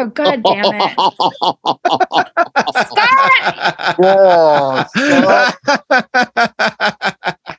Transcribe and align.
Oh 0.00 0.06
god 0.06 0.44
damn 0.44 0.64
it. 0.74 0.94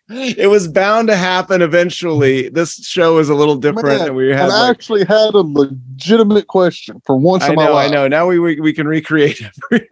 it 0.37 0.49
was 0.49 0.69
bound 0.69 1.09
to 1.09 1.17
happen 1.17 1.61
eventually. 1.61 2.47
This 2.47 2.75
show 2.75 3.17
is 3.17 3.27
a 3.27 3.35
little 3.35 3.57
different, 3.57 3.99
Man, 3.99 4.07
and 4.07 4.15
we 4.15 4.29
had 4.29 4.49
I 4.49 4.61
like, 4.61 4.69
actually 4.71 5.03
had 5.03 5.33
a 5.33 5.41
legitimate 5.41 6.47
question 6.47 7.01
for 7.05 7.17
once 7.17 7.43
I 7.43 7.49
in 7.49 7.55
my 7.55 7.65
know, 7.65 7.71
I 7.73 7.83
life. 7.83 7.91
know. 7.91 8.07
Now 8.07 8.25
we 8.27 8.39
we, 8.39 8.59
we 8.61 8.71
can 8.71 8.87
recreate 8.87 9.41
every, 9.71 9.87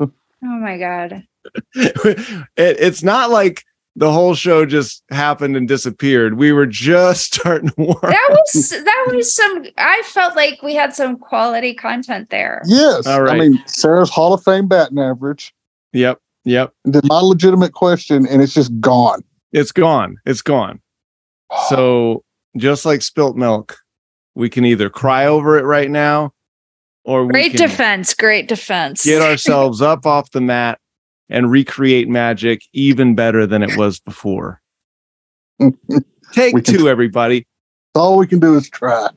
Oh 0.00 0.08
my 0.42 0.78
god. 0.78 1.24
it, 1.74 2.44
it's 2.56 3.02
not 3.02 3.30
like 3.30 3.64
the 3.96 4.12
whole 4.12 4.34
show 4.34 4.66
just 4.66 5.04
happened 5.10 5.56
and 5.56 5.68
disappeared. 5.68 6.34
We 6.36 6.52
were 6.52 6.66
just 6.66 7.32
starting 7.34 7.70
to 7.70 7.74
work. 7.82 8.02
That 8.02 8.28
was 8.30 8.70
that 8.70 9.06
was 9.14 9.32
some 9.34 9.64
I 9.78 10.02
felt 10.06 10.34
like 10.36 10.62
we 10.62 10.74
had 10.74 10.94
some 10.94 11.16
quality 11.18 11.74
content 11.74 12.30
there. 12.30 12.62
Yes. 12.66 13.06
All 13.06 13.22
right. 13.22 13.36
I 13.36 13.38
mean, 13.38 13.62
Sarah's 13.66 14.10
Hall 14.10 14.32
of 14.34 14.42
Fame 14.42 14.66
batting 14.68 14.98
average, 14.98 15.54
Yep, 15.92 16.18
yep. 16.44 16.72
and 16.84 16.94
then 16.94 17.02
my 17.04 17.20
legitimate 17.20 17.72
question, 17.72 18.26
and 18.26 18.42
it's 18.42 18.54
just 18.54 18.78
gone. 18.80 19.22
It's 19.52 19.70
gone. 19.72 20.16
It's 20.26 20.42
gone. 20.42 20.80
So 21.68 22.24
just 22.56 22.84
like 22.84 23.02
spilt 23.02 23.36
milk, 23.36 23.76
we 24.34 24.48
can 24.50 24.64
either 24.64 24.90
cry 24.90 25.26
over 25.26 25.56
it 25.58 25.62
right 25.62 25.90
now, 25.90 26.32
or 27.04 27.26
we 27.26 27.32
Great 27.32 27.52
can 27.52 27.68
defense, 27.68 28.12
great 28.14 28.48
defense. 28.48 29.04
get 29.04 29.22
ourselves 29.30 29.80
up 29.80 30.04
off 30.04 30.30
the 30.32 30.40
mat 30.40 30.80
and 31.28 31.50
recreate 31.50 32.08
magic 32.08 32.62
even 32.72 33.14
better 33.14 33.46
than 33.46 33.62
it 33.62 33.76
was 33.76 34.00
before. 34.00 34.60
Take 36.32 36.64
two, 36.64 36.88
everybody. 36.88 37.46
All 37.94 38.18
we 38.18 38.26
can 38.26 38.40
do 38.40 38.56
is 38.56 38.68
try. 38.68 39.08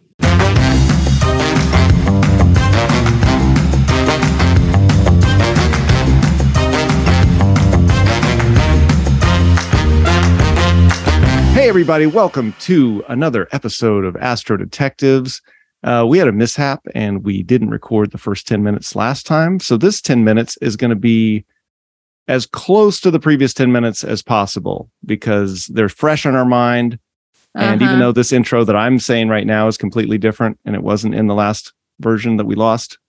Hey, 11.53 11.69
everybody, 11.69 12.05
welcome 12.05 12.53
to 12.59 13.03
another 13.09 13.47
episode 13.51 14.05
of 14.05 14.15
Astro 14.17 14.57
Detectives. 14.57 15.41
Uh, 15.83 16.05
we 16.07 16.19
had 16.19 16.27
a 16.27 16.31
mishap 16.31 16.81
and 16.93 17.25
we 17.25 17.41
didn't 17.41 17.71
record 17.71 18.11
the 18.11 18.17
first 18.17 18.47
10 18.47 18.63
minutes 18.63 18.95
last 18.95 19.25
time. 19.25 19.59
So, 19.59 19.75
this 19.75 19.99
10 19.99 20.23
minutes 20.23 20.57
is 20.61 20.75
going 20.75 20.91
to 20.91 20.95
be 20.95 21.45
as 22.27 22.45
close 22.45 22.99
to 23.01 23.11
the 23.11 23.19
previous 23.19 23.53
10 23.53 23.71
minutes 23.71 24.03
as 24.03 24.21
possible 24.21 24.89
because 25.05 25.67
they're 25.67 25.89
fresh 25.89 26.25
on 26.25 26.35
our 26.35 26.45
mind. 26.45 26.99
And 27.55 27.81
even 27.81 27.95
Uh-huh. 27.95 27.99
though 28.07 28.11
this 28.11 28.31
intro 28.33 28.63
that 28.65 28.75
I'm 28.75 28.99
saying 28.99 29.29
right 29.29 29.47
now 29.47 29.67
is 29.67 29.77
completely 29.77 30.17
different 30.17 30.59
and 30.65 30.75
it 30.75 30.83
wasn't 30.83 31.15
in 31.15 31.27
the 31.27 31.33
last 31.35 31.73
version 31.99 32.37
that 32.37 32.45
we 32.45 32.53
lost, 32.55 32.99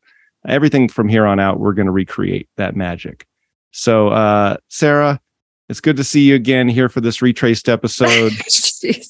everything 0.47 0.89
from 0.89 1.09
here 1.09 1.27
on 1.27 1.39
out, 1.39 1.61
we're 1.61 1.75
going 1.75 1.87
to 1.87 1.93
recreate 1.93 2.49
that 2.57 2.75
magic. 2.77 3.27
So, 3.73 4.09
uh, 4.09 4.57
Sarah, 4.69 5.21
it's 5.69 5.81
good 5.83 5.99
to 5.99 6.05
see 6.05 6.23
you 6.23 6.35
again 6.35 6.67
here 6.69 6.89
for 6.89 7.03
this 7.03 7.21
retraced 7.21 7.69
episode. 7.69 8.33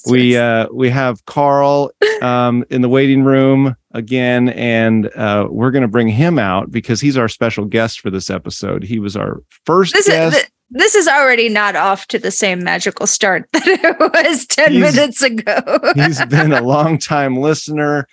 We 0.08 0.34
uh, 0.36 0.66
we 0.72 0.88
have 0.88 1.22
Karl 1.26 1.90
um, 2.22 2.64
in 2.70 2.80
the 2.80 2.88
waiting 2.88 3.22
room 3.22 3.76
again, 3.92 4.50
and 4.50 5.06
uh, 5.16 5.48
we're 5.50 5.70
going 5.70 5.82
to 5.82 5.88
bring 5.88 6.08
him 6.08 6.38
out 6.38 6.70
because 6.70 7.00
he's 7.00 7.16
our 7.16 7.28
special 7.28 7.64
guest 7.64 8.00
for 8.00 8.10
this 8.10 8.30
episode. 8.30 8.82
He 8.82 8.98
was 8.98 9.16
our 9.16 9.42
first 9.64 9.94
this 9.94 10.06
guest. 10.08 10.36
is 10.36 10.42
th- 10.42 10.52
this 10.70 10.94
is 10.94 11.08
already 11.08 11.48
not 11.48 11.76
off 11.76 12.06
to 12.08 12.18
the 12.18 12.30
same 12.30 12.62
magical 12.62 13.06
start 13.06 13.48
that 13.52 13.66
it 13.66 13.98
was 13.98 14.46
10 14.46 14.72
He's- 14.72 14.94
minutes 14.96 15.22
ago. 15.22 15.62
He's 15.94 16.24
been 16.26 16.52
a 16.52 16.60
long 16.62 16.98
time 16.98 17.36
listener. 17.36 18.06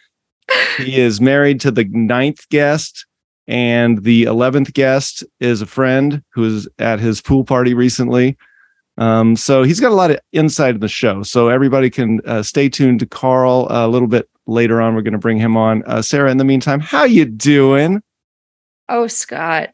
He 0.77 0.99
is 1.01 1.19
married 1.19 1.59
to 1.61 1.71
the 1.71 1.85
ninth 1.85 2.47
guest, 2.49 3.05
and 3.47 4.03
the 4.03 4.23
eleventh 4.23 4.73
guest 4.73 5.23
is 5.39 5.61
a 5.61 5.65
friend 5.65 6.23
who 6.33 6.41
was 6.41 6.67
at 6.79 6.99
his 6.99 7.19
pool 7.19 7.43
party 7.43 7.73
recently. 7.73 8.37
Um, 8.97 9.35
so 9.35 9.63
he's 9.63 9.79
got 9.79 9.91
a 9.91 9.95
lot 9.95 10.11
of 10.11 10.19
insight 10.31 10.75
in 10.75 10.81
the 10.81 10.87
show. 10.87 11.23
So 11.23 11.49
everybody 11.49 11.89
can 11.89 12.21
uh, 12.25 12.43
stay 12.43 12.69
tuned 12.69 13.01
to 13.01 13.05
Karl 13.05 13.67
a 13.69 13.87
little 13.87 14.07
bit 14.07 14.29
later 14.47 14.81
on. 14.81 14.95
We're 14.95 15.01
going 15.01 15.13
to 15.13 15.19
bring 15.19 15.37
him 15.37 15.57
on. 15.57 15.83
Uh, 15.85 16.01
Sarah, 16.01 16.31
in 16.31 16.37
the 16.37 16.45
meantime, 16.45 16.79
how 16.79 17.03
you 17.03 17.25
doing? 17.25 18.01
oh, 18.89 19.07
Scott. 19.07 19.69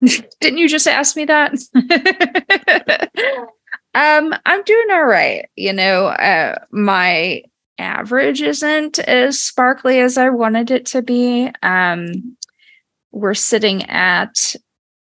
Didn't 0.40 0.58
you 0.58 0.68
just 0.68 0.86
ask 0.86 1.16
me 1.16 1.24
that? 1.24 1.52
um, 3.94 4.34
I'm 4.44 4.62
doing 4.64 4.90
all 4.90 5.04
right. 5.06 5.48
You 5.56 5.72
know, 5.72 6.06
uh, 6.06 6.58
my 6.70 7.42
average 7.78 8.42
isn't 8.42 8.98
as 9.00 9.40
sparkly 9.40 10.00
as 10.00 10.18
I 10.18 10.30
wanted 10.30 10.70
it 10.70 10.86
to 10.86 11.02
be. 11.02 11.50
Um, 11.62 12.36
we're 13.12 13.34
sitting 13.34 13.84
at 13.84 14.54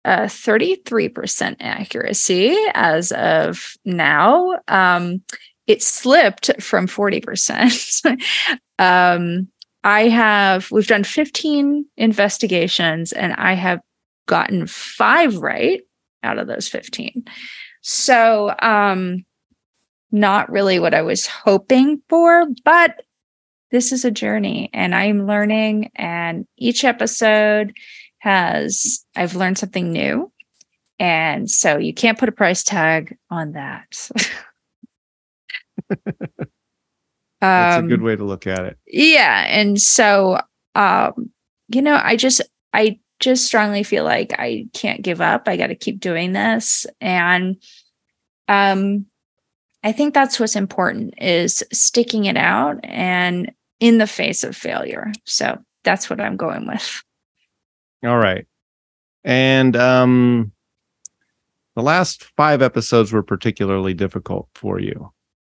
uh, 0.05 0.25
33% 0.25 1.57
accuracy 1.59 2.55
as 2.75 3.11
of 3.11 3.73
now. 3.83 4.53
Um, 4.67 5.23
it 5.65 5.81
slipped 5.81 6.61
from 6.61 6.87
40%. 6.87 8.21
um, 8.79 9.47
I 9.83 10.07
have, 10.07 10.69
we've 10.71 10.87
done 10.87 11.03
15 11.03 11.85
investigations 11.97 13.13
and 13.13 13.33
I 13.33 13.53
have 13.53 13.81
gotten 14.27 14.67
five 14.67 15.37
right 15.37 15.81
out 16.23 16.37
of 16.37 16.47
those 16.47 16.67
15. 16.67 17.25
So, 17.81 18.53
um, 18.61 19.25
not 20.11 20.51
really 20.51 20.79
what 20.79 20.93
I 20.93 21.01
was 21.01 21.25
hoping 21.27 22.01
for, 22.09 22.45
but 22.63 23.03
this 23.71 23.91
is 23.91 24.05
a 24.05 24.11
journey 24.11 24.69
and 24.73 24.95
I'm 24.95 25.27
learning. 25.27 25.91
And 25.95 26.45
each 26.57 26.83
episode 26.83 27.73
has, 28.25 29.05
I've 29.15 29.35
learned 29.35 29.57
something 29.59 29.91
new. 29.91 30.31
And 30.99 31.49
so 31.49 31.77
you 31.77 31.93
can't 31.93 32.17
put 32.17 32.27
a 32.29 32.31
price 32.33 32.63
tag 32.63 33.15
on 33.29 33.51
that. 33.53 34.09
That's 37.41 37.77
Um, 37.77 37.85
a 37.85 37.87
good 37.87 38.01
way 38.01 38.15
to 38.15 38.23
look 38.23 38.47
at 38.47 38.65
it. 38.65 38.77
yeah 38.87 39.45
and 39.47 39.79
so 39.79 40.39
um 40.73 41.29
you 41.67 41.81
know 41.81 41.99
i 42.03 42.15
just 42.15 42.41
i 42.73 42.97
just 43.19 43.45
strongly 43.45 43.83
feel 43.83 44.03
like 44.03 44.33
i 44.39 44.65
can't 44.73 45.03
give 45.03 45.21
up 45.21 45.47
i 45.47 45.55
got 45.57 45.67
to 45.67 45.75
keep 45.75 45.99
doing 45.99 46.31
this 46.33 46.87
and 47.01 47.57
um 48.47 49.05
i 49.83 49.91
think 49.91 50.13
that's 50.13 50.39
what's 50.39 50.55
important 50.55 51.13
is 51.21 51.63
sticking 51.71 52.25
it 52.25 52.37
out 52.37 52.79
and 52.83 53.51
in 53.79 53.99
the 53.99 54.07
face 54.07 54.43
of 54.43 54.55
failure 54.55 55.11
so 55.25 55.57
that's 55.83 56.09
what 56.09 56.19
i'm 56.21 56.37
going 56.37 56.65
with 56.65 57.03
All 58.05 58.17
right. 58.17 58.45
And 59.23 59.75
um 59.75 60.51
the 61.75 61.81
last 61.81 62.23
five 62.37 62.61
episodes 62.61 63.11
were 63.11 63.23
particularly 63.23 63.93
difficult 63.93 64.47
for 64.55 64.79
you. 64.79 65.11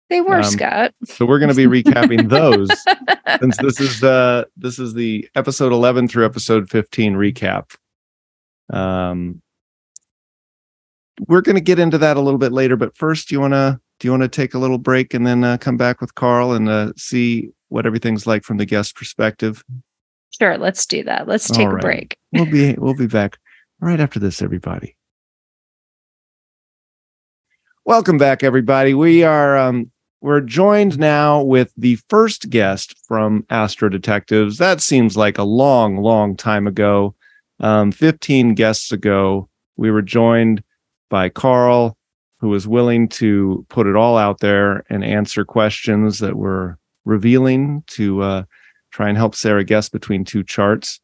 they 0.08 0.20
were 0.20 0.36
Um, 0.36 0.44
scott 0.44 0.94
So 1.04 1.26
we're 1.26 1.38
going 1.38 1.54
to 1.54 1.68
be 1.68 1.82
recapping 1.82 2.28
those 2.30 2.68
since 3.40 3.56
this 3.58 3.80
is 3.80 4.00
the 4.00 4.48
this 4.56 4.78
is 4.78 4.94
the 4.94 5.28
episode 5.34 5.72
11 5.72 6.08
through 6.08 6.24
episode 6.24 6.70
15 6.70 7.14
recap. 7.14 7.74
Um 8.72 9.42
we're 11.28 11.40
going 11.40 11.56
to 11.56 11.62
get 11.62 11.78
into 11.78 11.98
that 11.98 12.18
a 12.18 12.20
little 12.20 12.38
bit 12.38 12.52
later, 12.52 12.76
but 12.76 12.96
first 12.96 13.28
do 13.28 13.34
you 13.34 13.40
want 13.40 13.54
to 13.54 13.80
do 13.98 14.06
you 14.06 14.12
want 14.12 14.22
to 14.22 14.28
take 14.28 14.52
a 14.52 14.58
little 14.58 14.78
break 14.78 15.14
and 15.14 15.26
then 15.26 15.42
uh, 15.42 15.56
come 15.56 15.78
back 15.78 16.00
with 16.02 16.14
Carl 16.14 16.52
and 16.52 16.68
uh, 16.68 16.92
see 16.96 17.48
what 17.68 17.86
everything's 17.86 18.26
like 18.26 18.44
from 18.44 18.58
the 18.58 18.66
guest 18.66 18.94
perspective? 18.94 19.64
Sure 20.38 20.58
let's 20.58 20.84
do 20.86 21.02
that 21.04 21.26
let's 21.26 21.48
take 21.48 21.68
right. 21.68 21.78
a 21.78 21.80
break 21.80 22.16
We'll 22.32 22.50
be 22.50 22.74
we'll 22.74 22.94
be 22.94 23.06
back 23.06 23.38
right 23.80 24.00
after 24.00 24.18
this 24.18 24.42
everybody. 24.42 24.96
Welcome 27.86 28.18
back 28.18 28.42
everybody. 28.42 28.92
We 28.94 29.22
are 29.22 29.56
um 29.56 29.90
we're 30.20 30.40
joined 30.40 30.98
now 30.98 31.42
with 31.42 31.72
the 31.76 31.96
first 32.10 32.50
guest 32.50 32.94
from 33.06 33.46
Astro 33.48 33.88
Detectives. 33.88 34.58
That 34.58 34.80
seems 34.80 35.16
like 35.16 35.38
a 35.38 35.44
long 35.44 35.96
long 35.96 36.36
time 36.36 36.66
ago. 36.66 37.14
Um 37.60 37.90
15 37.90 38.54
guests 38.54 38.92
ago, 38.92 39.48
we 39.76 39.90
were 39.90 40.02
joined 40.02 40.62
by 41.08 41.28
Karl 41.28 41.96
who 42.40 42.48
was 42.48 42.68
willing 42.68 43.08
to 43.08 43.64
put 43.70 43.86
it 43.86 43.96
all 43.96 44.18
out 44.18 44.40
there 44.40 44.84
and 44.90 45.02
answer 45.02 45.44
questions 45.44 46.18
that 46.18 46.36
were 46.36 46.78
revealing 47.06 47.82
to 47.86 48.20
uh 48.20 48.42
try 48.96 49.10
and 49.10 49.18
help 49.18 49.34
Sarah 49.34 49.62
guess 49.62 49.90
between 49.90 50.24
two 50.24 50.42
charts. 50.42 51.00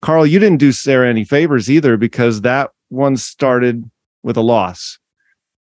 Karl, 0.00 0.24
you 0.24 0.38
didn't 0.38 0.58
do 0.60 0.72
Sarah 0.72 1.10
any 1.10 1.24
favors 1.24 1.70
either 1.70 1.98
because 1.98 2.40
that 2.40 2.70
one 2.88 3.18
started 3.18 3.84
with 4.22 4.38
a 4.38 4.40
loss. 4.40 4.98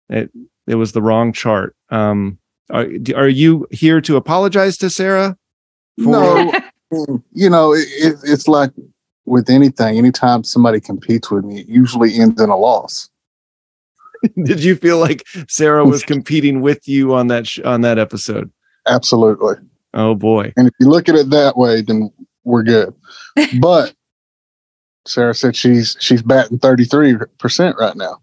It 0.09 0.29
it 0.67 0.75
was 0.75 0.91
the 0.91 1.01
wrong 1.01 1.31
chart. 1.31 1.73
Um, 1.89 2.37
are, 2.69 2.87
are 3.15 3.29
you 3.29 3.65
here 3.71 4.01
to 4.01 4.17
apologize 4.17 4.77
to 4.79 4.89
Sarah? 4.89 5.37
For- 6.03 6.09
No, 6.09 6.51
you 7.31 7.49
know, 7.49 7.73
it, 7.73 7.87
it, 7.91 8.15
it's 8.25 8.49
like 8.49 8.71
with 9.25 9.49
anything. 9.49 9.97
Anytime 9.97 10.43
somebody 10.43 10.81
competes 10.81 11.31
with 11.31 11.45
me, 11.45 11.61
it 11.61 11.69
usually 11.69 12.19
ends 12.19 12.41
in 12.41 12.49
a 12.49 12.57
loss. 12.57 13.09
Did 14.43 14.61
you 14.61 14.75
feel 14.75 14.99
like 14.99 15.25
Sarah 15.47 15.85
was 15.85 16.03
competing 16.13 16.59
with 16.59 16.89
you 16.89 17.13
on 17.13 17.27
that 17.27 17.47
sh- 17.47 17.59
on 17.63 17.81
that 17.81 17.97
episode? 17.97 18.51
Absolutely. 18.85 19.55
Oh 19.93 20.15
boy. 20.15 20.53
And 20.57 20.67
if 20.67 20.73
you 20.79 20.89
look 20.89 21.09
at 21.09 21.15
it 21.15 21.29
that 21.29 21.57
way, 21.57 21.81
then 21.81 22.11
we're 22.43 22.63
good. 22.63 22.93
but 23.59 23.93
Sarah 25.05 25.35
said 25.35 25.55
she's 25.55 25.97
she's 25.99 26.21
batting 26.21 26.59
33% 26.59 27.75
right 27.75 27.95
now. 27.95 28.19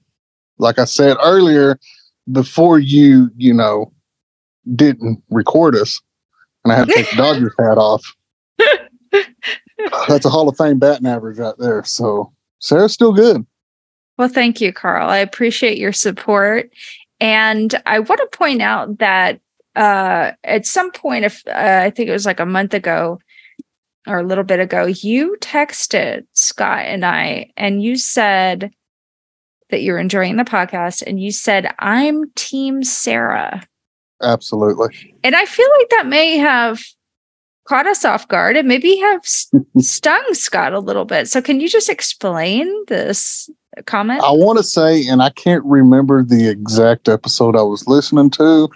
Like 0.59 0.79
I 0.79 0.85
said 0.85 1.17
earlier, 1.23 1.79
before 2.33 2.79
you, 2.79 3.31
you 3.37 3.55
know, 3.55 3.93
didn't 4.75 5.23
record 5.31 5.75
us 5.75 6.01
and 6.65 6.73
I 6.73 6.77
had 6.77 6.89
to 6.89 6.95
take 6.95 7.11
the 7.11 7.17
Dodgers 7.17 7.55
hat 7.59 7.79
off. 7.79 8.05
That's 10.09 10.27
a 10.27 10.31
Hall 10.31 10.49
of 10.49 10.57
Fame 10.57 10.79
batting 10.79 11.07
average 11.07 11.39
right 11.39 11.55
there. 11.59 11.83
So 11.85 12.33
Sarah's 12.59 12.93
still 12.93 13.13
good. 13.13 13.47
Well, 14.19 14.29
thank 14.29 14.61
you, 14.61 14.73
Karl. 14.73 15.09
I 15.09 15.19
appreciate 15.19 15.79
your 15.79 15.93
support. 15.93 16.71
And 17.21 17.75
I 17.87 18.01
want 18.01 18.21
to 18.21 18.37
point 18.39 18.61
out 18.63 18.99
that 18.99 19.41
uh, 19.77 20.33
at 20.45 20.67
some 20.67 20.91
point, 20.91 21.25
if 21.25 21.43
uh, 21.47 21.83
I 21.85 21.91
think 21.91 22.09
it 22.09 22.13
was 22.13 22.27
like 22.27 22.41
a 22.41 22.47
month 22.47 22.75
ago 22.75 23.21
or 24.07 24.19
a 24.19 24.25
little 24.25 24.45
bit 24.45 24.61
ago, 24.61 24.87
you 24.87 25.37
texted 25.41 26.27
Scott 26.33 26.85
and 26.87 27.05
I, 27.05 27.51
and 27.57 27.83
you 27.83 27.97
said 27.97 28.73
that 29.71 29.83
you're 29.83 29.99
enjoying 29.99 30.37
the 30.37 30.45
podcast, 30.45 31.03
and 31.07 31.21
you 31.21 31.31
said, 31.31 31.73
I'm 31.79 32.31
Team 32.33 32.83
Sarah. 32.83 33.63
Absolutely. 34.21 35.15
And 35.23 35.35
I 35.35 35.47
feel 35.47 35.69
like 35.79 35.89
that 35.91 36.07
may 36.07 36.37
have 36.39 36.83
caught 37.69 37.87
us 37.87 38.05
off 38.05 38.27
guard 38.27 38.57
and 38.57 38.67
maybe 38.67 38.97
have 38.97 39.23
stung 39.79 40.25
Scott 40.33 40.73
a 40.73 40.81
little 40.81 41.05
bit. 41.05 41.29
So, 41.29 41.41
can 41.41 41.61
you 41.61 41.69
just 41.69 41.89
explain 41.89 42.69
this 42.89 43.49
comment? 43.87 44.23
I 44.25 44.33
want 44.33 44.59
to 44.59 44.65
say, 44.65 45.07
and 45.07 45.23
I 45.23 45.31
can't 45.31 45.65
remember 45.65 46.25
the 46.25 46.49
exact 46.49 47.09
episode 47.09 47.57
I 47.57 47.63
was 47.63 47.87
listening 47.87 48.31
to, 48.31 48.69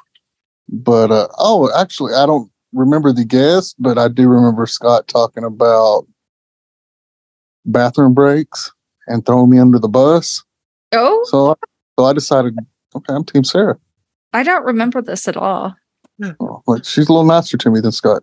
but 0.68 1.10
uh, 1.10 1.28
oh, 1.38 1.70
actually, 1.78 2.14
I 2.14 2.26
don't 2.26 2.50
remember 2.72 3.12
the 3.12 3.24
guest, 3.24 3.76
but 3.78 3.98
I 3.98 4.08
do 4.08 4.28
remember 4.28 4.66
Scott 4.66 5.08
talking 5.08 5.44
about 5.44 6.06
bathroom 7.64 8.14
breaks 8.14 8.70
and 9.06 9.24
throwing 9.24 9.50
me 9.50 9.58
under 9.58 9.78
the 9.78 9.88
bus. 9.88 10.42
Oh, 10.92 11.20
so 11.26 11.56
so 11.98 12.04
I 12.04 12.12
decided, 12.12 12.56
okay, 12.94 13.12
I'm 13.12 13.24
Team 13.24 13.44
Sarah. 13.44 13.78
I 14.32 14.42
don't 14.42 14.64
remember 14.64 15.00
this 15.00 15.28
at 15.28 15.36
all. 15.36 15.74
Oh, 16.40 16.62
like 16.66 16.84
she's 16.84 17.08
a 17.08 17.12
little 17.12 17.26
nicer 17.26 17.56
to 17.56 17.70
me 17.70 17.80
than 17.80 17.92
Scott. 17.92 18.22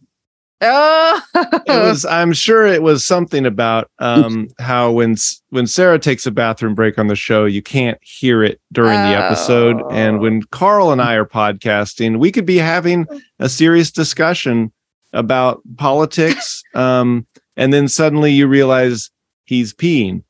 Oh, 0.64 1.22
it 1.34 1.64
was. 1.68 2.06
I'm 2.06 2.34
sure 2.34 2.66
it 2.66 2.84
was 2.84 3.04
something 3.04 3.46
about 3.46 3.90
um, 4.00 4.48
how 4.60 4.92
when 4.92 5.16
when 5.50 5.66
Sarah 5.68 5.98
takes 6.00 6.26
a 6.26 6.32
bathroom 6.32 6.76
break 6.76 7.00
on 7.00 7.08
the 7.08 7.16
show, 7.16 7.46
you 7.46 7.62
can't 7.62 7.98
hear 8.02 8.44
it 8.44 8.62
during 8.72 8.92
the 9.02 9.18
episode. 9.18 9.82
And 9.92 10.18
Oh. 10.18 10.20
when 10.20 10.44
Karl 10.52 10.92
and 10.92 11.02
I 11.02 11.16
are 11.16 11.26
podcasting, 11.26 12.20
we 12.20 12.32
could 12.32 12.46
be 12.46 12.58
having 12.58 13.08
a 13.40 13.50
serious 13.50 13.92
discussion 13.92 14.72
about 15.14 15.62
politics, 15.78 16.62
um, 16.76 17.26
and 17.58 17.74
then 17.74 17.88
suddenly 17.88 18.32
you 18.32 18.48
realize 18.48 19.10
he's 19.46 19.74
peeing. 19.74 20.24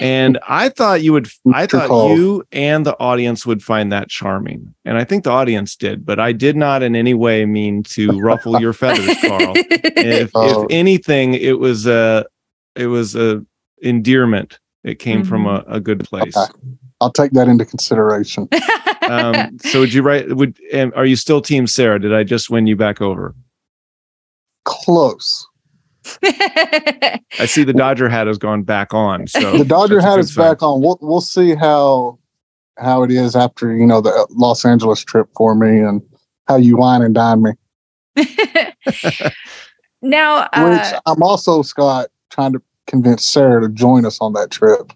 And 0.00 0.38
I 0.48 0.68
thought 0.68 1.02
you 1.02 1.12
would. 1.12 1.28
I 1.54 1.66
thought 1.66 1.88
call. 1.88 2.16
you 2.16 2.44
and 2.52 2.84
the 2.84 2.98
audience 2.98 3.46
would 3.46 3.62
find 3.62 3.92
that 3.92 4.08
charming, 4.08 4.74
and 4.84 4.98
I 4.98 5.04
think 5.04 5.24
the 5.24 5.30
audience 5.30 5.76
did. 5.76 6.04
But 6.04 6.18
I 6.18 6.32
did 6.32 6.56
not 6.56 6.82
in 6.82 6.96
any 6.96 7.14
way 7.14 7.46
mean 7.46 7.82
to 7.84 8.18
ruffle 8.20 8.60
your 8.60 8.72
feathers, 8.72 9.16
Karl 9.20 9.52
if, 9.56 10.30
Oh. 10.34 10.62
if 10.64 10.66
anything, 10.70 11.34
it 11.34 11.58
was 11.60 11.86
a 11.86 12.26
it 12.74 12.88
was 12.88 13.14
a 13.14 13.44
endearment. 13.82 14.58
It 14.82 14.98
came 14.98 15.22
from 15.22 15.46
a, 15.46 15.64
a 15.68 15.78
good 15.78 16.00
place. 16.04 16.36
Okay. 16.36 16.52
I'll 17.00 17.12
take 17.12 17.30
that 17.32 17.48
into 17.48 17.64
consideration. 17.64 18.48
Um, 19.02 19.58
so 19.58 19.80
would 19.80 19.92
you 19.92 20.00
write? 20.00 20.34
Would 20.36 20.56
and 20.72 20.94
are 20.94 21.04
you 21.04 21.16
still 21.16 21.42
Team 21.42 21.66
Sarah? 21.66 22.00
Did 22.00 22.14
I 22.14 22.22
just 22.22 22.50
win 22.50 22.68
you 22.68 22.76
back 22.76 23.02
over? 23.02 23.34
Close. 24.64 25.44
I 26.24 27.46
see 27.46 27.64
the 27.64 27.72
Dodger 27.72 28.08
hat 28.08 28.26
has 28.26 28.38
gone 28.38 28.62
back 28.62 28.92
on. 28.94 29.26
So 29.28 29.58
The 29.58 29.64
Dodger 29.64 30.00
hat 30.00 30.18
is 30.18 30.32
sign. 30.34 30.50
back 30.52 30.62
on. 30.62 30.80
We'll 30.80 30.98
we'll 31.00 31.20
see 31.20 31.54
how 31.54 32.18
how 32.78 33.02
it 33.02 33.10
is 33.10 33.36
after 33.36 33.74
you 33.74 33.86
know 33.86 34.00
the 34.00 34.26
Los 34.30 34.64
Angeles 34.64 35.02
trip 35.04 35.28
for 35.36 35.54
me 35.54 35.80
and 35.80 36.02
how 36.48 36.56
you 36.56 36.76
wine 36.76 37.02
and 37.02 37.14
dine 37.14 37.42
me. 37.42 37.52
now, 40.02 40.42
Which 40.42 40.52
uh, 40.54 41.00
I'm 41.06 41.22
also 41.22 41.62
Scott 41.62 42.08
trying 42.30 42.52
to 42.52 42.62
convince 42.86 43.24
Sarah 43.26 43.60
to 43.62 43.68
join 43.68 44.04
us 44.04 44.20
on 44.20 44.32
that 44.34 44.50
trip. 44.50 44.92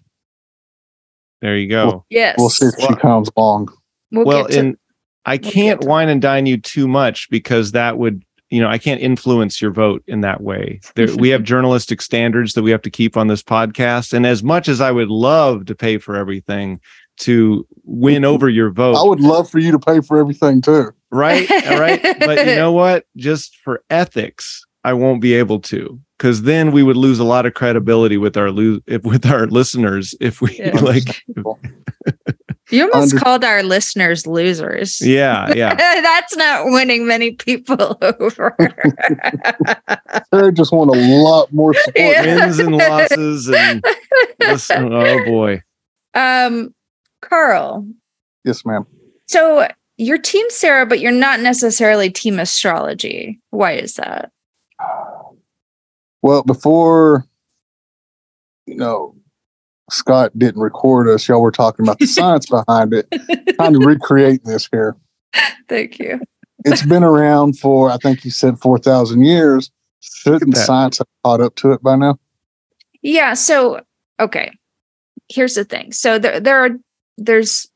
There 1.41 1.55
you 1.55 1.67
go. 1.69 2.03
yes, 2.09 2.35
We'll 2.37 2.49
see 2.49 2.65
if 2.67 2.75
she 2.79 2.95
comes 2.95 3.29
along. 3.37 3.69
Wewe'll 4.11 4.25
well, 4.25 4.47
get 4.47 4.61
to- 4.61 4.77
I 5.25 5.37
can't 5.37 5.81
to- 5.81 5.87
wine 5.87 6.09
and 6.09 6.21
dine 6.21 6.45
you 6.47 6.57
too 6.57 6.87
much 6.87 7.29
because 7.29 7.73
that 7.73 7.97
would, 7.97 8.23
you 8.49 8.61
know, 8.61 8.69
I 8.69 8.77
can't 8.77 9.01
influence 9.01 9.61
your 9.61 9.71
vote 9.71 10.03
in 10.07 10.21
that 10.21 10.41
way. 10.41 10.79
There, 10.95 11.13
we 11.15 11.29
have 11.29 11.43
journalistic 11.53 12.01
standards 12.01 12.53
that 12.53 12.63
we 12.63 12.71
have 12.71 12.81
to 12.83 12.89
keep 12.89 13.17
on 13.17 13.27
this 13.27 13.43
podcast, 13.43 14.13
and 14.13 14.25
as 14.25 14.43
much 14.43 14.67
as 14.67 14.81
I 14.81 14.91
would 14.91 15.09
love 15.09 15.65
to 15.65 15.75
pay 15.75 15.97
for 15.97 16.15
everything 16.15 16.79
to 17.17 17.67
win 17.83 18.23
mm-hmm. 18.23 18.33
over 18.33 18.49
your 18.49 18.69
vote, 18.69 18.95
I 18.95 19.03
would 19.03 19.21
love 19.21 19.49
for 19.49 19.59
you 19.59 19.71
to 19.71 19.79
pay 19.79 20.01
for 20.01 20.17
everything 20.17 20.61
too. 20.61 20.91
right, 21.11 21.49
all 21.67 21.79
right, 21.79 22.01
but 22.19 22.45
you 22.45 22.55
know 22.55 22.71
what? 22.73 23.05
Just 23.15 23.57
for 23.57 23.83
ethics, 23.89 24.65
I 24.83 24.93
won't 24.93 25.21
be 25.21 25.33
able 25.33 25.59
to 25.61 25.99
because 26.17 26.43
then 26.43 26.71
we 26.71 26.83
would 26.83 26.97
lose 26.97 27.19
a 27.19 27.23
lot 27.23 27.45
of 27.45 27.53
credibility 27.53 28.17
with 28.17 28.37
our 28.37 28.51
lo- 28.51 28.79
if, 28.87 29.03
with 29.03 29.25
our 29.25 29.47
listeners 29.47 30.15
if 30.19 30.41
we 30.41 30.57
Yeah. 30.57 30.71
like, 30.81 31.23
you 32.69 32.89
almost 32.91 33.13
under- 33.13 33.23
called 33.23 33.43
our 33.43 33.63
listeners 33.63 34.25
losers. 34.27 34.99
yeah, 35.01 35.51
yeah. 35.55 35.73
That's 36.01 36.35
not 36.35 36.65
winning 36.65 37.07
many 37.07 37.31
people 37.31 37.97
over. 38.19 38.55
Sarah 40.33 40.51
just 40.51 40.71
want 40.71 40.95
a 40.95 40.99
lot 41.23 41.51
more 41.53 41.73
support. 41.73 41.95
Yeah. 41.97 42.45
wins 42.45 42.59
and 42.59 42.75
losses 42.75 43.49
and 43.49 43.83
listen, 44.39 44.91
oh 44.93 45.25
boy 45.25 45.61
um, 46.13 46.73
Karl, 47.21 47.85
Yes, 48.43 48.65
ma'am. 48.65 48.85
so 49.27 49.67
you're 49.97 50.17
team 50.17 50.45
Sarah, 50.49 50.85
but 50.85 50.99
you're 50.99 51.11
not 51.11 51.39
necessarily 51.41 52.09
team 52.09 52.39
astrology. 52.39 53.39
Why 53.51 53.73
is 53.73 53.95
that? 53.95 54.31
Well, 56.21 56.43
before 56.43 57.25
you 58.65 58.75
know, 58.75 59.15
Scott 59.89 60.37
didn't 60.37 60.61
record 60.61 61.07
us. 61.07 61.27
Y'all 61.27 61.41
were 61.41 61.51
talking 61.51 61.85
about 61.85 61.99
the 61.99 62.07
science 62.07 62.45
behind 62.47 62.93
it, 62.93 63.07
trying 63.55 63.73
to 63.73 63.85
recreate 63.85 64.43
this 64.43 64.67
here. 64.71 64.95
Thank 65.69 65.99
you. 65.99 66.19
It's 66.65 66.85
been 66.85 67.03
around 67.03 67.59
for, 67.59 67.89
I 67.89 67.97
think 67.97 68.25
you 68.25 68.31
said, 68.31 68.59
four 68.59 68.77
thousand 68.77 69.23
years. 69.23 69.71
Shouldn't 70.01 70.55
science 70.57 70.99
have 70.99 71.07
caught 71.23 71.41
up 71.41 71.55
to 71.55 71.71
it 71.71 71.81
by 71.81 71.95
now? 71.95 72.19
Yeah. 73.01 73.33
So, 73.33 73.81
okay. 74.19 74.51
Here's 75.29 75.55
the 75.55 75.65
thing. 75.65 75.91
So 75.91 76.19
there, 76.19 76.39
there 76.39 76.63
are 76.63 76.69
there's 77.17 77.67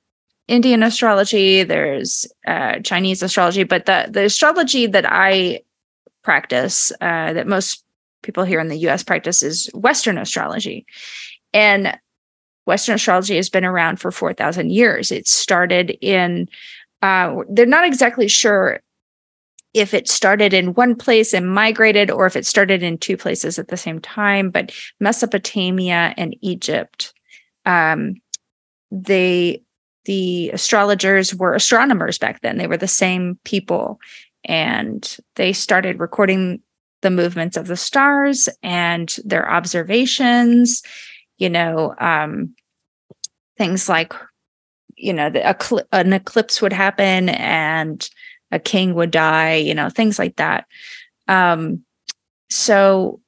Indian 0.47 0.83
astrology, 0.83 1.63
there's 1.63 2.25
uh, 2.47 2.79
Chinese 2.79 3.21
astrology, 3.21 3.63
but 3.63 3.85
the 3.85 4.07
the 4.09 4.25
astrology 4.25 4.87
that 4.87 5.05
I 5.07 5.61
practice, 6.23 6.91
uh, 7.01 7.33
that 7.33 7.47
most 7.47 7.83
people 8.21 8.43
here 8.43 8.59
in 8.59 8.67
the 8.67 8.77
U.S. 8.77 9.03
practice, 9.03 9.41
is 9.43 9.69
Western 9.73 10.17
astrology, 10.17 10.85
and 11.53 11.97
Western 12.65 12.95
astrology 12.95 13.35
has 13.35 13.49
been 13.49 13.65
around 13.65 13.99
for 13.99 14.11
four 14.11 14.33
thousand 14.33 14.71
years. 14.71 15.11
It 15.11 15.27
started 15.27 15.97
in. 16.01 16.47
Uh, 17.01 17.37
they're 17.49 17.65
not 17.65 17.85
exactly 17.85 18.27
sure 18.27 18.79
if 19.73 19.93
it 19.93 20.07
started 20.07 20.53
in 20.53 20.73
one 20.73 20.95
place 20.95 21.33
and 21.33 21.53
migrated 21.53 22.11
or 22.11 22.25
if 22.25 22.35
it 22.35 22.45
started 22.45 22.83
in 22.83 22.97
two 22.97 23.17
places 23.17 23.57
at 23.57 23.69
the 23.69 23.77
same 23.77 23.99
time, 23.99 24.49
but 24.49 24.71
Mesopotamia 24.99 26.13
and 26.17 26.35
Egypt. 26.41 27.13
Um, 27.65 28.15
they 28.91 29.63
the 30.05 30.49
astrologers 30.49 31.33
were 31.35 31.53
astronomers 31.53 32.17
back 32.17 32.41
then. 32.41 32.57
They 32.57 32.67
were 32.67 32.77
the 32.77 32.87
same 32.87 33.39
people, 33.43 33.99
and 34.43 35.17
they 35.35 35.53
started 35.53 35.99
recording 35.99 36.61
the 37.01 37.11
movements 37.11 37.57
of 37.57 37.67
the 37.67 37.77
stars 37.77 38.49
and 38.61 39.15
their 39.23 39.49
observations. 39.49 40.83
You 41.41 41.49
know, 41.49 41.95
um, 41.97 42.55
things 43.57 43.89
like 43.89 44.13
you 44.95 45.13
know 45.13 45.29
the 45.29 45.87
an 45.91 46.13
eclipse 46.13 46.61
would 46.61 46.73
happen 46.73 47.29
and 47.29 48.07
a 48.51 48.59
king 48.59 48.93
would 48.95 49.11
die. 49.11 49.55
You 49.55 49.73
know, 49.73 49.89
things 49.89 50.19
like 50.19 50.35
that. 50.35 50.65
Um, 51.27 51.83
so 52.51 53.21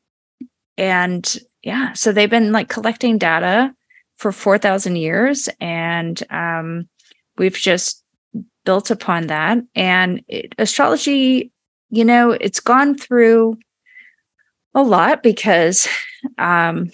and 0.78 1.38
yeah 1.64 1.94
so 1.94 2.12
they've 2.12 2.30
been 2.30 2.52
like 2.52 2.70
collecting 2.70 3.18
data 3.18 3.74
for 4.18 4.32
4000 4.32 4.96
years 4.96 5.50
and 5.60 6.22
um, 6.30 6.88
we've 7.38 7.56
just 7.56 8.04
built 8.66 8.92
upon 8.92 9.28
that 9.28 9.60
and 9.76 10.22
it, 10.28 10.54
astrology 10.58 11.52
you 11.90 12.06
know 12.06 12.32
it's 12.32 12.60
gone 12.60 12.98
through 12.98 13.58
a 14.76 14.84
lot 14.84 15.24
because 15.24 15.88
um, 16.38 16.90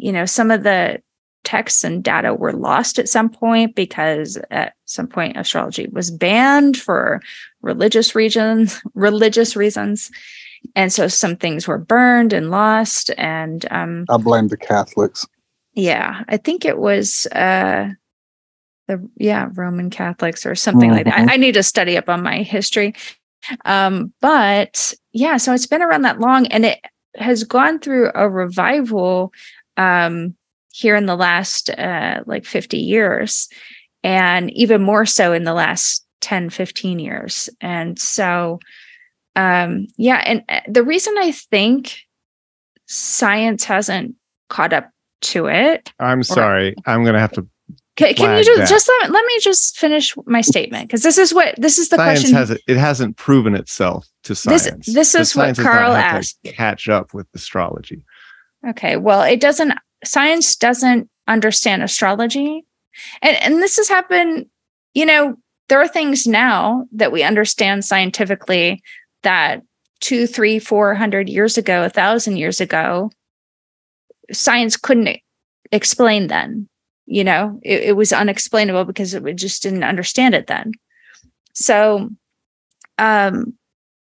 you 0.00 0.10
know 0.12 0.24
some 0.24 0.50
of 0.50 0.62
the 0.62 1.00
texts 1.44 1.84
and 1.84 2.04
data 2.04 2.34
were 2.34 2.52
lost 2.52 2.98
at 2.98 3.08
some 3.08 3.28
point 3.30 3.74
because 3.74 4.36
at 4.50 4.74
some 4.84 5.06
point 5.06 5.36
astrology 5.36 5.86
was 5.92 6.10
banned 6.10 6.76
for 6.76 7.20
religious 7.62 8.14
reasons 8.14 8.80
religious 8.94 9.56
reasons 9.56 10.10
and 10.76 10.92
so 10.92 11.08
some 11.08 11.36
things 11.36 11.66
were 11.66 11.78
burned 11.78 12.32
and 12.32 12.50
lost 12.50 13.10
and 13.16 13.66
um 13.70 14.04
I 14.10 14.16
blame 14.18 14.48
the 14.48 14.56
Catholics. 14.56 15.26
yeah 15.74 16.24
i 16.28 16.36
think 16.36 16.64
it 16.64 16.78
was 16.78 17.26
uh 17.32 17.88
the 18.88 19.08
yeah 19.16 19.48
roman 19.54 19.88
catholics 19.88 20.44
or 20.44 20.54
something 20.54 20.90
like 20.90 21.04
that 21.06 21.14
Mhm. 21.14 21.30
I, 21.30 21.34
I 21.34 21.36
need 21.36 21.54
to 21.54 21.62
study 21.62 21.96
up 21.96 22.08
on 22.08 22.22
my 22.22 22.42
history 22.42 22.94
um 23.64 24.12
but 24.20 24.92
yeah 25.12 25.36
so 25.38 25.54
it's 25.54 25.66
been 25.66 25.82
around 25.82 26.02
that 26.02 26.20
long 26.20 26.46
and 26.48 26.66
it 26.66 26.80
has 27.16 27.42
gone 27.44 27.78
through 27.80 28.10
a 28.14 28.28
revival 28.28 29.32
um 29.76 30.34
here 30.72 30.96
in 30.96 31.06
the 31.06 31.16
last 31.16 31.70
uh 31.70 32.22
like 32.26 32.44
50 32.44 32.78
years 32.78 33.48
and 34.02 34.50
even 34.52 34.82
more 34.82 35.06
so 35.06 35.32
in 35.32 35.44
the 35.44 35.54
last 35.54 36.06
10 36.20 36.50
15 36.50 36.98
years 36.98 37.48
and 37.60 37.98
so 37.98 38.58
um 39.36 39.86
yeah 39.96 40.22
and 40.26 40.44
uh, 40.48 40.60
the 40.68 40.82
reason 40.84 41.14
i 41.18 41.32
think 41.32 42.00
science 42.86 43.64
hasn't 43.64 44.14
caught 44.48 44.72
up 44.72 44.90
to 45.20 45.46
it 45.46 45.92
I'm 45.98 46.22
sorry. 46.22 46.74
I'm 46.86 47.02
going 47.02 47.14
to 47.14 47.20
have 47.20 47.32
to. 47.32 47.46
can, 47.96 48.14
can 48.14 48.38
you 48.38 48.44
just 48.44 48.70
just 48.70 48.88
let, 48.88 49.10
let 49.10 49.24
me 49.26 49.38
just 49.40 49.78
finish 49.78 50.14
my 50.26 50.40
statement 50.40 50.88
because 50.88 51.02
this 51.02 51.18
is 51.18 51.34
what 51.34 51.54
this 51.56 51.78
is 51.78 51.90
the 51.90 51.96
science 51.96 52.20
question 52.20 52.36
has 52.36 52.50
it 52.50 52.76
hasn't 52.76 53.16
proven 53.16 53.54
itself 53.54 54.08
to 54.24 54.34
science. 54.34 54.86
this 54.86 55.12
The 55.12 55.20
is 55.20 55.36
what 55.36 55.56
Karl 55.56 55.92
asked. 55.92 56.38
Catch 56.44 56.88
up 56.88 57.12
with 57.14 57.26
astrology. 57.34 58.02
Okay. 58.68 58.96
Well, 58.96 59.22
it 59.22 59.40
doesn't, 59.40 59.74
science 60.04 60.56
doesn't 60.56 61.08
understand 61.28 61.82
astrology. 61.82 62.64
And, 63.22 63.36
and 63.36 63.62
this 63.62 63.76
has 63.76 63.88
happened, 63.88 64.46
you 64.94 65.06
know, 65.06 65.36
there 65.68 65.80
are 65.80 65.88
things 65.88 66.26
now 66.26 66.86
that 66.92 67.12
we 67.12 67.22
understand 67.22 67.84
scientifically 67.84 68.82
that 69.22 69.62
two, 70.00 70.26
three, 70.26 70.58
four 70.58 70.94
hundred 70.94 71.28
years 71.28 71.56
ago, 71.56 71.84
a 71.84 71.88
thousand 71.88 72.38
years 72.38 72.60
ago, 72.60 73.10
science 74.32 74.76
couldn't 74.76 75.20
explain 75.70 76.26
then. 76.26 76.68
You 77.06 77.22
know, 77.22 77.60
it, 77.62 77.82
it 77.82 77.96
was 77.96 78.12
unexplainable 78.12 78.84
because 78.84 79.14
it 79.14 79.36
just 79.36 79.62
didn't 79.62 79.84
understand 79.84 80.34
it 80.34 80.48
then. 80.48 80.72
So, 81.54 82.10
um, 82.98 83.54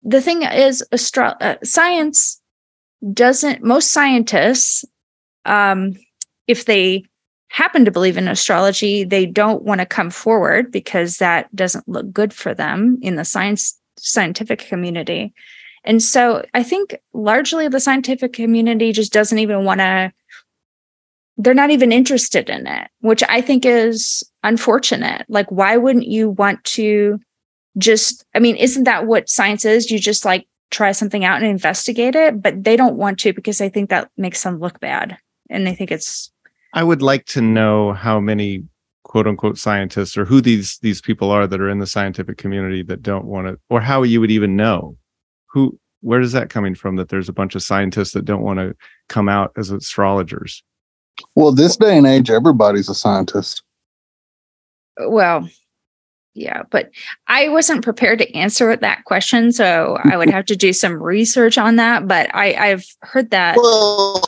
the 0.02 0.22
thing 0.22 0.42
is, 0.42 0.84
astro- 0.92 1.36
uh, 1.40 1.58
science 1.64 2.41
doesn't 3.14 3.64
most 3.64 3.92
scientists 3.92 4.86
um 5.46 5.96
if 6.48 6.66
they 6.66 7.04
happen 7.50 7.84
to 7.84 7.92
believe 7.92 8.18
in 8.18 8.28
astrology 8.28 9.04
they 9.04 9.26
don't 9.26 9.64
want 9.64 9.80
to 9.82 9.86
come 9.86 10.10
forward 10.10 10.72
because 10.72 11.18
that 11.18 11.54
doesn't 11.56 11.88
look 11.88 12.12
good 12.12 12.34
for 12.34 12.54
them 12.54 12.98
in 13.02 13.16
the 13.16 13.26
science 13.26 13.78
scientific 13.98 14.60
community. 14.60 15.34
And 15.84 16.02
so 16.02 16.46
i 16.54 16.64
think 16.64 16.96
largely 17.14 17.68
the 17.68 17.80
scientific 17.80 18.34
community 18.34 18.92
just 18.92 19.12
doesn't 19.12 19.40
even 19.40 19.66
want 19.66 19.80
to 19.80 20.12
they're 21.38 21.54
not 21.56 21.72
even 21.72 21.92
interested 21.92 22.50
in 22.50 22.68
it 22.68 22.88
which 23.00 23.24
i 23.30 23.42
think 23.42 23.66
is 23.66 24.24
unfortunate. 24.44 25.26
Like 25.28 25.52
why 25.52 25.78
wouldn't 25.78 26.08
you 26.08 26.30
want 26.30 26.64
to 26.64 27.20
just 27.78 28.26
i 28.36 28.40
mean 28.40 28.56
isn't 28.58 28.84
that 28.84 29.08
what 29.08 29.30
science 29.30 29.66
is? 29.66 29.90
You 29.90 30.00
just 30.00 30.26
like 30.26 30.48
try 30.72 30.92
something 30.92 31.24
out 31.24 31.38
and 31.42 31.46
investigate 31.46 32.16
it, 32.16 32.42
but 32.42 32.64
they 32.64 32.76
don't 32.76 32.96
want 32.96 33.20
to 33.20 33.34
because 33.34 33.58
they 33.58 33.70
think 33.70 33.90
that 33.90 34.10
makes 34.18 34.42
them 34.44 34.60
look 34.60 34.80
bad. 34.80 35.18
And 35.50 35.68
they 35.68 35.76
think 35.76 35.92
it's 35.92 36.32
I 36.74 36.84
would 36.84 37.02
like 37.02 37.26
to 37.28 37.42
know 37.42 37.94
how 37.94 38.20
many 38.20 38.64
quote 39.04 39.28
unquote 39.28 39.58
scientists 39.58 40.18
or 40.18 40.24
who 40.26 40.40
these 40.42 40.78
these 40.80 41.02
people 41.02 41.30
are 41.32 41.46
that 41.46 41.60
are 41.60 41.70
in 41.70 41.80
the 41.80 41.88
scientific 41.88 42.38
community 42.38 42.82
that 42.84 43.02
don't 43.02 43.26
want 43.26 43.48
to 43.48 43.60
or 43.70 43.82
how 43.82 44.04
you 44.04 44.22
would 44.22 44.32
even 44.32 44.56
know 44.56 44.96
who 45.48 45.78
where 46.00 46.22
is 46.22 46.32
that 46.32 46.50
coming 46.50 46.74
from 46.74 46.96
that 46.96 47.10
there's 47.10 47.28
a 47.28 47.34
bunch 47.34 47.54
of 47.54 47.62
scientists 47.62 48.14
that 48.14 48.24
don't 48.26 48.42
want 48.42 48.58
to 48.60 48.74
come 49.10 49.28
out 49.28 49.52
as 49.58 49.70
astrologers 49.70 50.64
Well, 51.36 51.52
this 51.52 51.76
day 51.76 51.98
and 51.98 52.08
age, 52.08 52.30
everybody's 52.30 52.88
a 52.90 52.96
scientist. 52.96 53.64
well, 54.98 55.48
yeah, 56.34 56.64
but 56.70 56.92
I 57.28 57.50
wasn't 57.50 57.84
prepared 57.84 58.20
to 58.20 58.36
answer 58.36 58.76
that 58.76 59.04
question. 59.06 59.52
So 59.52 59.98
I 60.04 60.16
would 60.16 60.30
have 60.30 60.46
to 60.46 60.56
do 60.56 60.72
some 60.74 61.02
research 61.02 61.58
on 61.58 61.76
that. 61.76 62.08
But 62.08 62.34
I, 62.34 62.54
I've 62.56 62.86
heard 63.02 63.32
that. 63.32 63.58
Well, 63.58 64.24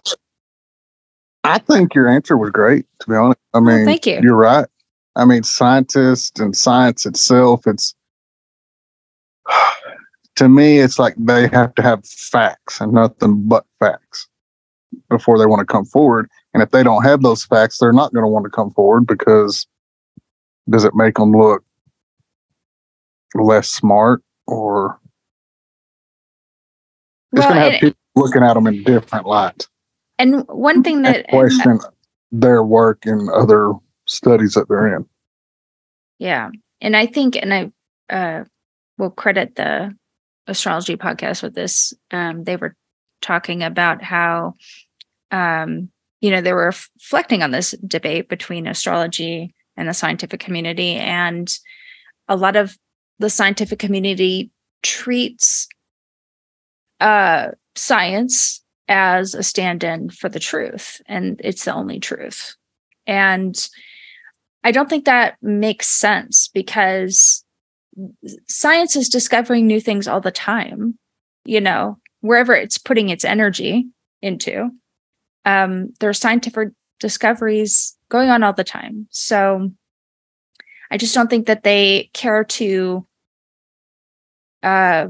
I 1.45 1.59
think 1.59 1.95
your 1.95 2.07
answer 2.07 2.37
was 2.37 2.49
great, 2.51 2.85
to 2.99 3.09
be 3.09 3.15
honest. 3.15 3.39
I 3.53 3.59
Well, 3.59 3.77
mean, 3.77 3.85
thank 3.85 4.05
you. 4.05 4.19
you're 4.21 4.35
right. 4.35 4.67
I 5.15 5.25
mean, 5.25 5.43
scientists 5.43 6.39
and 6.39 6.55
science 6.55 7.05
itself, 7.05 7.67
it's 7.67 7.93
to 10.35 10.49
me, 10.49 10.79
it's 10.79 10.99
like 10.99 11.15
they 11.17 11.47
have 11.49 11.73
to 11.75 11.81
have 11.81 12.05
facts 12.05 12.81
and 12.81 12.91
nothing 12.93 13.47
but 13.47 13.65
facts 13.79 14.27
before 15.09 15.37
they 15.37 15.45
want 15.45 15.59
to 15.59 15.71
come 15.71 15.85
forward. 15.85 16.29
And 16.53 16.61
if 16.61 16.71
they 16.71 16.83
don't 16.83 17.03
have 17.03 17.21
those 17.21 17.45
facts, 17.45 17.77
they're 17.77 17.93
not 17.93 18.13
going 18.13 18.23
to 18.23 18.29
want 18.29 18.43
to 18.45 18.49
come 18.49 18.71
forward 18.71 19.07
because 19.07 19.67
does 20.69 20.83
it 20.83 20.95
make 20.95 21.15
them 21.15 21.31
look 21.31 21.63
less 23.35 23.69
smart 23.69 24.21
or 24.47 24.99
it's 27.31 27.39
Well, 27.39 27.49
going 27.49 27.63
to 27.63 27.71
have 27.71 27.81
people 27.81 27.97
looking 28.15 28.43
at 28.43 28.53
them 28.53 28.67
in 28.67 28.83
different 28.83 29.25
light 29.25 29.67
And 30.19 30.45
one 30.47 30.83
thing 30.83 31.01
that 31.01 31.27
question 31.29 31.79
their 32.31 32.63
work 32.63 33.05
and 33.05 33.29
other 33.29 33.73
studies 34.07 34.53
that 34.55 34.67
they're 34.67 34.95
in. 34.95 35.05
Yeah. 36.19 36.49
And 36.81 36.97
I 36.97 37.05
think, 37.05 37.35
and 37.35 37.53
I 37.53 37.71
uh, 38.13 38.43
will 38.97 39.11
credit 39.11 39.55
the 39.55 39.95
astrology 40.47 40.97
podcast 40.97 41.43
with 41.43 41.53
this. 41.53 41.93
Um, 42.11 42.43
they 42.43 42.55
were 42.55 42.75
talking 43.21 43.63
about 43.63 44.01
how, 44.01 44.55
um, 45.31 45.89
you 46.21 46.31
know, 46.31 46.41
they 46.41 46.53
were 46.53 46.65
reflecting 46.65 47.43
on 47.43 47.51
this 47.51 47.71
debate 47.85 48.29
between 48.29 48.67
astrology 48.67 49.53
and 49.77 49.87
the 49.87 49.93
scientific 49.93 50.39
community. 50.39 50.95
And 50.95 51.51
a 52.27 52.35
lot 52.35 52.55
of 52.55 52.77
the 53.19 53.29
scientific 53.29 53.79
community 53.79 54.51
treats 54.81 55.67
uh, 56.99 57.51
science 57.75 58.61
as 58.87 59.33
a 59.33 59.43
stand 59.43 59.83
in 59.83 60.09
for 60.09 60.29
the 60.29 60.39
truth, 60.39 61.01
and 61.05 61.39
it's 61.43 61.65
the 61.65 61.73
only 61.73 61.99
truth. 61.99 62.55
And 63.07 63.69
I 64.63 64.71
don't 64.71 64.89
think 64.89 65.05
that 65.05 65.35
makes 65.41 65.87
sense 65.87 66.49
because 66.53 67.43
science 68.47 68.95
is 68.95 69.09
discovering 69.09 69.67
new 69.67 69.79
things 69.79 70.07
all 70.07 70.21
the 70.21 70.31
time, 70.31 70.97
you 71.45 71.61
know, 71.61 71.97
wherever 72.21 72.53
it's 72.53 72.77
putting 72.77 73.09
its 73.09 73.25
energy 73.25 73.87
into. 74.21 74.69
Um, 75.45 75.93
there 75.99 76.09
are 76.09 76.13
scientific 76.13 76.69
discoveries 76.99 77.97
going 78.09 78.29
on 78.29 78.43
all 78.43 78.53
the 78.53 78.63
time. 78.63 79.07
So 79.11 79.71
I 80.93 80.97
just 80.97 81.15
don't 81.15 81.27
think 81.27 81.47
that 81.47 81.63
they 81.63 82.11
care 82.13 82.43
to 82.43 83.05
uh, 84.61 85.07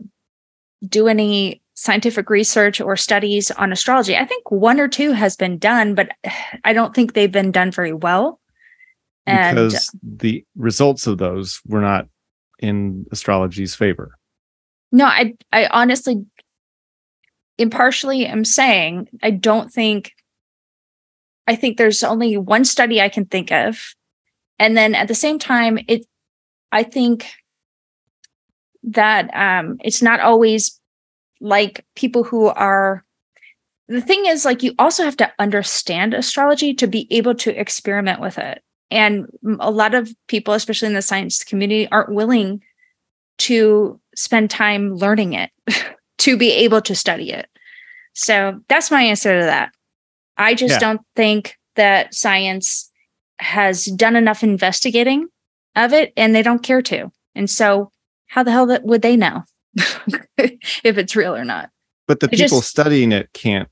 do 0.88 1.10
any 1.10 1.62
scientific 1.74 2.30
research 2.30 2.80
or 2.80 2.96
studies 2.96 3.52
on 3.52 3.74
astrology. 3.74 4.16
I 4.16 4.24
think 4.24 4.50
one 4.50 4.80
or 4.80 4.88
two 4.88 5.12
has 5.12 5.36
been 5.36 5.58
done, 5.58 5.94
but 5.94 6.08
I 6.64 6.72
don't 6.72 6.96
think 6.96 7.14
they've 7.14 7.32
been 7.32 7.52
done 7.52 7.70
very 7.70 7.92
well. 7.92 8.40
And 9.26 9.58
because 9.58 9.94
the 10.02 10.46
results 10.56 11.06
of 11.06 11.18
those 11.18 11.60
were 11.68 11.82
not 11.82 12.08
in 12.60 13.06
astrology's 13.12 13.76
favor 13.76 14.18
No, 14.92 15.06
I 15.06 15.36
I 15.52 15.66
honestly 15.68 16.26
impartially 17.58 18.26
am 18.26 18.46
saying 18.46 19.10
I 19.22 19.32
don't 19.32 19.72
think 19.72 20.14
I 21.46 21.56
think 21.58 21.78
there's 21.78 22.04
only 22.04 22.38
one 22.38 22.64
study 22.64 23.02
I 23.02 23.10
can 23.10 23.26
think 23.26 23.52
of. 23.52 23.96
And 24.64 24.78
then 24.78 24.96
at 24.96 25.10
the 25.10 25.14
same 25.16 25.40
time, 25.40 25.78
it 25.90 26.06
I 26.72 26.84
think 26.84 27.30
that 28.84 29.30
um 29.36 29.78
it's 29.84 30.02
not 30.02 30.22
always 30.22 30.80
like 31.42 31.86
people 31.96 32.24
who 32.24 32.48
are 32.48 33.04
the 33.90 34.00
thing 34.00 34.26
is 34.26 34.46
like 34.46 34.64
you 34.64 34.74
also 34.80 35.04
have 35.04 35.18
to 35.18 35.30
understand 35.38 36.14
astrology 36.14 36.74
to 36.76 36.88
be 36.88 37.08
able 37.12 37.36
to 37.36 37.60
experiment 37.60 38.22
with 38.22 38.38
it. 38.38 38.64
And 38.90 39.28
a 39.60 39.70
lot 39.70 39.94
of 39.94 40.10
people, 40.30 40.54
especially 40.54 40.88
in 40.88 40.94
the 40.94 41.02
science 41.02 41.44
community, 41.44 41.90
aren't 41.90 42.14
willing 42.16 42.64
to 43.40 44.00
spend 44.16 44.50
time 44.50 44.94
learning 44.96 45.34
it 45.34 45.52
to 46.20 46.38
be 46.38 46.52
able 46.52 46.80
to 46.84 46.96
study 46.96 47.34
it. 47.34 47.50
So 48.14 48.62
that's 48.70 48.92
my 48.92 49.02
answer 49.02 49.38
to 49.38 49.46
that. 49.46 49.74
I 50.38 50.54
just 50.54 50.76
Yeah. 50.76 50.80
don't 50.80 51.02
think 51.18 51.58
that 51.76 52.14
science 52.14 52.90
has 53.44 53.86
done 53.86 54.16
enough 54.16 54.44
investigating 54.44 55.28
of 55.76 55.94
it 55.94 56.14
and 56.18 56.34
they 56.34 56.42
don't 56.42 56.64
care 56.64 56.82
to. 56.82 57.12
And 57.36 57.50
so 57.50 57.92
how 58.28 58.44
the 58.44 58.52
hell 58.52 58.66
that 58.68 58.84
would 58.84 59.02
they 59.02 59.16
know 59.16 59.44
if 60.38 60.98
it's 60.98 61.16
real 61.16 61.36
or 61.36 61.46
not? 61.46 61.70
but 62.08 62.20
the 62.20 62.28
people 62.28 62.60
just- 62.60 62.70
studying 62.70 63.12
it 63.12 63.32
can't 63.34 63.70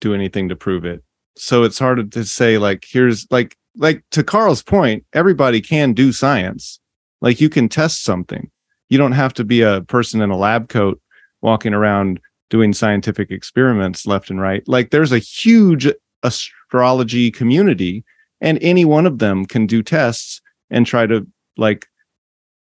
do 0.00 0.14
anything 0.14 0.48
to 0.48 0.56
prove 0.56 0.84
it 0.84 1.00
so 1.36 1.62
it's 1.62 1.78
hard 1.78 2.10
to 2.10 2.24
say 2.24 2.58
like 2.58 2.84
here's 2.88 3.24
like 3.30 3.56
like 3.76 4.02
to 4.10 4.24
karl's 4.24 4.64
point 4.64 5.06
everybody 5.12 5.60
can 5.60 5.92
do 5.92 6.10
science 6.10 6.80
like 7.20 7.40
you 7.40 7.48
can 7.48 7.68
test 7.68 8.02
something 8.02 8.50
you 8.88 8.98
don't 8.98 9.12
have 9.12 9.32
to 9.32 9.44
be 9.44 9.62
a 9.62 9.80
person 9.82 10.20
in 10.20 10.30
a 10.30 10.36
lab 10.36 10.68
coat 10.68 11.00
walking 11.40 11.72
around 11.72 12.20
doing 12.52 12.74
scientific 12.74 13.30
experiments 13.30 14.06
left 14.06 14.28
and 14.28 14.38
right. 14.38 14.62
Like 14.68 14.90
there's 14.90 15.10
a 15.10 15.18
huge 15.18 15.88
astrology 16.22 17.30
community 17.30 18.04
and 18.42 18.58
any 18.60 18.84
one 18.84 19.06
of 19.06 19.18
them 19.20 19.46
can 19.46 19.66
do 19.66 19.82
tests 19.82 20.42
and 20.68 20.84
try 20.84 21.06
to 21.06 21.26
like 21.56 21.86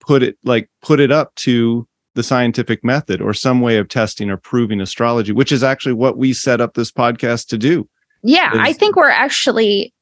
put 0.01 0.23
it 0.23 0.39
like 0.45 0.71
put 0.81 1.01
it 1.01 1.11
up 1.11 1.35
to 1.35 1.87
the 2.15 2.23
scientific 2.23 2.85
method 2.85 3.21
or 3.21 3.35
some 3.35 3.61
way 3.61 3.77
of 3.77 3.89
testing 3.89 4.31
or 4.31 4.37
proving 4.37 4.81
astrology, 4.81 5.33
which 5.33 5.51
is 5.51 5.65
actually 5.65 5.93
what 5.93 6.17
we 6.17 6.33
set 6.33 6.61
up 6.61 6.75
this 6.75 6.93
podcast 6.93 7.49
to 7.49 7.59
do. 7.59 7.89
Yeah, 8.23 8.53
is- 8.55 8.61
I 8.61 8.73
think 8.73 8.97
we're 8.97 9.09
actually 9.11 9.93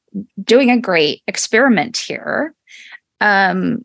doing 0.43 0.69
a 0.69 0.79
great 0.79 1.23
experiment 1.27 1.97
here. 1.97 2.53
Um, 3.19 3.83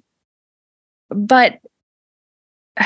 but 1.08 1.58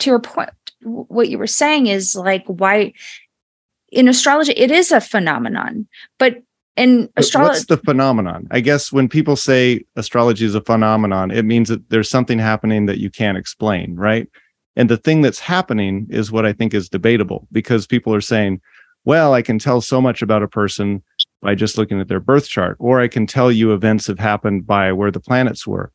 to 0.00 0.10
your 0.10 0.18
point, 0.18 0.50
what 0.82 1.28
you 1.28 1.38
were 1.38 1.46
saying 1.46 1.86
is 1.86 2.16
like 2.16 2.44
why 2.46 2.92
in 3.90 4.08
astrology 4.08 4.52
it 4.52 4.72
is 4.72 4.90
a 4.90 5.00
phenomenon, 5.00 5.86
but 6.18 6.42
in 6.78 7.08
astrology, 7.16 7.50
What's 7.50 7.66
the 7.66 7.76
phenomenon? 7.78 8.46
I 8.50 8.60
guess 8.60 8.92
when 8.92 9.08
people 9.08 9.36
say 9.36 9.84
astrology 9.96 10.44
is 10.46 10.54
a 10.54 10.60
phenomenon, 10.62 11.30
it 11.30 11.44
means 11.44 11.68
that 11.68 11.90
there's 11.90 12.08
something 12.08 12.38
happening 12.38 12.86
that 12.86 12.98
you 12.98 13.10
can't 13.10 13.36
explain, 13.36 13.94
right? 13.96 14.28
And 14.76 14.88
the 14.88 14.96
thing 14.96 15.22
that's 15.22 15.40
happening 15.40 16.06
is 16.08 16.30
what 16.30 16.46
I 16.46 16.52
think 16.52 16.72
is 16.72 16.88
debatable 16.88 17.48
because 17.50 17.86
people 17.86 18.14
are 18.14 18.20
saying, 18.20 18.60
well, 19.04 19.34
I 19.34 19.42
can 19.42 19.58
tell 19.58 19.80
so 19.80 20.00
much 20.00 20.22
about 20.22 20.42
a 20.42 20.48
person 20.48 21.02
by 21.42 21.54
just 21.54 21.78
looking 21.78 22.00
at 22.00 22.08
their 22.08 22.20
birth 22.20 22.48
chart, 22.48 22.76
or 22.78 23.00
I 23.00 23.08
can 23.08 23.26
tell 23.26 23.50
you 23.50 23.72
events 23.72 24.06
have 24.06 24.18
happened 24.18 24.66
by 24.66 24.92
where 24.92 25.10
the 25.10 25.20
planets 25.20 25.66
were. 25.66 25.92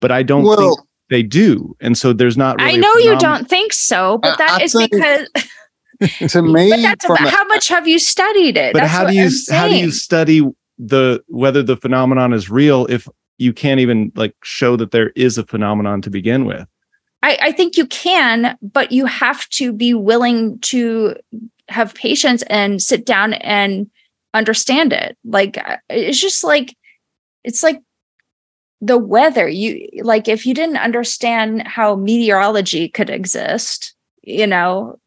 But 0.00 0.12
I 0.12 0.22
don't 0.22 0.44
think 0.56 0.78
they 1.08 1.22
do. 1.22 1.74
And 1.80 1.96
so 1.96 2.12
there's 2.12 2.36
not 2.36 2.58
really 2.58 2.72
I 2.72 2.74
a 2.74 2.78
know 2.78 2.94
you 2.96 3.16
don't 3.18 3.48
think 3.48 3.72
so, 3.72 4.18
but 4.18 4.32
I- 4.34 4.36
that 4.46 4.60
I 4.60 4.64
is 4.64 4.72
think- 4.72 4.90
because 4.92 5.28
to 6.28 6.42
me, 6.42 6.70
but 6.70 6.82
that's 6.82 7.04
from 7.04 7.16
about, 7.16 7.28
a- 7.28 7.36
how 7.36 7.44
much 7.46 7.68
have 7.68 7.86
you 7.86 7.98
studied 7.98 8.56
it? 8.56 8.72
But 8.72 8.80
That's 8.80 8.92
how 8.92 9.06
do 9.06 9.14
you 9.14 9.30
how 9.50 9.68
do 9.68 9.76
you 9.76 9.90
study 9.90 10.42
the 10.78 11.22
whether 11.28 11.62
the 11.62 11.76
phenomenon 11.76 12.32
is 12.32 12.50
real 12.50 12.86
if 12.86 13.08
you 13.38 13.52
can't 13.52 13.80
even 13.80 14.12
like 14.14 14.34
show 14.42 14.76
that 14.76 14.90
there 14.90 15.10
is 15.10 15.38
a 15.38 15.44
phenomenon 15.44 16.02
to 16.02 16.10
begin 16.10 16.44
with? 16.44 16.66
I, 17.22 17.38
I 17.40 17.52
think 17.52 17.76
you 17.76 17.86
can, 17.86 18.56
but 18.62 18.92
you 18.92 19.06
have 19.06 19.48
to 19.50 19.72
be 19.72 19.94
willing 19.94 20.58
to 20.60 21.16
have 21.68 21.94
patience 21.94 22.42
and 22.42 22.80
sit 22.80 23.04
down 23.04 23.34
and 23.34 23.90
understand 24.34 24.92
it. 24.92 25.16
Like 25.24 25.58
uh, 25.58 25.78
it's 25.88 26.20
just 26.20 26.44
like 26.44 26.76
it's 27.42 27.62
like 27.62 27.82
the 28.80 28.98
weather. 28.98 29.48
You 29.48 29.88
like 30.02 30.28
if 30.28 30.46
you 30.46 30.54
didn't 30.54 30.76
understand 30.76 31.66
how 31.66 31.96
meteorology 31.96 32.88
could 32.88 33.10
exist, 33.10 33.94
you 34.22 34.46
know, 34.46 34.98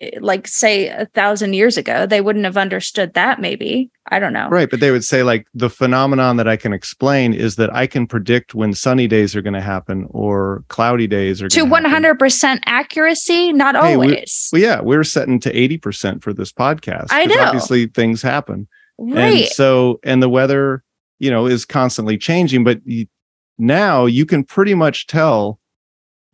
Eh, 0.00 0.10
like 0.20 0.46
say 0.46 0.88
a 0.88 1.06
thousand 1.06 1.54
years 1.54 1.76
ago, 1.76 2.06
they 2.06 2.20
wouldn't 2.20 2.44
have 2.44 2.56
understood 2.56 3.14
that. 3.14 3.40
Maybe 3.40 3.90
I 4.10 4.18
don't 4.20 4.32
know. 4.32 4.48
Right, 4.48 4.70
but 4.70 4.80
they 4.80 4.90
would 4.90 5.04
say 5.04 5.22
like 5.22 5.46
the 5.54 5.68
phenomenon 5.68 6.36
that 6.36 6.46
I 6.48 6.56
can 6.56 6.72
explain 6.72 7.34
is 7.34 7.56
that 7.56 7.74
I 7.74 7.86
can 7.86 8.06
predict 8.06 8.54
when 8.54 8.72
sunny 8.74 9.06
days 9.08 9.34
are 9.34 9.42
going 9.42 9.54
to 9.54 9.60
happen 9.60 10.06
or 10.10 10.64
cloudy 10.68 11.06
days 11.06 11.42
are 11.42 11.48
To 11.48 11.60
gonna 11.60 11.74
happen. 11.74 11.90
hundred 11.90 12.18
percent 12.18 12.62
accuracy, 12.66 13.52
not 13.52 13.74
Hey, 13.74 13.96
we- 13.96 14.06
always. 14.06 14.48
Well, 14.52 14.62
yeah, 14.62 14.80
we're 14.80 15.04
setting 15.04 15.40
to 15.40 15.52
80% 15.52 16.22
for 16.22 16.32
this 16.32 16.52
podcast. 16.52 17.08
I 17.10 17.24
know. 17.26 17.40
Obviously 17.40 17.86
things 17.86 18.22
happen. 18.22 18.68
right. 18.98 19.42
And 19.42 19.46
so 19.48 19.98
and 20.04 20.22
the 20.22 20.28
weather, 20.28 20.84
you 21.18 21.30
know, 21.30 21.46
is 21.46 21.64
constantly 21.64 22.16
changing, 22.18 22.62
but 22.64 22.80
you, 22.84 23.06
now 23.58 24.06
you 24.06 24.24
can 24.26 24.44
pretty 24.44 24.74
much 24.74 25.06
tell 25.08 25.58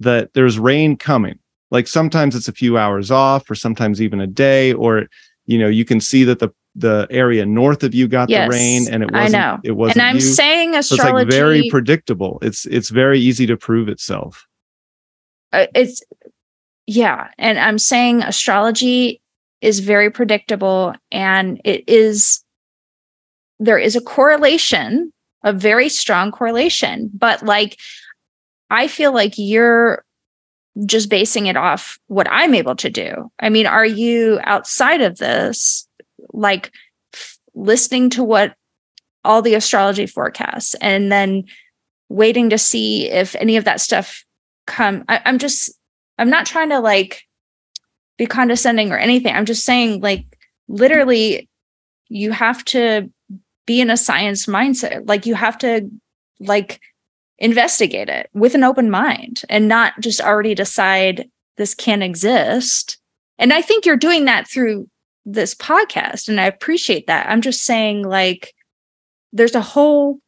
that 0.01 0.35
there's 0.35 0.59
rain 0.59 0.97
coming. 0.97 1.39
Like 1.75 1.89
sometimes 1.89 2.37
it's 2.37 2.47
a 2.47 2.53
few 2.53 2.79
hours 2.79 3.11
off 3.11 3.51
or 3.51 3.57
sometimes 3.57 4.01
even 4.01 4.21
a 4.21 4.29
day 4.29 4.73
or 4.73 5.07
you 5.47 5.59
know, 5.59 5.69
you 5.69 5.85
can 5.85 6.01
see 6.01 6.23
that 6.25 6.39
the 6.39 6.51
the 6.77 7.07
area 7.11 7.45
north 7.45 7.83
of 7.83 7.95
you 7.95 8.07
got 8.09 8.29
Yes, 8.29 8.47
the 8.47 8.57
rain 8.57 8.89
and 8.93 9.03
it 9.03 9.11
wasn't 9.13 9.35
I 9.35 9.39
know. 9.39 9.61
it 9.65 9.73
wasn't 9.73 9.99
and 9.99 10.07
I'm 10.07 10.15
you. 10.17 10.21
saying 10.21 10.81
so 10.83 10.95
it's 10.95 11.05
like 11.05 11.27
very 11.29 11.69
predictable. 11.71 12.39
It's 12.43 12.65
it's 12.67 12.91
very 12.91 13.19
easy 13.19 13.47
to 13.47 13.57
prove 13.57 13.89
itself. 13.89 14.47
uh, 15.53 15.67
it's 15.75 16.01
yeah, 16.87 17.29
and 17.39 17.59
I'm 17.59 17.79
saying 17.79 18.23
astrology 18.23 19.21
is 19.61 19.81
very 19.81 20.11
predictable, 20.11 20.95
and 21.11 21.61
it 21.65 21.89
is 21.89 22.45
there 23.59 23.79
is 23.79 23.97
a 23.97 24.01
correlation, 24.01 25.13
a 25.43 25.53
very 25.53 25.89
strong 25.89 26.31
correlation, 26.31 27.11
but 27.13 27.43
like 27.43 27.79
I 28.71 28.87
feel 28.87 29.13
like 29.13 29.35
you're 29.37 30.04
just 30.87 31.09
basing 31.09 31.47
it 31.47 31.57
off 31.57 31.99
what 32.09 32.27
I'm 32.31 32.55
able 32.55 32.75
to 32.77 32.91
do. 32.91 33.31
I 33.39 33.49
mean, 33.49 33.67
are 33.67 33.87
you 33.87 34.41
outside 34.43 35.01
of 35.01 35.19
this, 35.19 35.89
like 36.33 36.73
f- 37.13 37.39
listening 37.55 38.11
to 38.11 38.25
what 38.25 38.55
all 39.25 39.41
the 39.41 39.55
astrology 39.55 40.07
forecasts 40.07 40.75
and 40.81 41.13
then 41.13 41.45
waiting 42.09 42.51
to 42.51 42.59
see 42.59 43.09
if 43.09 43.35
any 43.37 43.57
of 43.57 43.65
that 43.65 43.81
stuff 43.81 44.25
come? 44.67 45.05
I, 45.09 45.21
I'm 45.25 45.39
just, 45.39 45.73
I'm 46.19 46.31
not 46.31 46.47
trying 46.47 46.71
to 46.71 46.81
like 46.81 47.23
be 48.19 48.27
condescending 48.27 48.91
or 48.91 48.99
anything. 48.99 49.35
I'm 49.35 49.47
just 49.47 49.65
saying, 49.65 50.01
like, 50.01 50.25
literally, 50.69 51.49
you 52.09 52.33
have 52.33 52.65
to 52.67 53.11
be 53.67 53.81
in 53.81 53.91
a 53.91 53.97
science 53.97 54.47
mindset. 54.47 55.09
Like, 55.09 55.27
you 55.27 55.35
have 55.35 55.59
to, 55.59 55.89
like, 56.39 56.81
investigate 57.39 58.09
it 58.09 58.31
with 58.33 58.55
an 58.55 58.65
open 58.65 58.91
mind 58.91 59.43
and 59.49 59.69
not 59.69 59.99
just 60.01 60.21
already 60.21 60.55
decide 60.55 61.29
this 61.57 61.75
can't 61.75 62.03
exist. 62.03 62.99
And 63.39 63.53
I 63.53 63.63
think 63.63 63.85
you're 63.85 63.97
doing 63.97 64.25
that 64.25 64.49
through 64.49 64.89
this 65.25 65.55
podcast. 65.55 66.29
And 66.29 66.41
I 66.41 66.47
appreciate 66.47 67.07
that. 67.07 67.29
I'm 67.29 67.41
just 67.41 67.63
saying, 67.63 68.07
like, 68.07 68.55
there's 69.33 69.55
a 69.55 69.61
whole 69.61 70.19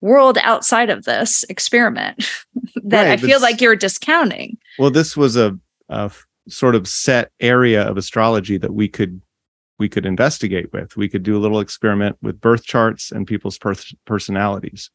world 0.00 0.38
outside 0.42 0.90
of 0.90 1.04
this 1.04 1.44
experiment 1.44 2.28
that 2.84 3.04
Right, 3.04 3.12
I 3.12 3.16
feel 3.16 3.40
like 3.40 3.60
you're 3.60 3.76
discounting. 3.76 4.58
Well, 4.78 4.90
this 4.90 5.16
was 5.16 5.36
a, 5.36 5.58
a 5.88 6.10
sort 6.48 6.74
of 6.74 6.86
set 6.86 7.30
area 7.40 7.82
of 7.82 7.96
astrology 7.96 8.58
that 8.58 8.74
we 8.74 8.88
could 8.88 9.20
we 9.78 9.88
could 9.88 10.06
investigate 10.06 10.72
with. 10.72 10.96
We 10.96 11.08
could 11.08 11.24
do 11.24 11.36
a 11.36 11.40
little 11.40 11.58
experiment 11.58 12.16
with 12.22 12.40
birth 12.40 12.64
charts 12.64 13.10
and 13.10 13.26
people's 13.26 13.58
per- 13.58 13.74
personalities. 14.04 14.88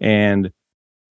And 0.00 0.50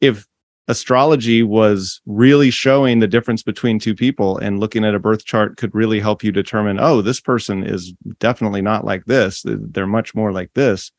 if 0.02 0.28
astrology 0.68 1.44
was 1.44 2.02
really 2.06 2.50
showing 2.50 3.00
the 3.00 3.08
difference 3.08 3.44
between 3.44 3.80
two 3.80 3.94
people 3.94 4.38
and 4.40 4.60
looking 4.60 4.84
at 4.84 4.96
a 4.96 5.00
birth 5.00 5.26
chart 5.26 5.58
could 5.58 5.74
really 5.76 6.00
help 6.00 6.24
you 6.24 6.32
determine, 6.32 6.80
oh, 6.80 7.02
this 7.02 7.20
person 7.20 7.64
is 7.64 7.94
definitely 8.20 8.62
not 8.62 8.84
like 8.84 9.06
this. 9.06 9.44
They're 9.46 9.86
much 9.88 10.16
more 10.16 10.32
like 10.32 10.52
this. 10.56 10.92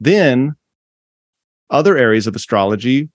Then 0.00 0.54
other 1.70 1.96
areas 1.96 2.26
of 2.26 2.34
astrology, 2.34 3.10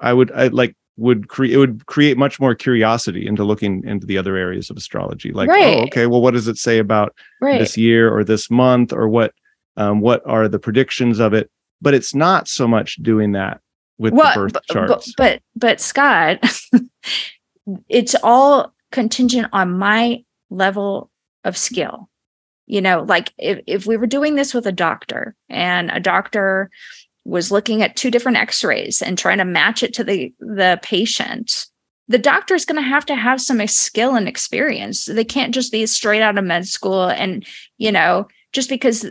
I 0.00 0.12
would 0.12 0.32
I 0.32 0.48
like 0.48 0.74
would 0.96 1.28
create 1.28 1.54
it 1.54 1.58
would 1.58 1.86
create 1.86 2.18
much 2.18 2.40
more 2.40 2.54
curiosity 2.54 3.26
into 3.26 3.44
looking 3.44 3.82
into 3.86 4.06
the 4.06 4.18
other 4.18 4.36
areas 4.36 4.70
of 4.70 4.76
astrology. 4.76 5.32
Like, 5.32 5.48
Right. 5.48 5.78
oh, 5.78 5.82
okay, 5.84 6.06
well, 6.06 6.20
what 6.20 6.34
does 6.34 6.48
it 6.48 6.58
say 6.58 6.78
about 6.78 7.14
Right. 7.40 7.58
this 7.58 7.76
year 7.76 8.14
or 8.14 8.24
this 8.24 8.50
month 8.50 8.92
or 8.92 9.08
what 9.08 9.32
um, 9.76 10.00
what 10.00 10.22
are 10.26 10.48
the 10.48 10.58
predictions 10.58 11.18
of 11.18 11.32
it? 11.32 11.50
But 11.80 11.94
it's 11.94 12.14
not 12.14 12.46
so 12.48 12.68
much 12.68 12.96
doing 12.96 13.32
that 13.32 13.60
with 13.98 14.12
Well, 14.12 14.32
the 14.34 14.40
birth 14.40 14.52
but, 14.52 14.64
charts. 14.66 15.14
But, 15.16 15.42
but 15.54 15.80
Scott, 15.80 16.40
it's 17.88 18.14
all 18.22 18.74
contingent 18.90 19.48
on 19.52 19.78
my 19.78 20.24
level 20.50 21.10
of 21.44 21.56
skill. 21.56 22.08
You 22.66 22.80
know, 22.80 23.02
like 23.02 23.32
if, 23.38 23.60
if 23.66 23.86
we 23.86 23.96
were 23.96 24.06
doing 24.06 24.34
this 24.34 24.54
with 24.54 24.66
a 24.66 24.72
doctor 24.72 25.34
and 25.48 25.90
a 25.90 26.00
doctor 26.00 26.70
was 27.24 27.52
looking 27.52 27.82
at 27.82 27.96
two 27.96 28.10
different 28.10 28.38
x-rays 28.38 29.02
and 29.02 29.18
trying 29.18 29.38
to 29.38 29.44
match 29.44 29.82
it 29.82 29.94
to 29.94 30.04
the 30.04 30.32
the 30.38 30.78
patient, 30.82 31.66
the 32.08 32.18
doctor 32.18 32.54
is 32.54 32.64
going 32.64 32.82
to 32.82 32.88
have 32.88 33.06
to 33.06 33.14
have 33.14 33.40
some 33.40 33.64
skill 33.66 34.14
and 34.14 34.28
experience. 34.28 35.06
They 35.06 35.24
can't 35.24 35.54
just 35.54 35.72
be 35.72 35.86
straight 35.86 36.22
out 36.22 36.38
of 36.38 36.44
med 36.44 36.66
school 36.66 37.08
and, 37.08 37.46
you 37.78 37.92
know, 37.92 38.28
just 38.52 38.68
because 38.68 39.10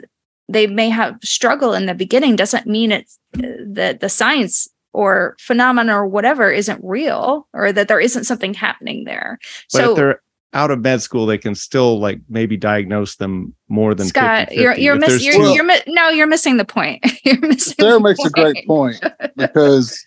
they 0.50 0.68
may 0.68 0.90
have 0.90 1.18
struggle 1.24 1.74
in 1.74 1.86
the 1.86 1.96
beginning 1.96 2.36
doesn't 2.36 2.68
mean 2.68 2.92
it's 2.92 3.18
that 3.34 4.00
the 4.02 4.10
science 4.10 4.68
or 4.94 5.36
phenomena 5.40 5.96
or 5.96 6.06
whatever 6.08 6.52
isn't 6.52 6.80
real 6.84 7.48
or 7.54 7.72
that 7.72 7.88
there 7.88 8.00
isn't 8.00 8.26
something 8.26 8.54
happening 8.54 9.06
there. 9.06 9.40
but 9.72 9.78
so 9.80 9.92
if 9.92 9.96
they're 9.98 10.22
out 10.54 10.70
of 10.70 10.82
med 10.82 11.02
school, 11.02 11.26
they 11.26 11.38
can 11.38 11.56
still 11.56 12.00
like 12.00 12.20
maybe 12.28 12.58
diagnose 12.58 13.16
them 13.16 13.56
more 13.70 13.96
than 13.96 14.08
Scott, 14.08 14.50
50-50. 14.50 14.56
you're 14.58 14.78
you're 14.78 14.96
If 14.96 15.00
missing 15.02 15.26
you're, 15.26 15.34
two- 15.36 15.54
you're 15.54 15.64
mi- 15.64 15.80
no, 15.88 16.10
you're 16.10 16.28
missing 16.28 16.58
the 16.58 16.66
point. 16.66 17.00
you're 17.24 17.40
missing 17.40 17.76
Sarah 17.80 17.94
the 17.94 18.00
makes 18.02 18.24
a 18.26 18.30
great 18.30 18.68
point 18.68 19.02
because 19.38 19.98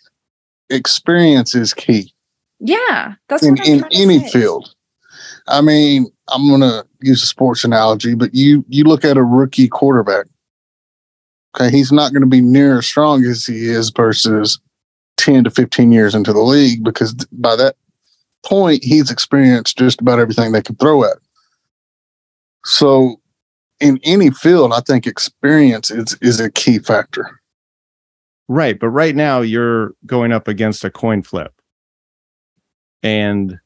experience 0.69 1.55
is 1.55 1.73
key 1.73 2.13
Yeah, 2.59 3.13
that's 3.27 3.43
in, 3.43 3.55
what 3.55 3.67
in 3.67 3.83
any 3.91 4.19
say. 4.19 4.29
field. 4.39 4.73
I 5.47 5.61
mean, 5.61 6.07
I'm 6.29 6.47
gonna 6.49 6.83
use 7.01 7.23
a 7.23 7.27
sports 7.27 7.63
analogy, 7.63 8.13
but 8.15 8.33
you 8.35 8.63
you 8.67 8.83
look 8.83 9.03
at 9.05 9.17
a 9.17 9.23
rookie 9.23 9.67
quarterback. 9.67 10.25
Okay, 11.55 11.71
he's 11.71 11.91
not 11.91 12.11
going 12.11 12.21
to 12.21 12.27
be 12.27 12.41
near 12.41 12.79
as 12.79 12.85
strong 12.85 13.23
as 13.23 13.45
he 13.45 13.67
is 13.67 13.89
versus 13.89 14.59
10 15.17 15.45
to 15.45 15.49
15 15.49 15.91
years 15.91 16.13
into 16.13 16.33
the 16.33 16.41
league 16.41 16.83
because 16.83 17.13
by 17.31 17.55
that 17.55 17.75
point 18.45 18.83
he's 18.83 19.09
experienced 19.09 19.77
just 19.77 20.01
about 20.01 20.19
everything 20.19 20.51
they 20.51 20.61
can 20.61 20.75
throw 20.75 21.03
at. 21.05 21.13
him. 21.13 21.19
So, 22.65 23.21
in 23.79 23.99
any 24.03 24.31
field, 24.31 24.73
I 24.73 24.79
think 24.81 25.05
experience 25.05 25.91
is 25.91 26.17
is 26.21 26.39
a 26.39 26.51
key 26.51 26.79
factor. 26.79 27.39
Right, 28.47 28.79
but 28.79 28.89
right 28.89 29.15
now 29.15 29.41
you're 29.41 29.93
going 30.05 30.31
up 30.31 30.47
against 30.47 30.83
a 30.83 30.89
coin 30.89 31.23
flip, 31.23 31.53
and 33.03 33.59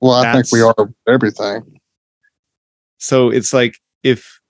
Well, 0.00 0.12
I 0.12 0.32
think 0.32 0.52
we 0.52 0.62
are 0.62 0.74
everything. 1.08 1.80
so 2.98 3.30
it's 3.30 3.52
like 3.52 3.76
if 4.02 4.40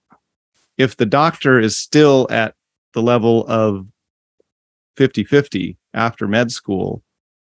if 0.77 0.97
the 0.97 1.05
doctor 1.05 1.59
is 1.59 1.77
still 1.77 2.27
at 2.29 2.55
the 2.93 3.01
level 3.01 3.45
of 3.47 3.85
50-50 4.97 5.75
after 5.93 6.27
med 6.27 6.51
school 6.51 7.03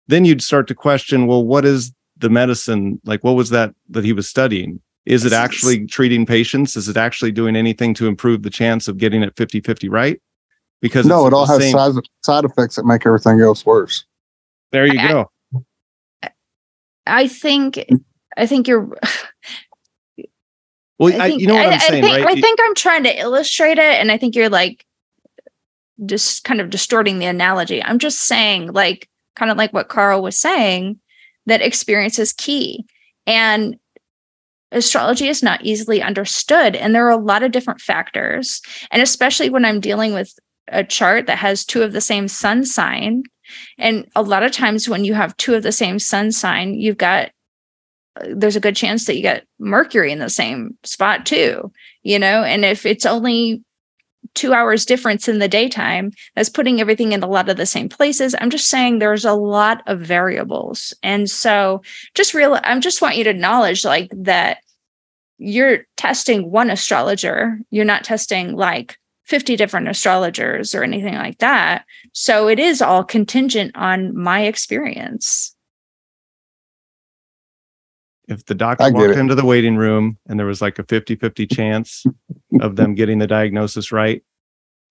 then 0.07 0.25
you'd 0.25 0.41
start 0.41 0.67
to 0.67 0.75
question 0.75 1.27
well 1.27 1.45
what 1.45 1.65
is 1.65 1.93
the 2.17 2.29
medicine? 2.29 2.99
Like 3.05 3.23
what 3.23 3.35
was 3.35 3.49
that 3.51 3.73
that 3.91 4.03
he 4.03 4.11
was 4.11 4.27
studying? 4.27 4.81
Is 5.05 5.23
it 5.23 5.31
actually 5.31 5.85
treating 5.87 6.25
patients? 6.25 6.75
Is 6.75 6.89
it 6.89 6.97
actually 6.97 7.31
doing 7.31 7.55
anything 7.55 7.93
to 7.93 8.07
improve 8.07 8.43
the 8.43 8.49
chance 8.49 8.89
of 8.89 8.97
getting 8.97 9.23
it 9.23 9.33
50-50 9.35 9.89
right? 9.89 10.21
Because 10.81 11.05
No, 11.05 11.25
it 11.27 11.33
all 11.33 11.45
has 11.45 11.59
same- 11.59 11.71
side 11.73 11.93
side 12.25 12.43
effects 12.43 12.75
that 12.75 12.85
make 12.85 13.05
everything 13.05 13.39
else 13.39 13.65
worse. 13.65 14.03
there 14.71 14.85
you 14.85 14.99
I- 14.99 15.07
go. 15.07 15.31
I 17.07 17.27
think 17.27 17.83
I 18.37 18.45
think 18.45 18.67
you're 18.67 18.83
well 20.99 21.13
I 21.13 21.25
I 21.25 21.29
think, 21.29 21.41
you 21.41 21.47
know 21.47 21.55
what 21.55 21.67
I, 21.67 21.73
i'm 21.73 21.79
saying 21.79 22.03
I 22.03 22.07
think, 22.07 22.25
right? 22.25 22.37
I 22.37 22.41
think 22.41 22.59
I'm 22.61 22.75
trying 22.75 23.03
to 23.03 23.19
illustrate 23.19 23.77
it, 23.77 23.99
and 23.99 24.11
I 24.11 24.17
think 24.17 24.35
you're 24.35 24.49
like 24.49 24.85
just 26.05 26.43
kind 26.43 26.61
of 26.61 26.69
distorting 26.69 27.19
the 27.19 27.25
analogy. 27.25 27.83
I'm 27.83 27.99
just 27.99 28.21
saying, 28.21 28.71
like, 28.71 29.09
kind 29.35 29.51
of 29.51 29.57
like 29.57 29.73
what 29.73 29.89
Karl 29.89 30.21
was 30.21 30.39
saying, 30.39 30.99
that 31.45 31.61
experience 31.61 32.19
is 32.19 32.33
key. 32.33 32.85
And 33.25 33.77
astrology 34.71 35.27
is 35.27 35.41
not 35.41 35.63
easily 35.63 36.01
understood. 36.01 36.75
And 36.75 36.93
there 36.93 37.05
are 37.07 37.11
a 37.11 37.17
lot 37.17 37.43
of 37.43 37.51
different 37.51 37.81
factors. 37.81 38.61
And 38.91 39.01
especially 39.01 39.49
when 39.49 39.65
I'm 39.65 39.79
dealing 39.79 40.13
with 40.13 40.33
a 40.67 40.83
chart 40.83 41.25
that 41.27 41.37
has 41.37 41.65
two 41.65 41.81
of 41.81 41.93
the 41.93 42.01
same 42.01 42.27
sun 42.27 42.65
sign. 42.65 43.23
And 43.77 44.07
a 44.15 44.21
lot 44.21 44.43
of 44.43 44.51
times 44.51 44.87
when 44.87 45.03
you 45.03 45.15
have 45.15 45.35
two 45.37 45.55
of 45.55 45.63
the 45.63 45.71
same 45.71 45.97
sun 45.97 46.31
sign, 46.31 46.75
you've 46.75 46.97
got 46.97 47.31
there's 48.35 48.55
a 48.55 48.61
good 48.61 48.75
chance 48.75 49.05
that 49.05 49.15
you 49.15 49.21
get 49.21 49.45
Mercury 49.59 50.11
in 50.11 50.19
the 50.19 50.29
same 50.29 50.77
spot 50.83 51.25
too, 51.25 51.71
you 52.03 52.19
know? 52.19 52.43
And 52.43 52.65
if 52.65 52.85
it's 52.85 53.05
only 53.05 53.63
two 54.33 54.53
hours 54.53 54.85
difference 54.85 55.27
in 55.27 55.39
the 55.39 55.47
daytime, 55.47 56.11
that's 56.35 56.49
putting 56.49 56.79
everything 56.79 57.11
in 57.11 57.23
a 57.23 57.27
lot 57.27 57.49
of 57.49 57.57
the 57.57 57.65
same 57.65 57.89
places. 57.89 58.35
I'm 58.39 58.49
just 58.49 58.69
saying 58.69 58.99
there's 58.99 59.25
a 59.25 59.33
lot 59.33 59.81
of 59.87 59.99
variables. 59.99 60.93
And 61.03 61.29
so 61.29 61.81
just 62.15 62.33
real, 62.33 62.59
I'm 62.63 62.81
just 62.81 63.01
want 63.01 63.17
you 63.17 63.23
to 63.25 63.29
acknowledge 63.29 63.85
like 63.85 64.11
that 64.15 64.59
you're 65.37 65.85
testing 65.97 66.51
one 66.51 66.69
astrologer, 66.69 67.59
you're 67.71 67.85
not 67.85 68.03
testing 68.03 68.55
like 68.55 68.97
50 69.25 69.55
different 69.55 69.87
astrologers 69.87 70.73
or 70.73 70.83
anything 70.83 71.13
like 71.13 71.37
that. 71.37 71.85
So 72.13 72.47
it 72.47 72.59
is 72.59 72.81
all 72.81 73.03
contingent 73.03 73.71
on 73.75 74.17
my 74.17 74.41
experience. 74.41 75.55
If 78.29 78.45
the 78.45 78.55
doctor 78.55 78.83
I 78.85 78.89
walked 78.91 79.09
it. 79.11 79.17
into 79.17 79.35
the 79.35 79.43
waiting 79.43 79.75
room 79.75 80.17
and 80.27 80.39
there 80.39 80.45
was 80.45 80.61
like 80.61 80.79
a 80.79 80.83
50-50 80.83 81.51
chance 81.51 82.05
of 82.61 82.75
them 82.75 82.93
getting 82.95 83.17
the 83.19 83.27
diagnosis 83.27 83.91
right 83.91 84.23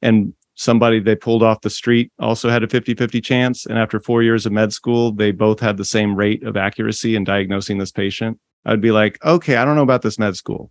and 0.02 0.34
somebody 0.54 0.98
they 0.98 1.14
pulled 1.14 1.42
off 1.42 1.60
the 1.60 1.70
street 1.70 2.12
also 2.18 2.50
had 2.50 2.62
a 2.64 2.66
50-50 2.66 3.24
chance 3.24 3.64
and 3.64 3.78
after 3.78 4.00
four 4.00 4.22
years 4.22 4.44
of 4.44 4.52
med 4.52 4.72
school 4.72 5.12
they 5.12 5.30
both 5.30 5.60
had 5.60 5.76
the 5.76 5.84
same 5.84 6.14
rate 6.14 6.42
of 6.42 6.56
accuracy 6.56 7.14
in 7.14 7.24
diagnosing 7.24 7.78
this 7.78 7.92
patient 7.92 8.38
i'd 8.66 8.80
be 8.80 8.90
like 8.90 9.24
okay 9.24 9.56
i 9.56 9.64
don't 9.64 9.76
know 9.76 9.82
about 9.82 10.02
this 10.02 10.18
med 10.18 10.36
school 10.36 10.70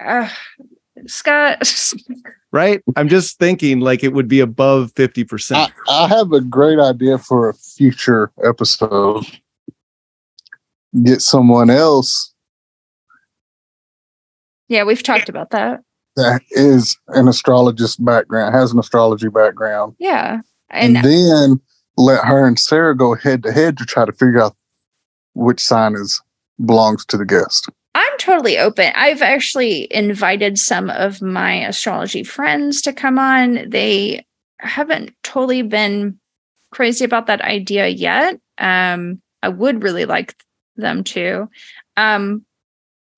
Uh, 0.00 0.28
Scott, 1.06 1.62
right 2.52 2.82
i'm 2.96 3.08
just 3.08 3.38
thinking 3.38 3.80
like 3.80 4.04
it 4.04 4.12
would 4.12 4.28
be 4.28 4.40
above 4.40 4.92
50% 4.94 5.56
I, 5.56 5.70
I 5.88 6.08
have 6.08 6.32
a 6.32 6.40
great 6.40 6.78
idea 6.78 7.18
for 7.18 7.48
a 7.48 7.54
future 7.54 8.32
episode. 8.44 9.24
Get 11.02 11.22
someone 11.22 11.70
else 11.70 12.30
yeah, 14.68 14.84
we've 14.84 15.02
talked 15.02 15.28
about 15.28 15.50
that. 15.50 15.80
that 16.16 16.42
is 16.50 16.96
an 17.08 17.28
astrologist 17.28 18.02
background, 18.04 18.54
has 18.54 18.72
an 18.72 18.78
astrology 18.78 19.28
background, 19.28 19.94
Yeah. 19.98 20.40
and, 20.70 20.96
And 20.96 21.04
then 21.04 21.60
let 21.96 22.24
her 22.24 22.46
and 22.46 22.58
Sarah 22.58 22.96
go 22.96 23.14
head 23.14 23.42
to 23.42 23.52
head 23.52 23.76
to 23.78 23.84
try 23.84 24.04
to 24.04 24.12
figure 24.12 24.40
out 24.42 24.56
which 25.34 25.60
sign 25.60 25.94
is 25.94 26.20
belongs 26.64 27.04
to 27.06 27.16
the 27.18 27.24
guest. 27.26 27.68
I'm 27.94 28.18
totally 28.18 28.58
open. 28.58 28.90
I've 28.96 29.22
actually 29.22 29.86
invited 29.94 30.58
some 30.58 30.88
of 30.90 31.20
my 31.20 31.66
astrology 31.66 32.24
friends 32.24 32.80
to 32.82 32.92
come 32.92 33.18
on. 33.18 33.68
They 33.68 34.24
haven't 34.60 35.12
totally 35.22 35.62
been 35.62 36.18
crazy 36.72 37.04
about 37.04 37.26
that 37.26 37.42
idea 37.42 37.88
yet. 37.88 38.40
Um, 38.58 39.20
I 39.42 39.48
would 39.50 39.82
really 39.82 40.06
like 40.06 40.34
them 40.76 41.04
to. 41.04 41.48
Um, 41.96 42.44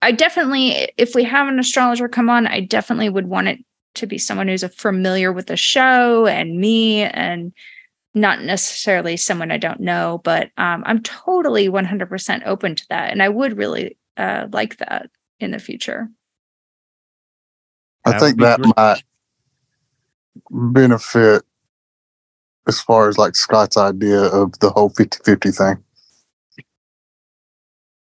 I 0.02 0.12
definitely, 0.12 0.90
if 0.96 1.14
we 1.14 1.24
have 1.24 1.48
an 1.48 1.58
astrologer 1.58 2.08
come 2.08 2.28
on, 2.28 2.46
I 2.46 2.60
definitely 2.60 3.08
would 3.08 3.26
want 3.26 3.48
it 3.48 3.58
to 3.94 4.06
be 4.06 4.18
someone 4.18 4.48
who's 4.48 4.64
familiar 4.74 5.32
with 5.32 5.46
the 5.46 5.56
show 5.56 6.26
and 6.26 6.60
me 6.60 7.02
and 7.02 7.52
not 8.14 8.42
necessarily 8.42 9.16
someone 9.16 9.50
I 9.50 9.58
don't 9.58 9.80
know, 9.80 10.20
but 10.24 10.50
um, 10.56 10.82
I'm 10.86 11.02
totally 11.02 11.68
100% 11.68 12.46
open 12.46 12.74
to 12.74 12.86
that. 12.88 13.10
And 13.12 13.22
I 13.22 13.28
would 13.28 13.56
really 13.56 13.96
uh, 14.16 14.48
like 14.52 14.78
that 14.78 15.10
in 15.40 15.50
the 15.50 15.58
future. 15.58 16.08
I 18.04 18.12
That 18.12 18.20
think 18.20 18.38
that 18.40 18.60
great. 18.60 18.76
might 18.76 19.02
benefit 20.50 21.42
as 22.66 22.80
far 22.80 23.08
as 23.08 23.18
like 23.18 23.36
Scott's 23.36 23.76
idea 23.76 24.22
of 24.22 24.58
the 24.60 24.70
whole 24.70 24.90
50 24.90 25.18
50 25.24 25.50
thing. 25.50 25.84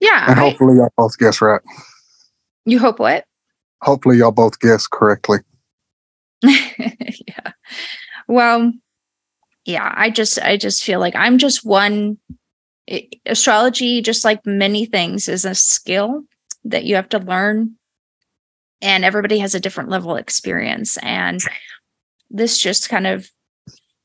Yeah. 0.02 0.26
And 0.28 0.40
I- 0.40 0.50
hopefully, 0.50 0.76
y'all 0.76 0.92
both 0.98 1.18
guess 1.18 1.42
right. 1.42 1.62
you 2.66 2.80
hope 2.80 3.00
what? 3.00 3.24
Hopefully, 3.82 4.18
y'all 4.18 4.32
both 4.32 4.60
guess 4.60 4.86
correctly. 4.88 5.40
yeah. 6.44 7.52
Well, 8.28 8.74
yeah, 9.66 9.94
I 9.96 10.10
just 10.10 10.42
I 10.42 10.58
just 10.58 10.84
feel 10.84 11.00
like 11.00 11.16
I'm 11.16 11.38
just 11.38 11.64
one 11.64 12.18
astrology 13.26 14.02
just 14.02 14.26
like 14.26 14.46
many 14.46 14.86
things 14.86 15.30
is 15.30 15.46
a 15.46 15.56
skill 15.56 16.24
that 16.66 16.84
you 16.84 16.96
have 16.96 17.10
to 17.10 17.20
learn 17.20 17.76
and 18.82 19.06
everybody 19.06 19.38
has 19.40 19.56
a 19.56 19.60
different 19.60 19.90
level 19.90 20.12
of 20.12 20.20
experience 20.20 20.98
and 20.98 21.40
this 22.30 22.58
just 22.58 22.90
kind 22.90 23.08
of 23.08 23.30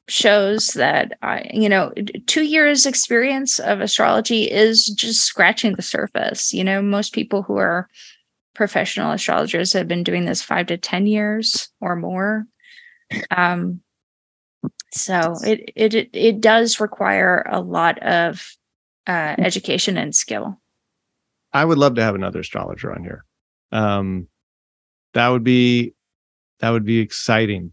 shows 0.09 0.69
that 0.69 1.19
I 1.23 1.51
you 1.53 1.69
know 1.69 1.92
2 2.27 2.45
years 2.45 2.87
experience 2.87 3.59
of 3.59 3.81
astrology 3.81 4.45
is 4.51 4.87
just 4.87 5.23
scratching 5.23 5.75
the 5.75 5.83
surface. 5.83 6.53
You 6.53 6.64
know 6.64 6.81
most 6.83 7.12
people 7.12 7.42
who 7.42 7.57
are 7.57 7.88
professional 8.55 9.12
astrologers 9.12 9.73
have 9.73 9.88
been 9.88 10.05
doing 10.05 10.25
this 10.25 10.42
5 10.42 10.66
to 10.66 10.79
10 10.79 11.07
years 11.07 11.69
or 11.81 11.97
more. 11.97 12.47
Um 13.31 13.81
so 14.92 15.35
it 15.45 15.73
it 15.77 15.95
it, 15.95 16.11
it 16.12 16.40
does 16.40 16.81
require 16.81 17.45
a 17.51 17.61
lot 17.61 17.99
of 18.03 18.57
uh, 19.07 19.35
education 19.38 19.97
and 19.97 20.14
skill. 20.14 20.61
I 21.53 21.64
would 21.64 21.79
love 21.79 21.95
to 21.95 22.03
have 22.03 22.14
another 22.14 22.40
astrologer 22.40 22.92
on 22.92 23.03
here. 23.03 23.25
Um, 23.73 24.29
that 25.14 25.29
would 25.29 25.45
be 25.45 25.95
that 26.61 26.71
would 26.71 26.85
be 26.85 26.99
exciting 26.99 27.73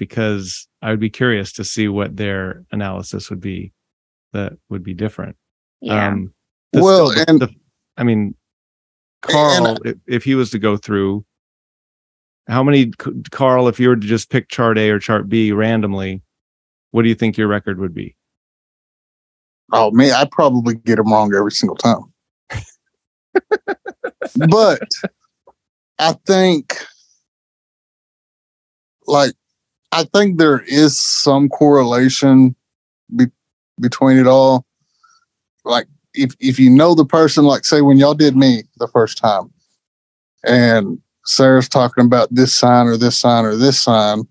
because 0.00 0.66
I 0.80 0.88
would 0.90 0.98
be 0.98 1.10
curious 1.10 1.52
to 1.52 1.62
see 1.62 1.86
what 1.88 2.16
their 2.16 2.64
analysis 2.72 3.28
would 3.28 3.40
be 3.40 3.70
that 4.32 4.54
would 4.70 4.82
be 4.82 4.94
different. 4.94 5.36
yeah 5.82 6.08
Um, 6.08 6.32
the- 6.72 6.82
Well, 6.82 7.10
still 7.10 7.24
and- 7.28 7.40
the- 7.42 7.54
I 7.98 8.02
mean, 8.04 8.34
Karl, 9.20 9.76
if, 9.84 9.96
if 10.06 10.24
he 10.24 10.34
was 10.34 10.48
to 10.52 10.58
go 10.58 10.78
through, 10.78 11.26
how 12.48 12.62
many 12.62 12.92
Karl, 13.30 13.68
if 13.68 13.78
you 13.78 13.90
were 13.90 13.96
to 13.96 14.06
just 14.06 14.30
pick 14.30 14.48
chart 14.48 14.78
A 14.78 14.88
or 14.88 14.98
chart 14.98 15.28
B 15.28 15.52
randomly, 15.52 16.22
what 16.92 17.02
do 17.02 17.10
you 17.10 17.14
think 17.14 17.36
your 17.36 17.46
record 17.48 17.78
would 17.78 17.92
be? 17.92 18.16
Oh 19.72 19.90
man, 19.90 20.12
I 20.14 20.24
probably 20.32 20.76
get 20.76 20.96
them 20.96 21.12
wrong 21.12 21.34
every 21.34 21.52
single 21.52 21.76
time. 21.76 22.04
but 24.48 24.88
I 25.98 26.14
think, 26.26 26.78
like, 29.06 29.34
I 29.92 30.04
think 30.04 30.38
there 30.38 30.60
is 30.60 31.00
some 31.00 31.48
correlation 31.48 32.54
be- 33.14 33.26
between 33.80 34.18
it 34.18 34.26
all. 34.26 34.64
Like, 35.64 35.86
if 36.14 36.34
if 36.40 36.58
you 36.58 36.70
know 36.70 36.94
the 36.94 37.04
person, 37.04 37.44
like, 37.44 37.64
say 37.64 37.80
when 37.80 37.98
y'all 37.98 38.14
did 38.14 38.36
me 38.36 38.64
the 38.76 38.88
first 38.88 39.18
time, 39.18 39.52
and 40.44 40.98
Sarah's 41.24 41.68
talking 41.68 42.04
about 42.04 42.32
this 42.34 42.54
sign 42.54 42.86
or 42.86 42.96
this 42.96 43.18
sign 43.18 43.44
or 43.44 43.56
this 43.56 43.80
sign, 43.80 44.22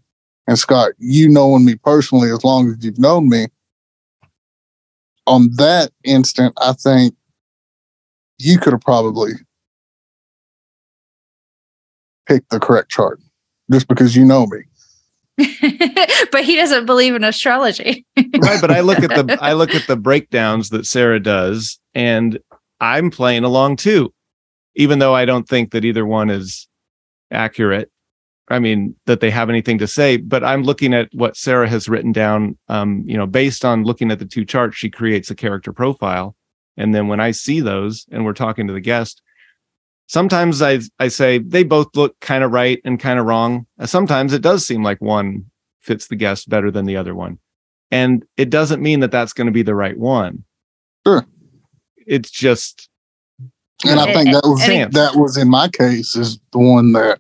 and 0.48 0.58
Scott, 0.58 0.91
you 0.98 1.30
knowing 1.30 1.65
me 1.65 1.76
personally 1.76 2.32
as 2.32 2.43
long 2.43 2.69
as 2.69 2.84
you've 2.84 3.00
known 3.00 3.30
me, 3.30 3.48
on 5.28 5.50
that 5.58 5.91
instant, 6.04 6.54
I 6.60 6.74
think 6.74 7.15
you 8.39 8.58
could 8.58 8.74
have 8.74 8.82
probably 8.82 9.34
picked 12.26 12.50
the 12.50 12.60
correct 12.60 12.89
chart 12.89 13.19
just 13.72 13.88
because 13.88 14.15
you 14.15 14.26
know 14.26 14.48
me. 14.48 14.60
but 16.32 16.43
he 16.43 16.56
doesn't 16.56 16.86
believe 16.86 17.15
in 17.15 17.23
astrology. 17.23 18.06
right, 18.17 18.60
but 18.60 18.71
I 18.71 18.82
look 18.82 18.99
at 18.99 19.10
the 19.10 19.38
I 19.41 19.54
look 19.54 19.73
at 19.73 19.88
the 19.88 19.95
breakdowns 19.95 20.69
that 20.69 20.86
Sarah 20.86 21.19
does, 21.19 21.80
and 21.93 22.39
I'm 22.82 23.10
playing 23.10 23.43
along 23.43 23.78
too, 23.78 24.13
even 24.75 24.99
though 24.99 25.15
I 25.15 25.25
don't 25.25 25.47
think 25.47 25.71
that 25.71 25.86
either 25.86 26.06
one 26.06 26.30
is 26.30 26.67
accurate. 27.32 27.89
I 28.49 28.60
mean 28.60 28.95
that 29.06 29.19
they 29.19 29.30
have 29.30 29.49
anything 29.49 29.78
to 29.78 29.88
say, 29.88 30.17
but 30.17 30.43
I'm 30.43 30.63
looking 30.63 30.93
at 30.93 31.10
what 31.13 31.38
Sarah 31.38 31.69
has 31.69 31.88
written 31.88 32.12
down. 32.12 32.58
Um, 32.67 33.04
you 33.06 33.15
know, 33.15 33.28
based 33.28 33.63
on 33.63 33.84
looking 33.84 34.12
at 34.12 34.19
the 34.19 34.25
two 34.25 34.43
charts, 34.43 34.75
she 34.75 34.89
creates 34.89 35.30
a 35.30 35.36
character 35.36 35.71
profile, 35.71 36.36
and 36.75 36.93
then 36.93 37.08
when 37.08 37.19
I 37.19 37.32
see 37.32 37.62
those, 37.62 38.06
and 38.12 38.25
we're 38.25 38.34
talking 38.34 38.67
to 38.67 38.73
the 38.73 38.82
guest, 38.82 39.21
sometimes 40.10 40.62
I 40.62 40.80
I 41.00 41.08
say 41.08 41.38
they 41.38 41.63
both 41.63 41.95
look 41.95 42.19
kind 42.19 42.43
of 42.43 42.52
right 42.52 42.82
and 42.84 43.00
kind 43.00 43.19
of 43.19 43.26
wrong. 43.26 43.65
Uh, 43.80 43.86
sometimes 43.86 44.34
it 44.34 44.41
does 44.41 44.67
seem 44.67 44.84
like 44.84 45.00
one 45.00 45.45
fits 45.80 46.08
the 46.08 46.17
guest 46.17 46.50
better 46.50 46.69
than 46.69 46.86
the 46.86 46.98
other 46.98 47.15
one, 47.15 47.39
and 47.89 48.26
it 48.36 48.50
doesn't 48.50 48.82
mean 48.82 49.00
that 49.00 49.12
that's 49.12 49.32
going 49.34 49.48
to 49.48 49.54
be 49.54 49.63
the 49.63 49.76
right 49.76 49.98
one. 49.98 50.43
Sure, 51.08 51.26
it's 52.06 52.30
just. 52.30 52.89
And 53.86 53.98
I 53.98 54.13
think 54.13 54.34
that 54.34 54.41
was 54.43 54.60
that 54.93 55.15
was 55.15 55.38
in 55.38 55.50
my 55.50 55.69
case 55.69 56.13
is 56.13 56.38
the 56.52 56.60
one 56.60 56.91
that 56.91 57.19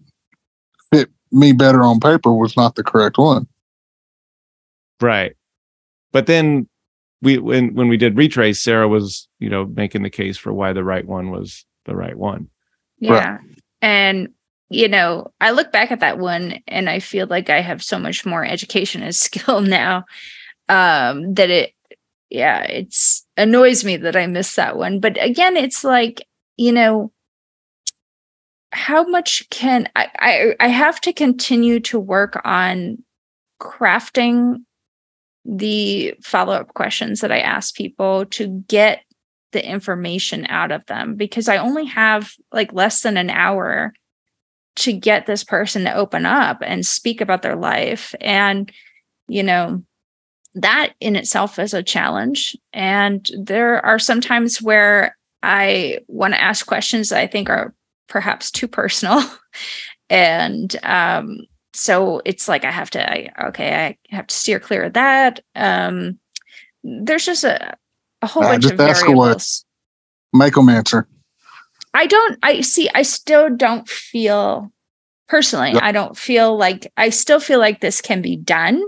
fit 0.91 1.09
me 1.31 1.53
better 1.53 1.81
on 1.83 2.01
paper 2.01 2.33
was 2.33 2.57
not 2.57 2.75
the 2.75 2.83
correct 2.83 3.17
one. 3.17 3.47
Right, 4.99 5.37
but 6.11 6.25
then 6.25 6.67
we 7.21 7.37
when 7.37 7.75
when 7.75 7.87
we 7.87 7.95
did 7.95 8.17
retrace, 8.17 8.59
Sarah 8.59 8.89
was 8.89 9.29
you 9.39 9.49
know 9.49 9.67
making 9.67 10.03
the 10.03 10.09
case 10.09 10.37
for 10.37 10.51
why 10.51 10.73
the 10.73 10.83
right 10.83 11.05
one 11.05 11.31
was 11.31 11.65
the 11.85 11.95
right 11.95 12.17
one. 12.17 12.49
Yeah. 12.99 13.31
Right. 13.37 13.39
And 13.81 14.29
you 14.71 14.87
know, 14.87 15.31
I 15.41 15.49
look 15.51 15.71
back 15.71 15.91
at 15.91 15.99
that 16.01 16.19
one 16.19 16.59
and 16.67 16.89
I 16.89 16.99
feel 16.99 17.25
like 17.25 17.49
I 17.49 17.59
have 17.61 17.81
so 17.81 17.97
much 17.97 18.23
more 18.25 18.45
education 18.45 19.01
and 19.01 19.15
skill 19.15 19.61
now 19.61 20.05
um 20.69 21.33
that 21.33 21.49
it 21.49 21.73
yeah, 22.29 22.61
it's 22.63 23.25
annoys 23.37 23.83
me 23.83 23.97
that 23.97 24.15
I 24.15 24.27
missed 24.27 24.55
that 24.55 24.77
one. 24.77 24.99
But 24.99 25.17
again, 25.19 25.57
it's 25.57 25.83
like, 25.83 26.27
you 26.57 26.71
know, 26.71 27.11
how 28.71 29.03
much 29.03 29.49
can 29.49 29.89
I 29.95 30.07
I, 30.19 30.55
I 30.59 30.67
have 30.67 31.01
to 31.01 31.13
continue 31.13 31.79
to 31.81 31.99
work 31.99 32.39
on 32.45 33.03
crafting 33.59 34.57
the 35.45 36.13
follow-up 36.21 36.73
questions 36.75 37.21
that 37.21 37.31
I 37.31 37.39
ask 37.39 37.75
people 37.75 38.25
to 38.27 38.63
get 38.67 39.03
the 39.51 39.65
information 39.65 40.45
out 40.47 40.71
of 40.71 40.85
them 40.85 41.15
because 41.15 41.47
I 41.47 41.57
only 41.57 41.85
have 41.85 42.33
like 42.51 42.73
less 42.73 43.01
than 43.01 43.17
an 43.17 43.29
hour 43.29 43.93
to 44.77 44.93
get 44.93 45.25
this 45.25 45.43
person 45.43 45.83
to 45.83 45.93
open 45.93 46.25
up 46.25 46.59
and 46.61 46.85
speak 46.85 47.21
about 47.21 47.41
their 47.41 47.55
life. 47.55 48.15
And, 48.21 48.71
you 49.27 49.43
know, 49.43 49.83
that 50.55 50.93
in 50.99 51.15
itself 51.15 51.59
is 51.59 51.73
a 51.73 51.83
challenge. 51.83 52.55
And 52.73 53.29
there 53.37 53.85
are 53.85 53.99
some 53.99 54.21
times 54.21 54.61
where 54.61 55.17
I 55.43 55.99
want 56.07 56.33
to 56.33 56.41
ask 56.41 56.65
questions 56.65 57.09
that 57.09 57.19
I 57.19 57.27
think 57.27 57.49
are 57.49 57.73
perhaps 58.07 58.51
too 58.51 58.67
personal. 58.67 59.21
and 60.09 60.75
um, 60.83 61.39
so 61.73 62.21
it's 62.25 62.47
like 62.47 62.65
I 62.65 62.71
have 62.71 62.89
to, 62.91 63.11
I, 63.11 63.47
okay, 63.49 63.97
I 64.11 64.15
have 64.15 64.27
to 64.27 64.35
steer 64.35 64.59
clear 64.59 64.83
of 64.83 64.93
that. 64.93 65.41
Um, 65.55 66.19
there's 66.83 67.25
just 67.25 67.43
a, 67.43 67.75
a 68.21 68.27
whole 68.27 68.43
uh, 68.43 68.49
bunch 68.49 68.65
of 68.65 68.77
variables. 68.77 69.65
Make 70.33 70.53
them 70.53 70.69
answer. 70.69 71.07
I 71.93 72.05
don't. 72.05 72.37
I 72.43 72.61
see. 72.61 72.89
I 72.93 73.01
still 73.01 73.55
don't 73.55 73.87
feel 73.87 74.71
personally. 75.27 75.73
I 75.73 75.91
don't 75.91 76.17
feel 76.17 76.57
like 76.57 76.91
I 76.97 77.09
still 77.09 77.39
feel 77.39 77.59
like 77.59 77.81
this 77.81 78.01
can 78.01 78.21
be 78.21 78.35
done, 78.35 78.83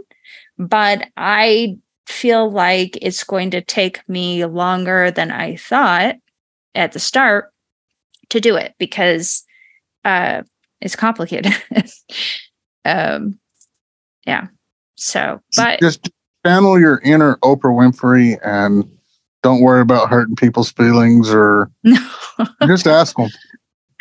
but 0.58 1.08
I 1.18 1.78
feel 2.06 2.52
like 2.52 2.98
it's 3.02 3.24
going 3.24 3.52
to 3.52 3.62
take 3.62 4.08
me 4.08 4.46
longer 4.46 5.12
than 5.12 5.32
I 5.32 5.56
thought 5.56 6.16
at 6.76 6.92
the 6.92 7.00
start 7.00 7.52
to 8.30 8.40
do 8.40 8.56
it 8.56 8.76
because 8.78 9.44
uh, 10.06 10.44
it's 10.80 10.96
complicated. 10.96 11.54
um, 12.86 13.40
yeah. 14.26 14.48
So, 14.96 15.42
but 15.56 15.80
just 15.80 16.10
channel 16.46 16.80
your 16.80 17.00
inner 17.04 17.38
Oprah 17.38 17.74
Winfrey 17.74 18.38
and 18.44 18.90
don't 19.44 19.62
worry 19.62 19.82
about 19.82 20.10
hurting 20.10 20.36
people's 20.36 20.72
feelings 20.72 21.34
or 21.34 21.72
just 22.66 22.88
ask 22.88 23.16
them. 23.16 23.30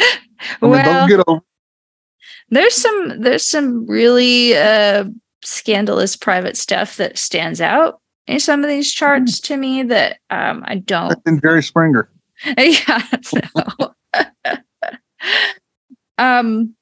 I 0.00 0.18
mean, 0.62 0.70
well, 0.70 1.08
get 1.08 1.22
over. 1.26 1.40
There's 2.48 2.74
some 2.74 3.20
there's 3.20 3.46
some 3.46 3.86
really 3.86 4.56
uh, 4.56 5.04
scandalous 5.42 6.16
private 6.16 6.56
stuff 6.56 6.96
that 6.96 7.18
stands 7.18 7.60
out 7.60 8.00
in 8.26 8.40
some 8.40 8.62
of 8.62 8.70
these 8.70 8.92
charts 8.92 9.40
mm. 9.40 9.44
to 9.44 9.56
me 9.56 9.82
that 9.84 10.18
um, 10.30 10.64
I 10.66 10.76
don't. 10.76 11.14
In 11.26 11.40
Jerry 11.40 11.62
Springer. 11.62 12.10
yeah. 12.58 13.02
Um, 16.20 16.74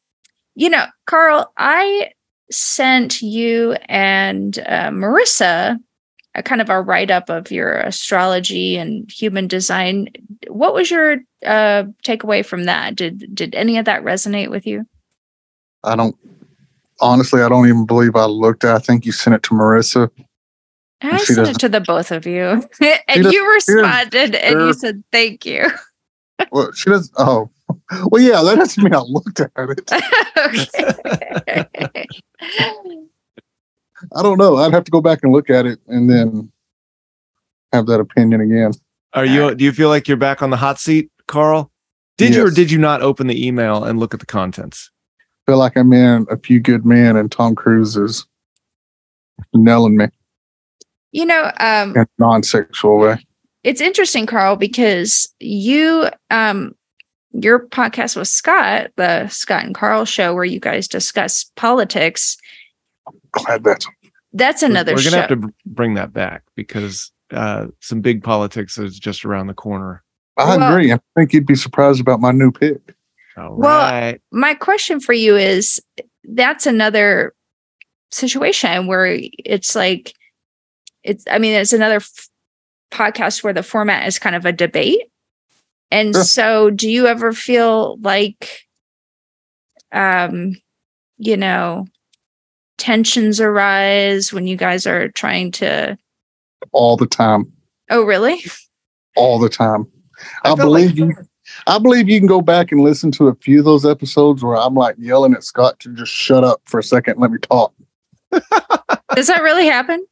you 0.57 0.69
know, 0.69 0.85
Karl, 1.07 1.53
I 1.57 2.11
sent 2.51 3.23
you 3.23 3.77
and 3.89 4.59
uh, 4.67 4.91
Marissa 4.91 5.79
a 6.35 6.43
kind 6.43 6.61
of 6.61 6.71
a 6.71 6.81
write 6.81 7.11
up 7.11 7.31
of 7.31 7.51
your 7.51 7.79
astrology 7.79 8.77
and 8.77 9.11
human 9.11 9.49
design. 9.49 10.09
What 10.49 10.75
was 10.75 10.91
your 10.91 11.19
uh, 11.45 11.85
takeaway 12.05 12.45
from 12.45 12.65
that? 12.65 12.97
Did 12.97 13.35
did 13.35 13.55
any 13.55 13.79
of 13.79 13.85
that 13.87 14.03
resonate 14.03 14.51
with 14.51 14.67
you? 14.67 14.87
I 15.85 15.97
don't 15.97 16.17
honestly. 17.01 17.43
I 17.43 17.49
don't 17.49 17.67
even 17.67 17.87
believe 17.87 18.17
I 18.17 18.27
looked 18.27 18.65
at. 18.65 18.75
I 18.75 18.79
think 18.79 19.07
you 19.07 19.13
sent 19.13 19.35
it 19.35 19.43
to 19.45 19.55
Marissa. 19.55 20.11
I 21.01 21.19
sent 21.19 21.49
it 21.49 21.59
to 21.61 21.69
the 21.69 21.81
both 21.81 22.11
of 22.11 22.27
you, 22.27 22.69
and 23.09 23.33
you 23.33 23.53
responded, 23.55 24.35
and 24.35 24.61
you 24.61 24.73
said 24.75 25.05
thank 25.13 25.47
you. 25.47 25.69
well, 26.53 26.73
she 26.73 26.91
does. 26.91 27.11
Oh, 27.19 27.51
well, 28.07 28.23
yeah. 28.23 28.43
That 28.43 28.57
doesn't 28.57 28.83
mean 28.83 28.95
I 28.95 29.01
looked 29.01 29.41
at 29.41 29.51
it. 29.57 29.91
I 34.15 34.23
don't 34.23 34.39
know. 34.39 34.57
I'd 34.57 34.73
have 34.73 34.85
to 34.85 34.91
go 34.91 35.01
back 35.01 35.21
and 35.23 35.33
look 35.33 35.51
at 35.51 35.67
it 35.67 35.81
and 35.87 36.09
then 36.09 36.51
have 37.73 37.87
that 37.87 38.01
opinion 38.01 38.41
again. 38.41 38.73
Are 39.15 39.25
you? 39.25 39.55
Do 39.55 39.65
you 39.65 39.73
feel 39.73 39.89
like 39.89 40.07
you're 40.07 40.17
back 40.17 40.43
on 40.43 40.51
the 40.51 40.57
hot 40.57 40.79
seat, 40.79 41.11
Karl? 41.27 41.71
Did 42.17 42.31
yes. 42.31 42.37
you 42.37 42.47
or 42.47 42.51
did 42.51 42.71
you 42.71 42.79
not 42.79 43.01
open 43.01 43.27
the 43.27 43.47
email 43.47 43.85
and 43.85 43.99
look 43.99 44.13
at 44.13 44.21
the 44.21 44.27
contents? 44.27 44.91
I 45.21 45.53
feel 45.53 45.59
like 45.59 45.77
I'm 45.77 45.93
in 45.93 46.27
a 46.31 46.37
few 46.37 46.61
good 46.61 46.85
men, 46.85 47.17
and 47.17 47.31
Tom 47.31 47.55
Cruise 47.55 47.97
is 47.97 48.27
nailing 49.55 49.97
me. 49.97 50.09
You 51.13 51.27
know, 51.27 51.51
um, 51.59 51.97
in 51.97 52.03
a 52.03 52.07
non-sexual 52.19 52.99
way. 52.99 53.25
It's 53.65 53.81
interesting, 53.81 54.27
Karl, 54.27 54.57
because 54.57 55.33
you 55.41 56.09
um 56.31 56.75
your 57.33 57.67
podcast 57.67 58.17
with 58.17 58.29
Scott, 58.29 58.91
the 58.97 59.29
Scott 59.29 59.65
and 59.65 59.75
Karl 59.75 60.05
show, 60.05 60.35
where 60.35 60.45
you 60.45 60.61
guys 60.61 60.89
discuss 60.89 61.51
politics 61.57 62.37
glad 63.33 63.65
that's 63.65 63.87
that's 64.33 64.63
another. 64.63 64.93
We're, 64.93 64.99
we're 64.99 65.11
gonna 65.11 65.17
have 65.23 65.41
to 65.41 65.55
bring 65.67 65.95
that 65.95 66.13
back 66.13 66.43
because 66.55 67.11
uh, 67.33 67.67
some 67.81 68.01
big 68.01 68.23
politics 68.23 68.79
is 68.79 68.99
just 68.99 69.25
around 69.25 69.47
the 69.47 69.55
corner. 69.55 70.03
I 70.37 70.57
well, 70.57 70.73
agree. 70.73 70.93
I 70.93 71.01
think 71.17 71.33
you'd 71.33 71.47
be 71.47 71.55
surprised 71.55 72.01
about 72.01 72.21
my 72.21 72.31
new 72.31 72.53
pick. 72.53 72.95
All 73.37 73.57
well, 73.57 73.91
right. 73.91 74.21
my 74.31 74.55
question 74.55 75.01
for 75.01 75.13
you 75.13 75.37
is: 75.37 75.83
that's 76.25 76.67
another 76.67 77.35
situation 78.11 78.87
where 78.87 79.19
it's 79.45 79.75
like 79.75 80.15
it's. 81.03 81.25
I 81.31 81.39
mean, 81.39 81.55
it's 81.55 81.73
another 81.73 81.97
f- 81.97 82.29
podcast 82.91 83.43
where 83.43 83.53
the 83.53 83.63
format 83.63 84.07
is 84.07 84.19
kind 84.19 84.37
of 84.37 84.45
a 84.45 84.53
debate. 84.53 85.11
And 85.91 86.15
sure. 86.15 86.25
so, 86.25 86.71
do 86.71 86.91
you 86.91 87.07
ever 87.07 87.33
feel 87.33 87.97
like, 88.03 88.67
um, 89.91 90.55
you 91.17 91.37
know, 91.37 91.87
tensions 92.79 93.41
arise 93.41 94.33
when 94.33 94.47
you 94.47 94.57
guys 94.57 94.87
are 94.87 95.09
trying 95.09 95.51
to 95.53 95.99
all 96.73 96.97
the 96.97 97.07
time. 97.07 97.53
Oh 97.91 98.05
really? 98.05 98.43
All 99.17 99.39
the 99.39 99.49
time. 99.49 99.87
I, 100.45 100.53
I 100.53 100.55
believe 100.55 100.91
like- 100.91 100.99
you 100.99 101.15
i 101.67 101.79
believe 101.79 102.09
you 102.09 102.19
can 102.21 102.27
go 102.27 102.41
back 102.43 102.73
and 102.73 102.83
listen 102.83 103.11
to 103.11 103.29
a 103.29 103.35
few 103.37 103.59
of 103.61 103.65
those 103.65 103.87
episodes 103.87 104.45
where 104.45 104.57
i'm 104.57 104.75
like 104.75 104.95
yelling 104.99 105.33
at 105.33 105.43
scott 105.43 105.79
to 105.81 105.93
just 105.95 106.13
shut 106.13 106.45
up 106.45 106.61
for 106.67 106.79
a 106.79 106.83
second 106.83 107.19
let 107.19 107.31
me 107.31 107.39
talk. 107.39 107.73
Does 109.15 109.29
that 109.29 109.43
really 109.43 109.67
happen? 109.67 110.05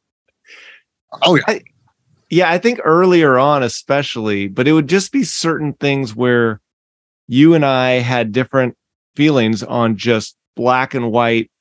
Oh 1.21 1.35
yeah. 1.35 1.43
I, 1.47 1.61
yeah 2.29 2.49
i 2.49 2.57
think 2.57 2.79
earlier 2.83 3.37
on 3.37 3.63
especially 3.63 4.47
but 4.47 4.67
it 4.67 4.73
would 4.73 4.89
just 4.89 5.11
be 5.11 5.23
certain 5.23 5.73
things 5.73 6.15
where 6.15 6.59
you 7.27 7.53
and 7.53 7.65
i 7.65 7.91
had 7.99 8.31
different 8.31 8.75
feelings 9.15 9.61
on 9.61 9.95
just 9.95 10.35
black 10.55 10.93
and 10.93 11.11
white 11.11 11.51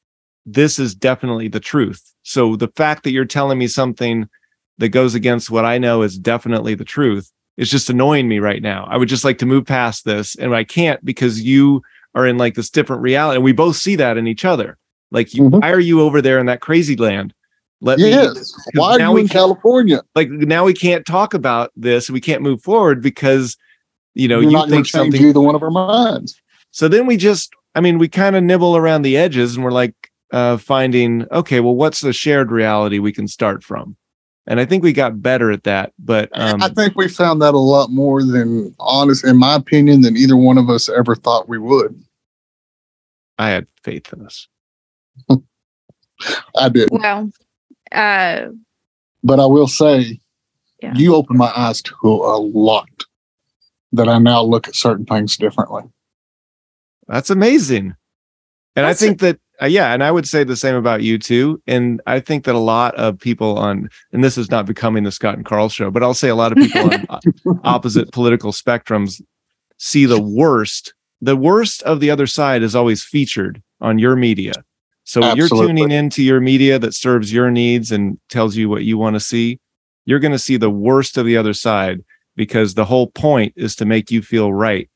this 0.47 0.79
is 0.79 0.95
definitely 0.95 1.49
the 1.49 1.61
truth. 1.61 2.15
So 2.23 2.57
the 2.57 2.69
fact 2.77 3.03
that 3.05 3.11
you're 3.11 3.25
telling 3.25 3.59
me 3.59 3.67
something 3.67 4.29
that 4.79 4.89
goes 4.91 5.15
against 5.15 5.51
what 5.51 5.65
I 5.65 5.79
know 5.79 6.03
is 6.03 6.19
definitely 6.19 6.75
the 6.75 6.85
truth 6.85 7.31
is 7.57 7.71
just 7.71 7.91
annoying 7.91 8.29
me 8.29 8.39
right 8.39 8.63
now. 8.63 8.87
I 8.89 8.97
would 8.97 9.09
just 9.09 9.25
like 9.25 9.39
to 9.39 9.47
move 9.47 9.65
past 9.67 10.05
this 10.05 10.37
and 10.37 10.55
I 10.55 10.63
can't 10.65 11.03
because 11.05 11.43
you 11.43 11.83
are 12.15 12.27
in 12.27 12.39
like 12.39 12.55
this 12.55 12.71
different 12.71 13.03
reality 13.03 13.37
and 13.37 13.45
we 13.45 13.53
both 13.53 13.77
see 13.77 13.97
that 13.97 14.17
in 14.17 14.27
each 14.27 14.45
other 14.45 14.79
like 15.11 15.35
you, 15.35 15.43
Mhm. 15.45 15.61
why 15.61 15.71
are 15.71 15.81
you 15.81 16.01
over 16.01 16.21
there 16.23 16.39
in 16.39 16.47
that 16.47 16.61
crazy 16.61 16.97
land 16.97 17.33
let 17.83 17.99
me 17.99 18.09
Yes. 18.09 18.53
Why 18.75 18.95
are 18.95 19.01
you 19.01 19.17
in 19.19 19.29
California? 19.29 20.01
like 20.15 20.31
now 20.31 20.65
we 20.65 20.73
can't 20.73 21.05
talk 21.07 21.35
about 21.35 21.73
this 21.77 22.09
we 22.11 22.21
can't 22.21 22.41
move 22.43 22.63
forward 22.63 23.03
because 23.03 23.57
you 24.15 24.29
know 24.29 24.41
You're 24.41 24.51
you 24.53 24.67
think 24.71 24.87
something 24.87 25.23
either 25.23 25.41
one 25.41 25.55
of 25.55 25.63
our 25.63 25.71
minds. 25.71 26.41
so 26.71 26.89
then 26.89 27.07
we 27.07 27.17
just 27.19 27.53
i 27.75 27.81
mean 27.81 27.99
we 27.99 28.09
kind 28.09 28.35
of 28.37 28.43
nibble 28.43 28.77
around 28.77 29.03
the 29.03 29.17
edges 29.17 29.55
and 29.57 29.65
we're 29.65 29.71
like 29.73 30.06
uh 30.33 30.57
finding 30.57 31.27
okay 31.31 31.61
well 31.61 31.75
what's 31.77 32.01
the 32.01 32.13
shared 32.13 32.51
reality 32.51 32.99
we 32.99 33.13
can 33.13 33.29
start 33.29 33.63
from 33.63 33.97
and 34.47 34.59
i 34.61 34.65
think 34.65 34.83
we 34.83 34.93
got 34.93 35.23
better 35.23 35.51
at 35.51 35.65
that 35.65 35.93
but 35.99 36.29
um 36.39 36.61
I 36.63 36.69
think 36.71 36.97
we 36.97 37.09
found 37.09 37.41
that 37.43 37.55
a 37.55 37.59
lot 37.59 37.91
more 37.91 38.23
than 38.25 38.75
honest, 38.81 39.25
in 39.25 39.37
my 39.39 39.55
opinion, 39.55 40.01
than 40.03 40.17
either 40.17 40.37
one 40.37 40.59
of 40.59 40.69
us 40.71 40.89
ever 40.89 41.15
thought 41.15 41.49
we 41.49 41.59
would. 41.59 42.03
i 43.39 43.51
had 43.51 43.67
faith 43.85 44.13
in 44.13 44.25
us 44.27 44.49
I 46.57 46.69
did. 46.71 46.89
Well, 46.91 47.31
uh, 47.93 48.47
But 49.23 49.39
I 49.41 49.47
will 49.47 49.67
say, 49.69 50.19
Yeah. 50.83 50.95
you 50.95 51.15
opened 51.15 51.39
my 51.39 51.53
eyes 51.57 51.83
to 51.83 51.95
a 52.05 52.39
lot 52.41 52.89
that 53.93 54.09
I 54.09 54.19
now 54.19 54.43
look 54.43 54.67
at 54.69 54.75
certain 54.75 55.05
things 55.05 55.37
differently. 55.37 55.83
That's 57.07 57.31
amazing. 57.31 57.95
And 58.75 58.87
That's 58.87 59.03
I 59.03 59.07
think 59.07 59.21
that, 59.21 59.39
uh, 59.63 59.67
yeah, 59.67 59.93
and 59.93 60.03
I 60.03 60.11
would 60.11 60.29
say 60.29 60.45
the 60.45 60.57
same 60.57 60.75
about 60.75 61.03
you 61.03 61.19
too. 61.19 61.63
And 61.67 62.01
I 62.07 62.21
think 62.21 62.45
that 62.45 62.55
a 62.55 62.61
lot 62.61 62.95
of 62.97 63.19
people 63.19 63.59
on, 63.59 63.89
and 64.13 64.23
this 64.23 64.37
is 64.37 64.51
not 64.51 64.67
becoming 64.67 65.05
the 65.05 65.13
Scott 65.13 65.35
and 65.35 65.45
Karl 65.45 65.69
show, 65.69 65.91
but 65.91 66.03
I'll 66.03 66.15
say 66.15 66.29
a 66.29 66.35
lot 66.35 66.53
of 66.53 66.59
people 66.59 66.91
on 66.93 67.61
opposite 67.65 68.13
political 68.13 68.53
spectrums 68.53 69.23
see 69.79 70.07
the 70.07 70.21
worst. 70.21 70.95
The 71.21 71.37
worst 71.37 71.83
of 71.85 72.01
the 72.01 72.11
other 72.11 72.27
side 72.27 72.63
is 72.63 72.75
always 72.75 73.03
featured 73.03 73.63
on 73.81 73.99
your 73.99 74.17
media. 74.17 74.53
So 75.05 75.21
you're 75.21 75.45
Absolutely. 75.45 75.69
tuning 75.69 75.91
into 75.93 76.23
your 76.23 76.41
media 76.41 76.79
that 76.79 76.95
serves 76.95 77.33
your 77.33 77.51
needs 77.51 77.93
and 77.93 78.19
tells 78.29 78.57
you 78.57 78.69
what 78.69 78.85
you 78.85 78.99
want 78.99 79.15
to 79.15 79.21
see. 79.21 79.61
You're 80.05 80.19
going 80.19 80.33
to 80.33 80.39
see 80.39 80.57
the 80.57 80.71
worst 80.71 81.17
of 81.17 81.25
the 81.25 81.37
other 81.37 81.55
side 81.55 82.05
because 82.35 82.75
the 82.75 82.85
whole 82.85 83.07
point 83.07 83.55
is 83.57 83.77
to 83.77 83.85
make 83.85 84.11
you 84.11 84.21
feel 84.21 84.53
right 84.53 84.91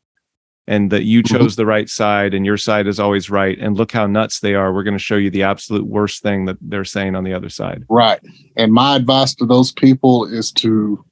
and 0.71 0.93
that 0.93 1.03
you 1.03 1.21
Mhm. 1.21 1.27
chose 1.37 1.57
the 1.57 1.67
right 1.67 1.91
side 1.91 2.33
and 2.33 2.47
your 2.47 2.57
side 2.57 2.87
is 2.87 3.01
always 3.01 3.29
right. 3.29 3.59
And 3.59 3.77
look 3.77 3.91
how 3.91 4.07
nuts 4.07 4.39
they 4.39 4.55
are. 4.55 4.73
We're 4.73 4.85
going 4.85 4.97
to 4.97 5.03
show 5.03 5.17
you 5.17 5.29
the 5.29 5.43
absolute 5.43 5.85
worst 5.85 6.23
thing 6.23 6.45
that 6.45 6.59
they're 6.61 6.85
saying 6.85 7.17
on 7.17 7.25
the 7.25 7.35
other 7.35 7.49
side. 7.49 7.85
Right. 7.91 8.21
And 8.57 8.73
my 8.73 8.95
advice 8.95 9.35
to 9.35 9.47
those 9.47 9.73
people 9.73 10.25
is 10.27 10.53
to, 10.53 11.05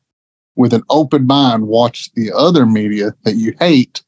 with 0.55 0.73
an 0.73 0.85
open 0.91 1.27
mind, 1.27 1.67
watch 1.67 2.09
the 2.15 2.31
other 2.33 2.67
media 2.67 3.15
that 3.25 3.35
you 3.35 3.53
hate 3.59 4.01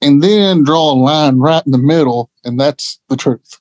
and 0.00 0.22
then 0.22 0.64
draw 0.64 0.92
a 0.92 0.94
line 0.94 1.36
right 1.36 1.62
in 1.66 1.72
the 1.72 1.76
middle. 1.78 2.30
And 2.42 2.58
that's 2.58 2.98
the 3.10 3.16
truth. 3.18 3.60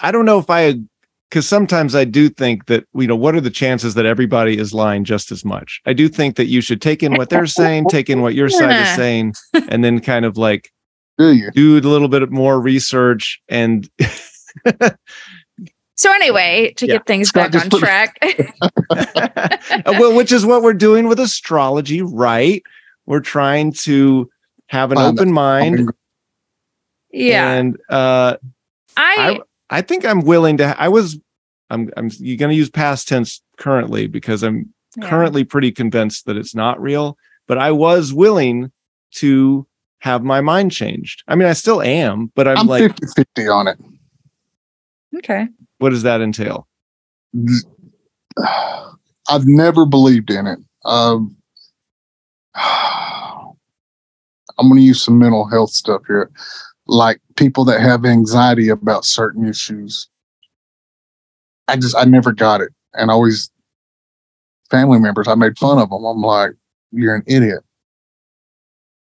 I 0.00 0.10
don't 0.12 0.24
know 0.24 0.38
if 0.38 0.48
I, 0.48 0.76
because 1.28 1.46
sometimes 1.46 1.94
I 1.94 2.04
do 2.04 2.28
think 2.28 2.66
that, 2.66 2.84
you 2.94 3.06
know, 3.06 3.16
what 3.16 3.34
are 3.34 3.40
the 3.40 3.50
chances 3.50 3.94
that 3.94 4.06
everybody 4.06 4.56
is 4.58 4.72
lying 4.72 5.04
just 5.04 5.30
as 5.30 5.44
much? 5.44 5.80
I 5.86 5.92
do 5.92 6.08
think 6.08 6.36
that 6.36 6.46
you 6.46 6.60
should 6.60 6.80
take 6.80 7.02
in 7.02 7.14
what 7.14 7.28
they're 7.28 7.46
saying, 7.46 7.86
take 7.90 8.08
in 8.08 8.22
what 8.22 8.34
your 8.34 8.48
side 8.48 8.80
is 8.80 8.96
saying, 8.96 9.34
and 9.68 9.84
then 9.84 10.00
kind 10.00 10.24
of 10.24 10.36
like 10.38 10.70
Do 11.18 11.32
you? 11.34 11.50
do 11.50 11.76
a 11.76 11.80
little 11.80 12.08
bit 12.08 12.30
more 12.30 12.60
research 12.60 13.40
and 13.48 13.88
so 15.96 16.12
anyway, 16.12 16.72
to 16.76 16.86
Yeah. 16.86 16.94
get 16.94 17.06
things 17.06 17.30
back 17.32 17.54
on 17.54 17.68
track. 17.70 18.18
well, 19.86 20.16
which 20.16 20.32
is 20.32 20.46
what 20.46 20.62
we're 20.62 20.72
doing 20.74 21.08
with 21.08 21.20
astrology, 21.20 22.00
right? 22.02 22.62
We're 23.06 23.20
trying 23.20 23.72
to 23.84 24.30
have 24.68 24.92
an 24.92 24.96
Find 24.96 25.18
open 25.18 25.32
mind 25.32 25.90
yeah. 27.10 27.50
and 27.52 27.76
uh 27.88 28.36
I, 28.96 29.16
I 29.18 29.40
think 29.82 30.04
I'm 30.04 30.22
willing 30.22 30.56
to. 30.58 30.80
I 30.80 30.88
was. 30.88 31.18
I'm. 31.70 31.90
I'm. 31.96 32.10
You're 32.18 32.36
going 32.36 32.50
to 32.50 32.56
use 32.56 32.70
past 32.70 33.08
tense 33.08 33.42
currently 33.58 34.06
because 34.06 34.42
I'm 34.42 34.72
yeah. 34.96 35.08
currently 35.08 35.44
pretty 35.44 35.72
convinced 35.72 36.26
that 36.26 36.36
it's 36.36 36.54
not 36.54 36.80
real. 36.80 37.16
But 37.46 37.58
I 37.58 37.72
was 37.72 38.12
willing 38.12 38.72
to 39.12 39.66
have 40.00 40.22
my 40.22 40.40
mind 40.40 40.72
changed. 40.72 41.22
I 41.28 41.34
mean, 41.34 41.48
I 41.48 41.52
still 41.52 41.82
am, 41.82 42.30
but 42.34 42.46
I'm, 42.46 42.58
I'm 42.58 42.66
like, 42.66 42.82
50 42.82 43.06
50 43.16 43.48
on 43.48 43.68
it. 43.68 43.78
Okay. 45.16 45.48
what 45.78 45.90
does 45.90 46.02
that 46.02 46.20
entail? 46.20 46.68
I've 49.30 49.46
never 49.46 49.84
believed 49.84 50.30
in 50.30 50.46
it. 50.46 50.58
Um, 50.84 51.36
I'm 54.58 54.68
going 54.68 54.76
to 54.76 54.82
use 54.82 55.02
some 55.02 55.18
mental 55.18 55.46
health 55.46 55.70
stuff 55.70 56.02
here, 56.06 56.30
like 56.88 57.20
people 57.36 57.64
that 57.66 57.80
have 57.80 58.04
anxiety 58.04 58.68
about 58.68 59.04
certain 59.04 59.46
issues. 59.46 60.08
I 61.68 61.76
just, 61.76 61.96
I 61.96 62.04
never 62.04 62.32
got 62.32 62.60
it. 62.60 62.70
And 62.94 63.10
always, 63.10 63.50
family 64.70 64.98
members, 64.98 65.28
I 65.28 65.34
made 65.34 65.58
fun 65.58 65.78
of 65.78 65.90
them. 65.90 66.04
I'm 66.04 66.22
like, 66.22 66.52
you're 66.90 67.14
an 67.14 67.24
idiot. 67.26 67.60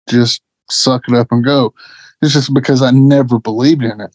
Just 0.09 0.43
suck 0.71 1.03
it 1.09 1.15
up 1.15 1.29
and 1.31 1.45
go. 1.45 1.75
It's 2.23 2.35
just 2.35 2.53
because 2.53 2.83
I 2.83 2.91
never 2.91 3.39
believed 3.39 3.83
in 3.83 4.01
it. 4.01 4.15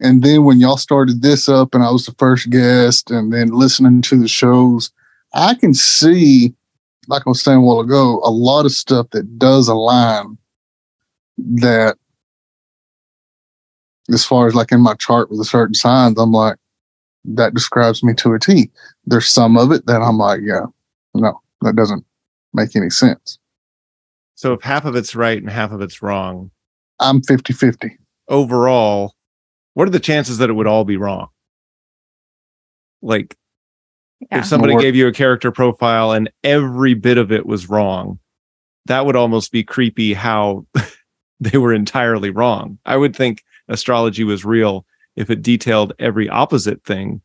And 0.00 0.22
then 0.22 0.44
when 0.44 0.60
y'all 0.60 0.76
started 0.76 1.22
this 1.22 1.48
up 1.48 1.74
and 1.74 1.82
I 1.82 1.90
was 1.90 2.06
the 2.06 2.14
first 2.18 2.50
guest 2.50 3.10
and 3.10 3.32
then 3.32 3.48
listening 3.48 4.02
to 4.02 4.18
the 4.18 4.28
shows, 4.28 4.90
I 5.34 5.54
can 5.54 5.74
see, 5.74 6.54
like 7.06 7.22
I 7.26 7.30
was 7.30 7.42
saying 7.42 7.58
a 7.58 7.62
while 7.62 7.80
ago, 7.80 8.20
a 8.24 8.30
lot 8.30 8.66
of 8.66 8.72
stuff 8.72 9.08
that 9.10 9.38
does 9.38 9.68
align 9.68 10.38
that 11.36 11.96
as 14.12 14.24
far 14.24 14.46
as 14.46 14.54
like 14.54 14.72
in 14.72 14.80
my 14.80 14.94
chart 14.94 15.30
with 15.30 15.40
a 15.40 15.44
certain 15.44 15.74
signs, 15.74 16.18
I'm 16.18 16.32
like, 16.32 16.56
that 17.24 17.54
describes 17.54 18.02
me 18.02 18.14
to 18.14 18.32
a 18.34 18.38
T. 18.38 18.70
There's 19.04 19.28
some 19.28 19.56
of 19.58 19.70
it 19.72 19.86
that 19.86 20.00
I'm 20.02 20.18
like, 20.18 20.40
yeah, 20.42 20.66
no, 21.14 21.40
that 21.62 21.76
doesn't 21.76 22.04
make 22.54 22.74
any 22.76 22.90
sense. 22.90 23.38
So 24.34 24.52
if 24.54 24.62
half 24.62 24.84
of 24.84 24.94
it's 24.96 25.14
right 25.14 25.38
and 25.38 25.50
half 25.50 25.72
of 25.72 25.80
it's 25.82 26.00
wrong, 26.00 26.50
I'm 27.00 27.22
50 27.22 27.52
50. 27.52 27.98
overall, 28.28 29.14
what 29.74 29.86
are 29.88 29.90
the 29.90 30.00
chances 30.00 30.38
that 30.38 30.48
it 30.50 30.54
would 30.54 30.66
all 30.66 30.84
be 30.84 30.96
wrong? 30.96 31.28
Like 33.02 33.36
Yeah. 34.20 34.38
if 34.40 34.46
somebody 34.46 34.74
Or- 34.74 34.80
gave 34.80 34.96
you 34.96 35.06
a 35.06 35.12
character 35.12 35.50
profile 35.52 36.12
and 36.12 36.30
every 36.42 36.94
bit 36.94 37.18
of 37.18 37.30
it 37.32 37.46
was 37.46 37.68
wrong, 37.68 38.18
that 38.86 39.04
would 39.06 39.16
almost 39.16 39.52
be 39.52 39.62
creepy 39.62 40.14
how 40.14 40.66
they 41.40 41.58
were 41.58 41.72
entirely 41.74 42.30
wrong. 42.30 42.78
I 42.86 42.96
would 42.96 43.14
think 43.14 43.44
astrology 43.68 44.24
was 44.24 44.44
real 44.44 44.84
if 45.16 45.30
it 45.30 45.42
detailed 45.42 45.92
every 45.98 46.28
opposite 46.28 46.82
thing 46.84 47.20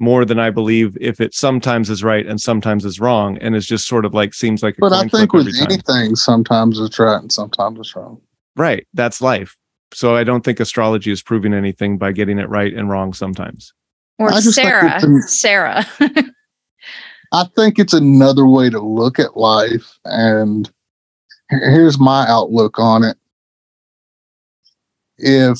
more 0.00 0.24
than 0.24 0.38
I 0.38 0.50
believe 0.50 0.96
if 1.00 1.20
it 1.20 1.32
sometimes 1.34 1.88
is 1.88 2.02
right 2.02 2.26
and 2.26 2.40
sometimes 2.40 2.84
is 2.84 2.98
wrong 2.98 3.38
and 3.38 3.54
it's 3.54 3.66
just 3.66 3.86
sort 3.86 4.04
of 4.04 4.14
like 4.14 4.34
seems 4.34 4.62
like 4.62 4.76
a 4.78 4.80
But 4.80 4.92
I 4.92 5.00
think 5.02 5.30
flip 5.30 5.32
with 5.32 5.46
every 5.46 5.52
time. 5.52 5.66
anything, 5.70 6.16
sometimes 6.16 6.80
it's 6.80 6.98
right 6.98 7.20
and 7.20 7.30
sometimes 7.32 7.78
it's 7.78 7.94
wrong. 7.94 8.20
Right, 8.56 8.86
that's 8.94 9.20
life. 9.22 9.56
So 9.94 10.16
I 10.16 10.24
don't 10.24 10.42
think 10.44 10.58
astrology 10.58 11.12
is 11.12 11.22
proving 11.22 11.54
anything 11.54 11.98
by 11.98 12.12
getting 12.12 12.38
it 12.38 12.48
right 12.48 12.72
and 12.74 12.90
wrong 12.90 13.12
sometimes. 13.12 13.72
or 14.18 14.28
I 14.30 14.40
just 14.40 14.56
think 14.56 14.66
Sarah. 14.68 14.98
an- 15.02 15.22
Sarah. 15.22 15.86
I 17.32 17.44
think 17.56 17.78
it's 17.78 17.94
another 17.94 18.46
way 18.46 18.68
to 18.70 18.80
look 18.80 19.18
at 19.18 19.36
life. 19.36 19.98
And 20.04 20.70
here's 21.50 21.98
my 21.98 22.26
outlook 22.28 22.78
on 22.78 23.04
it. 23.04 23.16
If 25.22 25.58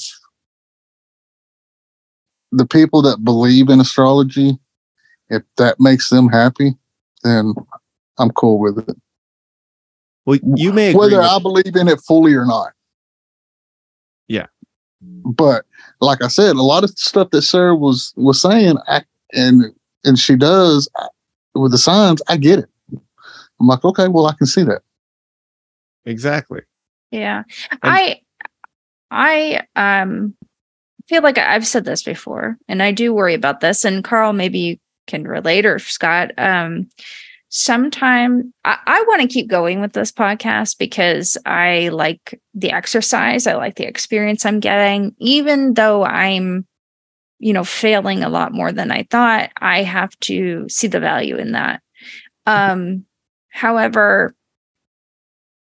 the 2.50 2.66
people 2.66 3.00
that 3.02 3.24
believe 3.24 3.68
in 3.70 3.80
astrology, 3.80 4.58
if 5.30 5.42
that 5.56 5.80
makes 5.80 6.10
them 6.10 6.28
happy, 6.28 6.74
then 7.22 7.54
I'm 8.18 8.30
cool 8.32 8.58
with 8.58 8.78
it. 8.88 8.96
Well, 10.26 10.38
you 10.56 10.72
may 10.72 10.90
agree 10.90 10.98
Whether 10.98 11.18
with- 11.18 11.26
I 11.26 11.38
believe 11.38 11.74
in 11.76 11.88
it 11.88 12.00
fully 12.00 12.34
or 12.34 12.44
not. 12.44 12.72
Yeah. 14.28 14.46
But 15.00 15.64
like 16.00 16.22
I 16.22 16.28
said, 16.28 16.56
a 16.56 16.62
lot 16.62 16.84
of 16.84 16.90
stuff 16.90 17.30
that 17.30 17.42
Sarah 17.42 17.74
was 17.74 18.12
was 18.16 18.40
saying, 18.40 18.76
I, 18.86 19.02
and 19.32 19.64
and 20.04 20.18
she 20.18 20.36
does 20.36 20.88
I- 20.96 21.08
with 21.54 21.72
the 21.72 21.78
signs, 21.78 22.20
I 22.28 22.36
get 22.36 22.58
it. 22.60 22.68
I'm 23.60 23.66
like, 23.66 23.84
okay, 23.84 24.08
well, 24.08 24.26
I 24.26 24.34
can 24.34 24.46
see 24.46 24.62
that. 24.64 24.82
exactly. 26.04 26.60
Yeah. 27.10 27.42
And- 27.70 27.78
I 27.82 28.20
I 29.12 29.66
um 29.76 30.34
feel 31.06 31.22
like 31.22 31.36
I've 31.38 31.66
said 31.66 31.84
this 31.84 32.02
before 32.02 32.56
and 32.68 32.82
I 32.82 32.92
do 32.92 33.12
worry 33.12 33.34
about 33.34 33.60
this 33.60 33.84
and 33.84 34.02
Karl 34.02 34.32
maybe 34.32 34.58
you 34.58 34.76
can 35.06 35.24
relate 35.24 35.66
or 35.66 35.78
Scott 35.78 36.30
um 36.38 36.88
sometime 37.50 38.54
I, 38.64 38.78
I 38.86 39.04
want 39.06 39.20
to 39.20 39.28
keep 39.28 39.48
going 39.48 39.82
with 39.82 39.92
this 39.92 40.10
podcast 40.10 40.78
because 40.78 41.36
I 41.44 41.90
like 41.90 42.40
the 42.54 42.72
exercise, 42.72 43.46
I 43.46 43.54
like 43.54 43.74
the 43.76 43.86
experience 43.86 44.46
I'm 44.46 44.60
getting 44.60 45.14
even 45.18 45.74
though 45.74 46.04
I'm 46.04 46.66
you 47.38 47.52
know 47.52 47.64
failing 47.64 48.22
a 48.22 48.30
lot 48.30 48.54
more 48.54 48.72
than 48.72 48.90
I 48.90 49.06
thought, 49.10 49.50
I 49.58 49.82
have 49.82 50.18
to 50.20 50.66
see 50.70 50.86
the 50.86 51.00
value 51.00 51.36
in 51.36 51.52
that. 51.52 51.82
Um 52.46 53.04
however 53.50 54.34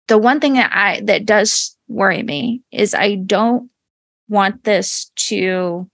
the 0.07 0.17
one 0.17 0.39
thing 0.39 0.53
that 0.53 0.71
I 0.73 1.01
that 1.01 1.25
does 1.25 1.75
worry 1.87 2.23
me 2.23 2.61
is 2.71 2.93
I 2.93 3.15
don't 3.15 3.69
want 4.29 4.63
this 4.63 5.11
to 5.15 5.89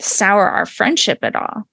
sour 0.00 0.48
our 0.48 0.66
friendship 0.66 1.18
at 1.22 1.36
all. 1.36 1.64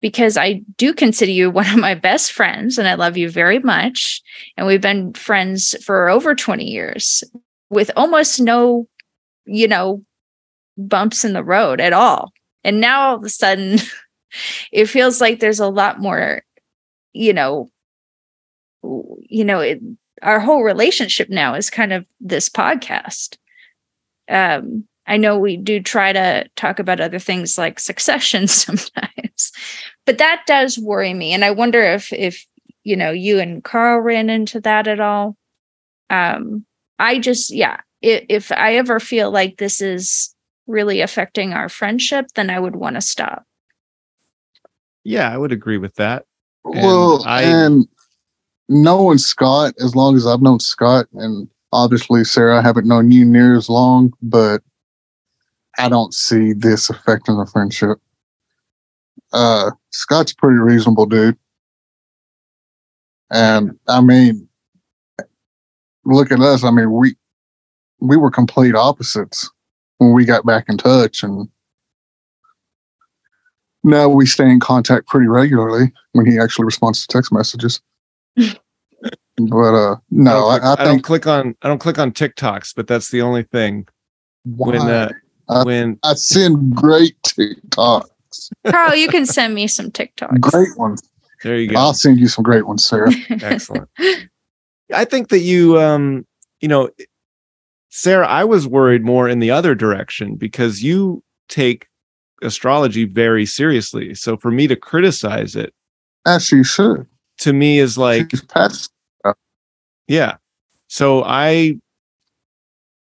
Because 0.00 0.36
I 0.36 0.62
do 0.76 0.92
consider 0.92 1.30
you 1.30 1.50
one 1.50 1.68
of 1.68 1.78
my 1.78 1.94
best 1.94 2.32
friends 2.32 2.78
and 2.78 2.88
I 2.88 2.94
love 2.94 3.16
you 3.16 3.30
very 3.30 3.58
much. 3.58 4.22
And 4.56 4.66
we've 4.66 4.80
been 4.80 5.12
friends 5.14 5.74
for 5.84 6.08
over 6.08 6.34
20 6.34 6.64
years 6.64 7.24
with 7.70 7.90
almost 7.96 8.40
no, 8.40 8.88
you 9.46 9.68
know, 9.68 10.02
bumps 10.76 11.24
in 11.24 11.32
the 11.32 11.44
road 11.44 11.80
at 11.80 11.92
all. 11.92 12.32
And 12.64 12.80
now 12.80 13.08
all 13.08 13.16
of 13.16 13.24
a 13.24 13.28
sudden, 13.28 13.78
it 14.72 14.86
feels 14.86 15.20
like 15.20 15.40
there's 15.40 15.60
a 15.60 15.68
lot 15.68 16.00
more, 16.00 16.42
you 17.12 17.32
know, 17.32 17.70
you 18.82 19.44
know, 19.44 19.60
it, 19.60 19.80
our 20.22 20.40
whole 20.40 20.62
relationship 20.62 21.28
now 21.28 21.54
is 21.54 21.70
kind 21.70 21.92
of 21.92 22.06
this 22.20 22.48
podcast. 22.48 23.36
Um, 24.28 24.86
I 25.06 25.16
know 25.16 25.38
we 25.38 25.56
do 25.56 25.80
try 25.80 26.12
to 26.12 26.48
talk 26.56 26.78
about 26.78 27.00
other 27.00 27.18
things 27.18 27.58
like 27.58 27.80
succession 27.80 28.46
sometimes, 28.46 29.52
but 30.06 30.18
that 30.18 30.42
does 30.46 30.78
worry 30.78 31.12
me. 31.12 31.32
And 31.32 31.44
I 31.44 31.50
wonder 31.50 31.82
if 31.82 32.12
if 32.12 32.46
you 32.84 32.96
know 32.96 33.10
you 33.10 33.38
and 33.38 33.62
Karl 33.62 34.00
ran 34.00 34.30
into 34.30 34.60
that 34.60 34.86
at 34.86 35.00
all. 35.00 35.36
Um, 36.08 36.64
I 36.98 37.18
just 37.18 37.50
yeah, 37.50 37.80
if, 38.00 38.24
if 38.28 38.52
I 38.52 38.76
ever 38.76 39.00
feel 39.00 39.30
like 39.30 39.56
this 39.56 39.80
is 39.80 40.34
really 40.66 41.00
affecting 41.00 41.52
our 41.52 41.68
friendship, 41.68 42.26
then 42.34 42.48
I 42.48 42.60
would 42.60 42.76
want 42.76 42.96
to 42.96 43.00
stop. 43.00 43.44
Yeah, 45.04 45.28
I 45.28 45.36
would 45.36 45.52
agree 45.52 45.78
with 45.78 45.96
that. 45.96 46.26
Well, 46.64 47.24
I, 47.26 47.42
and 47.42 47.88
knowing 48.72 49.18
Scott, 49.18 49.74
as 49.80 49.94
long 49.94 50.16
as 50.16 50.26
I've 50.26 50.42
known 50.42 50.60
Scott, 50.60 51.06
and 51.14 51.48
obviously 51.72 52.24
Sarah, 52.24 52.58
I 52.58 52.62
haven't 52.62 52.86
known 52.86 53.10
you 53.10 53.24
near 53.24 53.56
as 53.56 53.68
long, 53.68 54.12
but 54.22 54.62
I 55.78 55.88
don't 55.88 56.14
see 56.14 56.52
this 56.52 56.90
affecting 56.90 57.36
the 57.36 57.46
friendship. 57.46 57.98
Uh, 59.32 59.70
Scott's 59.90 60.32
pretty 60.32 60.58
reasonable 60.58 61.06
dude. 61.06 61.36
And 63.30 63.78
I 63.88 64.00
mean, 64.00 64.48
look 66.04 66.30
at 66.30 66.40
us. 66.40 66.64
I 66.64 66.70
mean, 66.70 66.92
we 66.92 67.16
we 68.00 68.16
were 68.16 68.30
complete 68.30 68.74
opposites 68.74 69.50
when 69.98 70.12
we 70.12 70.24
got 70.24 70.44
back 70.44 70.64
in 70.68 70.76
touch 70.76 71.22
and 71.22 71.48
now 73.84 74.08
we 74.08 74.26
stay 74.26 74.48
in 74.48 74.60
contact 74.60 75.06
pretty 75.06 75.28
regularly 75.28 75.92
when 76.12 76.26
he 76.26 76.38
actually 76.38 76.64
responds 76.64 77.00
to 77.00 77.08
text 77.08 77.32
messages. 77.32 77.80
but 79.48 79.74
uh 79.74 79.96
no, 80.10 80.48
I 80.48 80.58
don't, 80.58 80.60
click, 80.60 80.64
I, 80.64 80.68
I, 80.68 80.72
I 80.72 80.84
don't 80.84 81.02
click 81.02 81.26
on 81.26 81.56
I 81.62 81.68
don't 81.68 81.78
click 81.78 81.98
on 81.98 82.12
TikToks, 82.12 82.74
but 82.74 82.86
that's 82.86 83.10
the 83.10 83.22
only 83.22 83.42
thing. 83.42 83.86
Why? 84.44 84.70
When 84.70 84.80
uh, 84.80 85.08
I, 85.48 85.62
when 85.64 85.98
I 86.02 86.14
send 86.14 86.74
great 86.74 87.20
TikToks. 87.22 88.08
Karl, 88.66 88.94
you 88.94 89.08
can 89.08 89.26
send 89.26 89.54
me 89.54 89.66
some 89.66 89.90
TikToks. 89.90 90.40
Great 90.40 90.76
ones. 90.78 91.02
There 91.42 91.56
you 91.56 91.68
go. 91.68 91.78
I'll 91.78 91.94
send 91.94 92.18
you 92.18 92.28
some 92.28 92.42
great 92.42 92.66
ones, 92.66 92.84
Sarah. 92.84 93.12
Excellent. 93.30 93.88
I 94.94 95.04
think 95.04 95.28
that 95.28 95.40
you 95.40 95.80
um 95.80 96.26
you 96.60 96.68
know 96.68 96.90
Sarah, 97.94 98.26
I 98.26 98.44
was 98.44 98.66
worried 98.66 99.04
more 99.04 99.28
in 99.28 99.38
the 99.38 99.50
other 99.50 99.74
direction 99.74 100.36
because 100.36 100.82
you 100.82 101.22
take 101.50 101.88
astrology 102.40 103.04
very 103.04 103.44
seriously. 103.44 104.14
So 104.14 104.38
for 104.38 104.50
me 104.50 104.66
to 104.66 104.76
criticize 104.76 105.54
it, 105.54 105.74
as 106.24 106.50
you 106.50 106.64
should, 106.64 107.06
to 107.40 107.52
me 107.52 107.78
is 107.78 107.98
like, 107.98 108.30
yeah. 110.08 110.36
So 110.88 111.22
I, 111.24 111.76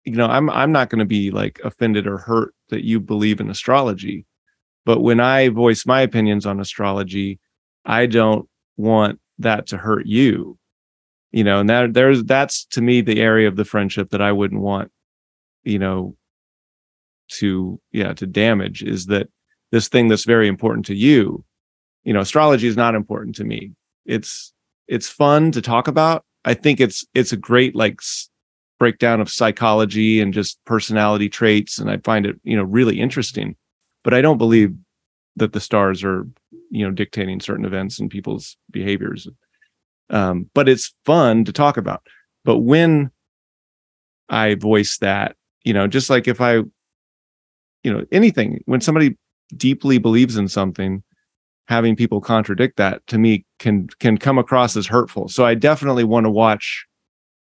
you 0.04 0.16
know, 0.16 0.28
I'm 0.28 0.50
I'm 0.50 0.72
not 0.72 0.90
going 0.90 1.00
to 1.00 1.06
be 1.06 1.32
like 1.32 1.60
offended 1.64 2.08
or 2.08 2.18
hurt 2.18 2.54
that 2.70 2.84
you 2.84 3.00
believe 3.00 3.40
in 3.40 3.50
astrology, 3.50 4.26
but 4.86 5.02
when 5.02 5.20
I 5.20 5.50
voice 5.50 5.86
my 5.86 6.02
opinions 6.02 6.46
on 6.46 6.60
astrology, 6.60 7.40
I 7.86 8.06
don't 8.06 8.48
want 8.78 9.20
that 9.40 9.68
to 9.68 9.78
hurt 9.78 10.06
you 10.06 10.58
you 11.32 11.44
know 11.44 11.60
and 11.60 11.70
that 11.70 11.94
there's 11.94 12.24
that's 12.24 12.66
to 12.66 12.82
me 12.82 13.02
the 13.02 13.20
area 13.20 13.48
of 13.48 13.56
the 13.56 13.66
friendship 13.66 14.10
that 14.10 14.22
i 14.22 14.32
wouldn't 14.32 14.62
want 14.62 14.92
you 15.64 15.80
know 15.80 16.16
to 17.30 17.80
yeah 17.92 18.14
to 18.14 18.26
damage 18.26 18.82
is 18.84 19.08
that 19.08 19.28
this 19.72 19.88
thing 19.88 20.08
that's 20.08 20.26
very 20.26 20.48
important 20.48 20.86
to 20.86 20.96
you 20.96 21.44
you 22.04 22.14
know 22.14 22.22
astrology 22.22 22.68
is 22.68 22.78
not 22.78 22.96
important 22.96 23.36
to 23.36 23.44
me 23.44 23.72
it's 24.06 24.54
it's 24.88 25.10
fun 25.10 25.52
to 25.52 25.62
talk 25.62 25.88
about 25.88 26.24
i 26.46 26.54
think 26.54 26.80
it's 26.80 27.06
it's 27.14 27.32
a 27.32 27.38
great 27.38 27.76
like 27.76 28.00
breakdown 28.80 29.20
of 29.20 29.30
psychology 29.30 30.22
and 30.22 30.34
just 30.34 30.64
personality 30.66 31.30
traits 31.30 31.78
and 31.80 31.90
i 31.90 31.98
find 31.98 32.26
it 32.26 32.40
you 32.44 32.56
know 32.56 32.64
really 32.64 33.00
interesting 33.00 33.56
but 34.04 34.14
i 34.14 34.22
don't 34.22 34.38
believe 34.38 34.74
that 35.36 35.54
the 35.54 35.60
stars 35.60 36.04
are 36.04 36.28
you 36.70 36.86
know 36.86 36.92
dictating 36.92 37.40
certain 37.40 37.66
events 37.66 38.00
and 38.00 38.10
people's 38.10 38.58
behaviors 38.72 39.28
um, 40.10 40.50
but 40.54 40.70
it's 40.70 40.94
fun 41.06 41.46
to 41.46 41.52
talk 41.52 41.78
about. 41.78 42.04
But 42.46 42.60
when 42.60 43.12
I 44.30 44.56
voice 44.56 44.98
that, 45.00 45.36
you 45.64 45.74
know, 45.74 45.88
just 45.88 46.10
like 46.10 46.28
if 46.28 46.40
I, 46.42 46.56
you 47.84 47.94
know, 47.94 48.06
anything, 48.12 48.62
when 48.66 48.82
somebody 48.82 49.18
deeply 49.56 49.98
believes 49.98 50.38
in 50.38 50.48
something, 50.48 51.04
having 51.68 51.96
people 51.96 52.22
contradict 52.22 52.78
that 52.78 53.06
to 53.08 53.18
me 53.18 53.46
can 53.60 53.88
can 54.00 54.18
come 54.18 54.38
across 54.38 54.76
as 54.76 54.88
hurtful. 54.88 55.28
So 55.28 55.46
I 55.46 55.54
definitely 55.54 56.04
want 56.04 56.26
to 56.26 56.30
watch 56.30 56.86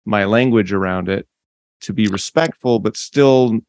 my 0.04 0.24
language 0.24 0.72
around 0.72 1.08
it 1.08 1.26
to 1.82 1.92
be 1.92 2.08
respectful, 2.08 2.78
but 2.78 2.96
still 2.96 3.60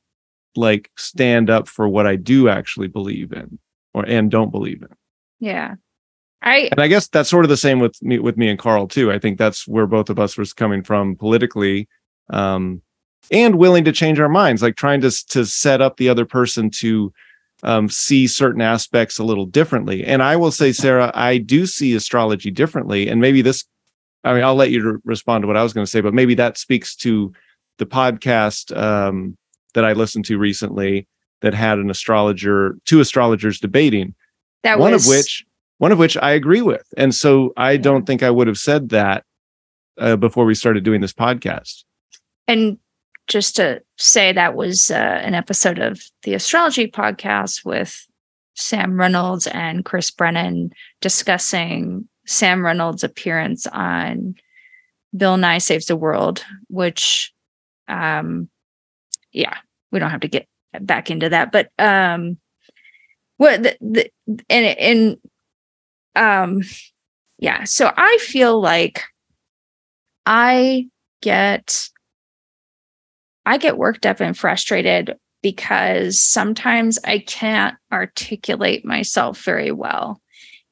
like 0.56 0.90
stand 0.98 1.50
up 1.50 1.68
for 1.68 1.88
what 1.88 2.06
I 2.06 2.16
do 2.16 2.50
actually 2.50 2.88
believe 2.88 3.32
in 3.32 3.60
or 3.94 4.04
and 4.06 4.30
don't 4.30 4.52
believe 4.52 4.82
in. 4.82 4.90
Yeah. 5.40 5.76
I 6.42 6.70
and 6.72 6.80
I 6.80 6.88
guess 6.88 7.08
that's 7.08 7.30
sort 7.30 7.46
of 7.46 7.50
the 7.50 7.58
same 7.58 7.80
with 7.80 8.02
me 8.02 8.18
with 8.18 8.36
me 8.36 8.50
and 8.50 8.58
Karl 8.58 8.88
too. 8.88 9.12
I 9.12 9.20
think 9.20 9.38
that's 9.38 9.68
where 9.68 9.86
both 9.86 10.10
of 10.10 10.20
us 10.20 10.38
was 10.38 10.54
coming 10.54 10.82
from 10.82 11.16
politically, 11.16 11.88
um, 12.32 12.82
and 13.32 13.56
willing 13.56 13.84
to 13.86 13.92
change 13.92 14.20
our 14.20 14.30
minds, 14.30 14.64
like 14.64 14.76
trying 14.76 15.02
to 15.02 15.12
to 15.28 15.46
set 15.46 15.82
up 15.82 15.98
the 15.98 16.10
other 16.10 16.26
person 16.26 16.72
to 16.72 17.14
um, 17.64 17.90
see 17.90 18.28
certain 18.28 18.62
aspects 18.62 19.20
a 19.20 19.24
little 19.24 19.46
differently. 19.46 20.04
And 20.04 20.24
I 20.24 20.36
will 20.36 20.52
say, 20.52 20.72
Sarah, 20.72 21.12
I 21.14 21.38
do 21.38 21.66
see 21.66 21.96
astrology 21.96 22.52
differently, 22.52 23.08
and 23.08 23.22
maybe 23.22 23.42
this. 23.42 23.66
I 24.24 24.34
mean, 24.36 24.44
I'll 24.44 24.56
let 24.56 24.70
you 24.70 25.02
respond 25.04 25.42
to 25.42 25.48
what 25.48 25.58
I 25.58 25.64
was 25.64 25.74
going 25.74 25.86
to 25.86 25.90
say, 25.90 26.02
but 26.02 26.14
maybe 26.14 26.36
that 26.36 26.58
speaks 26.58 26.96
to 26.98 27.34
the 27.80 27.88
podcast 27.88 28.76
um, 28.78 29.36
that 29.74 29.84
I 29.84 29.94
listened 29.94 30.26
to 30.26 30.38
recently 30.38 31.08
that 31.42 31.56
had 31.56 31.80
an 31.80 31.90
astrologer, 31.90 32.78
two 32.86 33.00
astrologers 33.00 33.60
debating. 33.60 34.14
That 34.62 34.78
one 34.78 34.92
was, 34.92 35.08
of 35.08 35.10
which 35.10 35.44
one 35.80 35.92
of 35.92 35.98
which 35.98 36.16
I 36.18 36.32
agree 36.32 36.62
with. 36.62 36.86
And 36.96 37.16
so 37.16 37.54
I 37.58 37.78
don't 37.78 38.06
think 38.06 38.22
I 38.22 38.30
would 38.30 38.46
have 38.46 38.60
said 38.60 38.90
that 38.90 39.24
uh, 39.98 40.16
before 40.16 40.46
we 40.46 40.54
started 40.54 40.84
doing 40.84 41.02
this 41.02 41.14
podcast. 41.14 41.84
And 42.48 42.78
just 43.32 43.56
to 43.56 43.82
say, 43.98 44.34
that 44.34 44.56
was 44.56 44.92
uh, 44.92 44.94
an 45.24 45.34
episode 45.34 45.80
of 45.80 46.02
the 46.24 46.34
astrology 46.34 46.88
podcast 46.88 47.64
with 47.64 48.06
Sam 48.56 49.00
Reynolds 49.00 49.48
and 49.48 49.86
Chris 49.86 50.12
Brennan 50.12 50.72
discussing 51.00 52.08
Sam 52.28 52.64
Reynolds' 52.64 53.06
appearance 53.06 53.66
on 53.68 54.36
Bill 55.16 55.38
Nye 55.38 55.60
Saves 55.60 55.86
the 55.86 55.96
World, 55.96 56.44
which, 56.68 57.34
um, 57.88 58.50
yeah, 59.32 59.58
we 59.92 60.00
don't 60.00 60.12
have 60.12 60.22
to 60.22 60.28
get 60.28 60.48
back 60.82 61.10
into 61.10 61.30
that, 61.30 61.54
but 61.54 61.70
um, 61.80 62.38
what 63.42 63.64
the, 63.64 63.76
the 63.82 64.12
and 64.50 64.78
and 64.78 65.18
um 66.16 66.62
yeah 67.40 67.64
so 67.64 67.92
i 67.98 68.18
feel 68.22 68.62
like 68.62 69.02
i 70.28 70.88
get 71.24 71.90
i 73.46 73.58
get 73.58 73.78
worked 73.78 74.06
up 74.06 74.20
and 74.20 74.38
frustrated 74.38 75.16
because 75.42 76.22
sometimes 76.22 77.00
i 77.06 77.20
can't 77.20 77.76
articulate 77.92 78.86
myself 78.86 79.44
very 79.44 79.72
well 79.72 80.22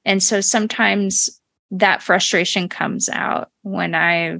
and 0.05 0.21
so 0.21 0.41
sometimes 0.41 1.29
that 1.71 2.01
frustration 2.01 2.69
comes 2.69 3.09
out 3.09 3.49
when 3.63 3.93
i 3.95 4.37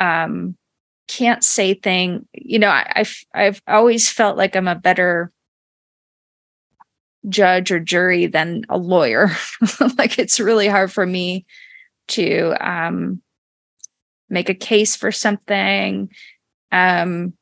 um 0.00 0.56
can't 1.08 1.44
say 1.44 1.72
thing 1.72 2.26
you 2.32 2.58
know 2.58 2.68
I, 2.68 2.92
I've, 2.96 3.16
I've 3.32 3.62
always 3.68 4.10
felt 4.10 4.36
like 4.36 4.56
i'm 4.56 4.68
a 4.68 4.74
better 4.74 5.30
judge 7.28 7.70
or 7.70 7.80
jury 7.80 8.26
than 8.26 8.64
a 8.68 8.78
lawyer. 8.78 9.30
like 9.98 10.18
it's 10.18 10.40
really 10.40 10.68
hard 10.68 10.92
for 10.92 11.04
me 11.04 11.46
to 12.08 12.54
um, 12.60 13.20
make 14.28 14.48
a 14.48 14.54
case 14.54 14.96
for 14.96 15.10
something. 15.10 16.10
Um, 16.70 17.34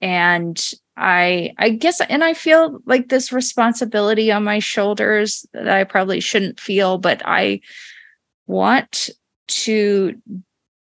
and 0.00 0.72
I 0.96 1.52
I 1.58 1.70
guess 1.70 2.00
and 2.00 2.24
I 2.24 2.34
feel 2.34 2.80
like 2.86 3.08
this 3.08 3.32
responsibility 3.32 4.32
on 4.32 4.44
my 4.44 4.58
shoulders 4.58 5.46
that 5.52 5.68
I 5.68 5.84
probably 5.84 6.20
shouldn't 6.20 6.60
feel, 6.60 6.98
but 6.98 7.22
I 7.24 7.60
want 8.46 9.10
to 9.48 10.14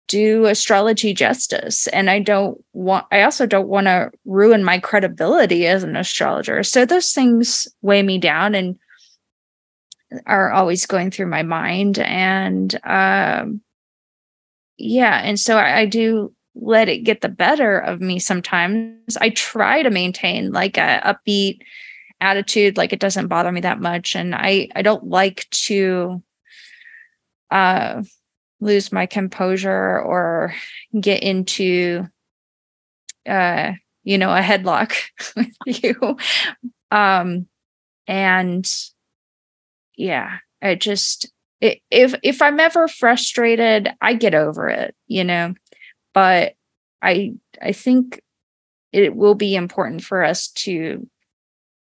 do 0.07 0.45
astrology 0.45 1.13
justice. 1.13 1.88
And 1.88 2.09
i 2.09 2.20
don't 2.20 2.63
want 2.74 3.05
i 3.11 3.24
also 3.24 3.45
don't 3.45 3.68
want 3.68 3.88
to 3.88 4.09
ruin 4.26 4.63
my 4.63 4.80
credibility 4.80 5.68
as 5.68 5.84
an 5.84 5.95
astrologer. 5.95 6.63
So 6.63 6.86
those 6.86 7.11
things 7.13 7.68
weigh 7.82 8.03
me 8.03 8.18
down 8.18 8.55
and 8.55 8.78
are 10.26 10.51
always 10.51 10.86
going 10.86 11.11
through 11.11 11.28
my 11.28 11.43
mind. 11.43 11.99
And 11.99 12.74
um 12.86 13.61
yeah 14.78 15.22
and 15.24 15.39
so 15.39 15.57
I, 15.57 15.80
I 15.80 15.86
do 15.86 16.34
let 16.60 16.89
it 16.89 16.99
get 16.99 17.22
the 17.22 17.30
better 17.30 17.80
of 17.80 18.01
me 18.01 18.20
sometimes. 18.20 19.18
I 19.20 19.30
try 19.30 19.84
to 19.84 19.89
maintain 19.89 20.51
like 20.51 20.78
a 20.78 21.01
upbeat 21.05 21.60
attitude 22.20 22.78
like 22.78 22.93
it 22.93 22.99
doesn't 22.99 23.28
bother 23.28 23.51
me 23.51 23.62
that 23.62 23.80
much. 23.80 24.16
And 24.16 24.34
i 24.34 24.68
i 24.76 24.82
don't 24.82 25.03
like 25.05 25.47
to 25.51 26.24
uh 27.51 28.01
lose 28.60 28.91
my 28.91 29.05
composure 29.05 29.99
or 29.99 30.53
get 30.99 31.22
into 31.22 32.08
uh 33.30 33.74
you 34.03 34.18
know 34.18 34.32
a 34.32 34.41
headlock 34.41 34.95
with 35.36 35.84
you. 35.84 36.18
Um 36.89 37.47
and 38.08 38.68
yeah 39.97 40.38
i 40.62 40.76
just 40.76 41.30
if 41.60 42.14
if 42.24 42.41
i'm 42.41 42.60
ever 42.60 42.88
frustrated 42.88 43.89
i 44.01 44.14
get 44.14 44.34
over 44.34 44.70
it 44.70 44.95
you 45.08 45.24
know 45.24 45.53
but 46.18 46.55
i 47.03 47.32
i 47.61 47.72
think 47.72 48.24
it 48.91 49.15
will 49.15 49.36
be 49.36 49.55
important 49.55 50.03
for 50.03 50.24
us 50.24 50.47
to 50.47 51.07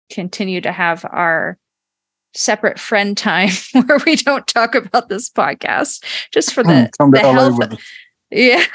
continue 0.09 0.59
to 0.59 0.71
have 0.71 1.05
our 1.05 1.59
separate 2.33 2.79
friend 2.79 3.15
time 3.15 3.51
where 3.85 3.99
we 4.07 4.15
don't 4.15 4.47
talk 4.47 4.73
about 4.73 5.07
this 5.07 5.29
podcast 5.29 6.03
just 6.31 6.51
for 6.51 6.63
the, 6.63 6.89
the 7.11 7.19
health 7.19 7.79
yeah. 8.31 8.65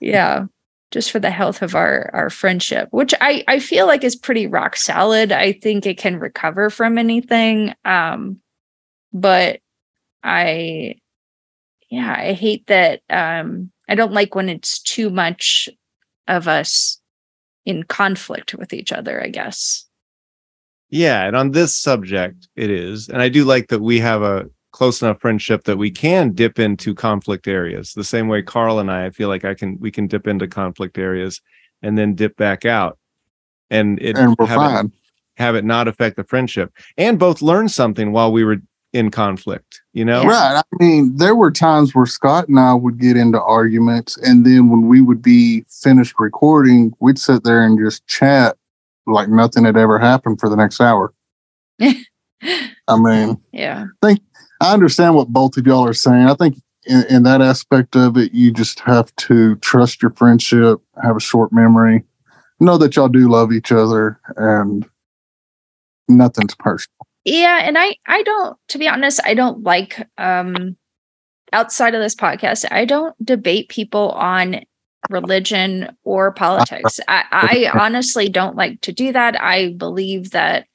Yeah 0.00 0.46
just 0.90 1.12
for 1.12 1.20
the 1.20 1.30
health 1.30 1.62
of 1.62 1.76
our 1.76 2.10
our 2.12 2.30
friendship 2.30 2.88
which 2.90 3.14
i 3.20 3.44
i 3.46 3.60
feel 3.60 3.86
like 3.86 4.02
is 4.02 4.16
pretty 4.16 4.48
rock 4.48 4.76
solid. 4.76 5.30
I 5.30 5.52
think 5.52 5.86
it 5.86 5.98
can 5.98 6.18
recover 6.18 6.68
from 6.68 6.98
anything 6.98 7.74
um 7.84 8.40
but 9.12 9.60
i 10.24 10.96
yeah 11.90 12.16
i 12.18 12.32
hate 12.32 12.66
that 12.66 13.02
um 13.08 13.70
i 13.88 13.94
don't 13.94 14.12
like 14.12 14.34
when 14.34 14.48
it's 14.48 14.80
too 14.80 15.10
much 15.10 15.68
of 16.28 16.48
us 16.48 17.00
in 17.64 17.82
conflict 17.82 18.54
with 18.54 18.72
each 18.72 18.92
other 18.92 19.22
i 19.22 19.28
guess 19.28 19.86
yeah, 20.88 21.24
and 21.24 21.34
on 21.34 21.50
this 21.50 21.74
subject, 21.74 22.48
it 22.54 22.70
is. 22.70 23.08
And 23.08 23.20
I 23.20 23.28
do 23.28 23.44
like 23.44 23.68
that 23.68 23.80
we 23.80 23.98
have 23.98 24.22
a 24.22 24.46
close 24.70 25.02
enough 25.02 25.20
friendship 25.20 25.64
that 25.64 25.78
we 25.78 25.90
can 25.90 26.32
dip 26.32 26.58
into 26.58 26.94
conflict 26.94 27.48
areas. 27.48 27.94
The 27.94 28.04
same 28.04 28.28
way 28.28 28.42
Karl 28.42 28.78
and 28.78 28.90
I, 28.90 29.06
I 29.06 29.10
feel 29.10 29.28
like 29.28 29.44
I 29.44 29.54
can 29.54 29.78
we 29.80 29.90
can 29.90 30.06
dip 30.06 30.26
into 30.26 30.46
conflict 30.46 30.98
areas 30.98 31.40
and 31.82 31.98
then 31.98 32.14
dip 32.14 32.36
back 32.36 32.64
out. 32.64 32.98
And 33.70 34.00
it 34.00 34.16
and 34.16 34.36
we're 34.38 34.46
have 34.46 34.56
fine. 34.56 34.86
It, 34.86 34.92
have 35.38 35.54
it 35.54 35.64
not 35.64 35.88
affect 35.88 36.16
the 36.16 36.24
friendship. 36.24 36.72
And 36.96 37.18
both 37.18 37.42
learn 37.42 37.68
something 37.68 38.12
while 38.12 38.30
we 38.32 38.44
were 38.44 38.58
in 38.92 39.10
conflict, 39.10 39.80
you 39.92 40.04
know? 40.04 40.24
Right. 40.24 40.56
I 40.56 40.62
mean, 40.82 41.16
there 41.16 41.36
were 41.36 41.50
times 41.50 41.94
where 41.94 42.06
Scott 42.06 42.48
and 42.48 42.58
I 42.58 42.74
would 42.74 42.98
get 42.98 43.16
into 43.16 43.40
arguments, 43.40 44.16
and 44.18 44.44
then 44.44 44.70
when 44.70 44.88
we 44.88 45.00
would 45.00 45.22
be 45.22 45.64
finished 45.68 46.14
recording, 46.18 46.92
we'd 47.00 47.18
sit 47.18 47.44
there 47.44 47.62
and 47.64 47.78
just 47.78 48.06
chat 48.06 48.56
like 49.06 49.28
nothing 49.28 49.64
had 49.64 49.76
ever 49.76 49.98
happened 49.98 50.40
for 50.40 50.48
the 50.48 50.56
next 50.56 50.80
hour. 50.80 51.12
I 51.80 52.96
mean, 52.98 53.40
yeah. 53.52 53.86
I 54.02 54.06
think 54.06 54.20
I 54.60 54.72
understand 54.72 55.14
what 55.14 55.28
both 55.28 55.56
of 55.56 55.66
y'all 55.66 55.86
are 55.86 55.94
saying. 55.94 56.28
I 56.28 56.34
think 56.34 56.56
in, 56.86 57.04
in, 57.10 57.22
that 57.24 57.42
aspect 57.42 57.96
of 57.96 58.16
it, 58.16 58.32
you 58.32 58.52
just 58.52 58.80
have 58.80 59.14
to 59.16 59.56
trust 59.56 60.02
your 60.02 60.12
friendship, 60.12 60.80
have 61.02 61.16
a 61.16 61.20
short 61.20 61.52
memory, 61.52 62.04
know 62.60 62.78
that 62.78 62.96
y'all 62.96 63.08
do 63.08 63.28
love 63.28 63.52
each 63.52 63.72
other, 63.72 64.20
and 64.36 64.88
nothing's 66.08 66.54
personal. 66.54 66.95
Yeah, 67.26 67.60
and 67.62 67.76
I 67.76 67.96
I 68.06 68.22
don't 68.22 68.56
to 68.68 68.78
be 68.78 68.88
honest, 68.88 69.20
I 69.24 69.34
don't 69.34 69.64
like 69.64 70.00
um 70.16 70.76
outside 71.52 71.94
of 71.94 72.00
this 72.00 72.14
podcast, 72.14 72.64
I 72.70 72.84
don't 72.84 73.14
debate 73.24 73.68
people 73.68 74.10
on 74.12 74.60
religion 75.10 75.96
or 76.04 76.32
politics. 76.32 77.00
I, 77.08 77.24
I 77.32 77.78
honestly 77.78 78.28
don't 78.28 78.56
like 78.56 78.80
to 78.82 78.92
do 78.92 79.12
that. 79.12 79.40
I 79.40 79.72
believe 79.72 80.30
that 80.30 80.66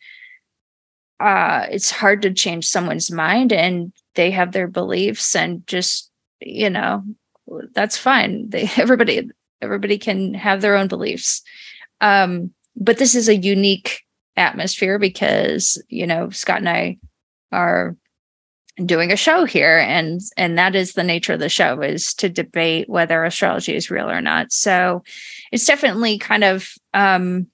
uh, 1.19 1.67
it's 1.69 1.91
hard 1.91 2.21
to 2.23 2.33
change 2.33 2.67
someone's 2.67 3.11
mind 3.11 3.53
and 3.53 3.93
they 4.15 4.31
have 4.31 4.51
their 4.51 4.67
beliefs 4.67 5.35
and 5.35 5.65
just, 5.67 6.09
you 6.39 6.69
know, 6.69 7.03
that's 7.73 7.97
fine. 7.97 8.49
They 8.49 8.69
everybody 8.77 9.29
everybody 9.61 9.97
can 9.97 10.33
have 10.33 10.61
their 10.61 10.75
own 10.75 10.87
beliefs. 10.87 11.43
Um, 12.01 12.51
but 12.75 12.97
this 12.97 13.15
is 13.15 13.29
a 13.29 13.35
unique 13.35 14.01
atmosphere 14.37 14.99
because, 14.99 15.81
you 15.89 16.07
know, 16.07 16.29
Scott 16.29 16.59
and 16.59 16.69
I 16.69 16.97
are 17.51 17.95
doing 18.85 19.11
a 19.11 19.17
show 19.17 19.45
here 19.45 19.77
and 19.79 20.21
and 20.37 20.57
that 20.57 20.75
is 20.75 20.93
the 20.93 21.03
nature 21.03 21.33
of 21.33 21.39
the 21.39 21.49
show 21.49 21.81
is 21.81 22.13
to 22.13 22.29
debate 22.29 22.89
whether 22.89 23.23
astrology 23.23 23.75
is 23.75 23.91
real 23.91 24.09
or 24.09 24.21
not. 24.21 24.51
So 24.51 25.03
it's 25.51 25.65
definitely 25.65 26.17
kind 26.17 26.43
of 26.43 26.69
um 26.93 27.47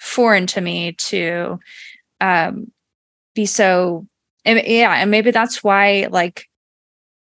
foreign 0.00 0.46
to 0.48 0.60
me 0.60 0.92
to 0.92 1.60
um 2.20 2.72
be 3.34 3.46
so 3.46 4.06
and, 4.44 4.60
yeah 4.66 4.94
and 4.94 5.10
maybe 5.10 5.30
that's 5.30 5.62
why 5.62 6.08
like 6.10 6.48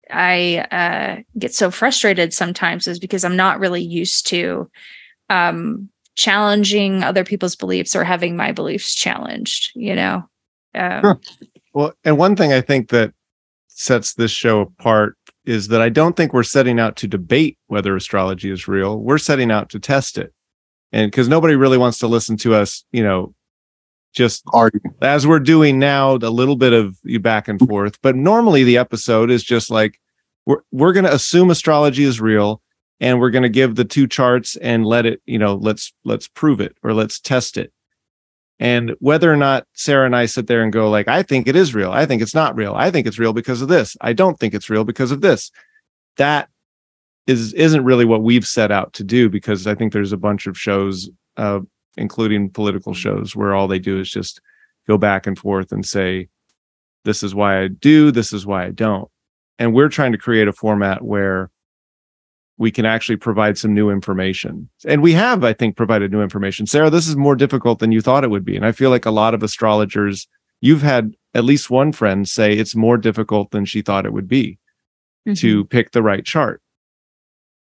i 0.10 0.66
uh 0.72 1.22
get 1.38 1.54
so 1.54 1.70
frustrated 1.70 2.34
sometimes 2.34 2.88
is 2.88 3.00
because 3.00 3.24
i'm 3.24 3.36
not 3.36 3.60
really 3.60 3.84
used 3.84 4.28
to 4.28 4.70
um 5.30 5.90
challenging 6.16 7.04
other 7.04 7.24
people's 7.24 7.56
beliefs 7.56 7.96
or 7.96 8.04
having 8.04 8.36
my 8.36 8.52
beliefs 8.52 8.94
challenged 8.94 9.72
you 9.76 9.96
know 9.96 10.24
um, 10.76 11.02
sure. 11.02 11.20
well 11.74 11.94
and 12.04 12.18
one 12.18 12.36
thing 12.36 12.54
i 12.54 12.62
think 12.62 12.90
that 12.90 13.14
sets 13.68 14.14
this 14.14 14.32
show 14.32 14.62
apart 14.62 15.18
is 15.46 15.68
that 15.68 15.82
I 15.82 15.90
don't 15.90 16.16
think 16.16 16.34
we're 16.34 16.44
setting 16.44 16.80
out 16.80 16.96
to 16.98 17.08
debate 17.08 17.58
whether 17.68 17.96
astrology 17.96 18.50
is 18.50 18.68
real. 18.68 19.00
We're 19.00 19.18
setting 19.18 19.52
out 19.52 19.70
to 19.70 19.80
test 19.80 20.18
it. 20.18 20.34
And 20.92 21.12
because 21.12 21.28
nobody 21.28 21.56
really 21.56 21.78
wants 21.78 22.00
to 22.00 22.08
listen 22.08 22.38
to 22.38 22.56
us, 22.56 22.86
you 22.92 23.04
know, 23.04 23.36
just 24.14 24.44
argue 24.54 24.80
as 25.02 25.28
we're 25.28 25.40
doing 25.40 25.78
now, 25.78 26.16
a 26.16 26.30
little 26.30 26.56
bit 26.56 26.72
of 26.72 26.98
you 27.04 27.20
back 27.20 27.48
and 27.50 27.60
forth. 27.68 28.02
But 28.02 28.16
normally 28.16 28.64
the 28.64 28.78
episode 28.78 29.30
is 29.30 29.44
just 29.44 29.70
like 29.70 30.00
we're 30.46 30.62
we're 30.72 30.94
gonna 30.94 31.10
assume 31.10 31.50
astrology 31.50 32.06
is 32.06 32.22
real 32.22 32.62
and 33.00 33.20
we're 33.20 33.32
gonna 33.32 33.50
give 33.50 33.76
the 33.76 33.86
two 33.86 34.08
charts 34.08 34.56
and 34.58 34.86
let 34.86 35.06
it, 35.06 35.22
you 35.26 35.38
know, 35.38 35.56
let's 35.56 35.94
let's 36.04 36.28
prove 36.28 36.60
it 36.60 36.78
or 36.84 36.94
let's 36.94 37.20
test 37.20 37.58
it. 37.58 37.72
And 38.60 38.96
whether 39.00 39.32
or 39.32 39.36
not 39.36 39.68
Sarah 39.74 40.06
and 40.06 40.16
I 40.16 40.28
sit 40.28 40.48
there 40.48 40.64
and 40.64 40.72
go 40.72 40.90
like, 40.90 41.08
I 41.08 41.24
think 41.24 41.48
it 41.48 41.56
is 41.56 41.76
real. 41.76 41.92
I 41.92 42.06
think 42.06 42.22
it's 42.22 42.36
not 42.36 42.56
real. 42.56 42.74
I 42.76 42.90
think 42.90 43.06
it's 43.06 43.20
real 43.20 43.34
because 43.34 43.62
of 43.62 43.68
this. 43.68 43.98
I 44.00 44.14
don't 44.14 44.40
think 44.40 44.54
it's 44.54 44.70
real 44.70 44.86
because 44.86 45.12
of 45.12 45.22
this. 45.22 45.52
That 46.18 46.50
is 47.28 47.54
isn't 47.54 47.84
really 47.84 48.06
what 48.06 48.24
we've 48.24 48.48
set 48.48 48.72
out 48.72 48.94
to 48.94 49.04
do 49.04 49.30
because 49.30 49.68
I 49.68 49.76
think 49.76 49.92
there's 49.92 50.14
a 50.14 50.18
bunch 50.18 50.48
of 50.48 50.58
shows, 50.58 51.10
uh, 51.38 51.60
including 51.98 52.50
political 52.50 52.94
shows, 52.94 53.36
where 53.36 53.54
all 53.54 53.68
they 53.68 53.80
do 53.80 54.00
is 54.00 54.10
just 54.10 54.40
go 54.88 54.98
back 54.98 55.28
and 55.28 55.38
forth 55.38 55.72
and 55.72 55.86
say, 55.86 56.30
this 57.04 57.24
is 57.24 57.36
why 57.36 57.62
I 57.62 57.68
do, 57.68 58.12
this 58.12 58.32
is 58.32 58.46
why 58.46 58.66
I 58.66 58.72
don't. 58.72 59.10
And 59.60 59.74
we're 59.74 59.90
trying 59.90 60.12
to 60.12 60.18
create 60.18 60.48
a 60.48 60.54
format 60.54 61.04
where 61.04 61.50
we 62.58 62.72
can 62.72 62.86
actually 62.86 63.18
provide 63.18 63.58
some 63.58 63.74
new 63.74 63.90
information. 63.90 64.70
And 64.86 65.02
we 65.02 65.12
have, 65.14 65.44
I 65.44 65.54
think, 65.54 65.76
provided 65.76 66.12
new 66.12 66.22
information. 66.22 66.66
Sarah, 66.66 66.90
this 66.90 67.08
is 67.08 67.16
more 67.16 67.36
difficult 67.36 67.80
than 67.80 67.92
you 67.92 68.02
thought 68.02 68.24
it 68.24 68.30
would 68.30 68.46
be. 68.46 68.56
And 68.56 68.66
I 68.66 68.72
feel 68.72 68.90
like 68.90 69.06
a 69.06 69.12
lot 69.12 69.34
of 69.34 69.44
astrologers, 69.44 70.28
you've 70.62 70.82
had 70.82 71.14
at 71.34 71.44
least 71.44 71.70
one 71.70 71.92
friend 71.92 72.28
say 72.28 72.54
it's 72.54 72.76
more 72.76 72.98
difficult 72.98 73.52
than 73.52 73.66
she 73.66 73.82
thought 73.82 74.06
it 74.06 74.14
would 74.14 74.28
be 74.28 74.58
mm-hmm. 75.28 75.34
to 75.34 75.66
pick 75.66 75.92
the 75.92 76.02
right 76.02 76.24
chart. 76.24 76.62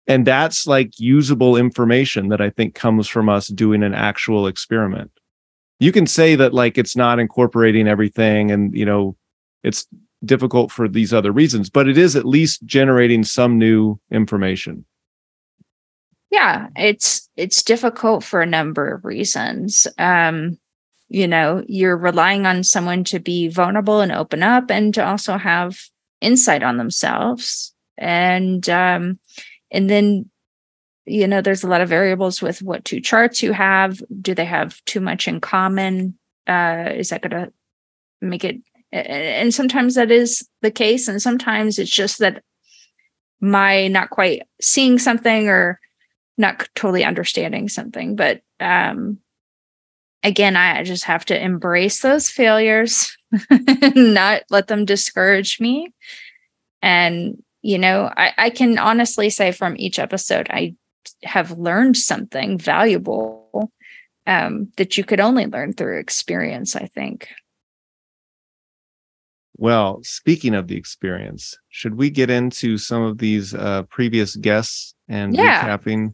And 0.06 0.26
that's 0.26 0.68
like 0.68 1.00
usable 1.00 1.58
information 1.58 2.30
that 2.30 2.40
I 2.40 2.50
think 2.50 2.76
comes 2.76 3.08
from 3.08 3.28
us 3.28 3.48
doing 3.48 3.84
an 3.84 3.94
actual 3.94 4.48
experiment. 4.48 5.12
You 5.80 5.92
can 5.92 6.08
say 6.08 6.36
that 6.36 6.54
like 6.54 6.78
it's 6.78 6.96
not 6.96 7.20
incorporating 7.20 7.88
everything 7.88 8.52
and, 8.52 8.76
you 8.76 8.86
know, 8.86 9.18
it's 9.64 9.86
difficult 10.26 10.72
for 10.72 10.88
these 10.88 11.14
other 11.14 11.32
reasons, 11.32 11.70
but 11.70 11.88
it 11.88 11.98
is 11.98 12.16
at 12.16 12.26
least 12.26 12.66
generating 12.66 13.24
some 13.24 13.58
new 13.58 14.00
information. 14.12 14.86
Yeah, 16.30 16.68
it's 16.76 17.30
it's 17.38 17.64
difficult 17.64 18.24
for 18.24 18.42
a 18.42 18.46
number 18.46 18.94
of 18.94 19.06
reasons. 19.06 19.88
Um, 19.98 20.58
you 21.10 21.28
know, 21.28 21.64
you're 21.68 21.96
relying 21.98 22.46
on 22.46 22.64
someone 22.64 23.06
to 23.06 23.20
be 23.20 23.48
vulnerable 23.48 24.02
and 24.02 24.12
open 24.12 24.44
up 24.44 24.70
and 24.70 24.94
to 24.96 25.06
also 25.06 25.38
have 25.38 25.80
insight 26.20 26.64
on 26.64 26.78
themselves. 26.78 27.74
And 27.98 28.68
um, 28.70 29.20
and 29.72 29.90
then 29.90 30.30
you 31.06 31.26
know, 31.26 31.40
there's 31.40 31.64
a 31.64 31.68
lot 31.68 31.80
of 31.80 31.88
variables 31.88 32.42
with 32.42 32.62
what 32.62 32.84
two 32.84 33.00
charts 33.00 33.42
you 33.42 33.54
have. 33.54 34.02
Do 34.22 34.36
they 34.36 34.46
have 34.46 34.84
too 34.84 35.00
much 35.00 35.28
in 35.28 35.40
common? 35.40 36.18
Uh, 36.46 36.92
is 36.94 37.10
that 37.10 37.22
going 37.22 37.46
to 37.46 37.54
make 38.22 38.44
it 38.44 38.58
and 38.92 39.54
sometimes 39.54 39.96
that 39.96 40.12
is 40.12 40.48
the 40.62 40.72
case 40.72 41.08
and 41.08 41.22
sometimes 41.22 41.78
it's 41.78 41.92
just 41.92 42.20
that 42.20 42.42
my 43.40 43.88
not 43.88 44.10
quite 44.10 44.44
seeing 44.62 44.98
something 44.98 45.48
or 45.50 45.80
not 46.38 46.68
totally 46.76 47.04
understanding 47.04 47.68
something. 47.68 48.16
But 48.16 48.42
um, 48.60 49.20
again, 50.24 50.56
I 50.56 50.84
just 50.84 51.06
have 51.06 51.26
to 51.26 51.42
embrace 51.42 52.02
those 52.02 52.30
failures, 52.30 53.16
not 53.96 54.44
let 54.50 54.68
them 54.68 54.86
discourage 54.86 55.60
me. 55.60 55.94
And, 56.82 57.42
you 57.62 57.78
know, 57.78 58.12
I, 58.16 58.34
I 58.38 58.50
can 58.50 58.78
honestly 58.78 59.30
say 59.30 59.52
from 59.52 59.76
each 59.78 60.00
episode, 60.00 60.48
I 60.50 60.76
have 61.24 61.58
learned 61.58 61.98
something 61.98 62.58
valuable 62.58 63.72
um, 64.28 64.72
that 64.78 64.98
you 64.98 65.04
could 65.04 65.20
only 65.20 65.46
learn 65.48 65.74
through 65.74 66.00
experience, 66.00 66.76
I 66.76 66.86
think. 66.88 67.30
Well, 69.58 70.00
speaking 70.04 70.54
of 70.54 70.68
the 70.68 70.76
experience, 70.78 71.58
should 71.70 71.96
we 71.96 72.10
get 72.10 72.30
into 72.30 72.78
some 72.78 73.02
of 73.02 73.18
these 73.18 73.54
uh, 73.56 73.84
previous 73.84 74.36
guests 74.36 74.94
and 75.08 75.36
Yeah. 75.36 75.66
recapping? 75.68 76.14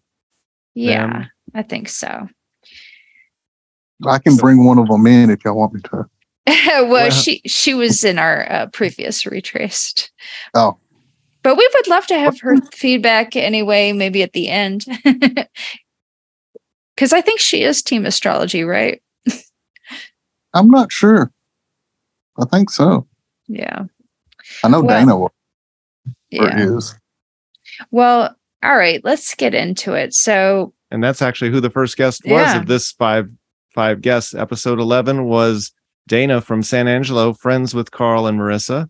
Yeah, 0.76 1.08
them? 1.08 1.32
I 1.54 1.62
think 1.62 1.90
so. 1.90 2.28
I 4.08 4.20
can 4.20 4.36
bring 4.38 4.66
one 4.66 4.80
of 4.80 4.88
them 4.88 5.06
in 5.08 5.30
if 5.30 5.44
y'all 5.46 5.56
want 5.58 5.74
me 5.74 5.82
to. 5.82 6.06
well, 6.48 6.88
Well- 6.90 7.12
she 7.12 7.42
she 7.46 7.74
was 7.74 8.04
in 8.04 8.18
our 8.18 8.50
uh, 8.52 8.66
previous 8.68 9.26
retraced. 9.26 10.12
Oh. 10.54 10.78
But 11.44 11.58
we 11.58 11.70
would 11.74 11.88
love 11.90 12.08
to 12.08 12.18
have 12.18 12.40
her 12.40 12.56
feedback 12.74 13.36
anyway, 13.36 13.92
maybe 13.92 14.24
at 14.24 14.34
the 14.34 14.48
end. 14.50 14.86
Because 16.96 17.12
I 17.12 17.22
think 17.22 17.40
she 17.40 17.64
is 17.64 17.82
team 17.82 18.06
astrology, 18.06 18.64
right? 18.64 19.02
I'm 20.54 20.70
not 20.70 20.92
sure. 20.92 21.32
I 22.40 22.46
think 22.46 22.70
so. 22.70 23.08
Yeah. 23.48 23.84
I 24.64 24.68
know 24.70 24.82
Well, 24.82 25.00
Dana 25.00 25.18
was 25.18 25.32
Yeah. 26.32 26.60
is. 26.60 26.96
Well, 27.92 28.36
all 28.64 28.78
right, 28.78 29.04
let's 29.04 29.36
get 29.36 29.54
into 29.54 29.94
it. 29.94 30.14
So, 30.14 30.74
And 30.92 31.04
that's 31.04 31.22
actually 31.22 31.52
who 31.52 31.60
the 31.62 31.70
first 31.70 31.98
guest 31.98 32.22
was 32.26 32.56
of 32.56 32.68
this 32.68 32.92
five 32.92 33.30
five 33.74 34.02
guests. 34.02 34.34
Episode 34.36 34.80
eleven 34.80 35.26
was 35.26 35.72
Dana 36.08 36.42
from 36.42 36.62
San 36.64 36.88
Angelo, 36.88 37.34
friends 37.34 37.74
with 37.74 37.92
Karl 37.92 38.28
and 38.28 38.40
Marissa. 38.40 38.90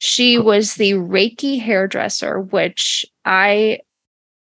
she 0.00 0.38
was 0.38 0.74
the 0.74 0.92
Reiki 0.92 1.60
hairdresser, 1.60 2.40
which 2.40 3.04
I 3.24 3.80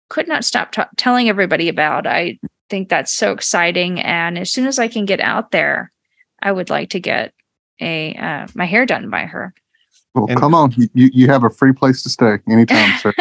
could 0.08 0.26
not 0.28 0.44
stop 0.44 0.72
t- 0.72 0.82
telling 0.96 1.28
everybody 1.28 1.68
about. 1.68 2.06
I 2.06 2.38
think 2.68 2.88
that's 2.88 3.12
so 3.12 3.30
exciting. 3.32 4.00
And 4.00 4.38
as 4.38 4.50
soon 4.50 4.66
as 4.66 4.78
I 4.80 4.88
can 4.88 5.04
get 5.04 5.20
out 5.20 5.50
there, 5.52 5.92
I 6.42 6.50
would 6.50 6.68
like 6.70 6.90
to 6.90 7.00
get 7.00 7.32
a 7.80 8.14
uh, 8.14 8.46
my 8.54 8.64
hair 8.64 8.86
done 8.86 9.10
by 9.10 9.22
her. 9.26 9.54
Well, 10.14 10.26
And- 10.28 10.38
come 10.38 10.54
on. 10.54 10.72
You, 10.72 10.88
you 10.94 11.10
you 11.12 11.26
have 11.28 11.44
a 11.44 11.50
free 11.50 11.72
place 11.72 12.02
to 12.02 12.08
stay 12.08 12.38
anytime, 12.48 12.98
sir. 13.00 13.12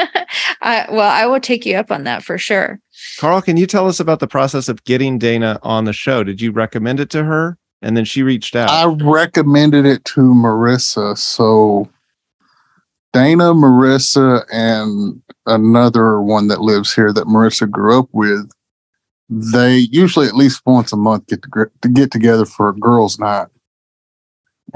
I, 0.62 0.86
well, 0.92 1.10
I 1.10 1.26
will 1.26 1.40
take 1.42 1.66
you 1.66 1.76
up 1.76 1.92
on 1.92 2.04
that 2.06 2.24
for 2.24 2.38
sure. 2.38 2.80
Karl, 3.20 3.42
can 3.42 3.58
you 3.58 3.68
tell 3.68 3.88
us 3.88 4.00
about 4.00 4.20
the 4.20 4.28
process 4.28 4.70
of 4.70 4.84
getting 4.86 5.18
Dana 5.20 5.60
on 5.64 5.86
the 5.86 5.94
show? 5.94 6.24
Did 6.24 6.42
you 6.42 6.52
recommend 6.52 7.00
it 7.00 7.10
to 7.12 7.24
her? 7.24 7.58
And 7.82 7.96
then 7.96 8.06
she 8.06 8.24
reached 8.24 8.56
out. 8.56 8.70
I 8.70 8.86
recommended 8.86 9.86
it 9.86 10.04
to 10.06 10.22
Marissa. 10.22 11.18
So 11.18 11.90
Dana, 13.14 13.54
Marissa, 13.54 14.44
and 14.52 15.22
another 15.46 16.22
one 16.22 16.48
that 16.48 16.62
lives 16.62 16.94
here 16.94 17.14
that 17.14 17.28
Marissa 17.28 17.70
grew 17.70 18.00
up 18.00 18.10
with, 18.12 18.50
they 19.30 19.78
usually 19.78 20.28
at 20.28 20.36
least 20.36 20.62
once 20.66 20.92
a 20.92 20.98
month 20.98 21.28
get 21.28 21.42
to, 21.44 21.72
to 21.82 21.90
get 21.90 22.12
together 22.12 22.46
for 22.46 22.70
a 22.70 22.76
girls' 22.76 23.20
night. 23.20 23.48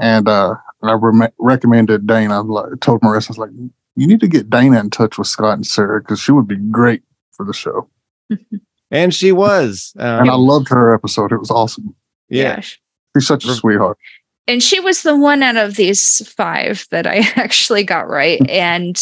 And 0.00 0.28
uh, 0.28 0.54
I 0.82 0.92
rem- 0.92 1.32
recommended 1.38 2.06
Dana. 2.06 2.42
Like, 2.42 2.80
told 2.80 3.00
Marissa, 3.02 3.30
I 3.30 3.32
was 3.32 3.38
like, 3.38 3.50
you 3.96 4.06
need 4.06 4.20
to 4.20 4.28
get 4.28 4.48
Dana 4.50 4.80
in 4.80 4.90
touch 4.90 5.18
with 5.18 5.26
Scott 5.26 5.54
and 5.54 5.66
Sarah 5.66 6.00
because 6.00 6.20
she 6.20 6.32
would 6.32 6.48
be 6.48 6.56
great 6.56 7.02
for 7.32 7.44
the 7.44 7.52
show. 7.52 7.88
and 8.90 9.14
she 9.14 9.32
was. 9.32 9.92
Um, 9.98 10.20
And 10.22 10.30
I 10.30 10.34
loved 10.34 10.68
her 10.70 10.94
episode. 10.94 11.32
It 11.32 11.38
was 11.38 11.50
awesome. 11.50 11.94
yeah. 12.28 12.60
She's 12.60 13.26
such 13.26 13.44
a 13.44 13.54
sweetheart. 13.54 13.98
and 14.46 14.62
she 14.62 14.78
was 14.80 15.02
the 15.02 15.16
one 15.16 15.42
out 15.42 15.56
of 15.56 15.74
these 15.74 16.26
five 16.36 16.86
that 16.92 17.06
I 17.06 17.18
actually 17.36 17.82
got 17.84 18.08
right. 18.08 18.40
And 18.50 18.96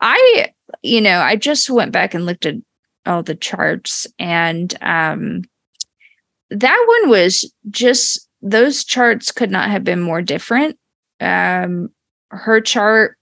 I, 0.00 0.52
you 0.82 1.00
know, 1.00 1.20
I 1.20 1.36
just 1.36 1.70
went 1.70 1.92
back 1.92 2.12
and 2.14 2.26
looked 2.26 2.44
at 2.46 2.56
all 3.06 3.22
the 3.22 3.36
charts, 3.36 4.06
and 4.18 4.74
um, 4.82 5.42
that 6.50 6.84
one 7.00 7.10
was 7.10 7.52
just 7.70 8.28
those 8.42 8.84
charts 8.84 9.30
could 9.30 9.50
not 9.50 9.70
have 9.70 9.84
been 9.84 10.00
more 10.00 10.22
different. 10.22 10.78
Um, 11.20 11.90
her 12.30 12.60
chart. 12.60 13.16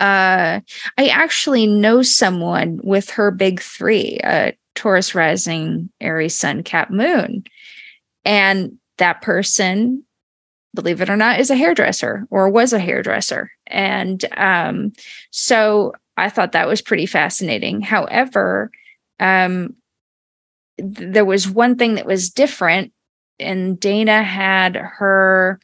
Uh, 0.00 0.60
I 0.98 1.06
actually 1.08 1.66
know 1.66 2.02
someone 2.02 2.80
with 2.82 3.10
her 3.10 3.30
big 3.30 3.60
three, 3.60 4.18
uh, 4.24 4.52
Taurus 4.74 5.14
rising, 5.14 5.88
Aries 6.00 6.36
sun, 6.36 6.64
Cap 6.64 6.90
moon. 6.90 7.44
And 8.24 8.78
that 8.98 9.22
person 9.22 10.04
believe 10.74 11.00
it 11.00 11.08
or 11.08 11.16
not, 11.16 11.40
is 11.40 11.50
a 11.50 11.56
hairdresser 11.56 12.26
or 12.30 12.50
was 12.50 12.72
a 12.72 12.78
hairdresser. 12.78 13.50
And 13.66 14.24
um, 14.36 14.92
so 15.30 15.92
I 16.16 16.28
thought 16.28 16.52
that 16.52 16.68
was 16.68 16.82
pretty 16.82 17.06
fascinating. 17.06 17.80
However, 17.80 18.70
um, 19.20 19.74
th- 20.78 21.12
there 21.12 21.24
was 21.24 21.48
one 21.48 21.76
thing 21.76 21.94
that 21.94 22.06
was 22.06 22.30
different, 22.30 22.92
and 23.38 23.78
Dana 23.78 24.22
had 24.22 24.76
her 24.76 25.60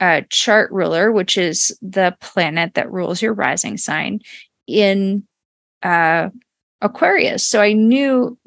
uh, 0.00 0.22
chart 0.28 0.70
ruler, 0.72 1.10
which 1.10 1.38
is 1.38 1.76
the 1.80 2.16
planet 2.20 2.74
that 2.74 2.92
rules 2.92 3.22
your 3.22 3.32
rising 3.32 3.76
sign, 3.76 4.20
in 4.66 5.26
uh, 5.82 6.28
Aquarius. 6.80 7.46
So 7.46 7.60
I 7.60 7.72
knew 7.72 8.38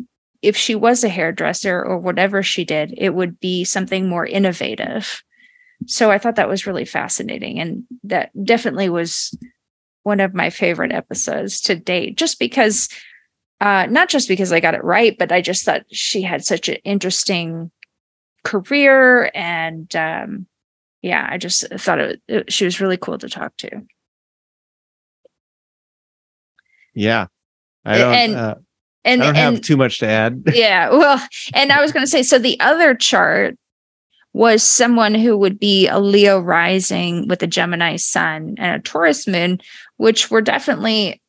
if 0.42 0.56
she 0.56 0.76
was 0.76 1.04
a 1.04 1.10
hairdresser 1.10 1.84
or 1.84 1.98
whatever 1.98 2.44
she 2.44 2.64
did, 2.64 2.94
it 2.98 3.14
would 3.14 3.40
be 3.40 3.64
something 3.64 4.08
more 4.08 4.26
innovative 4.26 5.24
so 5.86 6.12
I 6.12 6.18
thought 6.18 6.36
that 6.36 6.50
was 6.50 6.68
really 6.68 6.86
fascinating. 6.86 7.60
And 7.60 7.84
that 8.04 8.32
definitely 8.44 8.90
was 8.90 9.38
one 10.04 10.20
of 10.20 10.34
my 10.34 10.50
favorite 10.50 10.92
episodes 10.92 11.62
to 11.62 11.76
date, 11.76 12.18
just 12.18 12.40
because, 12.40 12.90
uh, 13.62 13.88
not 13.90 14.10
just 14.10 14.28
because 14.28 14.52
I 14.52 14.60
got 14.60 14.74
it 14.74 14.84
right, 14.84 15.18
but 15.18 15.32
I 15.32 15.42
just 15.42 15.64
thought 15.64 15.84
she 15.92 16.22
had 16.22 16.44
such 16.44 16.70
an 16.70 16.78
interesting 16.84 17.72
career. 18.44 19.32
And 19.34 19.94
um, 19.96 20.48
yeah, 21.02 21.28
I 21.30 21.38
just 21.38 21.68
thought 21.78 22.00
it, 22.00 22.22
it, 22.28 22.52
she 22.52 22.66
was 22.66 22.82
really 22.82 22.98
cool 22.98 23.18
to 23.18 23.30
talk 23.30 23.56
to. 23.58 23.82
Yeah. 26.94 27.28
I 27.86 27.98
don't, 27.98 28.14
And- 28.14 28.36
uh, 28.36 28.56
And, 29.06 29.22
I 29.24 29.26
don't 29.28 29.36
and 29.38 29.56
have 29.56 29.62
too 29.64 29.78
much 29.78 30.00
to 30.00 30.08
add. 30.08 30.44
yeah 30.54 30.90
well 30.90 31.22
and 31.54 31.72
i 31.72 31.82
was 31.82 31.94
going 31.94 32.04
to 32.06 32.10
say 32.10 32.22
so 32.22 32.38
the 32.38 32.60
other 32.60 32.94
chart 32.94 33.58
was 34.34 34.62
someone 34.62 35.16
who 35.16 35.38
would 35.38 35.58
be 35.58 35.88
a 35.88 36.00
leo 36.00 36.40
rising 36.40 37.28
with 37.30 37.42
a 37.42 37.48
gemini 37.48 37.96
sun 37.96 38.56
and 38.58 38.76
a 38.76 38.80
taurus 38.84 39.26
moon 39.28 39.60
which 39.98 40.30
were 40.30 40.42
definitely 40.42 41.22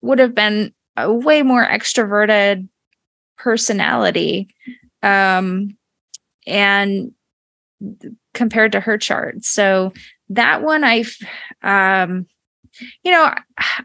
would 0.00 0.20
have 0.20 0.34
been 0.34 0.72
a 0.96 1.12
way 1.12 1.42
more 1.42 1.66
extroverted 1.66 2.68
personality 3.36 4.48
um 5.02 5.76
and 6.48 7.12
compared 8.34 8.72
to 8.72 8.80
her 8.80 8.98
chart 8.98 9.44
so 9.44 9.92
that 10.28 10.62
one 10.62 10.82
i 10.84 11.04
um 11.62 12.26
you 13.02 13.10
know 13.10 13.32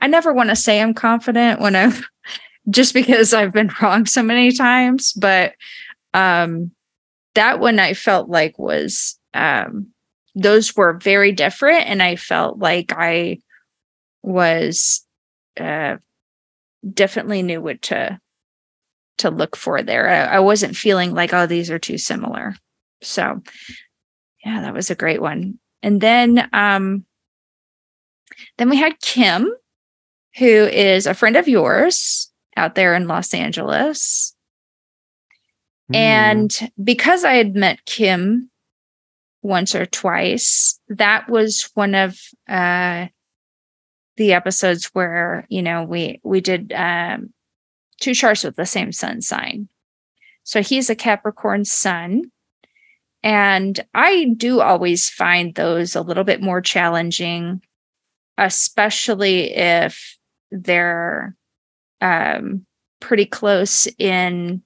i 0.01 0.07
never 0.07 0.33
want 0.33 0.49
to 0.49 0.55
say 0.55 0.81
i'm 0.81 0.93
confident 0.93 1.59
when 1.59 1.75
i'm 1.75 1.93
just 2.69 2.93
because 2.93 3.33
I've 3.33 3.53
been 3.53 3.71
wrong 3.81 4.05
so 4.05 4.23
many 4.23 4.51
times. 4.51 5.13
But 5.13 5.53
um, 6.13 6.71
that 7.35 7.59
one 7.59 7.79
I 7.79 7.93
felt 7.93 8.29
like 8.29 8.57
was 8.57 9.19
um, 9.33 9.87
those 10.35 10.75
were 10.75 10.93
very 10.93 11.31
different, 11.31 11.87
and 11.87 12.01
I 12.01 12.15
felt 12.15 12.59
like 12.59 12.93
I 12.95 13.39
was 14.21 15.05
uh, 15.59 15.97
definitely 16.91 17.43
knew 17.43 17.61
what 17.61 17.81
to 17.83 18.19
to 19.19 19.29
look 19.29 19.55
for 19.55 19.81
there. 19.81 20.09
I, 20.09 20.37
I 20.37 20.39
wasn't 20.39 20.75
feeling 20.75 21.13
like 21.13 21.33
oh 21.33 21.45
these 21.45 21.69
are 21.71 21.79
too 21.79 21.97
similar. 21.97 22.55
So 23.01 23.41
yeah, 24.45 24.61
that 24.61 24.73
was 24.73 24.89
a 24.89 24.95
great 24.95 25.21
one. 25.21 25.59
And 25.81 26.01
then 26.01 26.49
um, 26.53 27.05
then 28.57 28.69
we 28.69 28.77
had 28.77 28.99
Kim, 28.99 29.53
who 30.37 30.45
is 30.45 31.05
a 31.05 31.13
friend 31.13 31.35
of 31.35 31.47
yours 31.47 32.31
out 32.55 32.75
there 32.75 32.93
in 32.95 33.07
Los 33.07 33.33
Angeles. 33.33 34.35
Hmm. 35.89 35.95
And 35.95 36.71
because 36.81 37.23
I 37.23 37.35
had 37.35 37.55
met 37.55 37.85
Kim 37.85 38.49
once 39.41 39.75
or 39.75 39.85
twice, 39.85 40.79
that 40.87 41.29
was 41.29 41.69
one 41.73 41.95
of 41.95 42.17
uh, 42.47 43.07
the 44.17 44.33
episodes 44.33 44.85
where 44.93 45.45
you 45.49 45.61
know 45.61 45.83
we 45.83 46.19
we 46.23 46.41
did 46.41 46.71
um, 46.73 47.33
two 47.99 48.13
charts 48.13 48.43
with 48.43 48.55
the 48.55 48.65
same 48.65 48.91
sun 48.91 49.21
sign. 49.21 49.67
So 50.43 50.61
he's 50.61 50.89
a 50.89 50.95
Capricorn 50.95 51.65
sun, 51.65 52.31
and 53.23 53.79
I 53.93 54.33
do 54.35 54.59
always 54.59 55.09
find 55.09 55.55
those 55.55 55.95
a 55.95 56.01
little 56.01 56.25
bit 56.25 56.41
more 56.41 56.59
challenging, 56.59 57.61
especially 58.37 59.53
if 59.55 60.17
they're 60.51 61.35
um, 62.01 62.65
pretty 62.99 63.25
close 63.25 63.87
in, 63.97 64.61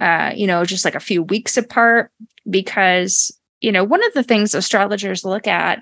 uh, 0.00 0.32
you 0.34 0.46
know, 0.46 0.64
just 0.64 0.84
like 0.84 0.94
a 0.94 1.00
few 1.00 1.22
weeks 1.22 1.56
apart. 1.56 2.10
Because, 2.48 3.30
you 3.60 3.70
know, 3.70 3.84
one 3.84 4.04
of 4.04 4.14
the 4.14 4.24
things 4.24 4.54
astrologers 4.54 5.24
look 5.24 5.46
at, 5.46 5.80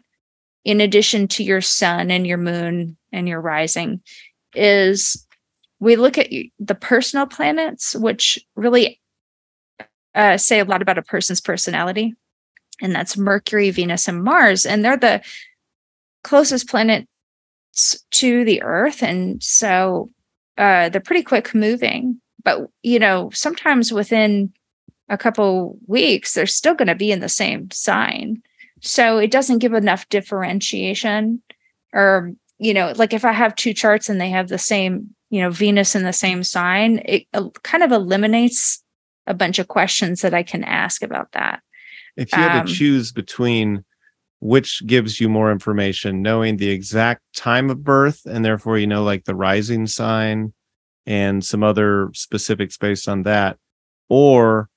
in 0.65 0.81
addition 0.81 1.29
to 1.29 1.45
your 1.45 1.61
sun 1.61 2.11
and 2.11 2.27
your 2.27 2.37
moon 2.37 2.97
and 3.13 3.29
your 3.29 3.41
rising, 3.41 4.03
is 4.55 5.27
we 5.81 5.97
look 5.97 6.19
at 6.19 6.29
the 6.59 6.75
personal 6.75 7.27
planets, 7.27 7.97
which 7.97 8.39
really 8.55 9.01
uh, 10.15 10.37
say 10.37 10.61
a 10.61 10.65
lot 10.65 10.83
about 10.83 10.99
a 10.99 11.03
person's 11.03 11.41
personality. 11.41 12.15
And 12.83 12.95
that's 12.95 13.17
Mercury, 13.17 13.71
Venus, 13.71 14.09
and 14.09 14.23
Mars. 14.23 14.65
And 14.65 14.85
they're 14.85 14.97
the 14.97 15.23
closest 16.23 16.69
planets 16.69 17.07
to 18.11 18.45
the 18.45 18.63
Earth. 18.63 19.03
And 19.03 19.43
so 19.43 20.11
uh, 20.59 20.89
they're 20.89 21.01
pretty 21.01 21.23
quick 21.23 21.55
moving. 21.55 22.21
But, 22.43 22.69
you 22.83 22.99
know, 22.99 23.31
sometimes 23.33 23.93
within 23.93 24.53
a 25.09 25.19
couple 25.19 25.79
weeks, 25.87 26.35
they're 26.35 26.47
still 26.47 26.75
going 26.75 26.89
to 26.89 26.95
be 26.95 27.13
in 27.13 27.21
the 27.21 27.29
same 27.29 27.71
sign. 27.71 28.43
So 28.81 29.19
it 29.19 29.31
doesn't 29.31 29.59
give 29.59 29.75
enough 29.75 30.09
differentiation. 30.09 31.43
Or, 31.93 32.33
you 32.59 32.73
know, 32.73 32.93
like 32.97 33.13
if 33.13 33.25
I 33.25 33.33
have 33.33 33.55
two 33.55 33.75
charts 33.75 34.09
and 34.09 34.21
they 34.21 34.31
have 34.31 34.49
the 34.49 34.59
same, 34.59 35.15
you 35.31 35.41
know, 35.41 35.51
Venus 35.51 35.95
in 35.95 36.03
the 36.03 36.13
same 36.13 36.43
sign, 36.43 37.01
it 37.05 37.27
uh, 37.33 37.49
kind 37.63 37.83
of 37.83 37.93
eliminates 37.93 38.83
a 39.27 39.35
bunch 39.35 39.59
of 39.59 39.69
questions 39.69 40.23
that 40.23 40.35
I 40.35 40.43
can 40.43 40.65
ask 40.65 41.03
about 41.03 41.33
that. 41.33 41.63
If 42.17 42.33
you 42.33 42.39
had 42.39 42.61
um, 42.61 42.67
to 42.67 42.73
choose 42.73 43.13
between 43.13 43.85
which 44.41 44.85
gives 44.87 45.21
you 45.21 45.29
more 45.29 45.53
information, 45.53 46.23
knowing 46.23 46.57
the 46.57 46.71
exact 46.71 47.23
time 47.35 47.71
of 47.71 47.85
birth 47.85 48.23
and 48.25 48.45
therefore 48.45 48.79
you 48.79 48.87
know 48.87 49.05
like 49.05 49.25
the 49.25 49.35
rising 49.35 49.87
sign 49.87 50.53
and 51.07 51.45
some 51.45 51.63
other 51.63 52.11
specifics 52.15 52.77
based 52.77 53.09
on 53.09 53.23
that, 53.23 53.59
or 54.09 54.69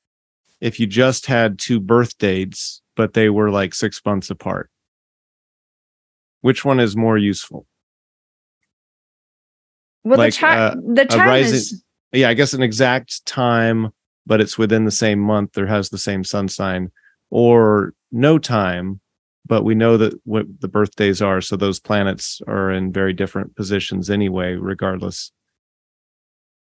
if 0.62 0.80
you 0.80 0.88
just 0.88 1.26
had 1.26 1.60
two 1.60 1.80
birth 1.80 2.18
dates 2.18 2.82
but 2.96 3.14
they 3.14 3.30
were 3.30 3.50
like 3.50 3.74
six 3.74 4.00
months 4.06 4.30
apart, 4.30 4.70
which 6.42 6.64
one 6.64 6.80
is 6.80 6.96
more 6.96 7.18
useful? 7.18 7.66
Well, 10.04 10.18
like, 10.18 10.34
the, 10.34 10.40
time, 10.40 10.60
uh, 10.60 10.94
the 10.94 11.06
time 11.06 11.28
rising, 11.28 11.56
is 11.56 11.84
yeah, 12.12 12.30
I 12.30 12.34
guess 12.34 12.54
an 12.54 12.62
exact 12.62 13.26
time 13.26 13.92
but 14.26 14.42
it's 14.42 14.58
within 14.58 14.86
the 14.86 14.92
same 14.92 15.20
month 15.20 15.58
or 15.58 15.68
has 15.68 15.90
the 15.90 15.98
same 15.98 16.24
sun 16.24 16.48
sign, 16.48 16.92
or 17.30 17.94
no 18.12 18.38
time, 18.38 19.00
but 19.46 19.64
we 19.64 19.76
know 19.76 19.98
that 19.98 20.14
what 20.24 20.46
the 20.62 20.68
birthdays 20.68 21.22
are. 21.22 21.42
So 21.42 21.56
those 21.56 21.80
planets 21.80 22.42
are 22.48 22.72
in 22.72 22.92
very 22.92 23.14
different 23.14 23.56
positions 23.56 24.10
anyway, 24.10 24.54
regardless. 24.54 25.32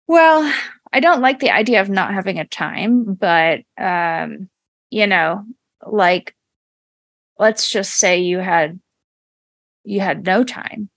Well, 0.08 0.52
I 0.94 1.00
don't 1.00 1.22
like 1.22 1.40
the 1.40 1.52
idea 1.52 1.82
of 1.82 1.90
not 1.90 2.14
having 2.14 2.40
a 2.40 2.46
time, 2.46 3.16
but 3.16 3.62
um, 3.78 4.50
you 4.90 5.08
know, 5.08 5.44
like 5.86 6.36
let's 7.38 7.70
just 7.70 7.96
say 7.96 8.20
you 8.20 8.40
had 8.40 8.80
you 9.84 10.00
had 10.00 10.26
no 10.26 10.44
time 10.44 10.90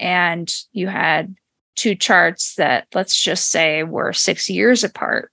and 0.00 0.52
you 0.72 0.88
had 0.88 1.34
two 1.76 1.94
charts 1.94 2.54
that 2.56 2.86
let's 2.94 3.20
just 3.20 3.50
say 3.50 3.82
were 3.82 4.12
6 4.12 4.50
years 4.50 4.84
apart 4.84 5.30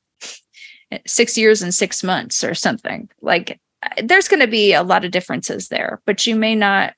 six 1.06 1.38
years 1.38 1.62
and 1.62 1.74
six 1.74 2.04
months 2.04 2.44
or 2.44 2.54
something. 2.54 3.10
Like 3.22 3.60
uh, 3.84 4.02
there's 4.04 4.28
going 4.28 4.42
to 4.42 4.48
be 4.48 4.74
a 4.74 4.84
lot 4.84 5.06
of 5.06 5.12
differences 5.12 5.70
there, 5.70 6.02
but 6.06 6.26
you 6.28 6.36
may 6.36 6.56
not 6.56 6.94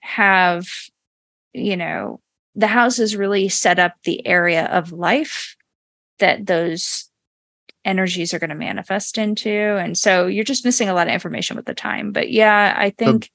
have, 0.00 0.66
you 1.52 1.76
know, 1.76 2.20
the 2.54 2.66
houses 2.66 3.16
really 3.16 3.48
set 3.48 3.78
up 3.78 3.94
the 4.04 4.24
area 4.26 4.66
of 4.66 4.92
life 4.92 5.56
that 6.20 6.46
those 6.46 7.10
energies 7.84 8.32
are 8.32 8.38
going 8.38 8.50
to 8.50 8.56
manifest 8.56 9.18
into. 9.18 9.50
And 9.50 9.98
so 9.98 10.26
you're 10.26 10.44
just 10.44 10.64
missing 10.64 10.88
a 10.88 10.94
lot 10.94 11.08
of 11.08 11.12
information 11.12 11.56
with 11.56 11.66
the 11.66 11.74
time. 11.74 12.12
But 12.12 12.30
yeah, 12.30 12.74
I 12.76 12.90
think. 12.90 13.30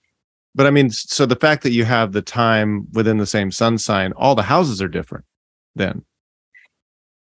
But, 0.56 0.66
I 0.66 0.72
mean, 0.72 0.90
so 0.90 1.26
the 1.26 1.36
fact 1.36 1.64
that 1.64 1.72
you 1.72 1.86
have 1.86 2.12
the 2.12 2.22
time 2.22 2.88
within 2.94 3.18
the 3.18 3.26
same 3.26 3.52
sun 3.52 3.78
sign, 3.78 4.12
all 4.14 4.36
the 4.36 4.44
houses 4.44 4.82
are 4.82 4.88
different 4.88 5.26
then. 5.76 6.04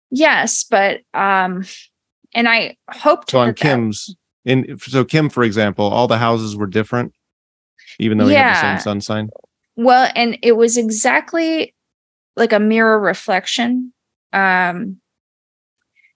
Yes, 0.09 0.63
but 0.63 1.01
um 1.13 1.65
and 2.34 2.47
I 2.47 2.78
hope 2.91 3.30
so 3.30 3.39
on 3.39 3.53
Kim's 3.53 4.15
in 4.45 4.78
so 4.80 5.03
Kim, 5.03 5.30
for 5.30 5.43
example, 5.43 5.86
all 5.86 6.07
the 6.07 6.18
houses 6.18 6.55
were 6.55 6.68
different, 6.68 7.13
even 7.99 8.18
though 8.18 8.28
yeah. 8.28 8.53
had 8.53 8.55
the 8.55 8.80
same 8.80 8.84
sun 8.84 9.01
sign. 9.01 9.30
Well, 9.76 10.09
and 10.15 10.38
it 10.41 10.53
was 10.53 10.78
exactly 10.78 11.76
like 12.38 12.53
a 12.53 12.59
mirror 12.59 12.99
reflection. 12.99 13.91
Um 14.32 15.01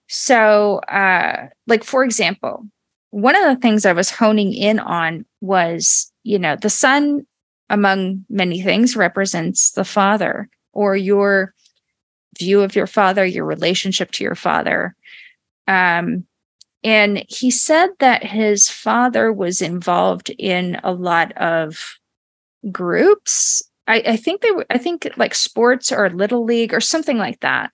so 0.08 0.78
uh 0.88 1.48
like 1.66 1.84
for 1.84 2.04
example, 2.04 2.64
one 3.10 3.36
of 3.36 3.42
the 3.42 3.60
things 3.60 3.84
I 3.84 3.92
was 3.92 4.10
honing 4.10 4.54
in 4.54 4.78
on 4.78 5.26
was, 5.40 6.11
you 6.22 6.38
know, 6.38 6.56
the 6.56 6.70
sun 6.70 7.26
among 7.68 8.24
many 8.28 8.60
things 8.62 8.96
represents 8.96 9.72
the 9.72 9.84
father 9.84 10.48
or 10.72 10.96
your 10.96 11.54
view 12.38 12.62
of 12.62 12.74
your 12.74 12.86
father, 12.86 13.24
your 13.24 13.44
relationship 13.44 14.10
to 14.12 14.24
your 14.24 14.34
father. 14.34 14.94
Um, 15.68 16.24
and 16.84 17.24
he 17.28 17.50
said 17.50 17.90
that 17.98 18.24
his 18.24 18.68
father 18.68 19.32
was 19.32 19.62
involved 19.62 20.30
in 20.38 20.80
a 20.82 20.92
lot 20.92 21.32
of 21.36 21.98
groups. 22.70 23.62
I, 23.86 24.02
I 24.06 24.16
think 24.16 24.40
they 24.40 24.50
were, 24.50 24.66
I 24.70 24.78
think 24.78 25.08
like 25.16 25.34
sports 25.34 25.92
or 25.92 26.08
little 26.10 26.44
league 26.44 26.72
or 26.72 26.80
something 26.80 27.18
like 27.18 27.40
that. 27.40 27.70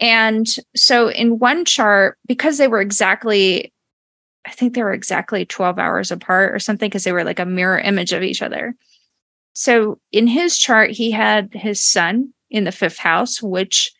And 0.00 0.48
so 0.74 1.08
in 1.08 1.38
one 1.38 1.64
chart, 1.64 2.18
because 2.26 2.58
they 2.58 2.68
were 2.68 2.80
exactly, 2.80 3.72
I 4.46 4.50
think 4.50 4.74
they 4.74 4.82
were 4.82 4.92
exactly 4.92 5.46
12 5.46 5.78
hours 5.78 6.10
apart 6.10 6.54
or 6.54 6.58
something, 6.58 6.88
because 6.88 7.04
they 7.04 7.12
were 7.12 7.24
like 7.24 7.38
a 7.38 7.46
mirror 7.46 7.78
image 7.78 8.12
of 8.12 8.22
each 8.22 8.42
other. 8.42 8.74
So 9.54 9.98
in 10.12 10.26
his 10.26 10.58
chart, 10.58 10.90
he 10.90 11.10
had 11.10 11.50
his 11.52 11.82
sun 11.82 12.32
in 12.50 12.64
the 12.64 12.72
fifth 12.72 12.98
house, 12.98 13.42
which 13.42 13.92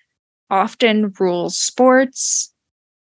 often 0.50 1.12
rules 1.18 1.58
sports, 1.58 2.52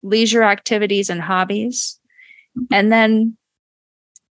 leisure 0.02 0.42
activities 0.42 1.10
and 1.10 1.20
hobbies. 1.20 1.98
And 2.70 2.92
then 2.92 3.36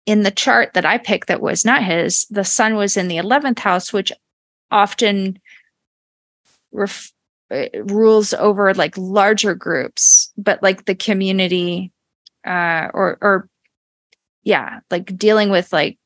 in 0.07 0.23
the 0.23 0.31
chart 0.31 0.75
that 0.75 0.85
I 0.85 0.99
picked 0.99 1.29
that 1.29 1.41
was 1.41 1.65
not 1.65 1.83
his, 1.83 2.27
the 2.27 2.45
sun 2.45 2.75
was 2.75 2.97
in 2.97 3.09
the 3.09 3.17
11th 3.17 3.59
house, 3.59 3.93
which 3.93 4.13
often 4.71 5.39
ref- 6.73 7.13
uh, 7.51 7.67
rules 7.85 8.33
over 8.35 8.75
like 8.75 8.97
larger 8.97 9.55
groups, 9.55 10.33
but 10.37 10.63
like 10.63 10.85
the 10.85 10.95
community 10.95 11.93
uh, 12.47 12.89
or, 12.95 13.19
or 13.21 13.49
yeah, 14.43 14.81
like 14.91 15.17
dealing 15.17 15.51
with 15.51 15.73
like 15.73 15.99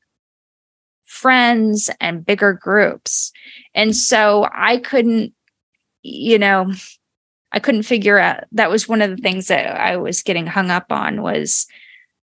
friends 1.05 1.91
and 2.01 2.27
bigger 2.27 2.53
groups. 2.53 3.33
And 3.75 3.95
so 3.95 4.49
I 4.53 4.79
couldn't, 4.79 5.33
you 6.03 6.39
know, 6.39 6.73
I 7.53 7.61
couldn't 7.61 7.85
figure 7.85 8.19
out 8.19 8.45
that 8.53 8.71
was 8.71 8.89
one 8.89 9.01
of 9.01 9.11
the 9.11 9.23
things 9.23 9.47
that 9.47 9.81
I 9.81 9.97
was 9.97 10.23
getting 10.23 10.47
hung 10.47 10.71
up 10.71 10.91
on 10.91 11.23
was 11.23 11.67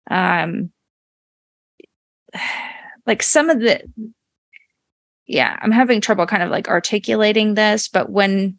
um 0.10 0.72
like 3.06 3.22
some 3.22 3.49
of 3.49 3.60
the 3.60 3.84
yeah, 5.28 5.58
I'm 5.62 5.72
having 5.72 6.02
trouble 6.02 6.26
kind 6.26 6.43
of 6.43 6.49
like 6.49 6.68
articulating 6.68 7.54
this, 7.54 7.88
but 7.88 8.10
when 8.10 8.58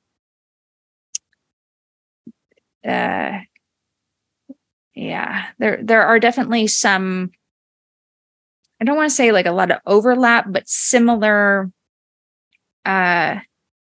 uh 2.86 3.40
yeah, 4.94 5.46
there 5.58 5.78
there 5.82 6.02
are 6.02 6.18
definitely 6.20 6.66
some 6.66 7.30
I 8.80 8.84
don't 8.84 8.96
want 8.96 9.10
to 9.10 9.14
say 9.14 9.32
like 9.32 9.46
a 9.46 9.52
lot 9.52 9.70
of 9.70 9.78
overlap, 9.86 10.46
but 10.48 10.68
similar 10.68 11.70
uh 12.84 13.38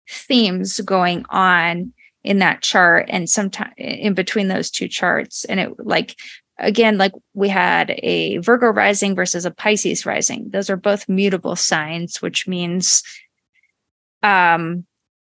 themes 0.08 0.80
going 0.80 1.24
on 1.30 1.92
in 2.24 2.40
that 2.40 2.60
chart 2.62 3.06
and 3.08 3.30
sometime 3.30 3.72
in 3.78 4.14
between 4.14 4.48
those 4.48 4.70
two 4.70 4.88
charts. 4.88 5.44
And 5.44 5.60
it 5.60 5.72
like 5.78 6.16
again 6.58 6.98
like 6.98 7.12
we 7.34 7.48
had 7.48 7.92
a 8.02 8.38
virgo 8.38 8.66
rising 8.68 9.14
versus 9.14 9.46
a 9.46 9.50
pisces 9.50 10.04
rising. 10.04 10.50
Those 10.50 10.68
are 10.68 10.76
both 10.76 11.08
mutable 11.08 11.56
signs 11.56 12.20
which 12.20 12.46
means 12.46 13.02
um 14.22 14.84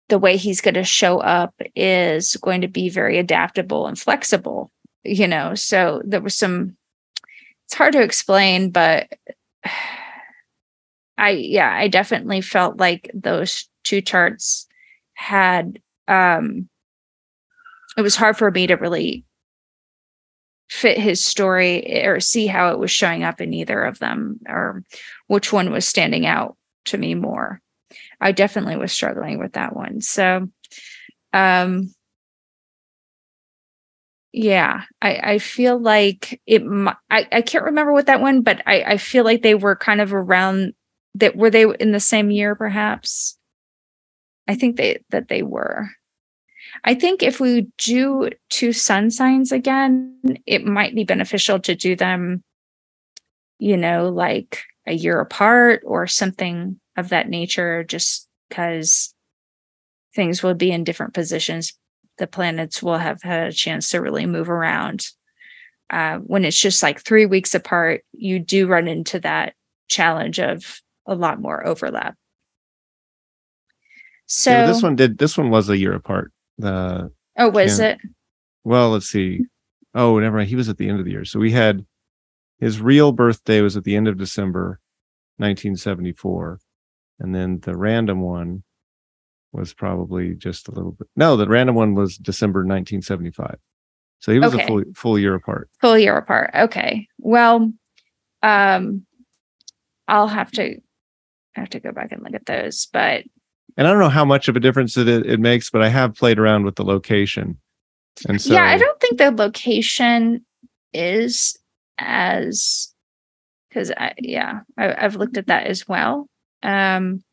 the 0.09 0.19
way 0.19 0.37
he's 0.37 0.61
going 0.61 0.73
to 0.75 0.83
show 0.83 1.19
up 1.19 1.55
is 1.75 2.35
going 2.35 2.61
to 2.61 2.67
be 2.67 2.89
very 2.89 3.17
adaptable 3.17 3.87
and 3.87 3.97
flexible 3.97 4.69
you 5.03 5.27
know 5.27 5.55
so 5.55 6.01
there 6.05 6.21
was 6.21 6.35
some 6.35 6.75
it's 7.65 7.73
hard 7.73 7.93
to 7.93 8.01
explain 8.01 8.69
but 8.69 9.11
i 11.17 11.29
yeah 11.29 11.73
i 11.73 11.87
definitely 11.87 12.41
felt 12.41 12.77
like 12.77 13.09
those 13.13 13.69
two 13.83 14.01
charts 14.01 14.67
had 15.13 15.79
um 16.07 16.67
it 17.97 18.01
was 18.01 18.15
hard 18.15 18.37
for 18.37 18.49
me 18.49 18.67
to 18.67 18.75
really 18.75 19.23
fit 20.69 20.97
his 20.97 21.23
story 21.23 22.03
or 22.03 22.19
see 22.19 22.47
how 22.47 22.71
it 22.71 22.79
was 22.79 22.89
showing 22.89 23.23
up 23.23 23.39
in 23.39 23.53
either 23.53 23.83
of 23.83 23.99
them 23.99 24.39
or 24.47 24.83
which 25.27 25.53
one 25.53 25.71
was 25.71 25.87
standing 25.87 26.25
out 26.25 26.57
to 26.85 26.97
me 26.97 27.13
more. 27.13 27.61
I 28.19 28.31
definitely 28.31 28.77
was 28.77 28.91
struggling 28.91 29.37
with 29.37 29.53
that 29.53 29.75
one. 29.75 30.01
So, 30.01 30.49
um, 31.31 31.93
yeah, 34.33 34.81
I, 34.99 35.15
I 35.23 35.37
feel 35.37 35.79
like 35.79 36.41
it. 36.47 36.63
I, 37.11 37.27
I 37.31 37.41
can't 37.43 37.65
remember 37.65 37.93
what 37.93 38.07
that 38.07 38.19
one, 38.19 38.41
but 38.41 38.63
I, 38.65 38.81
I 38.81 38.97
feel 38.97 39.23
like 39.23 39.43
they 39.43 39.53
were 39.53 39.75
kind 39.75 40.01
of 40.01 40.11
around 40.11 40.73
that. 41.15 41.35
Were 41.35 41.51
they 41.51 41.65
in 41.79 41.91
the 41.91 41.99
same 41.99 42.31
year, 42.31 42.55
perhaps? 42.55 43.37
I 44.47 44.55
think 44.55 44.75
they 44.75 45.03
that 45.11 45.27
they 45.29 45.43
were. 45.43 45.87
I 46.83 46.95
think 46.95 47.21
if 47.21 47.39
we 47.39 47.67
do 47.77 48.31
two 48.49 48.73
sun 48.73 49.11
signs 49.11 49.51
again, 49.51 50.17
it 50.47 50.65
might 50.65 50.95
be 50.95 51.03
beneficial 51.03 51.59
to 51.59 51.75
do 51.75 51.95
them, 51.95 52.43
you 53.59 53.77
know, 53.77 54.09
like 54.09 54.63
a 54.87 54.93
year 54.93 55.19
apart 55.19 55.83
or 55.85 56.07
something 56.07 56.79
of 56.97 57.09
that 57.09 57.29
nature, 57.29 57.83
just 57.83 58.27
because 58.49 59.13
things 60.15 60.41
will 60.41 60.55
be 60.55 60.71
in 60.71 60.83
different 60.83 61.13
positions 61.13 61.73
the 62.17 62.27
planets 62.27 62.81
will 62.81 62.97
have 62.97 63.21
had 63.21 63.47
a 63.47 63.53
chance 63.53 63.89
to 63.89 63.99
really 63.99 64.25
move 64.25 64.49
around. 64.49 65.07
Uh, 65.89 66.17
when 66.19 66.45
it's 66.45 66.59
just 66.59 66.81
like 66.81 67.01
three 67.01 67.25
weeks 67.25 67.53
apart, 67.53 68.03
you 68.13 68.39
do 68.39 68.67
run 68.67 68.87
into 68.87 69.19
that 69.19 69.53
challenge 69.89 70.39
of 70.39 70.81
a 71.05 71.15
lot 71.15 71.41
more 71.41 71.65
overlap. 71.65 72.15
So 74.25 74.51
yeah, 74.51 74.65
this 74.67 74.81
one 74.81 74.95
did. 74.95 75.17
This 75.17 75.37
one 75.37 75.49
was 75.49 75.69
a 75.69 75.77
year 75.77 75.93
apart. 75.93 76.31
The 76.57 77.11
oh, 77.37 77.49
was 77.49 77.79
it? 77.79 77.99
Well, 78.63 78.91
let's 78.91 79.07
see. 79.07 79.41
Oh, 79.93 80.17
never 80.19 80.37
mind. 80.37 80.49
He 80.49 80.55
was 80.55 80.69
at 80.69 80.77
the 80.77 80.89
end 80.89 80.99
of 80.99 81.05
the 81.05 81.11
year. 81.11 81.25
So 81.25 81.39
we 81.39 81.51
had 81.51 81.85
his 82.59 82.79
real 82.79 83.11
birthday 83.11 83.61
was 83.61 83.75
at 83.75 83.83
the 83.83 83.95
end 83.95 84.07
of 84.07 84.17
December, 84.17 84.79
1974, 85.37 86.59
and 87.19 87.35
then 87.35 87.59
the 87.59 87.75
random 87.75 88.21
one 88.21 88.63
was 89.53 89.73
probably 89.73 90.33
just 90.33 90.67
a 90.67 90.71
little 90.71 90.91
bit. 90.91 91.07
No, 91.15 91.37
the 91.37 91.47
random 91.47 91.75
one 91.75 91.95
was 91.95 92.17
December 92.17 92.59
1975. 92.59 93.57
So 94.19 94.31
he 94.31 94.39
was 94.39 94.53
okay. 94.53 94.63
a 94.63 94.67
full 94.67 94.83
full 94.95 95.19
year 95.19 95.35
apart. 95.35 95.69
Full 95.81 95.97
year 95.97 96.17
apart. 96.17 96.51
Okay. 96.55 97.07
Well, 97.19 97.71
um 98.41 99.05
I'll 100.07 100.27
have 100.27 100.51
to 100.53 100.79
have 101.55 101.69
to 101.69 101.79
go 101.79 101.91
back 101.91 102.11
and 102.11 102.23
look 102.23 102.33
at 102.33 102.45
those, 102.45 102.87
but 102.91 103.25
and 103.75 103.87
I 103.87 103.91
don't 103.91 103.99
know 103.99 104.09
how 104.09 104.25
much 104.25 104.47
of 104.47 104.55
a 104.55 104.59
difference 104.59 104.97
it 104.97 105.07
it 105.07 105.39
makes, 105.39 105.69
but 105.69 105.81
I 105.81 105.89
have 105.89 106.15
played 106.15 106.39
around 106.39 106.65
with 106.65 106.75
the 106.75 106.85
location. 106.85 107.59
And 108.27 108.41
so 108.41 108.53
Yeah, 108.53 108.65
I 108.65 108.77
don't 108.77 108.99
think 108.99 109.17
the 109.17 109.31
location 109.31 110.45
is 110.93 111.57
as 111.97 112.93
because 113.69 113.91
I 113.91 114.13
yeah, 114.19 114.61
I, 114.77 115.05
I've 115.05 115.15
looked 115.15 115.37
at 115.37 115.47
that 115.47 115.67
as 115.67 115.87
well. 115.87 116.27
Um 116.63 117.23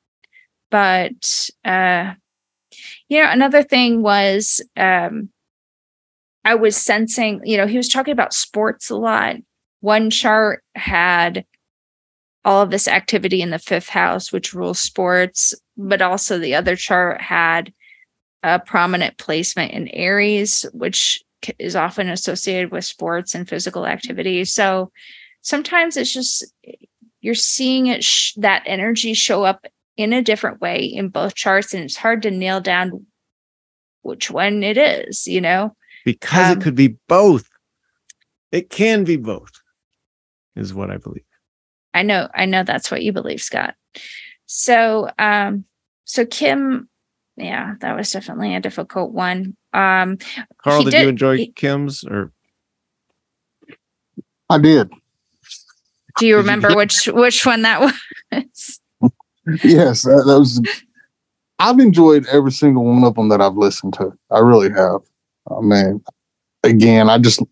but 0.70 1.50
uh 1.64 2.14
you 3.08 3.22
know 3.22 3.30
another 3.30 3.62
thing 3.62 4.02
was 4.02 4.62
um 4.76 5.28
i 6.44 6.54
was 6.54 6.76
sensing 6.76 7.40
you 7.44 7.56
know 7.56 7.66
he 7.66 7.76
was 7.76 7.88
talking 7.88 8.12
about 8.12 8.32
sports 8.34 8.90
a 8.90 8.96
lot. 8.96 9.36
One 9.82 10.10
chart 10.10 10.62
had 10.74 11.46
all 12.44 12.62
of 12.62 12.70
this 12.70 12.86
activity 12.86 13.40
in 13.42 13.50
the 13.50 13.58
fifth 13.58 13.88
house 13.88 14.32
which 14.32 14.54
rules 14.54 14.78
sports 14.78 15.54
but 15.76 16.02
also 16.02 16.38
the 16.38 16.54
other 16.54 16.76
chart 16.76 17.20
had 17.20 17.72
a 18.42 18.58
prominent 18.58 19.16
placement 19.18 19.72
in 19.72 19.88
aries 19.88 20.66
which 20.72 21.22
is 21.58 21.76
often 21.76 22.08
associated 22.08 22.70
with 22.70 22.84
sports 22.84 23.34
and 23.34 23.48
physical 23.48 23.86
activity. 23.86 24.44
So 24.44 24.90
sometimes 25.42 25.96
it's 25.96 26.12
just 26.12 26.44
you're 27.20 27.34
seeing 27.34 27.86
it 27.86 28.04
sh- 28.04 28.34
that 28.36 28.62
energy 28.66 29.14
show 29.14 29.44
up 29.44 29.66
in 30.00 30.12
a 30.12 30.22
different 30.22 30.60
way 30.60 30.82
in 30.82 31.08
both 31.08 31.34
charts 31.34 31.74
and 31.74 31.84
it's 31.84 31.96
hard 31.96 32.22
to 32.22 32.30
nail 32.30 32.60
down 32.60 33.06
which 34.02 34.30
one 34.30 34.62
it 34.62 34.78
is 34.78 35.26
you 35.26 35.40
know? 35.40 35.74
Because 36.04 36.52
um, 36.52 36.58
it 36.58 36.64
could 36.64 36.74
be 36.74 36.96
both. 37.08 37.48
It 38.50 38.70
can 38.70 39.04
be 39.04 39.16
both 39.16 39.52
is 40.56 40.74
what 40.74 40.90
i 40.90 40.96
believe. 40.96 41.24
I 41.94 42.02
know 42.02 42.28
i 42.34 42.46
know 42.46 42.62
that's 42.62 42.90
what 42.90 43.02
you 43.02 43.12
believe 43.12 43.40
scott. 43.40 43.74
So 44.46 45.10
um 45.18 45.64
so 46.04 46.26
kim 46.26 46.88
yeah 47.36 47.74
that 47.80 47.96
was 47.96 48.10
definitely 48.10 48.54
a 48.54 48.60
difficult 48.60 49.12
one. 49.12 49.56
Um 49.72 50.18
karl 50.62 50.84
did, 50.84 50.90
did, 50.90 51.02
you 51.02 51.08
enjoy 51.08 51.36
he, 51.36 51.52
kim's 51.52 52.04
or? 52.04 52.32
I 54.48 54.58
did. 54.58 54.90
Do 56.18 56.26
you 56.26 56.36
remember 56.36 56.74
which 56.74 57.06
which 57.06 57.46
one 57.46 57.62
that 57.62 57.80
was 58.32 58.79
yes, 59.62 60.02
that, 60.02 60.24
that, 60.26 60.38
was. 60.38 60.60
I've 61.58 61.78
enjoyed 61.78 62.26
every 62.28 62.52
single 62.52 62.84
one 62.84 63.04
of 63.04 63.14
them 63.14 63.28
that 63.28 63.40
I've 63.40 63.56
listened 63.56 63.94
to. 63.94 64.12
I 64.30 64.38
really 64.38 64.70
have. 64.70 65.02
Oh, 65.48 65.62
man, 65.62 66.02
again, 66.62 67.10
I 67.10 67.18
just 67.18 67.42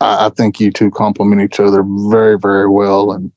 I, 0.00 0.26
I 0.26 0.30
think 0.30 0.60
you 0.60 0.70
two 0.70 0.90
complement 0.90 1.40
each 1.42 1.60
other 1.60 1.82
very, 2.10 2.38
very 2.38 2.68
well, 2.68 3.12
and 3.12 3.32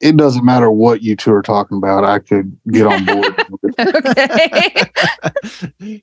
it 0.00 0.16
doesn't 0.16 0.44
matter 0.44 0.70
what 0.70 1.02
you 1.02 1.16
two 1.16 1.32
are 1.32 1.42
talking 1.42 1.78
about. 1.78 2.04
I 2.04 2.18
could 2.18 2.56
get 2.70 2.86
on 2.86 3.04
board. 3.04 3.46
okay. 3.80 4.90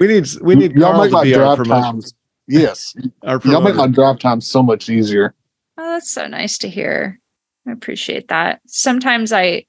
we 0.00 0.06
need 0.06 0.28
we 0.42 0.54
need 0.54 0.72
y'all 0.72 1.02
make 1.02 1.12
my 1.12 1.30
drive 1.30 1.64
times. 1.64 2.14
Yes, 2.48 2.94
y'all 3.24 3.60
make 3.60 3.74
my 3.74 3.88
drive 3.88 4.18
time 4.18 4.40
so 4.40 4.62
much 4.62 4.88
easier. 4.88 5.34
Oh, 5.78 5.94
that's 5.94 6.10
so 6.10 6.26
nice 6.26 6.58
to 6.58 6.68
hear. 6.68 7.20
I 7.66 7.72
appreciate 7.72 8.28
that. 8.28 8.60
Sometimes 8.66 9.32
I 9.32 9.66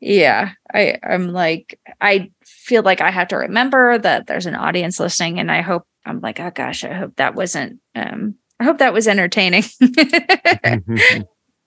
yeah, 0.00 0.50
I 0.72 0.98
I'm 1.02 1.28
like 1.28 1.78
I 2.00 2.30
feel 2.44 2.82
like 2.82 3.00
I 3.00 3.10
have 3.10 3.28
to 3.28 3.36
remember 3.36 3.98
that 3.98 4.26
there's 4.26 4.46
an 4.46 4.56
audience 4.56 4.98
listening 4.98 5.38
and 5.38 5.50
I 5.50 5.60
hope 5.60 5.86
I'm 6.04 6.20
like, 6.20 6.40
oh 6.40 6.50
gosh, 6.50 6.84
I 6.84 6.92
hope 6.92 7.16
that 7.16 7.34
wasn't 7.34 7.80
um 7.94 8.34
I 8.60 8.64
hope 8.64 8.78
that 8.78 8.92
was 8.92 9.08
entertaining. 9.08 9.64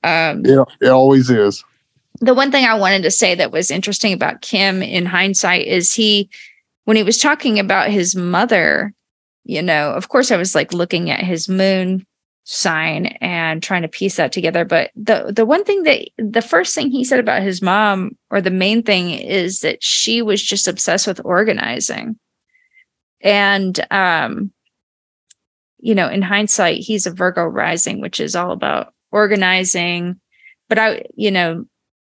um 0.04 0.44
Yeah, 0.46 0.64
it 0.82 0.90
always 0.90 1.30
is. 1.30 1.64
The 2.22 2.34
one 2.34 2.52
thing 2.52 2.66
I 2.66 2.76
wanted 2.76 3.04
to 3.04 3.12
say 3.12 3.36
that 3.36 3.52
was 3.52 3.72
interesting 3.72 4.14
about 4.14 4.42
Kim 4.42 4.82
in 4.82 5.06
hindsight 5.06 5.68
is 5.68 5.94
he 5.94 6.30
when 6.86 6.98
he 6.98 7.04
was 7.04 7.18
talking 7.18 7.60
about 7.60 7.90
his 7.90 8.16
mother, 8.16 8.94
you 9.44 9.62
know, 9.62 9.92
of 9.92 10.10
course 10.10 10.32
I 10.32 10.38
was 10.38 10.56
like 10.56 10.74
looking 10.74 11.10
at 11.10 11.24
his 11.24 11.50
moon 11.50 12.06
sign 12.46 13.08
and 13.22 13.62
trying 13.62 13.82
to 13.82 13.88
piece 13.88 14.18
that 14.18 14.32
together. 14.32 14.64
But 14.64 14.92
the 14.96 15.34
the 15.36 15.46
one 15.46 15.64
thing 15.64 15.84
that 15.84 16.08
the 16.18 16.44
first 16.44 16.76
thing 16.76 16.92
he 16.92 17.04
said 17.04 17.20
about 17.20 17.42
his 17.42 17.62
mom 17.62 18.16
or 18.30 18.40
the 18.40 18.52
main 18.52 18.84
thing 18.84 19.10
is 19.10 19.62
that 19.62 19.84
she 19.84 20.22
was 20.22 20.42
just 20.42 20.68
obsessed 20.68 21.08
with 21.08 21.20
organizing. 21.26 22.18
And 23.22 23.80
um 23.92 24.52
you 25.80 25.96
know 25.96 26.08
in 26.08 26.22
hindsight 26.22 26.78
he's 26.78 27.06
a 27.06 27.12
virgo 27.12 27.44
rising 27.44 28.00
which 28.00 28.20
is 28.20 28.36
all 28.36 28.52
about 28.52 28.94
organizing. 29.12 30.20
But 30.70 30.78
i 30.78 31.04
you 31.16 31.32
know 31.32 31.66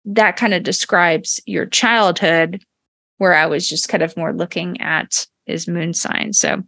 that 0.04 0.36
kind 0.36 0.52
of 0.52 0.62
describes 0.62 1.40
your 1.46 1.66
childhood 1.66 2.62
where 3.16 3.34
i 3.34 3.46
was 3.46 3.68
just 3.68 3.88
kind 3.88 4.02
of 4.02 4.16
more 4.16 4.32
looking 4.32 4.80
at 4.80 5.26
is 5.48 5.68
moon 5.68 5.92
sign. 5.94 6.32
So, 6.32 6.62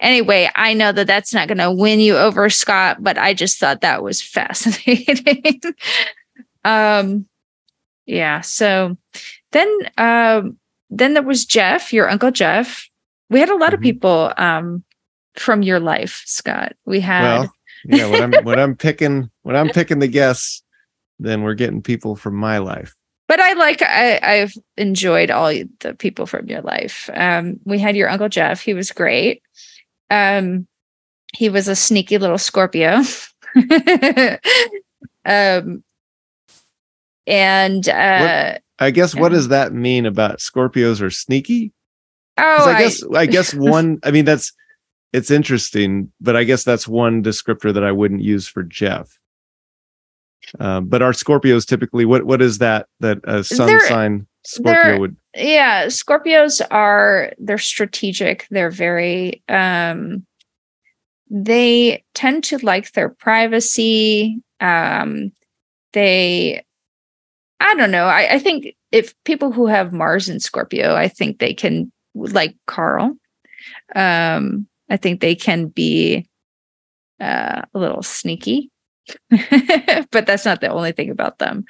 anyway, 0.00 0.50
I 0.54 0.74
know 0.74 0.92
that 0.92 1.06
that's 1.06 1.34
not 1.34 1.48
going 1.48 1.58
to 1.58 1.72
win 1.72 2.00
you 2.00 2.16
over, 2.16 2.48
Scott, 2.50 2.98
but 3.02 3.18
I 3.18 3.34
just 3.34 3.58
thought 3.58 3.80
that 3.80 4.02
was 4.02 4.22
fascinating. 4.36 5.60
um, 6.64 7.26
yeah. 8.06 8.40
So 8.40 8.96
then, 9.52 9.78
um, 9.98 10.58
then 10.90 11.14
there 11.14 11.22
was 11.22 11.44
Jeff, 11.44 11.92
your 11.92 12.08
uncle 12.08 12.30
Jeff. 12.30 12.88
We 13.30 13.40
had 13.40 13.48
a 13.48 13.56
lot 13.56 13.68
mm-hmm. 13.68 13.74
of 13.74 13.80
people 13.80 14.32
um, 14.36 14.84
from 15.34 15.62
your 15.62 15.80
life, 15.80 16.22
Scott. 16.26 16.74
We 16.84 17.00
had. 17.00 17.40
Well, 17.40 17.52
yeah. 17.88 18.08
When 18.08 18.22
I'm 18.22 18.44
when 18.44 18.58
I'm 18.58 18.74
picking 18.74 19.30
when 19.42 19.54
I'm 19.54 19.68
picking 19.68 20.00
the 20.00 20.08
guests, 20.08 20.62
then 21.20 21.42
we're 21.42 21.54
getting 21.54 21.82
people 21.82 22.16
from 22.16 22.34
my 22.34 22.58
life 22.58 22.95
but 23.28 23.40
I 23.40 23.54
like 23.54 23.82
I, 23.82 24.18
I've 24.22 24.54
enjoyed 24.76 25.30
all 25.30 25.52
the 25.80 25.94
people 25.98 26.26
from 26.26 26.48
your 26.48 26.62
life. 26.62 27.10
Um, 27.14 27.58
we 27.64 27.78
had 27.78 27.96
your 27.96 28.08
uncle 28.08 28.28
Jeff; 28.28 28.60
he 28.60 28.74
was 28.74 28.92
great. 28.92 29.42
Um, 30.10 30.66
he 31.34 31.48
was 31.48 31.68
a 31.68 31.76
sneaky 31.76 32.18
little 32.18 32.38
Scorpio. 32.38 33.02
um, 35.24 35.82
and 37.26 37.88
uh, 37.88 38.18
what, 38.18 38.62
I 38.78 38.90
guess 38.90 39.14
what 39.14 39.32
does 39.32 39.48
that 39.48 39.72
mean 39.72 40.06
about 40.06 40.38
Scorpios 40.38 41.00
are 41.00 41.10
sneaky? 41.10 41.72
Oh, 42.38 42.70
I 42.70 42.82
guess 42.82 43.02
I, 43.02 43.18
I 43.20 43.26
guess 43.26 43.54
one. 43.54 43.98
I 44.04 44.10
mean, 44.10 44.24
that's 44.24 44.52
it's 45.12 45.30
interesting, 45.30 46.12
but 46.20 46.36
I 46.36 46.44
guess 46.44 46.64
that's 46.64 46.86
one 46.86 47.22
descriptor 47.22 47.72
that 47.74 47.84
I 47.84 47.92
wouldn't 47.92 48.22
use 48.22 48.46
for 48.46 48.62
Jeff. 48.62 49.18
Um, 50.60 50.86
but 50.86 51.02
our 51.02 51.12
Scorpios 51.12 51.66
typically, 51.66 52.04
what 52.04 52.24
what 52.24 52.42
is 52.42 52.58
that 52.58 52.86
that 53.00 53.18
a 53.24 53.44
sun 53.44 53.66
they're, 53.66 53.88
sign 53.88 54.26
Scorpio 54.44 54.98
would? 54.98 55.16
Yeah, 55.34 55.86
Scorpios 55.86 56.60
are 56.70 57.32
they're 57.38 57.58
strategic. 57.58 58.46
They're 58.50 58.70
very 58.70 59.42
um, 59.48 60.24
they 61.30 62.04
tend 62.14 62.44
to 62.44 62.58
like 62.58 62.92
their 62.92 63.08
privacy. 63.08 64.40
Um, 64.60 65.32
they 65.92 66.64
I 67.60 67.74
don't 67.74 67.90
know. 67.90 68.04
I, 68.04 68.34
I 68.34 68.38
think 68.38 68.74
if 68.92 69.14
people 69.24 69.52
who 69.52 69.66
have 69.66 69.92
Mars 69.92 70.28
in 70.28 70.40
Scorpio, 70.40 70.94
I 70.94 71.08
think 71.08 71.38
they 71.38 71.54
can 71.54 71.90
like 72.14 72.56
Carl. 72.66 73.16
Um, 73.94 74.66
I 74.88 74.96
think 74.96 75.20
they 75.20 75.34
can 75.34 75.66
be 75.66 76.28
uh, 77.20 77.62
a 77.74 77.78
little 77.78 78.02
sneaky, 78.02 78.70
but 80.10 80.26
that's 80.26 80.44
not 80.44 80.60
the 80.60 80.68
only 80.68 80.92
thing 80.92 81.10
about 81.10 81.38
them. 81.38 81.64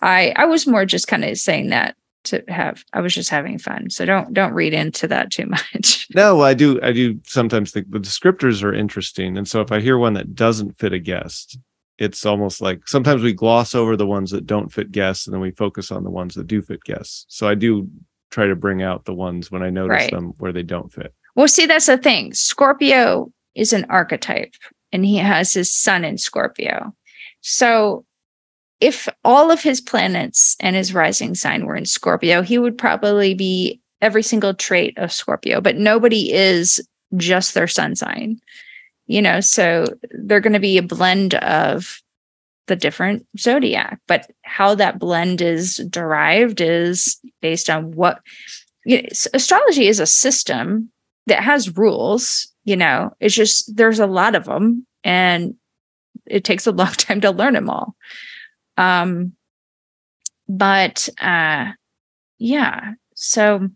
I 0.00 0.32
I 0.36 0.46
was 0.46 0.66
more 0.66 0.84
just 0.84 1.08
kind 1.08 1.24
of 1.24 1.36
saying 1.38 1.70
that 1.70 1.96
to 2.24 2.42
have 2.48 2.84
I 2.92 3.00
was 3.00 3.14
just 3.14 3.30
having 3.30 3.58
fun. 3.58 3.90
So 3.90 4.04
don't 4.04 4.32
don't 4.32 4.52
read 4.52 4.74
into 4.74 5.08
that 5.08 5.30
too 5.30 5.46
much. 5.46 6.08
No, 6.14 6.40
I 6.40 6.54
do 6.54 6.80
I 6.82 6.90
do 6.90 7.20
sometimes 7.24 7.70
think 7.70 7.90
the 7.90 8.00
descriptors 8.00 8.64
are 8.64 8.74
interesting. 8.74 9.38
And 9.38 9.46
so 9.46 9.60
if 9.60 9.70
I 9.70 9.78
hear 9.78 9.96
one 9.96 10.14
that 10.14 10.34
doesn't 10.34 10.76
fit 10.76 10.92
a 10.92 10.98
guest, 10.98 11.56
it's 11.98 12.26
almost 12.26 12.60
like 12.60 12.88
sometimes 12.88 13.22
we 13.22 13.32
gloss 13.32 13.76
over 13.76 13.96
the 13.96 14.08
ones 14.08 14.32
that 14.32 14.44
don't 14.44 14.72
fit 14.72 14.90
guests 14.90 15.26
and 15.26 15.34
then 15.34 15.40
we 15.40 15.52
focus 15.52 15.92
on 15.92 16.02
the 16.02 16.10
ones 16.10 16.34
that 16.34 16.48
do 16.48 16.62
fit 16.62 16.82
guests. 16.82 17.26
So 17.28 17.46
I 17.46 17.54
do 17.54 17.88
try 18.30 18.46
to 18.46 18.56
bring 18.56 18.82
out 18.82 19.04
the 19.04 19.14
ones 19.14 19.52
when 19.52 19.62
I 19.62 19.70
notice 19.70 20.02
right. 20.02 20.10
them 20.10 20.32
where 20.38 20.52
they 20.52 20.64
don't 20.64 20.92
fit. 20.92 21.14
Well, 21.36 21.46
see, 21.46 21.66
that's 21.66 21.86
the 21.86 21.98
thing. 21.98 22.34
Scorpio 22.34 23.30
is 23.54 23.72
an 23.72 23.86
archetype 23.88 24.54
and 24.92 25.04
he 25.04 25.16
has 25.16 25.52
his 25.52 25.72
sun 25.72 26.04
in 26.04 26.18
Scorpio. 26.18 26.94
So 27.40 28.04
if 28.80 29.08
all 29.24 29.50
of 29.50 29.62
his 29.62 29.80
planets 29.80 30.56
and 30.60 30.74
his 30.74 30.94
rising 30.94 31.34
sign 31.34 31.66
were 31.66 31.76
in 31.76 31.84
Scorpio, 31.84 32.42
he 32.42 32.58
would 32.58 32.78
probably 32.78 33.34
be 33.34 33.80
every 34.00 34.22
single 34.22 34.54
trait 34.54 34.96
of 34.96 35.12
Scorpio, 35.12 35.60
but 35.60 35.76
nobody 35.76 36.32
is 36.32 36.86
just 37.16 37.54
their 37.54 37.68
sun 37.68 37.94
sign. 37.94 38.40
You 39.06 39.20
know, 39.20 39.40
so 39.40 39.86
they're 40.12 40.40
going 40.40 40.52
to 40.52 40.60
be 40.60 40.78
a 40.78 40.82
blend 40.82 41.34
of 41.34 42.00
the 42.68 42.76
different 42.76 43.26
zodiac, 43.36 44.00
but 44.06 44.30
how 44.42 44.76
that 44.76 45.00
blend 45.00 45.42
is 45.42 45.78
derived 45.90 46.60
is 46.60 47.20
based 47.42 47.68
on 47.68 47.90
what 47.90 48.20
you 48.84 49.02
know, 49.02 49.08
astrology 49.34 49.88
is 49.88 49.98
a 49.98 50.06
system 50.06 50.90
that 51.26 51.42
has 51.42 51.76
rules, 51.76 52.46
you 52.70 52.76
know, 52.76 53.12
it's 53.18 53.34
just 53.34 53.76
there's 53.76 53.98
a 53.98 54.06
lot 54.06 54.36
of 54.36 54.44
them 54.44 54.86
and 55.02 55.56
it 56.24 56.44
takes 56.44 56.68
a 56.68 56.70
long 56.80 56.92
time 56.92 57.20
to 57.22 57.32
learn 57.32 57.54
them 57.54 57.68
all. 57.68 57.96
Um, 58.76 59.32
but 60.48 61.08
uh, 61.20 61.72
yeah, 62.38 62.92
so 63.16 63.68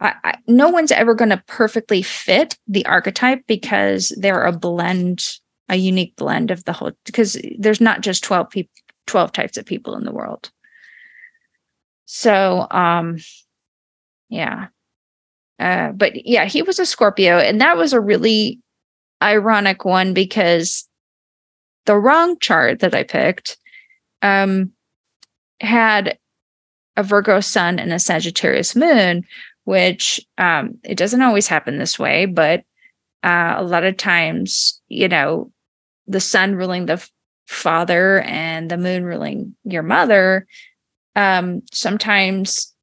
I, 0.00 0.14
I, 0.24 0.38
no 0.48 0.68
one's 0.68 0.90
ever 0.90 1.14
going 1.14 1.30
to 1.30 1.42
perfectly 1.46 2.02
fit 2.02 2.58
the 2.66 2.84
archetype 2.86 3.46
because 3.46 4.12
they're 4.18 4.44
a 4.44 4.52
blend, 4.52 5.38
a 5.68 5.76
unique 5.76 6.16
blend 6.16 6.50
of 6.50 6.64
the 6.64 6.72
whole. 6.72 6.90
Because 7.04 7.40
there's 7.60 7.80
not 7.80 8.00
just 8.00 8.24
twelve 8.24 8.50
people, 8.50 8.72
twelve 9.06 9.30
types 9.30 9.56
of 9.56 9.66
people 9.66 9.96
in 9.96 10.04
the 10.04 10.12
world. 10.12 10.50
So, 12.06 12.66
um, 12.72 13.18
yeah, 14.28 14.66
uh, 15.58 15.92
but 15.92 16.26
yeah, 16.26 16.44
he 16.44 16.62
was 16.62 16.78
a 16.78 16.86
Scorpio, 16.86 17.38
and 17.38 17.60
that 17.60 17.76
was 17.76 17.92
a 17.92 18.00
really 18.00 18.60
ironic 19.22 19.84
one 19.84 20.12
because 20.12 20.88
the 21.86 21.96
wrong 21.96 22.38
chart 22.38 22.80
that 22.80 22.94
I 22.94 23.04
picked 23.04 23.56
um, 24.22 24.72
had 25.60 26.18
a 26.96 27.02
Virgo 27.02 27.40
sun 27.40 27.78
and 27.78 27.92
a 27.92 27.98
Sagittarius 27.98 28.76
moon, 28.76 29.24
which 29.64 30.20
um, 30.38 30.78
it 30.84 30.96
doesn't 30.96 31.22
always 31.22 31.46
happen 31.46 31.78
this 31.78 31.98
way, 31.98 32.26
but 32.26 32.64
uh, 33.22 33.54
a 33.56 33.62
lot 33.62 33.84
of 33.84 33.96
times, 33.96 34.80
you 34.88 35.08
know, 35.08 35.50
the 36.06 36.20
sun 36.20 36.54
ruling 36.54 36.86
the 36.86 37.06
father 37.46 38.20
and 38.20 38.70
the 38.70 38.76
moon 38.76 39.04
ruling 39.04 39.54
your 39.64 39.82
mother, 39.82 40.46
um, 41.14 41.62
sometimes 41.72 42.74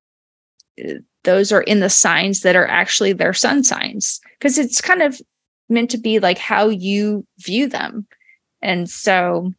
uh, 0.83 0.93
those 1.23 1.51
are 1.51 1.61
in 1.61 1.79
the 1.79 1.89
signs 1.89 2.41
that 2.41 2.55
are 2.55 2.67
actually 2.67 3.13
their 3.13 3.33
sun 3.33 3.63
signs 3.63 4.19
because 4.37 4.57
it's 4.57 4.81
kind 4.81 5.01
of 5.01 5.19
meant 5.69 5.89
to 5.91 5.97
be 5.97 6.19
like 6.19 6.37
how 6.37 6.69
you 6.69 7.25
view 7.39 7.67
them. 7.67 8.05
And 8.61 8.89
so 8.89 9.53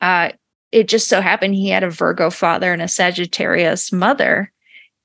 uh, 0.00 0.30
it 0.72 0.88
just 0.88 1.08
so 1.08 1.20
happened 1.20 1.54
he 1.54 1.68
had 1.68 1.82
a 1.82 1.90
Virgo 1.90 2.30
father 2.30 2.72
and 2.72 2.82
a 2.82 2.88
Sagittarius 2.88 3.92
mother. 3.92 4.52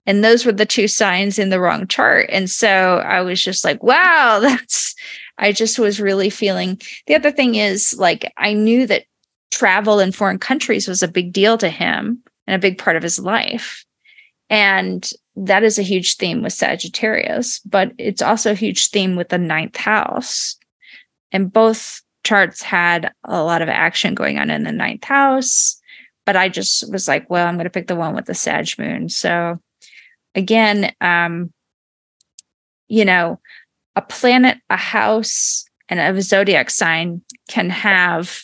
And 0.05 0.23
those 0.23 0.45
were 0.45 0.51
the 0.51 0.65
two 0.65 0.87
signs 0.87 1.39
in 1.39 1.49
the 1.49 1.59
wrong 1.59 1.87
chart. 1.87 2.29
And 2.31 2.49
so 2.49 2.97
I 2.97 3.21
was 3.21 3.41
just 3.41 3.65
like, 3.65 3.81
wow, 3.81 4.39
that's, 4.41 4.93
I 5.37 5.51
just 5.51 5.79
was 5.79 5.99
really 5.99 6.29
feeling. 6.29 6.79
The 7.07 7.15
other 7.15 7.31
thing 7.31 7.55
is, 7.55 7.95
like, 7.97 8.31
I 8.37 8.53
knew 8.53 8.87
that 8.87 9.05
travel 9.51 9.99
in 9.99 10.11
foreign 10.11 10.39
countries 10.39 10.87
was 10.87 11.01
a 11.01 11.07
big 11.07 11.33
deal 11.33 11.57
to 11.57 11.69
him 11.69 12.21
and 12.45 12.55
a 12.55 12.59
big 12.59 12.77
part 12.77 12.95
of 12.95 13.03
his 13.03 13.19
life. 13.19 13.84
And 14.49 15.09
that 15.35 15.63
is 15.63 15.79
a 15.79 15.83
huge 15.83 16.17
theme 16.17 16.41
with 16.41 16.53
Sagittarius, 16.53 17.59
but 17.59 17.91
it's 17.97 18.21
also 18.21 18.51
a 18.51 18.55
huge 18.55 18.87
theme 18.87 19.15
with 19.15 19.29
the 19.29 19.37
ninth 19.37 19.75
house. 19.75 20.55
And 21.31 21.51
both 21.51 22.01
charts 22.23 22.61
had 22.61 23.11
a 23.23 23.43
lot 23.43 23.61
of 23.61 23.69
action 23.69 24.15
going 24.15 24.37
on 24.37 24.49
in 24.49 24.63
the 24.63 24.71
ninth 24.71 25.03
house. 25.03 25.79
But 26.25 26.35
I 26.35 26.49
just 26.49 26.91
was 26.91 27.07
like, 27.07 27.29
well, 27.29 27.47
I'm 27.47 27.55
going 27.55 27.65
to 27.65 27.69
pick 27.69 27.87
the 27.87 27.95
one 27.95 28.15
with 28.15 28.25
the 28.25 28.33
Sag 28.33 28.67
moon. 28.79 29.09
So 29.09 29.59
again, 30.33 30.91
um, 31.01 31.51
you 32.87 33.05
know, 33.05 33.39
a 33.95 34.01
planet, 34.01 34.57
a 34.69 34.77
house, 34.77 35.65
and 35.87 35.99
a 35.99 36.21
zodiac 36.21 36.69
sign 36.69 37.21
can 37.47 37.69
have 37.69 38.43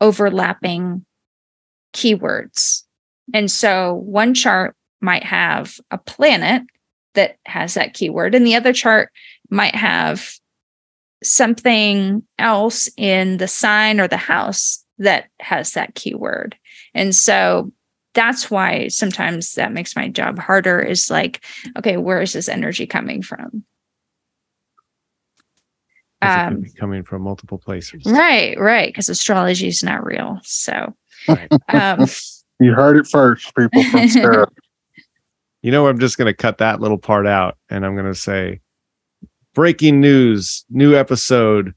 overlapping 0.00 1.04
keywords. 1.92 2.82
And 3.34 3.50
so 3.50 3.94
one 3.94 4.34
chart 4.34 4.75
might 5.00 5.24
have 5.24 5.78
a 5.90 5.98
planet 5.98 6.62
that 7.14 7.36
has 7.46 7.74
that 7.74 7.94
keyword, 7.94 8.34
and 8.34 8.46
the 8.46 8.54
other 8.54 8.72
chart 8.72 9.10
might 9.50 9.74
have 9.74 10.32
something 11.22 12.22
else 12.38 12.88
in 12.96 13.38
the 13.38 13.48
sign 13.48 14.00
or 14.00 14.08
the 14.08 14.16
house 14.16 14.84
that 14.98 15.26
has 15.40 15.72
that 15.72 15.94
keyword. 15.94 16.56
And 16.94 17.14
so 17.14 17.72
that's 18.14 18.50
why 18.50 18.88
sometimes 18.88 19.54
that 19.54 19.72
makes 19.72 19.94
my 19.94 20.08
job 20.08 20.38
harder 20.38 20.80
is 20.80 21.10
like, 21.10 21.44
okay, 21.76 21.96
where 21.96 22.22
is 22.22 22.32
this 22.32 22.48
energy 22.48 22.86
coming 22.86 23.22
from? 23.22 23.64
Um, 26.22 26.64
coming 26.78 27.04
from 27.04 27.22
multiple 27.22 27.58
places. 27.58 28.02
Right, 28.06 28.58
right. 28.58 28.88
Because 28.88 29.10
astrology 29.10 29.68
is 29.68 29.82
not 29.82 30.04
real. 30.04 30.40
So, 30.42 30.94
um, 31.68 32.06
you 32.60 32.72
heard 32.72 32.96
it 32.96 33.06
first, 33.06 33.54
people 33.54 33.84
from 33.84 34.08
Sarah. 34.08 34.48
You 35.66 35.72
know, 35.72 35.88
I'm 35.88 35.98
just 35.98 36.16
going 36.16 36.26
to 36.26 36.32
cut 36.32 36.58
that 36.58 36.80
little 36.80 36.96
part 36.96 37.26
out 37.26 37.58
and 37.70 37.84
I'm 37.84 37.96
going 37.96 38.06
to 38.06 38.14
say 38.14 38.60
breaking 39.52 40.00
news, 40.00 40.64
new 40.70 40.94
episode. 40.94 41.74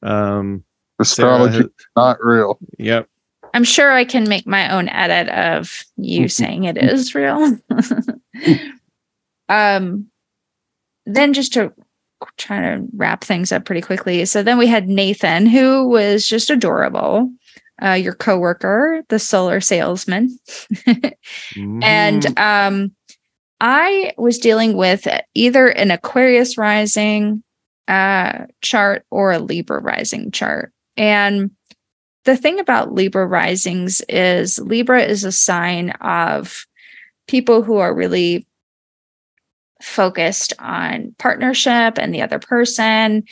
Um, 0.00 0.62
Astrology 1.00 1.56
has, 1.56 1.66
not 1.96 2.24
real. 2.24 2.56
Yep. 2.78 3.08
I'm 3.52 3.64
sure 3.64 3.90
I 3.90 4.04
can 4.04 4.28
make 4.28 4.46
my 4.46 4.72
own 4.72 4.88
edit 4.90 5.28
of 5.34 5.82
you 5.96 6.28
saying 6.28 6.64
it 6.64 6.78
is 6.78 7.16
real. 7.16 7.58
um, 9.48 10.06
then 11.04 11.32
just 11.32 11.52
to 11.54 11.72
try 12.36 12.60
to 12.60 12.86
wrap 12.94 13.24
things 13.24 13.50
up 13.50 13.64
pretty 13.64 13.80
quickly. 13.80 14.24
So 14.24 14.44
then 14.44 14.56
we 14.56 14.68
had 14.68 14.88
Nathan, 14.88 15.46
who 15.46 15.88
was 15.88 16.28
just 16.28 16.48
adorable. 16.48 17.28
Uh, 17.82 17.94
your 17.94 18.14
coworker, 18.14 19.02
the 19.08 19.18
solar 19.18 19.60
salesman, 19.60 20.38
mm. 20.86 21.14
and 21.82 22.38
um, 22.38 22.94
I 23.62 24.12
was 24.18 24.38
dealing 24.38 24.76
with 24.76 25.06
either 25.34 25.68
an 25.68 25.92
Aquarius 25.92 26.58
rising 26.58 27.44
uh, 27.86 28.46
chart 28.60 29.06
or 29.12 29.30
a 29.30 29.38
Libra 29.38 29.80
rising 29.80 30.32
chart. 30.32 30.72
And 30.96 31.52
the 32.24 32.36
thing 32.36 32.58
about 32.58 32.92
Libra 32.92 33.24
risings 33.24 34.02
is 34.08 34.58
Libra 34.58 35.04
is 35.04 35.22
a 35.22 35.30
sign 35.30 35.90
of 36.00 36.66
people 37.28 37.62
who 37.62 37.76
are 37.76 37.94
really 37.94 38.48
focused 39.80 40.52
on 40.58 41.14
partnership 41.18 41.98
and 41.98 42.12
the 42.12 42.22
other 42.22 42.40
person. 42.40 43.22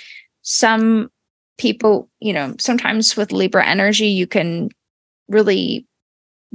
Some 0.42 1.10
people, 1.58 2.08
you 2.20 2.32
know, 2.32 2.54
sometimes 2.60 3.16
with 3.16 3.32
Libra 3.32 3.66
energy, 3.66 4.06
you 4.06 4.28
can 4.28 4.68
really 5.28 5.88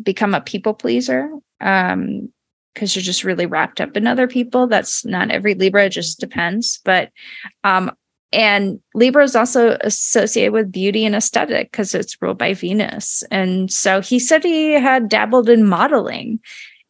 become 0.02 0.34
a 0.34 0.40
people 0.40 0.74
pleaser. 0.74 1.30
Um, 1.60 2.32
because 2.76 2.96
you're 2.96 3.02
just 3.02 3.24
really 3.24 3.48
wrapped 3.48 3.82
up 3.82 3.98
in 3.98 4.06
other 4.06 4.28
people. 4.28 4.68
That's 4.68 5.04
not 5.04 5.32
every 5.32 5.56
Libra, 5.56 5.86
it 5.86 5.90
just 5.90 6.20
depends. 6.20 6.80
But 6.86 7.10
um 7.64 7.92
and 8.32 8.82
Libra 8.94 9.24
is 9.24 9.36
also 9.36 9.78
associated 9.82 10.52
with 10.52 10.72
beauty 10.72 11.06
and 11.06 11.16
aesthetic 11.16 11.72
because 11.72 11.96
it's 11.96 12.22
ruled 12.22 12.38
by 12.38 12.54
Venus. 12.54 13.24
And 13.32 13.72
so 13.72 14.02
he 14.02 14.20
said 14.20 14.44
he 14.44 14.74
had 14.74 15.08
dabbled 15.08 15.48
in 15.48 15.66
modeling. 15.66 16.40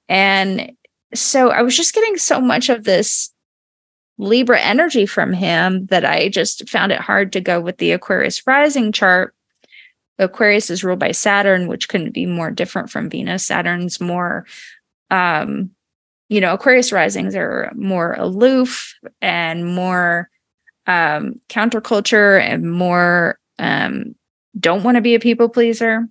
And 0.10 0.72
so 1.14 1.52
I 1.52 1.62
was 1.62 1.78
just 1.78 1.94
getting 1.94 2.18
so 2.18 2.42
much 2.42 2.70
of 2.70 2.84
this 2.84 3.32
Libra 4.18 4.60
energy 4.60 5.06
from 5.06 5.34
him 5.34 5.86
that 5.88 6.06
I 6.06 6.30
just 6.30 6.68
found 6.70 6.92
it 6.92 7.02
hard 7.02 7.34
to 7.34 7.42
go 7.42 7.60
with 7.62 7.78
the 7.78 7.92
Aquarius 7.92 8.48
rising 8.48 8.92
chart. 8.92 9.36
Aquarius 10.18 10.70
is 10.70 10.84
ruled 10.84 11.00
by 11.00 11.12
Saturn, 11.12 11.68
which 11.68 11.90
couldn't 11.90 12.14
be 12.14 12.26
more 12.26 12.50
different 12.50 12.90
from 12.90 13.10
Venus. 13.10 13.46
Saturn's 13.46 14.00
more, 14.00 14.46
um, 15.12 15.72
you 16.30 16.42
know, 16.42 16.54
Aquarius 16.54 16.92
risings 16.92 17.36
are 17.36 17.72
more 17.76 18.14
aloof 18.14 18.94
and 19.22 19.76
more 19.76 20.30
um, 20.88 21.40
counterculture 21.50 22.40
and 22.40 22.72
more 22.72 23.40
um, 23.60 24.16
don't 24.60 24.84
want 24.84 24.96
to 24.96 25.02
be 25.02 25.16
a 25.16 25.20
people 25.20 25.50
pleaser. 25.50 26.08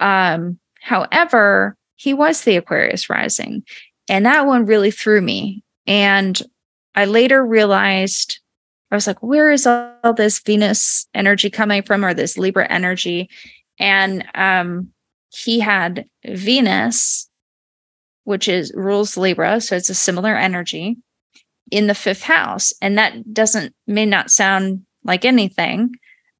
Um, 0.00 0.58
however, 0.80 1.76
he 1.96 2.12
was 2.12 2.42
the 2.42 2.56
Aquarius 2.56 3.08
rising, 3.08 3.64
and 4.08 4.26
that 4.26 4.46
one 4.46 4.66
really 4.66 4.90
threw 4.90 5.20
me. 5.20 5.62
And 5.86 6.40
I 6.94 7.04
later 7.06 7.44
realized 7.44 8.40
I 8.90 8.94
was 8.94 9.06
like, 9.06 9.22
where 9.22 9.50
is 9.50 9.66
all 9.66 10.14
this 10.16 10.38
Venus 10.40 11.06
energy 11.14 11.50
coming 11.50 11.82
from 11.82 12.04
or 12.04 12.14
this 12.14 12.38
Libra 12.38 12.66
energy? 12.70 13.28
And 13.78 14.24
um, 14.34 14.92
he 15.30 15.58
had 15.58 16.06
Venus, 16.24 17.28
which 18.26 18.48
is 18.48 18.72
rules 18.74 19.16
Libra. 19.16 19.60
So 19.60 19.76
it's 19.76 19.88
a 19.88 19.94
similar 19.94 20.36
energy 20.36 20.96
in 21.70 21.86
the 21.86 21.94
fifth 21.94 22.22
house. 22.22 22.72
And 22.82 22.98
that 22.98 23.32
doesn't, 23.32 23.72
may 23.86 24.04
not 24.04 24.32
sound 24.32 24.84
like 25.04 25.24
anything. 25.24 25.94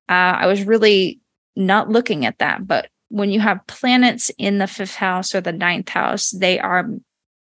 Uh, 0.09 0.35
I 0.43 0.47
was 0.49 0.65
really 0.65 1.21
not 1.55 1.89
looking 1.89 2.27
at 2.27 2.41
that. 2.41 2.67
But 2.67 2.89
when 3.09 3.31
you 3.31 3.39
have 3.39 3.65
planets 3.69 4.33
in 4.37 4.59
the 4.59 4.67
fifth 4.67 4.97
house 4.97 5.33
or 5.33 5.41
the 5.41 5.53
ninth 5.53 5.89
house, 5.89 6.33
they 6.33 6.59
are, 6.59 6.91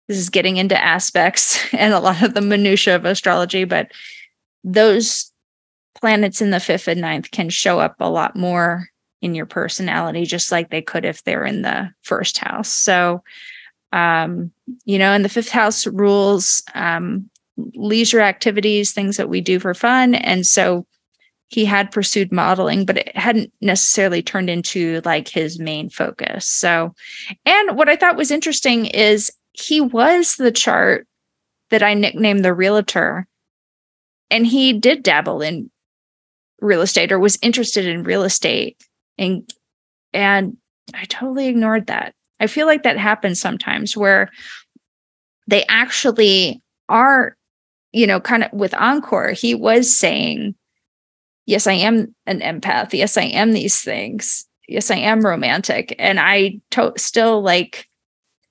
this 0.07 0.18
is 0.18 0.31
getting 0.31 0.59
into 0.59 0.81
aspects 0.81 1.59
and 1.74 1.93
a 1.93 1.99
lot 1.99 2.22
of 2.22 2.35
the 2.35 2.41
minutia 2.41 2.95
of 2.95 3.05
astrology, 3.05 3.64
but 3.64 3.91
those 4.62 5.33
planets 6.01 6.41
in 6.41 6.51
the 6.51 6.61
fifth 6.61 6.87
and 6.87 7.01
ninth 7.01 7.33
can 7.33 7.49
show 7.49 7.81
up 7.81 7.97
a 7.99 8.09
lot 8.09 8.37
more 8.37 8.87
in 9.22 9.35
your 9.35 9.47
personality, 9.47 10.24
just 10.24 10.53
like 10.53 10.70
they 10.70 10.83
could 10.83 11.05
if 11.05 11.24
they're 11.24 11.45
in 11.45 11.62
the 11.62 11.91
first 12.03 12.39
house. 12.39 12.72
So, 12.72 13.24
um, 13.93 14.51
you 14.84 14.99
know, 14.99 15.12
and 15.12 15.24
the 15.24 15.28
fifth 15.28 15.51
house 15.51 15.86
rules 15.86 16.62
um, 16.74 17.28
leisure 17.74 18.20
activities, 18.20 18.93
things 18.93 19.16
that 19.16 19.28
we 19.28 19.41
do 19.41 19.59
for 19.59 19.74
fun. 19.74 20.14
And 20.14 20.47
so 20.47 20.86
he 21.49 21.64
had 21.64 21.91
pursued 21.91 22.30
modeling, 22.30 22.84
but 22.84 22.99
it 22.99 23.16
hadn't 23.16 23.53
necessarily 23.61 24.22
turned 24.22 24.49
into 24.49 25.01
like 25.05 25.28
his 25.28 25.59
main 25.59 25.91
focus. 25.91 26.47
So, 26.47 26.95
and 27.45 27.76
what 27.76 27.88
I 27.88 27.97
thought 27.97 28.16
was 28.16 28.30
interesting 28.30 28.86
is 28.86 29.32
he 29.53 29.80
was 29.80 30.36
the 30.36 30.53
chart 30.53 31.07
that 31.70 31.82
I 31.82 31.95
nicknamed 31.95 32.45
the 32.45 32.55
realtor 32.55 33.26
and 34.30 34.47
he 34.47 34.72
did 34.72 35.03
dabble 35.03 35.43
in 35.43 35.70
real 36.61 36.82
estate 36.82 37.11
or 37.11 37.18
was 37.18 37.38
interested 37.43 37.86
in 37.86 38.05
real 38.05 38.22
estate 38.22 38.76
and 39.18 39.51
and 40.12 40.57
I 40.93 41.05
totally 41.05 41.47
ignored 41.47 41.86
that. 41.86 42.14
I 42.41 42.47
feel 42.47 42.66
like 42.66 42.82
that 42.82 42.99
happens 42.99 43.41
sometimes 43.41 43.97
where 43.97 44.30
they 45.47 45.64
actually 45.68 46.62
are 46.88 47.36
you 47.93 48.07
know 48.07 48.20
kind 48.20 48.45
of 48.45 48.53
with 48.53 48.74
encore 48.74 49.30
he 49.32 49.55
was 49.55 49.95
saying 49.95 50.55
yes 51.47 51.66
I 51.66 51.74
am 51.74 52.14
an 52.26 52.41
empath 52.41 52.93
yes 52.93 53.16
I 53.16 53.24
am 53.24 53.53
these 53.53 53.80
things 53.80 54.47
yes 54.68 54.91
I 54.91 54.97
am 54.97 55.24
romantic 55.24 55.95
and 55.99 56.18
I 56.18 56.61
to- 56.72 56.95
still 56.97 57.43
like 57.43 57.86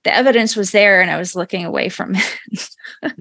the 0.04 0.14
evidence 0.14 0.56
was 0.56 0.72
there 0.72 1.02
and 1.02 1.12
I 1.12 1.18
was 1.18 1.36
looking 1.36 1.66
away 1.66 1.90
from 1.90 2.16
it 2.16 2.70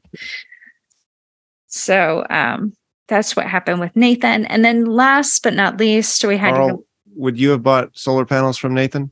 So 1.68 2.26
um, 2.28 2.72
that's 3.06 3.36
what 3.36 3.46
happened 3.46 3.80
with 3.80 3.94
Nathan. 3.94 4.46
And 4.46 4.64
then 4.64 4.86
last 4.86 5.42
but 5.42 5.54
not 5.54 5.78
least, 5.78 6.24
we 6.24 6.36
had. 6.36 6.54
Karl, 6.54 6.84
would 7.14 7.38
you 7.38 7.50
have 7.50 7.62
bought 7.62 7.96
solar 7.96 8.24
panels 8.24 8.58
from 8.58 8.74
Nathan? 8.74 9.10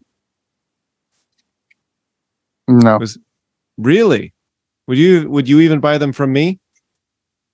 No, 2.68 2.98
Was 2.98 3.18
really? 3.78 4.32
Would 4.88 4.98
you? 4.98 5.28
Would 5.30 5.48
you 5.48 5.60
even 5.60 5.80
buy 5.80 5.98
them 5.98 6.12
from 6.12 6.32
me? 6.32 6.58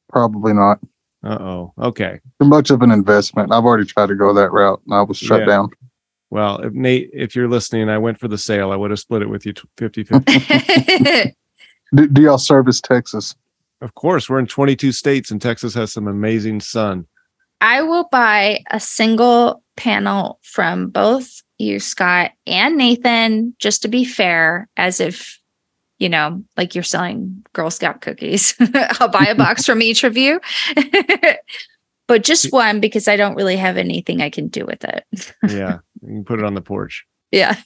probably 0.08 0.52
not. 0.52 0.78
Uh 1.24 1.38
oh. 1.40 1.72
Okay. 1.78 2.20
Too 2.40 2.46
much 2.48 2.70
of 2.70 2.82
an 2.82 2.90
investment. 2.90 3.50
I've 3.52 3.64
already 3.64 3.86
tried 3.86 4.08
to 4.08 4.14
go 4.14 4.34
that 4.34 4.52
route 4.52 4.82
and 4.84 4.94
I 4.94 5.00
was 5.02 5.16
shut 5.16 5.40
Yeah. 5.40 5.46
down. 5.46 5.70
Well, 6.30 6.58
if 6.58 6.72
Nate, 6.74 7.08
if 7.14 7.34
you're 7.36 7.48
listening, 7.48 7.88
I 7.88 7.96
went 7.98 8.18
for 8.18 8.28
the 8.28 8.36
sale. 8.36 8.72
I 8.72 8.76
would 8.76 8.90
have 8.90 9.00
split 9.00 9.22
it 9.22 9.28
with 9.30 9.46
you 9.46 9.54
50 9.78 10.04
50. 10.04 10.32
Do, 11.94 12.06
do 12.08 12.22
y'all 12.22 12.38
service 12.38 12.80
Texas? 12.80 13.34
of 13.82 13.94
course, 13.96 14.28
we're 14.30 14.38
in 14.38 14.46
22 14.46 14.92
states 14.92 15.30
and 15.30 15.40
Texas 15.42 15.74
has 15.74 15.92
some 15.92 16.06
amazing 16.08 16.60
sun. 16.60 17.06
I 17.60 17.82
will 17.82 18.08
buy 18.12 18.62
a 18.70 18.78
single 18.80 19.62
panel 19.76 20.38
from 20.42 20.88
both 20.88 21.41
you, 21.62 21.80
Scott, 21.80 22.32
and 22.46 22.76
Nathan, 22.76 23.54
just 23.58 23.82
to 23.82 23.88
be 23.88 24.04
fair, 24.04 24.68
as 24.76 25.00
if, 25.00 25.38
you 25.98 26.08
know, 26.08 26.42
like 26.56 26.74
you're 26.74 26.84
selling 26.84 27.44
Girl 27.52 27.70
Scout 27.70 28.00
cookies. 28.00 28.54
I'll 29.00 29.08
buy 29.08 29.26
a 29.26 29.34
box 29.34 29.64
from 29.64 29.82
each 29.82 30.04
of 30.04 30.16
you. 30.16 30.40
but 32.08 32.24
just 32.24 32.52
one 32.52 32.80
because 32.80 33.08
I 33.08 33.16
don't 33.16 33.36
really 33.36 33.56
have 33.56 33.76
anything 33.76 34.20
I 34.20 34.30
can 34.30 34.48
do 34.48 34.66
with 34.66 34.84
it. 34.84 35.04
Yeah. 35.48 35.78
you 36.02 36.08
can 36.08 36.24
put 36.24 36.38
it 36.38 36.44
on 36.44 36.54
the 36.54 36.60
porch. 36.60 37.04
Yeah. 37.30 37.56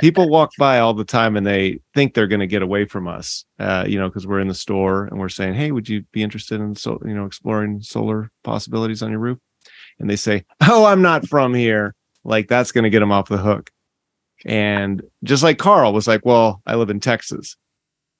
People 0.00 0.28
walk 0.28 0.52
by 0.58 0.78
all 0.78 0.94
the 0.94 1.04
time 1.04 1.36
and 1.36 1.44
they 1.44 1.80
think 1.92 2.14
they're 2.14 2.28
going 2.28 2.40
to 2.40 2.46
get 2.46 2.62
away 2.62 2.84
from 2.84 3.08
us, 3.08 3.44
uh, 3.58 3.84
you 3.86 3.98
know, 3.98 4.08
because 4.08 4.28
we're 4.28 4.38
in 4.38 4.46
the 4.46 4.54
store 4.54 5.06
and 5.06 5.18
we're 5.18 5.28
saying, 5.28 5.54
Hey, 5.54 5.72
would 5.72 5.88
you 5.88 6.04
be 6.12 6.22
interested 6.22 6.60
in, 6.60 6.76
so, 6.76 7.00
you 7.04 7.14
know, 7.14 7.26
exploring 7.26 7.80
solar 7.82 8.30
possibilities 8.44 9.02
on 9.02 9.10
your 9.10 9.18
roof? 9.18 9.38
And 9.98 10.08
they 10.08 10.14
say, 10.14 10.44
Oh, 10.68 10.84
I'm 10.84 11.02
not 11.02 11.26
from 11.26 11.52
here. 11.52 11.96
Like 12.24 12.48
that's 12.48 12.72
going 12.72 12.84
to 12.84 12.90
get 12.90 13.02
him 13.02 13.12
off 13.12 13.28
the 13.28 13.38
hook. 13.38 13.70
And 14.44 15.02
just 15.24 15.42
like 15.42 15.58
Karl 15.58 15.92
was 15.92 16.06
like, 16.06 16.24
Well, 16.24 16.62
I 16.66 16.76
live 16.76 16.90
in 16.90 17.00
Texas. 17.00 17.56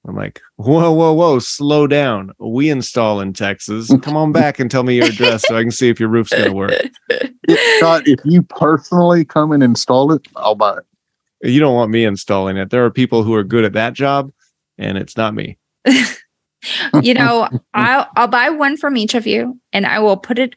I'm 0.07 0.15
like, 0.15 0.41
Whoa, 0.57 0.91
whoa, 0.91 1.13
whoa, 1.13 1.39
slow 1.39 1.87
down. 1.87 2.31
We 2.39 2.69
install 2.69 3.19
in 3.21 3.33
Texas. 3.33 3.91
Come 4.01 4.17
on 4.17 4.31
back 4.31 4.59
and 4.59 4.69
tell 4.69 4.83
me 4.83 4.95
your 4.95 5.07
address 5.07 5.45
so 5.47 5.57
I 5.57 5.61
can 5.61 5.71
see 5.71 5.89
if 5.89 5.99
your 5.99 6.09
roof's 6.09 6.31
going 6.31 6.45
to 6.45 6.53
work. 6.53 6.73
If, 7.09 7.77
Scott, 7.77 8.03
if 8.05 8.19
you 8.25 8.41
personally 8.43 9.25
come 9.25 9.51
and 9.51 9.63
install 9.63 10.11
it, 10.11 10.27
I'll 10.35 10.55
buy 10.55 10.77
it. 10.77 11.51
You 11.51 11.59
don't 11.59 11.73
want 11.73 11.91
me 11.91 12.05
installing 12.05 12.57
it. 12.57 12.69
There 12.69 12.83
are 12.83 12.91
people 12.91 13.23
who 13.23 13.33
are 13.33 13.43
good 13.43 13.63
at 13.63 13.73
that 13.73 13.93
job, 13.93 14.31
and 14.77 14.97
it's 14.97 15.15
not 15.15 15.33
me. 15.33 15.57
you 17.01 17.13
know, 17.13 17.47
I'll 17.73 18.09
I'll 18.15 18.27
buy 18.27 18.49
one 18.49 18.77
from 18.77 18.97
each 18.97 19.15
of 19.15 19.25
you 19.25 19.59
and 19.73 19.85
I 19.85 19.99
will 19.99 20.17
put 20.17 20.39
it 20.39 20.55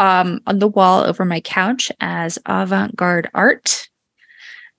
um 0.00 0.40
on 0.46 0.58
the 0.58 0.66
wall 0.68 1.04
over 1.04 1.24
my 1.24 1.40
couch 1.40 1.92
as 2.00 2.38
avant-garde 2.46 3.30
art. 3.34 3.88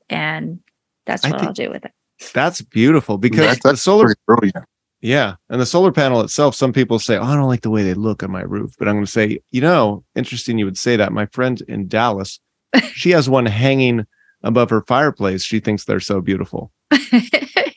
And 0.09 0.59
that's 1.05 1.23
what 1.25 1.41
I'll 1.41 1.53
do 1.53 1.69
with 1.69 1.85
it. 1.85 1.91
That's 2.33 2.61
beautiful 2.61 3.17
because 3.17 3.45
That's- 3.57 3.63
the 3.63 3.77
solar, 3.77 4.13
brilliant. 4.27 4.65
yeah, 5.01 5.35
and 5.49 5.61
the 5.61 5.65
solar 5.65 5.91
panel 5.91 6.21
itself. 6.21 6.53
Some 6.55 6.73
people 6.73 6.99
say, 6.99 7.17
"Oh, 7.17 7.23
I 7.23 7.35
don't 7.35 7.47
like 7.47 7.61
the 7.61 7.69
way 7.71 7.83
they 7.83 7.93
look 7.93 8.21
on 8.23 8.31
my 8.31 8.41
roof," 8.41 8.75
but 8.77 8.87
I'm 8.87 8.95
going 8.95 9.05
to 9.05 9.11
say, 9.11 9.39
you 9.51 9.61
know, 9.61 10.03
interesting. 10.15 10.57
You 10.59 10.65
would 10.65 10.77
say 10.77 10.97
that. 10.97 11.13
My 11.13 11.25
friend 11.27 11.61
in 11.67 11.87
Dallas, 11.87 12.39
she 12.93 13.11
has 13.11 13.29
one 13.29 13.45
hanging 13.45 14.05
above 14.43 14.69
her 14.69 14.81
fireplace. 14.83 15.43
She 15.43 15.59
thinks 15.59 15.85
they're 15.85 15.99
so 15.99 16.19
beautiful. 16.21 16.71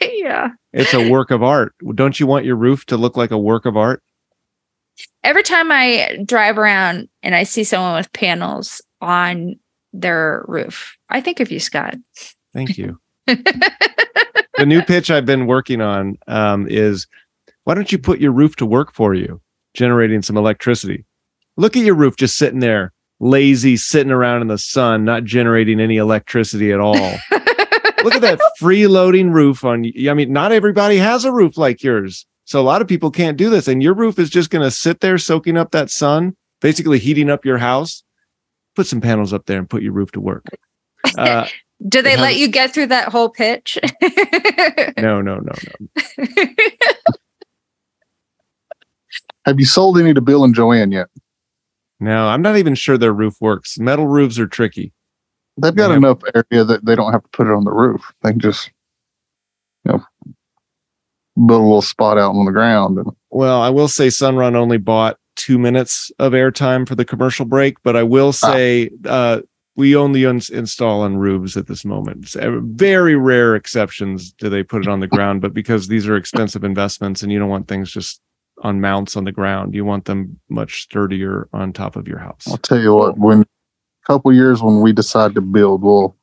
yeah. 0.00 0.48
It's 0.72 0.92
a 0.94 1.08
work 1.10 1.30
of 1.30 1.42
art. 1.42 1.74
Don't 1.94 2.18
you 2.18 2.26
want 2.26 2.44
your 2.44 2.56
roof 2.56 2.84
to 2.86 2.96
look 2.96 3.16
like 3.16 3.30
a 3.30 3.38
work 3.38 3.64
of 3.66 3.76
art? 3.76 4.02
Every 5.22 5.42
time 5.42 5.72
I 5.72 6.18
drive 6.24 6.58
around 6.58 7.08
and 7.22 7.34
I 7.34 7.44
see 7.44 7.64
someone 7.64 7.94
with 7.94 8.12
panels 8.12 8.82
on 9.00 9.56
their 9.92 10.44
roof, 10.46 10.96
I 11.08 11.20
think 11.20 11.40
of 11.40 11.50
you, 11.50 11.60
Scott. 11.60 11.96
Thank 12.52 12.76
you. 12.76 13.00
the 13.26 14.66
new 14.66 14.82
pitch 14.82 15.10
I've 15.10 15.26
been 15.26 15.46
working 15.46 15.80
on 15.80 16.18
um, 16.26 16.66
is 16.68 17.06
why 17.64 17.74
don't 17.74 17.90
you 17.90 17.98
put 17.98 18.20
your 18.20 18.32
roof 18.32 18.56
to 18.56 18.66
work 18.66 18.92
for 18.92 19.14
you, 19.14 19.40
generating 19.72 20.22
some 20.22 20.36
electricity? 20.36 21.04
Look 21.56 21.76
at 21.76 21.84
your 21.84 21.94
roof 21.94 22.16
just 22.16 22.36
sitting 22.36 22.60
there, 22.60 22.92
lazy, 23.20 23.76
sitting 23.76 24.12
around 24.12 24.42
in 24.42 24.48
the 24.48 24.58
sun, 24.58 25.04
not 25.04 25.24
generating 25.24 25.80
any 25.80 25.96
electricity 25.96 26.72
at 26.72 26.80
all. 26.80 26.94
Look 27.30 28.14
at 28.14 28.20
that 28.20 28.40
freeloading 28.60 29.32
roof 29.32 29.64
on. 29.64 29.84
you. 29.84 30.10
I 30.10 30.14
mean, 30.14 30.32
not 30.32 30.52
everybody 30.52 30.98
has 30.98 31.24
a 31.24 31.32
roof 31.32 31.56
like 31.56 31.82
yours. 31.82 32.26
So 32.44 32.60
a 32.60 32.62
lot 32.62 32.82
of 32.82 32.88
people 32.88 33.10
can't 33.10 33.36
do 33.38 33.48
this. 33.50 33.68
And 33.68 33.82
your 33.82 33.94
roof 33.94 34.18
is 34.18 34.28
just 34.30 34.50
going 34.50 34.62
to 34.64 34.70
sit 34.70 35.00
there 35.00 35.16
soaking 35.18 35.56
up 35.56 35.70
that 35.70 35.90
sun, 35.90 36.36
basically 36.60 36.98
heating 36.98 37.30
up 37.30 37.44
your 37.44 37.58
house. 37.58 38.02
Put 38.76 38.86
some 38.86 39.00
panels 39.00 39.32
up 39.32 39.46
there 39.46 39.58
and 39.58 39.70
put 39.70 39.82
your 39.82 39.92
roof 39.92 40.12
to 40.12 40.20
work. 40.20 40.44
Uh, 41.18 41.46
Do 41.86 42.00
they 42.00 42.16
let 42.16 42.30
has- 42.32 42.38
you 42.38 42.48
get 42.48 42.72
through 42.72 42.86
that 42.86 43.08
whole 43.10 43.28
pitch? 43.28 43.78
no, 44.98 45.20
no, 45.20 45.36
no, 45.36 45.52
no. 46.16 46.16
Have 49.46 49.60
you 49.60 49.66
sold 49.66 49.98
any 49.98 50.14
to 50.14 50.20
Bill 50.20 50.44
and 50.44 50.54
Joanne 50.54 50.92
yet? 50.92 51.08
No, 52.00 52.26
I'm 52.28 52.42
not 52.42 52.56
even 52.56 52.74
sure 52.74 52.96
their 52.96 53.12
roof 53.12 53.34
works. 53.40 53.78
Metal 53.78 54.06
roofs 54.06 54.38
are 54.38 54.46
tricky. 54.46 54.92
They've 55.58 55.74
got 55.74 55.90
Yeah. 55.90 55.96
enough 55.98 56.20
area 56.34 56.64
that 56.64 56.84
they 56.86 56.94
don't 56.96 57.12
have 57.12 57.22
to 57.22 57.28
put 57.28 57.46
it 57.46 57.52
on 57.52 57.64
the 57.64 57.70
roof. 57.72 58.12
They 58.22 58.30
can 58.30 58.40
just, 58.40 58.68
you 58.68 58.72
know, 58.72 58.73
build 61.36 61.60
a 61.60 61.64
little 61.64 61.82
spot 61.82 62.18
out 62.18 62.34
on 62.34 62.44
the 62.44 62.52
ground. 62.52 62.98
And 62.98 63.08
Well, 63.30 63.60
I 63.60 63.70
will 63.70 63.88
say 63.88 64.08
Sunrun 64.08 64.54
only 64.54 64.78
bought 64.78 65.18
two 65.36 65.58
minutes 65.58 66.12
of 66.18 66.32
airtime 66.32 66.86
for 66.86 66.94
the 66.94 67.04
commercial 67.04 67.44
break, 67.44 67.82
but 67.82 67.96
I 67.96 68.04
will 68.04 68.32
say 68.32 68.90
uh, 69.04 69.40
we 69.76 69.96
only 69.96 70.24
uns 70.24 70.48
install 70.48 71.02
on 71.02 71.16
roofs 71.16 71.56
at 71.56 71.66
this 71.66 71.84
moment. 71.84 72.24
It's 72.24 72.36
a- 72.36 72.60
very 72.60 73.16
rare 73.16 73.56
exceptions 73.56 74.32
do 74.32 74.48
they 74.48 74.62
put 74.62 74.82
it 74.82 74.88
on 74.88 75.00
the 75.00 75.08
ground, 75.08 75.40
but 75.40 75.52
because 75.52 75.88
these 75.88 76.06
are 76.06 76.16
expensive 76.16 76.62
investments 76.62 77.22
and 77.22 77.32
you 77.32 77.38
don't 77.40 77.48
want 77.48 77.66
things 77.66 77.90
just 77.90 78.20
on 78.62 78.80
mounts 78.80 79.16
on 79.16 79.24
the 79.24 79.32
ground, 79.32 79.74
you 79.74 79.84
want 79.84 80.04
them 80.04 80.38
much 80.48 80.82
sturdier 80.82 81.48
on 81.52 81.72
top 81.72 81.96
of 81.96 82.06
your 82.06 82.18
house. 82.18 82.46
I'll 82.46 82.56
tell 82.58 82.78
you 82.78 82.94
what, 82.94 83.18
when 83.18 83.40
a 83.40 83.46
couple 84.06 84.32
years 84.32 84.62
when 84.62 84.80
we 84.80 84.92
decide 84.92 85.34
to 85.34 85.40
build, 85.40 85.82
we'll 85.82 86.16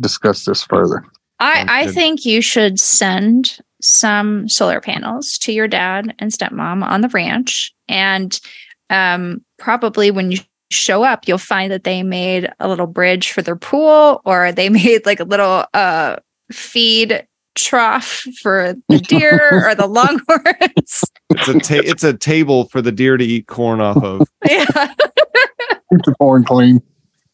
discuss 0.00 0.46
this 0.46 0.62
further. 0.62 1.04
I, 1.40 1.66
I 1.68 1.92
think 1.92 2.24
you 2.24 2.40
should 2.40 2.80
send 2.80 3.58
some 3.84 4.48
solar 4.48 4.80
panels 4.80 5.38
to 5.38 5.52
your 5.52 5.68
dad 5.68 6.14
and 6.18 6.32
stepmom 6.32 6.82
on 6.82 7.02
the 7.02 7.08
ranch. 7.08 7.74
And 7.88 8.38
um, 8.90 9.44
probably 9.58 10.10
when 10.10 10.30
you 10.30 10.38
show 10.70 11.04
up, 11.04 11.28
you'll 11.28 11.38
find 11.38 11.70
that 11.70 11.84
they 11.84 12.02
made 12.02 12.50
a 12.60 12.68
little 12.68 12.86
bridge 12.86 13.32
for 13.32 13.42
their 13.42 13.56
pool 13.56 14.22
or 14.24 14.52
they 14.52 14.68
made 14.70 15.06
like 15.06 15.20
a 15.20 15.24
little 15.24 15.66
uh, 15.74 16.16
feed 16.50 17.26
trough 17.54 18.24
for 18.42 18.74
the 18.88 18.98
deer 18.98 19.66
or 19.66 19.74
the 19.74 19.86
longhorns. 19.88 21.04
It's 21.30 21.48
a 21.48 21.58
ta- 21.60 21.84
it's 21.84 22.04
a 22.04 22.14
table 22.14 22.68
for 22.68 22.82
the 22.82 22.90
deer 22.90 23.16
to 23.16 23.24
eat 23.24 23.46
corn 23.46 23.80
off 23.80 24.02
of. 24.02 24.28
yeah. 24.48 24.64
Keep 24.64 26.02
the 26.04 26.14
corn 26.18 26.44
clean. 26.44 26.82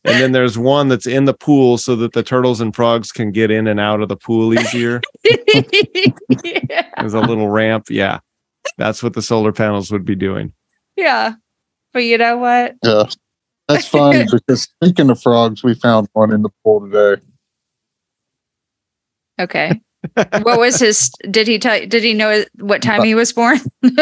And 0.05 0.21
then 0.21 0.33
there's 0.33 0.57
one 0.57 0.89
that's 0.89 1.07
in 1.07 1.27
the 1.27 1.35
pool 1.35 1.77
so 1.77 1.95
that 1.97 2.13
the 2.13 2.23
turtles 2.23 2.61
and 2.61 2.75
frogs 2.75 3.13
can 3.13 3.33
get 3.33 3.51
in 3.51 3.67
and 3.67 3.79
out 3.79 4.01
of 4.01 4.09
the 4.09 4.17
pool 4.17 4.59
easier. 4.59 5.03
yeah. 5.25 6.89
There's 6.99 7.13
a 7.13 7.21
little 7.21 7.49
ramp. 7.49 7.87
Yeah. 7.91 8.21
That's 8.79 9.03
what 9.03 9.13
the 9.13 9.21
solar 9.21 9.53
panels 9.53 9.93
would 9.93 10.07
be 10.07 10.15
doing. 10.15 10.55
Yeah. 10.97 11.35
But 11.93 12.05
you 12.05 12.17
know 12.17 12.39
what? 12.39 12.77
Yeah. 12.83 13.05
That's 13.69 13.87
funny 13.87 14.25
because 14.33 14.63
speaking 14.63 15.11
of 15.11 15.21
frogs, 15.21 15.63
we 15.63 15.75
found 15.75 16.09
one 16.15 16.33
in 16.33 16.43
the 16.43 16.51
pool 16.65 16.81
today. 16.81 17.21
Okay. 19.39 19.81
what 20.43 20.59
was 20.59 20.81
his 20.81 21.11
did 21.31 21.47
he 21.47 21.59
tell 21.59 21.79
did 21.87 22.03
he 22.03 22.15
know 22.15 22.43
what 22.59 22.81
time 22.81 23.05
he 23.05 23.15
was 23.15 23.35
born? 23.35 23.59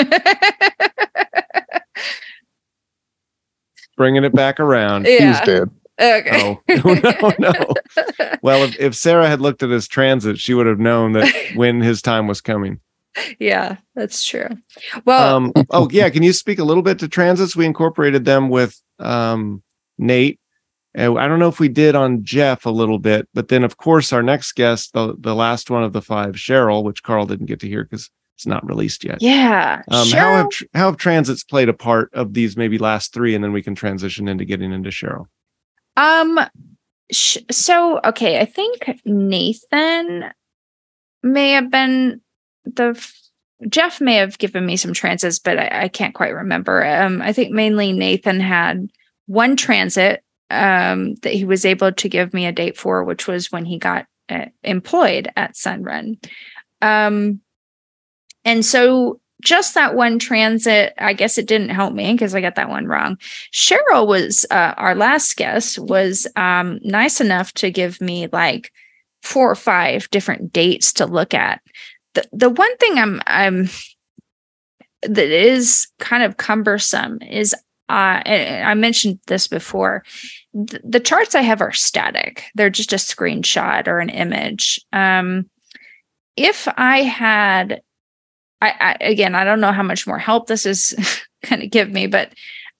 Bringing 3.97 4.23
it 4.23 4.33
back 4.33 4.61
around. 4.61 5.07
He 5.07 5.15
was 5.15 5.20
yeah. 5.20 5.45
dead. 5.45 5.70
Okay. 6.01 6.59
Oh, 6.69 6.95
no, 7.03 7.33
no. 7.39 7.53
Well, 8.43 8.65
if, 8.65 8.79
if 8.79 8.95
Sarah 8.95 9.29
had 9.29 9.41
looked 9.41 9.62
at 9.62 9.70
his 9.70 9.89
transit, 9.89 10.39
she 10.39 10.55
would 10.55 10.66
have 10.66 10.79
known 10.79 11.12
that 11.12 11.33
when 11.57 11.81
his 11.81 12.01
time 12.03 12.27
was 12.27 12.41
coming. 12.41 12.81
yeah, 13.41 13.79
that's 13.95 14.25
true. 14.25 14.49
Well, 15.05 15.37
Um, 15.37 15.53
oh, 15.70 15.89
yeah. 15.91 16.09
Can 16.11 16.23
you 16.23 16.33
speak 16.33 16.59
a 16.59 16.65
little 16.65 16.83
bit 16.85 16.99
to 17.01 17.09
transits? 17.09 17.57
We 17.57 17.66
incorporated 17.66 18.25
them 18.25 18.49
with 18.49 18.81
um, 19.01 19.62
Nate. 19.99 20.39
And 20.95 21.19
I 21.19 21.29
don't 21.29 21.39
know 21.39 21.49
if 21.49 21.61
we 21.61 21.69
did 21.69 21.95
on 21.95 22.25
Jeff 22.25 22.65
a 22.65 22.70
little 22.70 22.99
bit, 22.99 23.29
but 23.35 23.49
then, 23.49 23.62
of 23.62 23.77
course, 23.77 24.12
our 24.12 24.23
next 24.23 24.53
guest, 24.53 24.93
the, 24.95 25.15
the 25.19 25.35
last 25.35 25.69
one 25.70 25.83
of 25.85 25.93
the 25.93 26.03
five, 26.03 26.35
Cheryl, 26.37 26.83
which 26.83 27.03
Karl 27.03 27.27
didn't 27.27 27.47
get 27.47 27.61
to 27.61 27.69
hear 27.69 27.85
because 27.85 28.11
it's 28.37 28.47
not 28.47 28.66
released 28.66 29.05
yet. 29.05 29.20
yeah. 29.20 29.83
Um, 29.89 30.09
how 30.11 30.31
have 30.37 30.49
how 30.75 30.87
have 30.87 30.97
transits 30.97 31.43
played 31.45 31.69
a 31.69 31.73
part 31.75 32.11
of 32.15 32.35
these 32.35 32.57
maybe 32.57 32.79
last 32.79 33.12
three, 33.12 33.35
and 33.35 33.43
then 33.45 33.53
we 33.53 33.62
can 33.62 33.75
transition 33.75 34.29
into 34.29 34.45
getting 34.45 34.73
into 34.73 34.91
Cheryl. 34.91 35.27
Um. 35.99 36.41
Sh- 37.11 37.39
so 37.51 38.01
okay, 38.05 38.39
I 38.39 38.45
think 38.45 39.01
Nathan 39.07 40.31
may 41.23 41.53
have 41.53 41.70
been 41.70 42.20
the 42.65 42.89
f- 42.97 43.15
Jeff 43.69 44.01
may 44.01 44.16
have 44.16 44.37
given 44.37 44.66
me 44.66 44.77
some 44.77 44.93
transits, 44.93 45.39
but 45.39 45.59
I, 45.59 45.85
I 45.85 45.89
can't 45.89 46.15
quite 46.15 46.35
remember. 46.35 46.85
Um, 46.85 47.23
I 47.23 47.33
think 47.33 47.51
mainly 47.51 47.95
Nathan 47.95 48.41
had 48.41 48.89
one 49.25 49.57
transit 49.57 50.23
um 50.51 51.15
that 51.23 51.33
he 51.33 51.45
was 51.45 51.65
able 51.65 51.93
to 51.93 52.09
give 52.09 52.35
me 52.35 52.45
a 52.45 52.53
date 52.53 52.77
for, 52.77 53.05
which 53.05 53.27
was 53.27 53.51
when 53.51 53.65
he 53.65 53.79
got 53.79 54.05
uh, 54.29 54.47
employed 54.62 55.29
at 55.35 55.55
Sunrun. 55.55 56.23
Um, 56.83 57.41
and 58.45 58.65
so 58.65 59.20
just 59.43 59.74
that 59.74 59.94
one 59.94 60.19
transit, 60.19 60.94
I 60.98 61.12
guess 61.12 61.39
it 61.39 61.47
didn't 61.47 61.69
help 61.70 61.94
me 61.94 62.12
because 62.12 62.35
I 62.35 62.40
got 62.40 62.56
that 62.56 62.69
one 62.69 62.86
wrong. 62.86 63.19
Cheryl 63.52 64.06
was 64.06 64.44
uh, 64.51 64.74
our 64.77 64.94
last 64.94 65.36
guest 65.36 65.78
was 65.78 66.27
um, 66.36 66.81
nice 66.82 67.20
enough 67.20 67.52
to 67.55 67.70
give 67.70 68.01
me 68.01 68.28
like 68.32 68.73
four 69.23 69.51
or 69.51 69.55
five 69.56 70.10
different 70.10 70.52
dates 70.52 70.93
to 70.94 71.06
look 71.06 71.35
at. 71.35 71.60
The 72.15 72.28
the 72.32 72.51
one 72.51 72.77
thing 72.78 72.98
I'm 72.98 73.20
I'm 73.27 73.69
that 75.02 75.28
is 75.28 75.86
kind 75.98 76.23
of 76.23 76.36
cumbersome 76.36 77.23
is 77.23 77.55
uh, 77.90 78.20
I 78.27 78.74
mentioned 78.74 79.19
this 79.28 79.48
before. 79.48 80.05
th- 80.55 80.82
The 80.85 81.01
charts 81.01 81.35
I 81.35 81.40
have 81.43 81.62
are 81.62 81.73
static; 81.73 82.44
they're 82.55 82.70
just 82.70 82.93
a 82.93 82.97
screenshot 82.97 83.86
or 83.86 84.01
an 84.01 84.10
image. 84.10 84.81
Um, 84.93 85.48
if 86.36 86.69
I 86.77 87.02
had 87.02 87.81
I, 88.60 88.70
I 88.80 88.97
again, 89.01 89.35
I 89.35 89.44
don't 89.44 89.60
know 89.60 89.72
how 89.72 89.82
much 89.82 90.06
more 90.06 90.18
help 90.18 90.47
this 90.47 90.66
is 90.66 90.94
going 91.48 91.60
to 91.60 91.66
give 91.66 91.90
me, 91.90 92.06
but 92.06 92.32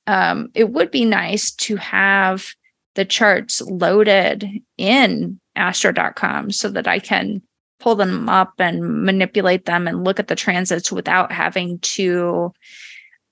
um, 0.07 0.51
it 0.55 0.71
would 0.71 0.91
be 0.91 1.05
nice 1.05 1.51
to 1.53 1.77
have 1.77 2.49
the 2.95 3.05
charts 3.05 3.61
loaded 3.61 4.49
in 4.77 5.39
astro.com 5.55 6.51
so 6.51 6.69
that 6.71 6.89
I 6.89 6.99
can 6.99 7.43
pull 7.81 7.95
them 7.95 8.29
up 8.29 8.55
and 8.59 9.05
manipulate 9.05 9.67
them 9.67 9.87
and 9.87 10.05
look 10.05 10.19
at 10.19 10.29
the 10.29 10.35
transits 10.35 10.91
without 10.91 11.31
having 11.31 11.79
to 11.81 12.53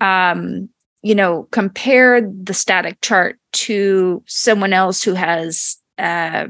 um 0.00 0.68
you 1.02 1.14
know 1.14 1.48
compare 1.50 2.20
the 2.20 2.54
static 2.54 3.00
chart 3.00 3.38
to 3.52 4.22
someone 4.26 4.72
else 4.72 5.02
who 5.02 5.14
has 5.14 5.76
uh 5.98 6.46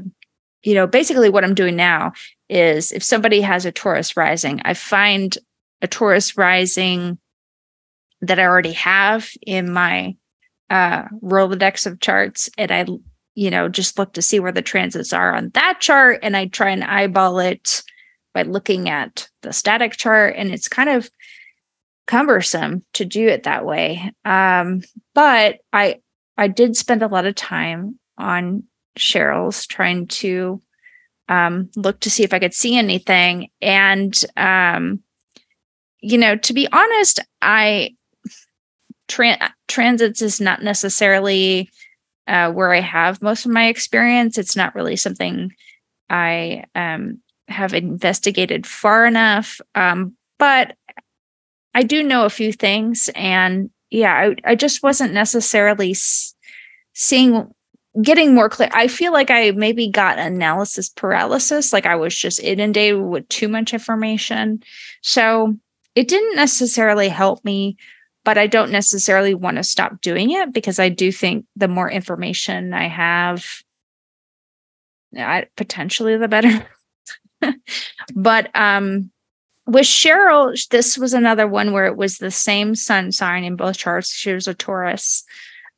you 0.63 0.73
know 0.73 0.85
basically 0.85 1.29
what 1.29 1.43
i'm 1.43 1.55
doing 1.55 1.75
now 1.75 2.11
is 2.49 2.91
if 2.91 3.03
somebody 3.03 3.41
has 3.41 3.65
a 3.65 3.71
taurus 3.71 4.17
rising 4.17 4.61
i 4.65 4.73
find 4.73 5.37
a 5.81 5.87
Taurus 5.87 6.37
rising 6.37 7.17
that 8.21 8.39
I 8.39 8.43
already 8.43 8.73
have 8.73 9.29
in 9.45 9.71
my 9.71 10.15
uh 10.69 11.03
Rolodex 11.23 11.85
of 11.85 11.99
charts. 11.99 12.49
And 12.57 12.71
I 12.71 12.85
you 13.35 13.51
know 13.51 13.69
just 13.69 13.97
look 13.99 14.13
to 14.13 14.21
see 14.21 14.39
where 14.39 14.51
the 14.51 14.61
transits 14.61 15.13
are 15.13 15.33
on 15.33 15.51
that 15.53 15.79
chart. 15.79 16.19
And 16.23 16.35
I 16.35 16.47
try 16.47 16.71
and 16.71 16.83
eyeball 16.83 17.39
it 17.39 17.83
by 18.33 18.43
looking 18.43 18.89
at 18.89 19.29
the 19.41 19.53
static 19.53 19.93
chart. 19.93 20.35
And 20.37 20.51
it's 20.51 20.67
kind 20.67 20.89
of 20.89 21.09
cumbersome 22.05 22.83
to 22.93 23.05
do 23.05 23.27
it 23.27 23.43
that 23.43 23.65
way. 23.65 24.11
Um 24.25 24.81
but 25.13 25.59
I 25.71 26.01
I 26.37 26.47
did 26.47 26.75
spend 26.75 27.03
a 27.03 27.07
lot 27.07 27.25
of 27.25 27.35
time 27.35 27.99
on 28.17 28.63
Cheryl's 28.97 29.67
trying 29.67 30.07
to 30.07 30.61
um 31.29 31.69
look 31.75 31.99
to 32.01 32.09
see 32.09 32.23
if 32.23 32.33
I 32.33 32.39
could 32.39 32.53
see 32.53 32.77
anything. 32.77 33.49
And 33.61 34.19
um 34.35 35.03
you 36.01 36.17
know, 36.17 36.35
to 36.35 36.53
be 36.53 36.67
honest, 36.71 37.19
I 37.41 37.95
tran- 39.07 39.51
transits 39.67 40.21
is 40.21 40.39
not 40.39 40.63
necessarily 40.63 41.69
uh, 42.27 42.51
where 42.51 42.73
I 42.73 42.81
have 42.81 43.21
most 43.21 43.45
of 43.45 43.51
my 43.51 43.67
experience. 43.67 44.37
It's 44.37 44.55
not 44.55 44.75
really 44.75 44.95
something 44.95 45.51
I 46.09 46.65
um, 46.75 47.19
have 47.47 47.73
investigated 47.73 48.67
far 48.67 49.05
enough, 49.05 49.59
um, 49.75 50.15
but 50.37 50.75
I 51.73 51.83
do 51.83 52.03
know 52.03 52.25
a 52.25 52.29
few 52.29 52.51
things, 52.51 53.09
and 53.15 53.69
yeah, 53.89 54.13
I, 54.13 54.51
I 54.51 54.55
just 54.55 54.83
wasn't 54.83 55.13
necessarily 55.13 55.91
s- 55.91 56.33
seeing 56.93 57.53
getting 58.01 58.35
more 58.35 58.49
clear. 58.49 58.69
I 58.73 58.87
feel 58.87 59.13
like 59.13 59.31
I 59.31 59.51
maybe 59.51 59.89
got 59.89 60.19
analysis 60.19 60.89
paralysis, 60.89 61.73
like 61.73 61.85
I 61.85 61.95
was 61.95 62.15
just 62.15 62.39
inundated 62.39 63.01
with 63.01 63.27
too 63.29 63.47
much 63.47 63.73
information. 63.73 64.61
So 65.01 65.57
it 65.97 66.07
didn't 66.07 66.35
necessarily 66.35 67.09
help 67.09 67.43
me, 67.43 67.75
but 68.23 68.37
I 68.37 68.45
don't 68.45 68.69
necessarily 68.71 69.33
want 69.33 69.57
to 69.57 69.63
stop 69.63 69.99
doing 69.99 70.29
it 70.29 70.53
because 70.53 70.77
I 70.77 70.89
do 70.89 71.11
think 71.11 71.47
the 71.55 71.67
more 71.67 71.89
information 71.89 72.71
I 72.71 72.87
have, 72.87 73.43
I, 75.17 75.47
potentially 75.55 76.15
the 76.15 76.27
better. 76.27 76.67
but 78.15 78.55
um, 78.55 79.09
with 79.65 79.87
Cheryl, 79.87 80.67
this 80.69 80.99
was 80.99 81.15
another 81.15 81.47
one 81.47 81.71
where 81.71 81.87
it 81.87 81.97
was 81.97 82.19
the 82.19 82.29
same 82.29 82.75
sun 82.75 83.11
sign 83.11 83.43
in 83.43 83.55
both 83.55 83.79
charts. 83.79 84.13
She 84.13 84.31
was 84.31 84.47
a 84.47 84.53
Taurus. 84.53 85.23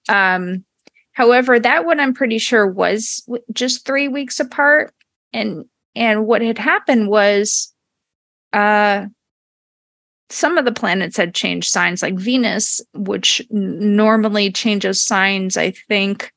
Um, 0.09 0.65
however, 1.13 1.61
that 1.61 1.85
one 1.85 2.01
I'm 2.01 2.13
pretty 2.13 2.39
sure 2.39 2.67
was 2.67 3.25
just 3.53 3.85
three 3.85 4.09
weeks 4.09 4.41
apart, 4.41 4.93
and 5.31 5.63
and 5.95 6.27
what 6.27 6.41
had 6.41 6.57
happened 6.57 7.07
was, 7.07 7.73
uh, 8.51 9.05
some 10.30 10.57
of 10.57 10.65
the 10.65 10.72
planets 10.72 11.18
had 11.18 11.34
changed 11.34 11.69
signs, 11.69 12.01
like 12.01 12.15
Venus, 12.15 12.81
which 12.93 13.41
normally 13.49 14.51
changes 14.51 15.01
signs, 15.01 15.57
I 15.57 15.72
think, 15.72 16.31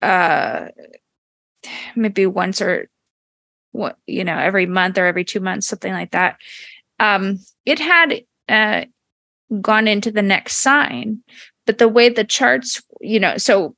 uh, 0.00 0.68
maybe 1.94 2.26
once 2.26 2.60
or 2.62 2.88
what, 3.72 3.98
you 4.06 4.24
know, 4.24 4.36
every 4.38 4.66
month 4.66 4.98
or 4.98 5.06
every 5.06 5.24
two 5.24 5.40
months, 5.40 5.66
something 5.66 5.92
like 5.92 6.12
that. 6.12 6.36
Um, 6.98 7.38
it 7.66 7.78
had 7.78 8.22
uh, 8.48 8.84
gone 9.60 9.86
into 9.86 10.10
the 10.10 10.22
next 10.22 10.56
sign, 10.56 11.22
but 11.66 11.78
the 11.78 11.88
way 11.88 12.08
the 12.08 12.24
charts, 12.24 12.82
you 13.00 13.20
know, 13.20 13.36
so 13.36 13.76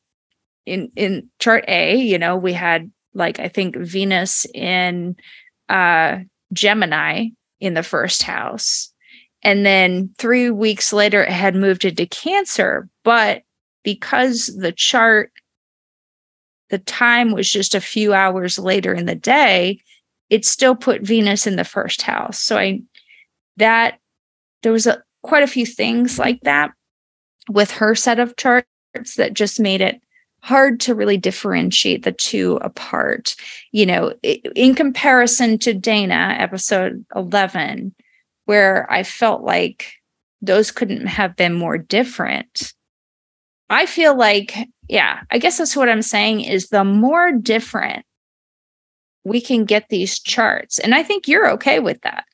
in 0.67 0.91
in 0.97 1.31
chart 1.39 1.65
A, 1.69 1.97
you 1.97 2.19
know, 2.19 2.37
we 2.37 2.53
had 2.53 2.91
like 3.13 3.39
I 3.39 3.49
think 3.49 3.77
Venus 3.77 4.47
in 4.55 5.17
uh 5.69 6.19
Gemini 6.53 7.29
in 7.61 7.75
the 7.75 7.83
first 7.83 8.23
house. 8.23 8.93
And 9.43 9.65
then 9.65 10.15
3 10.19 10.51
weeks 10.51 10.93
later 10.93 11.23
it 11.23 11.31
had 11.31 11.55
moved 11.55 11.85
into 11.85 12.07
Cancer, 12.07 12.89
but 13.03 13.43
because 13.83 14.47
the 14.47 14.73
chart 14.73 15.31
the 16.71 16.79
time 16.79 17.33
was 17.33 17.49
just 17.49 17.75
a 17.75 17.81
few 17.81 18.15
hours 18.15 18.59
later 18.59 18.95
in 18.95 19.05
the 19.07 19.15
day, 19.15 19.79
it 20.31 20.45
still 20.45 20.75
put 20.75 21.03
Venus 21.03 21.47
in 21.47 21.57
the 21.57 21.65
first 21.65 22.03
house. 22.03 22.41
So 22.41 22.57
I 22.57 22.81
that 23.59 23.99
there 24.63 24.73
was 24.73 24.87
a 24.87 25.03
quite 25.23 25.43
a 25.43 25.47
few 25.49 25.67
things 25.67 26.19
like 26.19 26.41
that 26.41 26.73
with 27.49 27.71
her 27.71 27.95
set 27.95 28.19
of 28.19 28.37
charts 28.37 28.67
that 29.17 29.35
just 29.35 29.61
made 29.61 29.83
it 29.83 30.01
hard 30.45 30.79
to 30.79 30.95
really 30.95 31.17
differentiate 31.17 32.03
the 32.03 32.13
two 32.13 32.57
apart. 32.57 33.35
You 33.73 33.87
know, 33.87 34.15
in 34.23 34.75
comparison 34.75 35.59
to 35.61 35.73
Dana, 35.73 36.37
episode 36.39 37.05
11, 37.17 37.95
where 38.45 38.87
I 38.93 39.05
felt 39.05 39.43
like 39.43 39.95
those 40.43 40.71
couldn't 40.71 41.07
have 41.07 41.35
been 41.35 41.55
more 41.55 41.79
different. 41.79 42.75
I 43.71 43.87
feel 43.87 44.15
like, 44.17 44.55
yeah, 44.87 45.23
I 45.31 45.39
guess 45.39 45.57
that's 45.57 45.75
what 45.75 45.89
I'm 45.89 46.03
saying 46.03 46.43
is 46.43 46.69
the 46.69 46.85
more 46.85 47.33
different 47.33 48.05
we 49.25 49.41
can 49.41 49.65
get 49.65 49.89
these 49.89 50.19
charts. 50.21 50.79
And 50.79 50.95
I 50.95 51.03
think 51.03 51.27
you're 51.27 51.51
okay 51.53 51.81
with 51.81 52.03
that. 52.03 52.25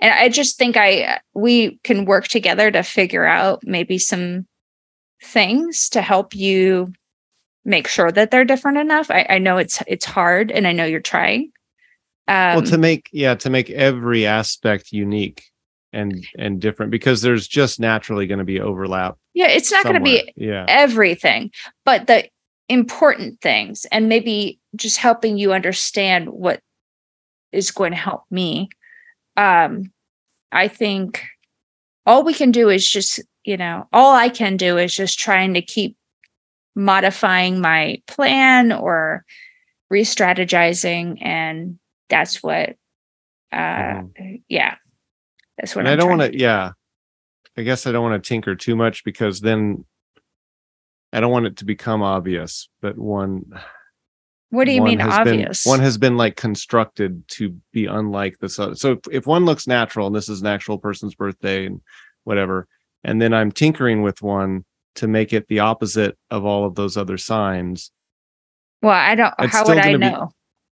And 0.00 0.14
I 0.14 0.28
just 0.28 0.56
think 0.56 0.76
I 0.76 1.18
we 1.34 1.80
can 1.82 2.04
work 2.04 2.28
together 2.28 2.70
to 2.70 2.84
figure 2.84 3.26
out 3.26 3.60
maybe 3.64 3.98
some 3.98 4.46
things 5.20 5.88
to 5.90 6.00
help 6.00 6.32
you 6.32 6.92
make 7.64 7.88
sure 7.88 8.10
that 8.10 8.30
they're 8.30 8.44
different 8.44 8.78
enough. 8.78 9.10
I, 9.10 9.26
I 9.28 9.38
know 9.38 9.58
it's 9.58 9.82
it's 9.86 10.04
hard 10.04 10.50
and 10.50 10.66
I 10.66 10.72
know 10.72 10.84
you're 10.84 11.00
trying. 11.00 11.52
Um, 12.28 12.56
well, 12.56 12.62
to 12.62 12.78
make 12.78 13.08
yeah, 13.12 13.34
to 13.36 13.50
make 13.50 13.70
every 13.70 14.26
aspect 14.26 14.92
unique 14.92 15.44
and 15.92 16.24
and 16.38 16.60
different 16.60 16.90
because 16.90 17.22
there's 17.22 17.48
just 17.48 17.80
naturally 17.80 18.26
going 18.26 18.38
to 18.38 18.44
be 18.44 18.60
overlap. 18.60 19.16
Yeah, 19.34 19.48
it's 19.48 19.72
not 19.72 19.84
going 19.84 19.96
to 19.96 20.00
be 20.00 20.32
yeah. 20.36 20.64
everything, 20.68 21.50
but 21.84 22.06
the 22.06 22.28
important 22.68 23.40
things 23.40 23.84
and 23.90 24.08
maybe 24.08 24.60
just 24.76 24.98
helping 24.98 25.36
you 25.36 25.52
understand 25.52 26.28
what 26.28 26.60
is 27.52 27.72
going 27.72 27.90
to 27.90 27.98
help 27.98 28.22
me. 28.30 28.68
Um 29.36 29.90
I 30.52 30.68
think 30.68 31.24
all 32.06 32.24
we 32.24 32.34
can 32.34 32.50
do 32.50 32.68
is 32.68 32.88
just, 32.88 33.20
you 33.44 33.56
know, 33.56 33.88
all 33.92 34.14
I 34.14 34.28
can 34.28 34.56
do 34.56 34.78
is 34.78 34.94
just 34.94 35.18
trying 35.18 35.54
to 35.54 35.62
keep 35.62 35.96
modifying 36.80 37.60
my 37.60 38.02
plan 38.06 38.72
or 38.72 39.24
re-strategizing 39.90 41.18
and 41.20 41.78
that's 42.08 42.42
what 42.42 42.70
uh 43.52 44.00
mm. 44.00 44.42
yeah 44.48 44.76
that's 45.58 45.76
what 45.76 45.86
i 45.86 45.94
don't 45.94 46.08
want 46.08 46.32
to 46.32 46.38
yeah 46.38 46.72
i 47.58 47.62
guess 47.62 47.86
i 47.86 47.92
don't 47.92 48.08
want 48.08 48.22
to 48.22 48.28
tinker 48.28 48.54
too 48.54 48.74
much 48.74 49.04
because 49.04 49.40
then 49.40 49.84
i 51.12 51.20
don't 51.20 51.32
want 51.32 51.46
it 51.46 51.56
to 51.58 51.66
become 51.66 52.02
obvious 52.02 52.68
but 52.80 52.96
one 52.96 53.44
what 54.48 54.64
do 54.64 54.72
you 54.72 54.82
mean 54.82 55.02
obvious 55.02 55.64
been, 55.64 55.70
one 55.70 55.80
has 55.80 55.98
been 55.98 56.16
like 56.16 56.36
constructed 56.36 57.26
to 57.28 57.54
be 57.72 57.84
unlike 57.84 58.38
this 58.38 58.58
other 58.58 58.74
so 58.74 58.92
if, 58.92 58.98
if 59.10 59.26
one 59.26 59.44
looks 59.44 59.66
natural 59.66 60.06
and 60.06 60.16
this 60.16 60.30
is 60.30 60.40
an 60.40 60.46
actual 60.46 60.78
person's 60.78 61.14
birthday 61.14 61.66
and 61.66 61.82
whatever 62.24 62.66
and 63.04 63.20
then 63.20 63.34
i'm 63.34 63.52
tinkering 63.52 64.02
with 64.02 64.22
one 64.22 64.64
to 64.96 65.08
make 65.08 65.32
it 65.32 65.48
the 65.48 65.60
opposite 65.60 66.16
of 66.30 66.44
all 66.44 66.64
of 66.64 66.74
those 66.74 66.96
other 66.96 67.18
signs. 67.18 67.90
Well, 68.82 68.92
I 68.92 69.14
don't. 69.14 69.34
It's 69.38 69.52
how 69.52 69.66
would 69.66 69.78
I 69.78 69.92
know? 69.92 70.26
Be, 70.26 70.34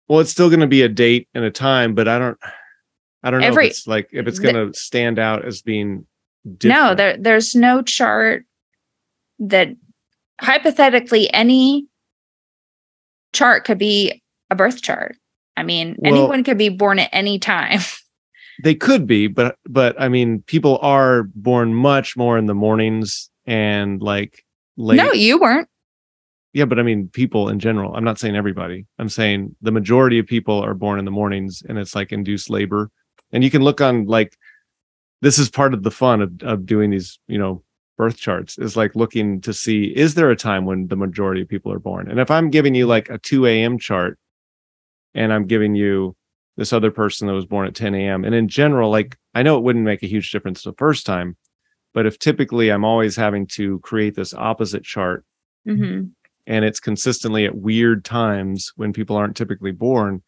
well, 0.08 0.20
it's 0.20 0.32
still 0.32 0.50
going 0.50 0.62
to 0.62 0.68
be 0.68 0.82
a 0.82 0.90
date 0.90 1.28
and 1.34 1.44
a 1.44 1.52
time, 1.52 1.94
but 1.94 2.08
I 2.08 2.20
don't. 2.20 2.38
I 3.24 3.30
don't 3.30 3.42
know 3.42 3.48
Every, 3.48 3.66
if 3.66 3.72
it's 3.72 3.88
like 3.88 4.10
if 4.12 4.28
it's 4.28 4.40
going 4.40 4.56
to 4.56 4.78
stand 4.78 5.20
out 5.20 5.46
as 5.46 5.62
being. 5.62 6.08
Different. 6.58 6.84
No, 6.84 6.96
there 6.96 7.18
there's 7.18 7.54
no 7.54 7.84
chart 7.84 8.46
that 9.38 9.70
hypothetically 10.40 11.32
any 11.32 11.86
chart 13.34 13.64
could 13.64 13.78
be 13.78 14.24
a 14.50 14.56
birth 14.56 14.82
chart. 14.82 15.18
I 15.56 15.62
mean, 15.64 15.96
well, 16.00 16.14
anyone 16.14 16.44
could 16.44 16.58
be 16.58 16.70
born 16.70 16.98
at 17.00 17.10
any 17.14 17.40
time. 17.40 17.80
They 18.64 18.76
could 18.76 19.08
be, 19.08 19.26
but 19.26 19.58
but 19.66 20.00
I 20.00 20.08
mean, 20.08 20.44
people 20.44 20.78
are 20.84 21.24
born 21.34 21.74
much 21.74 22.16
more 22.16 22.38
in 22.38 22.46
the 22.46 22.54
mornings 22.54 23.31
and 23.52 24.02
like 24.02 24.46
late. 24.78 24.96
No, 24.96 25.12
you 25.12 25.38
weren't. 25.38 25.68
Yeah, 26.54 26.64
but 26.66 26.80
I 26.80 26.84
mean, 26.84 27.10
people 27.10 27.50
in 27.50 27.60
general. 27.60 27.94
I'm 27.94 28.04
not 28.04 28.18
saying 28.18 28.38
everybody. 28.38 28.86
I'm 28.98 29.10
saying 29.10 29.56
the 29.62 29.74
majority 29.74 30.20
of 30.20 30.26
people 30.26 30.64
are 30.64 30.74
born 30.74 31.00
in 31.00 31.06
the 31.06 31.12
mornings 31.12 31.62
and 31.68 31.78
it's 31.78 31.94
like 31.94 32.14
induced 32.14 32.50
labor. 32.50 32.90
And 33.34 33.44
you 33.44 33.52
can 33.52 33.62
look 33.62 33.82
on 33.82 34.06
like, 34.06 34.38
this 35.22 35.38
is 35.38 35.50
part 35.50 35.74
of 35.74 35.84
the 35.84 35.92
fun 35.92 36.22
of, 36.22 36.32
of 36.42 36.66
doing 36.66 36.92
these, 36.92 37.20
you 37.28 37.38
know, 37.38 37.62
birth 37.98 38.18
charts 38.18 38.58
is 38.58 38.76
like 38.76 38.96
looking 38.96 39.42
to 39.42 39.54
see 39.54 39.84
is 39.84 40.16
there 40.16 40.32
a 40.32 40.36
time 40.36 40.66
when 40.66 40.88
the 40.88 40.96
majority 40.96 41.42
of 41.42 41.50
people 41.50 41.74
are 41.74 41.80
born? 41.80 42.10
And 42.10 42.22
if 42.22 42.32
I'm 42.32 42.50
giving 42.50 42.74
you 42.74 42.88
like 42.88 43.10
a 43.10 43.18
2 43.18 43.46
a.m. 43.46 43.78
chart 43.78 44.18
and 45.14 45.34
I'm 45.34 45.44
giving 45.44 45.76
you 45.76 46.16
this 46.56 46.72
other 46.72 46.90
person 46.90 47.28
that 47.28 47.34
was 47.34 47.46
born 47.46 47.68
at 47.68 47.76
10 47.76 47.96
a.m. 47.96 48.24
And 48.24 48.34
in 48.34 48.48
general, 48.48 48.90
like 48.90 49.18
I 49.34 49.44
know 49.44 49.58
it 49.58 49.64
wouldn't 49.64 49.86
make 49.86 50.04
a 50.04 50.08
huge 50.08 50.32
difference 50.32 50.64
the 50.64 50.74
first 50.74 51.06
time, 51.06 51.36
but 51.94 52.06
if 52.06 52.20
typically 52.20 52.70
I'm 52.70 52.86
always 52.86 53.16
having 53.16 53.48
to 53.48 53.80
create 53.80 54.16
this 54.16 54.34
opposite 54.34 54.84
chart 54.84 55.26
mm-hmm. 55.68 56.06
and 56.48 56.66
it's 56.66 56.80
consistently 56.80 57.46
at 57.46 57.56
weird 57.56 58.06
times 58.06 58.72
when 58.76 58.94
people 58.94 59.16
aren't 59.16 59.36
typically 59.36 59.72
born, 59.72 60.22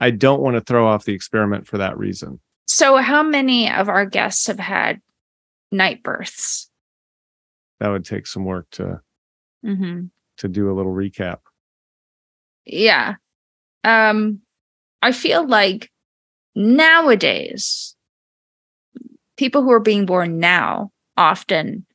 I 0.00 0.10
don't 0.10 0.40
want 0.40 0.56
to 0.56 0.60
throw 0.60 0.86
off 0.86 1.04
the 1.04 1.14
experiment 1.14 1.66
for 1.66 1.78
that 1.78 1.96
reason. 1.96 2.40
So, 2.66 2.96
how 2.96 3.22
many 3.22 3.70
of 3.70 3.88
our 3.88 4.06
guests 4.06 4.46
have 4.46 4.58
had 4.58 5.00
night 5.70 6.02
births? 6.02 6.70
That 7.80 7.88
would 7.88 8.04
take 8.04 8.26
some 8.26 8.44
work 8.44 8.66
to 8.72 9.00
mm-hmm. 9.64 10.06
to 10.38 10.48
do 10.48 10.70
a 10.70 10.74
little 10.74 10.92
recap. 10.92 11.38
Yeah, 12.64 13.16
um, 13.84 14.40
I 15.02 15.12
feel 15.12 15.46
like 15.46 15.90
nowadays, 16.54 17.94
people 19.36 19.62
who 19.62 19.70
are 19.70 19.80
being 19.80 20.06
born 20.06 20.38
now 20.38 20.90
often 21.16 21.86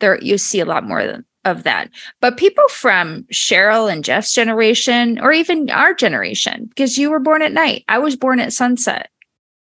there 0.00 0.20
you 0.20 0.38
see 0.38 0.60
a 0.60 0.64
lot 0.64 0.84
more 0.84 1.24
of 1.44 1.62
that. 1.62 1.90
But 2.20 2.36
people 2.36 2.66
from 2.68 3.24
Cheryl 3.32 3.90
and 3.90 4.04
Jeff's 4.04 4.32
generation, 4.32 5.18
or 5.20 5.32
even 5.32 5.70
our 5.70 5.94
generation, 5.94 6.66
because 6.66 6.98
you 6.98 7.10
were 7.10 7.20
born 7.20 7.42
at 7.42 7.52
night, 7.52 7.84
I 7.88 7.98
was 7.98 8.16
born 8.16 8.40
at 8.40 8.52
sunset. 8.52 9.10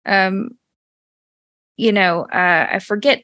Um, 0.05 0.51
you 1.77 1.91
know, 1.91 2.21
uh, 2.31 2.67
I 2.71 2.79
forget. 2.79 3.23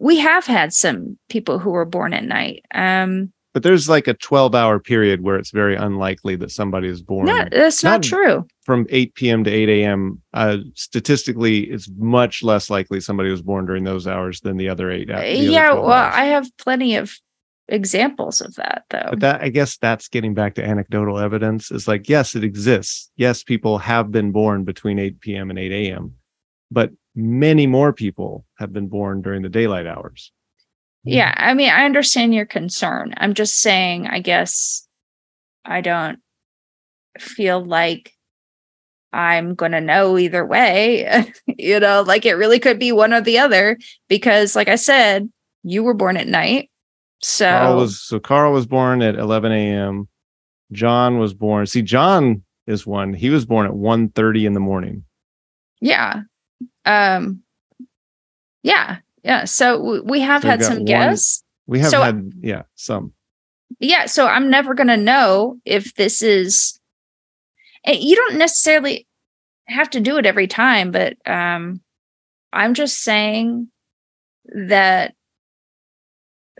We 0.00 0.18
have 0.18 0.46
had 0.46 0.72
some 0.72 1.18
people 1.28 1.58
who 1.58 1.70
were 1.70 1.84
born 1.84 2.14
at 2.14 2.24
night. 2.24 2.64
Um, 2.72 3.32
but 3.58 3.64
there's 3.64 3.88
like 3.88 4.06
a 4.06 4.14
12 4.14 4.54
hour 4.54 4.78
period 4.78 5.20
where 5.20 5.34
it's 5.34 5.50
very 5.50 5.74
unlikely 5.74 6.36
that 6.36 6.52
somebody 6.52 6.86
is 6.86 7.02
born. 7.02 7.26
No, 7.26 7.44
that's 7.50 7.82
not, 7.82 7.90
not 7.90 8.02
true. 8.04 8.46
From 8.64 8.86
8 8.88 9.16
p.m. 9.16 9.42
to 9.42 9.50
8 9.50 9.68
a.m. 9.68 10.22
Uh, 10.32 10.58
statistically, 10.74 11.64
it's 11.64 11.90
much 11.96 12.44
less 12.44 12.70
likely 12.70 13.00
somebody 13.00 13.32
was 13.32 13.42
born 13.42 13.66
during 13.66 13.82
those 13.82 14.06
hours 14.06 14.42
than 14.42 14.58
the 14.58 14.68
other 14.68 14.92
eight. 14.92 15.08
The 15.08 15.36
yeah, 15.36 15.72
other 15.72 15.80
well, 15.80 15.90
hours. 15.90 16.14
I 16.14 16.24
have 16.26 16.56
plenty 16.56 16.94
of 16.94 17.12
examples 17.66 18.40
of 18.40 18.54
that 18.54 18.84
though. 18.90 19.08
But 19.10 19.20
that 19.22 19.42
I 19.42 19.48
guess 19.48 19.76
that's 19.76 20.06
getting 20.06 20.34
back 20.34 20.54
to 20.54 20.64
anecdotal 20.64 21.18
evidence. 21.18 21.72
Is 21.72 21.88
like, 21.88 22.08
yes, 22.08 22.36
it 22.36 22.44
exists. 22.44 23.10
Yes, 23.16 23.42
people 23.42 23.78
have 23.78 24.12
been 24.12 24.30
born 24.30 24.62
between 24.62 25.00
8 25.00 25.18
p.m. 25.18 25.50
and 25.50 25.58
8 25.58 25.72
a.m. 25.72 26.14
But 26.70 26.92
many 27.16 27.66
more 27.66 27.92
people 27.92 28.44
have 28.58 28.72
been 28.72 28.86
born 28.86 29.20
during 29.20 29.42
the 29.42 29.48
daylight 29.48 29.88
hours. 29.88 30.30
Yeah, 31.04 31.32
I 31.36 31.54
mean, 31.54 31.70
I 31.70 31.84
understand 31.84 32.34
your 32.34 32.44
concern. 32.44 33.14
I'm 33.16 33.34
just 33.34 33.60
saying, 33.60 34.06
I 34.06 34.20
guess 34.20 34.86
I 35.64 35.80
don't 35.80 36.18
feel 37.18 37.64
like 37.64 38.12
I'm 39.12 39.54
going 39.54 39.72
to 39.72 39.80
know 39.80 40.18
either 40.18 40.44
way. 40.44 41.32
you 41.46 41.80
know, 41.80 42.02
like 42.02 42.26
it 42.26 42.34
really 42.34 42.58
could 42.58 42.78
be 42.78 42.92
one 42.92 43.12
or 43.12 43.20
the 43.20 43.38
other 43.38 43.78
because, 44.08 44.54
like 44.54 44.68
I 44.68 44.76
said, 44.76 45.30
you 45.62 45.82
were 45.82 45.94
born 45.94 46.16
at 46.16 46.28
night. 46.28 46.70
So, 47.20 47.48
Karl 47.48 47.76
was, 47.76 48.00
so 48.00 48.20
Karl 48.20 48.52
was 48.52 48.66
born 48.66 49.02
at 49.02 49.16
11 49.16 49.50
a.m. 49.50 50.08
John 50.72 51.18
was 51.18 51.34
born. 51.34 51.66
See, 51.66 51.82
John 51.82 52.44
is 52.66 52.86
one. 52.86 53.14
He 53.14 53.30
was 53.30 53.44
born 53.44 53.66
at 53.66 53.74
1 53.74 54.10
30 54.10 54.46
in 54.46 54.52
the 54.52 54.60
morning. 54.60 55.04
Yeah. 55.80 56.22
Um, 56.84 57.42
yeah. 58.62 58.98
Yeah. 59.22 59.44
So 59.44 60.02
we 60.02 60.20
have 60.20 60.42
so 60.42 60.48
had 60.48 60.62
some 60.62 60.76
one, 60.78 60.84
guests. 60.84 61.42
We 61.66 61.80
have 61.80 61.90
so, 61.90 62.02
had, 62.02 62.32
yeah, 62.40 62.62
some. 62.74 63.12
Yeah. 63.78 64.06
So 64.06 64.26
I'm 64.26 64.50
never 64.50 64.74
going 64.74 64.88
to 64.88 64.96
know 64.96 65.58
if 65.64 65.94
this 65.94 66.22
is, 66.22 66.78
you 67.86 68.16
don't 68.16 68.38
necessarily 68.38 69.06
have 69.66 69.90
to 69.90 70.00
do 70.00 70.16
it 70.18 70.26
every 70.26 70.46
time, 70.46 70.90
but 70.90 71.16
um, 71.26 71.80
I'm 72.52 72.74
just 72.74 73.02
saying 73.02 73.68
that 74.46 75.14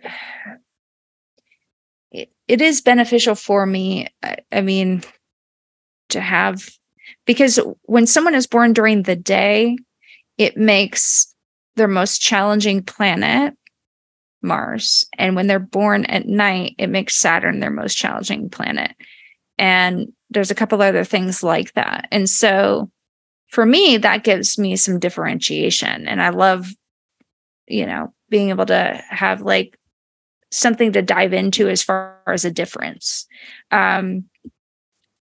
it, 2.11 2.31
it 2.47 2.61
is 2.61 2.81
beneficial 2.81 3.35
for 3.35 3.65
me. 3.67 4.09
I, 4.23 4.37
I 4.53 4.61
mean, 4.61 5.03
to 6.11 6.21
have 6.21 6.69
because 7.27 7.59
when 7.83 8.07
someone 8.07 8.35
is 8.35 8.47
born 8.47 8.73
during 8.73 9.03
the 9.03 9.17
day, 9.17 9.77
it 10.37 10.57
makes 10.57 11.35
their 11.79 11.89
most 11.89 12.21
challenging 12.21 12.83
planet 12.83 13.55
Mars. 14.43 15.07
And 15.19 15.35
when 15.35 15.47
they're 15.47 15.59
born 15.59 16.05
at 16.07 16.27
night, 16.27 16.75
it 16.79 16.89
makes 16.89 17.17
Saturn 17.17 17.61
their 17.61 17.71
most 17.71 17.97
challenging 17.97 18.49
planet. 18.49 18.95
And 19.59 20.13
there's 20.31 20.51
a 20.51 20.55
couple 20.55 20.81
other 20.81 21.05
things 21.05 21.43
like 21.43 21.73
that. 21.75 22.07
And 22.13 22.29
so 22.29 22.91
for 23.49 23.65
me, 23.67 23.97
that 23.97 24.25
gives 24.25 24.59
me 24.59 24.77
some 24.77 24.99
differentiation. 24.99 26.07
And 26.07 26.23
I 26.23 26.29
love, 26.31 26.69
you 27.67 27.87
know, 27.87 28.13
being 28.29 28.51
able 28.51 28.67
to 28.67 29.03
have 29.09 29.41
like 29.41 29.79
something 30.51 30.93
to 30.93 31.03
dive 31.03 31.33
into 31.33 31.69
as 31.69 31.83
far 31.83 32.21
as 32.27 32.45
a 32.45 32.51
difference. 32.51 33.27
Um, 33.71 34.25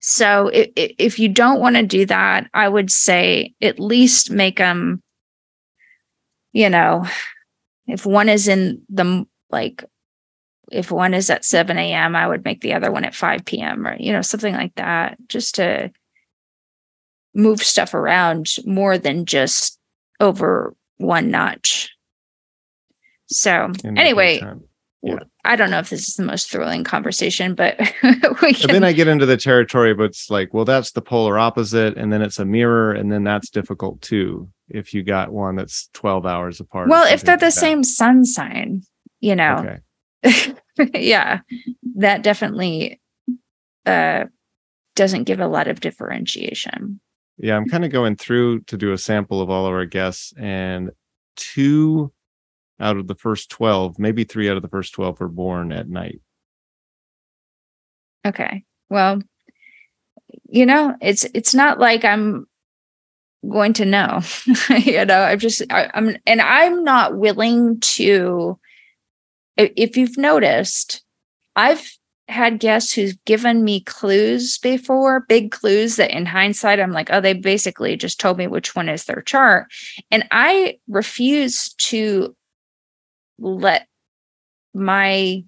so 0.00 0.48
if, 0.48 0.70
if 0.76 1.18
you 1.18 1.28
don't 1.28 1.60
want 1.60 1.76
to 1.76 1.82
do 1.82 2.04
that, 2.06 2.48
I 2.52 2.68
would 2.68 2.90
say 2.90 3.54
at 3.62 3.80
least 3.80 4.30
make 4.30 4.58
them, 4.58 5.02
you 6.56 6.70
know, 6.70 7.04
if 7.86 8.06
one 8.06 8.30
is 8.30 8.48
in 8.48 8.80
the 8.88 9.26
like, 9.50 9.84
if 10.72 10.90
one 10.90 11.12
is 11.12 11.28
at 11.28 11.44
7 11.44 11.76
a.m., 11.76 12.16
I 12.16 12.26
would 12.26 12.46
make 12.46 12.62
the 12.62 12.72
other 12.72 12.90
one 12.90 13.04
at 13.04 13.14
5 13.14 13.44
p.m. 13.44 13.86
or, 13.86 13.94
you 13.98 14.10
know, 14.10 14.22
something 14.22 14.54
like 14.54 14.74
that, 14.76 15.18
just 15.28 15.56
to 15.56 15.92
move 17.34 17.62
stuff 17.62 17.92
around 17.92 18.48
more 18.64 18.96
than 18.96 19.26
just 19.26 19.78
over 20.18 20.74
one 20.96 21.30
notch. 21.30 21.94
So, 23.26 23.70
anyway, 23.84 24.40
yeah. 25.02 25.18
I 25.44 25.56
don't 25.56 25.70
know 25.70 25.80
if 25.80 25.90
this 25.90 26.08
is 26.08 26.14
the 26.14 26.24
most 26.24 26.50
thrilling 26.50 26.84
conversation, 26.84 27.54
but 27.54 27.78
we 28.42 28.54
can... 28.54 28.70
then 28.70 28.82
I 28.82 28.94
get 28.94 29.08
into 29.08 29.26
the 29.26 29.36
territory, 29.36 29.92
but 29.92 30.04
it's 30.04 30.30
like, 30.30 30.54
well, 30.54 30.64
that's 30.64 30.92
the 30.92 31.02
polar 31.02 31.38
opposite, 31.38 31.98
and 31.98 32.10
then 32.10 32.22
it's 32.22 32.38
a 32.38 32.46
mirror, 32.46 32.92
and 32.92 33.12
then 33.12 33.24
that's 33.24 33.50
difficult 33.50 34.00
too. 34.00 34.48
If 34.68 34.92
you 34.92 35.02
got 35.02 35.32
one 35.32 35.56
that's 35.56 35.88
12 35.92 36.26
hours 36.26 36.60
apart. 36.60 36.88
Well, 36.88 37.12
if 37.12 37.22
they're 37.22 37.36
the 37.36 37.50
same 37.50 37.84
sun 37.84 38.24
sign, 38.24 38.82
you 39.20 39.36
know. 39.36 39.78
Okay. 40.24 40.54
yeah. 40.94 41.40
That 41.96 42.22
definitely 42.22 43.00
uh 43.84 44.24
doesn't 44.96 45.24
give 45.24 45.40
a 45.40 45.46
lot 45.46 45.68
of 45.68 45.80
differentiation. 45.80 47.00
Yeah, 47.38 47.56
I'm 47.56 47.68
kind 47.68 47.84
of 47.84 47.92
going 47.92 48.16
through 48.16 48.60
to 48.62 48.76
do 48.76 48.92
a 48.92 48.98
sample 48.98 49.40
of 49.40 49.50
all 49.50 49.66
of 49.66 49.72
our 49.72 49.84
guests, 49.84 50.32
and 50.38 50.90
two 51.36 52.12
out 52.80 52.96
of 52.96 53.06
the 53.06 53.14
first 53.14 53.50
12, 53.50 53.98
maybe 53.98 54.24
three 54.24 54.50
out 54.50 54.56
of 54.56 54.62
the 54.62 54.68
first 54.68 54.94
12 54.94 55.20
were 55.20 55.28
born 55.28 55.72
at 55.72 55.88
night. 55.88 56.20
Okay. 58.26 58.64
Well, 58.90 59.20
you 60.48 60.66
know, 60.66 60.96
it's 61.00 61.24
it's 61.34 61.54
not 61.54 61.78
like 61.78 62.04
I'm 62.04 62.46
going 63.48 63.72
to 63.74 63.84
know. 63.84 64.20
you 64.70 65.04
know, 65.04 65.22
I'm 65.22 65.38
just 65.38 65.62
I, 65.70 65.90
I'm 65.94 66.16
and 66.26 66.40
I'm 66.40 66.84
not 66.84 67.16
willing 67.16 67.80
to 67.80 68.58
if 69.56 69.96
you've 69.96 70.18
noticed, 70.18 71.02
I've 71.54 71.90
had 72.28 72.58
guests 72.58 72.92
who've 72.92 73.16
given 73.24 73.64
me 73.64 73.80
clues 73.80 74.58
before, 74.58 75.20
big 75.28 75.52
clues 75.52 75.96
that 75.96 76.10
in 76.10 76.26
hindsight, 76.26 76.80
I'm 76.80 76.92
like, 76.92 77.08
oh, 77.12 77.20
they 77.20 77.34
basically 77.34 77.96
just 77.96 78.18
told 78.18 78.36
me 78.36 78.46
which 78.46 78.74
one 78.74 78.88
is 78.88 79.04
their 79.04 79.22
chart. 79.22 79.68
And 80.10 80.26
I 80.30 80.78
refuse 80.88 81.72
to 81.74 82.34
let 83.38 83.86
my 84.74 85.44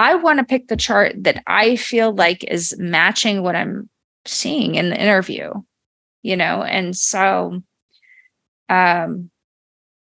I 0.00 0.14
want 0.14 0.38
to 0.38 0.44
pick 0.44 0.68
the 0.68 0.76
chart 0.76 1.14
that 1.24 1.42
I 1.48 1.74
feel 1.74 2.12
like 2.12 2.44
is 2.44 2.76
matching 2.78 3.42
what 3.42 3.56
I'm 3.56 3.90
seeing 4.26 4.76
in 4.76 4.90
the 4.90 5.00
interview, 5.00 5.52
you 6.28 6.36
know, 6.36 6.62
and 6.62 6.96
so 6.96 7.62
um 8.68 9.30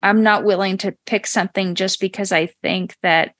I'm 0.02 0.22
not 0.22 0.44
willing 0.44 0.78
to 0.78 0.96
pick 1.06 1.26
something 1.26 1.74
just 1.74 2.00
because 2.00 2.32
I 2.32 2.46
think 2.62 2.96
that 3.02 3.34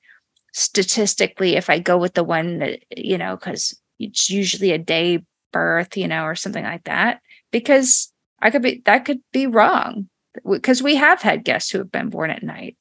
statistically 0.52 1.56
if 1.56 1.70
I 1.70 1.78
go 1.78 1.96
with 1.96 2.14
the 2.14 2.24
one 2.24 2.58
that 2.58 2.80
you 2.96 3.18
know 3.18 3.36
cuz 3.36 3.78
it's 3.98 4.30
usually 4.30 4.72
a 4.72 4.78
day 4.78 5.22
birth, 5.52 5.96
you 5.96 6.08
know, 6.08 6.24
or 6.24 6.34
something 6.34 6.64
like 6.64 6.84
that 6.84 7.20
because 7.50 8.12
I 8.40 8.50
could 8.50 8.62
be 8.62 8.82
that 8.86 9.04
could 9.04 9.20
be 9.32 9.46
wrong 9.46 10.08
because 10.50 10.82
we 10.82 10.96
have 10.96 11.22
had 11.22 11.44
guests 11.44 11.70
who 11.70 11.78
have 11.78 11.92
been 11.92 12.08
born 12.08 12.30
at 12.30 12.42
night 12.42 12.76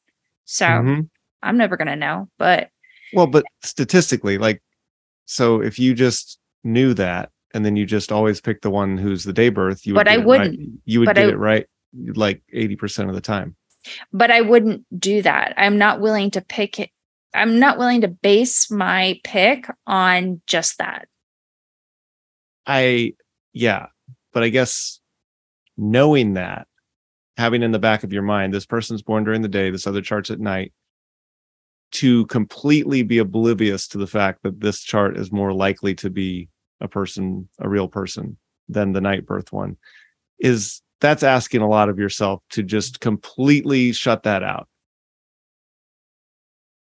so 0.45 0.65
mm-hmm. 0.65 1.01
I'm 1.41 1.57
never 1.57 1.77
going 1.77 1.87
to 1.87 1.95
know. 1.95 2.27
But 2.37 2.69
well, 3.13 3.27
but 3.27 3.45
statistically, 3.63 4.37
like, 4.37 4.61
so 5.25 5.61
if 5.61 5.79
you 5.79 5.93
just 5.93 6.39
knew 6.63 6.93
that 6.95 7.31
and 7.53 7.65
then 7.65 7.75
you 7.75 7.85
just 7.85 8.11
always 8.11 8.41
pick 8.41 8.61
the 8.61 8.71
one 8.71 8.97
who's 8.97 9.23
the 9.23 9.33
day 9.33 9.49
birth, 9.49 9.85
you 9.85 9.93
would 9.93 10.05
but 10.05 10.07
I 10.07 10.17
wouldn't. 10.17 10.59
Right. 10.59 10.69
You 10.85 10.99
would 10.99 11.07
get 11.07 11.17
I, 11.17 11.29
it 11.29 11.37
right 11.37 11.67
like 11.93 12.41
80% 12.53 13.09
of 13.09 13.15
the 13.15 13.21
time. 13.21 13.55
But 14.13 14.31
I 14.31 14.41
wouldn't 14.41 14.85
do 14.97 15.21
that. 15.21 15.53
I'm 15.57 15.77
not 15.77 15.99
willing 15.99 16.31
to 16.31 16.41
pick 16.41 16.79
it. 16.79 16.89
I'm 17.33 17.59
not 17.59 17.77
willing 17.77 18.01
to 18.01 18.07
base 18.07 18.69
my 18.69 19.19
pick 19.23 19.65
on 19.87 20.41
just 20.47 20.77
that. 20.77 21.07
I, 22.65 23.13
yeah. 23.53 23.87
But 24.33 24.43
I 24.43 24.49
guess 24.49 24.99
knowing 25.77 26.33
that 26.33 26.67
having 27.37 27.63
in 27.63 27.71
the 27.71 27.79
back 27.79 28.03
of 28.03 28.13
your 28.13 28.21
mind 28.21 28.53
this 28.53 28.65
person's 28.65 29.01
born 29.01 29.23
during 29.23 29.41
the 29.41 29.47
day 29.47 29.71
this 29.71 29.87
other 29.87 30.01
chart's 30.01 30.29
at 30.29 30.39
night 30.39 30.73
to 31.91 32.25
completely 32.27 33.03
be 33.03 33.17
oblivious 33.17 33.87
to 33.87 33.97
the 33.97 34.05
fact 34.05 34.43
that 34.43 34.59
this 34.59 34.81
chart 34.81 35.17
is 35.17 35.31
more 35.31 35.53
likely 35.53 35.95
to 35.95 36.09
be 36.09 36.49
a 36.81 36.87
person 36.87 37.47
a 37.59 37.69
real 37.69 37.87
person 37.87 38.37
than 38.67 38.93
the 38.93 39.01
night 39.01 39.25
birth 39.25 39.51
one 39.51 39.77
is 40.39 40.81
that's 40.99 41.23
asking 41.23 41.61
a 41.61 41.69
lot 41.69 41.89
of 41.89 41.97
yourself 41.97 42.41
to 42.49 42.63
just 42.63 42.99
completely 42.99 43.91
shut 43.91 44.23
that 44.23 44.43
out 44.43 44.67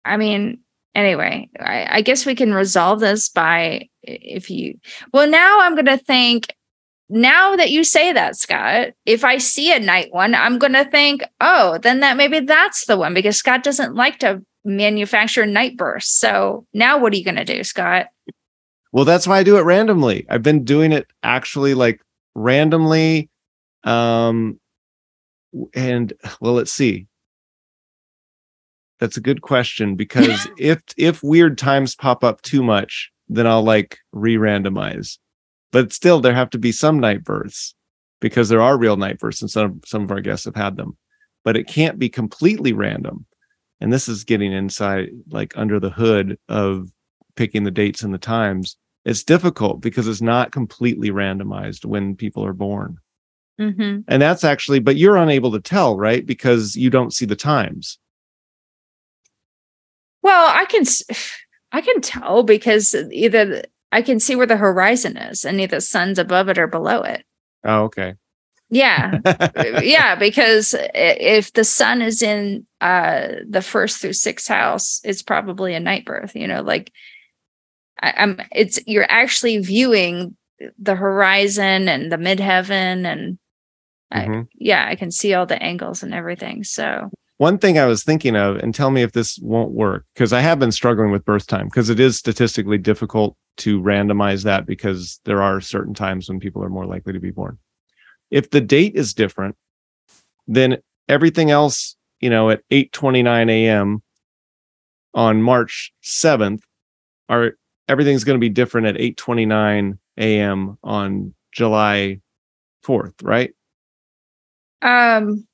i 0.05 0.17
mean 0.17 0.59
anyway 0.95 1.49
I, 1.59 1.97
I 1.97 2.01
guess 2.01 2.25
we 2.25 2.35
can 2.35 2.53
resolve 2.53 2.99
this 2.99 3.29
by 3.29 3.89
if 4.03 4.49
you 4.49 4.79
well 5.13 5.27
now 5.27 5.59
i'm 5.61 5.75
going 5.75 5.85
to 5.85 5.97
think 5.97 6.47
now 7.09 7.55
that 7.55 7.71
you 7.71 7.83
say 7.83 8.13
that, 8.13 8.35
Scott, 8.35 8.89
if 9.05 9.23
I 9.23 9.39
see 9.39 9.73
a 9.73 9.79
night 9.79 10.13
one, 10.13 10.35
I'm 10.35 10.59
going 10.59 10.73
to 10.73 10.85
think, 10.85 11.23
oh, 11.41 11.79
then 11.79 12.01
that 12.01 12.17
maybe 12.17 12.39
that's 12.39 12.85
the 12.85 12.97
one 12.97 13.13
because 13.13 13.35
Scott 13.35 13.63
doesn't 13.63 13.95
like 13.95 14.19
to 14.19 14.43
manufacture 14.63 15.45
night 15.45 15.75
bursts. 15.75 16.19
So 16.19 16.67
now 16.73 16.99
what 16.99 17.13
are 17.13 17.17
you 17.17 17.23
going 17.23 17.35
to 17.35 17.45
do, 17.45 17.63
Scott? 17.63 18.07
Well, 18.91 19.05
that's 19.05 19.27
why 19.27 19.37
I 19.37 19.43
do 19.43 19.57
it 19.57 19.63
randomly. 19.63 20.25
I've 20.29 20.43
been 20.43 20.63
doing 20.63 20.91
it 20.91 21.07
actually 21.23 21.73
like 21.73 22.01
randomly. 22.35 23.29
Um, 23.83 24.59
and 25.73 26.13
well, 26.41 26.53
let's 26.53 26.73
see. 26.73 27.07
That's 28.99 29.17
a 29.17 29.21
good 29.21 29.41
question 29.41 29.95
because 29.95 30.47
if 30.57 30.81
if 30.97 31.23
weird 31.23 31.57
times 31.57 31.95
pop 31.95 32.23
up 32.23 32.41
too 32.41 32.63
much, 32.63 33.11
then 33.29 33.47
I'll 33.47 33.63
like 33.63 33.99
re-randomize 34.11 35.17
but 35.71 35.93
still 35.93 36.19
there 36.19 36.33
have 36.33 36.49
to 36.51 36.57
be 36.57 36.71
some 36.71 36.99
night 36.99 37.23
births 37.23 37.75
because 38.19 38.49
there 38.49 38.61
are 38.61 38.77
real 38.77 38.97
night 38.97 39.19
births 39.19 39.41
and 39.41 39.51
some 39.51 39.81
some 39.85 40.03
of 40.03 40.11
our 40.11 40.21
guests 40.21 40.45
have 40.45 40.55
had 40.55 40.75
them 40.75 40.97
but 41.43 41.55
it 41.55 41.67
can't 41.67 41.99
be 41.99 42.09
completely 42.09 42.73
random 42.73 43.25
and 43.79 43.93
this 43.93 44.09
is 44.09 44.23
getting 44.23 44.51
inside 44.51 45.09
like 45.29 45.53
under 45.55 45.79
the 45.79 45.91
hood 45.91 46.37
of 46.49 46.89
picking 47.39 47.63
the 47.63 47.71
dates 47.71 48.03
and 48.03 48.13
the 48.13 48.19
times 48.19 48.75
it's 49.05 49.23
difficult 49.23 49.81
because 49.81 50.07
it's 50.07 50.21
not 50.21 50.51
completely 50.51 51.09
randomized 51.09 51.85
when 51.85 52.15
people 52.15 52.45
are 52.45 52.53
born 52.53 52.97
mm-hmm. 53.59 54.01
and 54.07 54.21
that's 54.21 54.43
actually 54.43 54.79
but 54.79 54.97
you're 54.97 55.15
unable 55.15 55.51
to 55.51 55.61
tell 55.61 55.97
right 55.97 56.25
because 56.25 56.75
you 56.75 56.89
don't 56.89 57.13
see 57.13 57.25
the 57.25 57.35
times 57.35 57.97
well 60.21 60.51
i 60.53 60.65
can 60.65 60.83
i 61.71 61.81
can 61.81 62.01
tell 62.01 62.43
because 62.43 62.93
either 63.11 63.63
I 63.91 64.01
can 64.01 64.19
see 64.19 64.35
where 64.35 64.45
the 64.45 64.57
horizon 64.57 65.17
is 65.17 65.45
and 65.45 65.59
either 65.59 65.79
sun's 65.79 66.19
above 66.19 66.49
it 66.49 66.57
or 66.57 66.67
below 66.67 67.01
it. 67.01 67.23
Oh, 67.63 67.83
okay. 67.85 68.15
Yeah. 68.69 69.19
yeah. 69.81 70.15
Because 70.15 70.75
if 70.93 71.53
the 71.53 71.63
sun 71.63 72.01
is 72.01 72.21
in 72.21 72.67
uh, 72.81 73.27
the 73.47 73.61
first 73.61 73.99
through 73.99 74.13
sixth 74.13 74.47
house, 74.47 75.01
it's 75.03 75.23
probably 75.23 75.73
a 75.73 75.79
night 75.79 76.05
birth, 76.05 76.35
you 76.35 76.47
know, 76.47 76.61
like 76.61 76.91
I, 78.01 78.13
am 78.15 78.41
it's, 78.51 78.79
you're 78.87 79.09
actually 79.09 79.57
viewing 79.59 80.35
the 80.77 80.95
horizon 80.95 81.87
and 81.87 82.11
the 82.11 82.17
midheaven 82.17 83.05
and 83.05 83.39
mm-hmm. 84.13 84.39
I, 84.41 84.45
yeah, 84.55 84.87
I 84.87 84.95
can 84.95 85.11
see 85.11 85.33
all 85.33 85.45
the 85.45 85.61
angles 85.61 86.03
and 86.03 86.13
everything. 86.13 86.63
So 86.63 87.09
one 87.39 87.57
thing 87.57 87.79
I 87.79 87.85
was 87.85 88.03
thinking 88.03 88.35
of, 88.35 88.57
and 88.57 88.75
tell 88.75 88.91
me 88.91 89.01
if 89.01 89.13
this 89.13 89.39
won't 89.41 89.71
work, 89.71 90.05
because 90.13 90.33
I 90.33 90.41
have 90.41 90.59
been 90.59 90.73
struggling 90.73 91.09
with 91.09 91.23
birth 91.23 91.47
time 91.47 91.67
because 91.67 91.89
it 91.89 91.97
is 91.97 92.17
statistically 92.17 92.77
difficult 92.77 93.37
to 93.57 93.81
randomize 93.81 94.43
that 94.43 94.65
because 94.65 95.21
there 95.23 95.41
are 95.41 95.61
certain 95.61 95.93
times 95.93 96.27
when 96.27 96.41
people 96.41 96.61
are 96.61 96.69
more 96.69 96.85
likely 96.85 97.13
to 97.13 97.19
be 97.19 97.31
born. 97.31 97.57
If 98.29 98.49
the 98.49 98.59
date 98.59 98.95
is 98.95 99.13
different, 99.13 99.55
then 100.47 100.79
everything 101.07 101.49
else, 101.49 101.95
you 102.19 102.29
know, 102.29 102.49
at 102.49 102.61
8:29 102.71 103.49
a.m. 103.49 104.03
on 105.13 105.41
March 105.41 105.93
7th 106.03 106.61
are 107.29 107.53
everything's 107.89 108.23
going 108.23 108.37
to 108.37 108.39
be 108.39 108.49
different 108.49 108.87
at 108.87 108.95
8:29 108.95 109.97
a.m. 110.17 110.77
on 110.83 111.33
July 111.51 112.21
4th, 112.85 113.15
right? 113.23 113.53
Um 114.81 115.45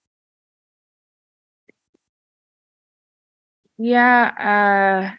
Yeah, 3.78 5.12
uh 5.12 5.16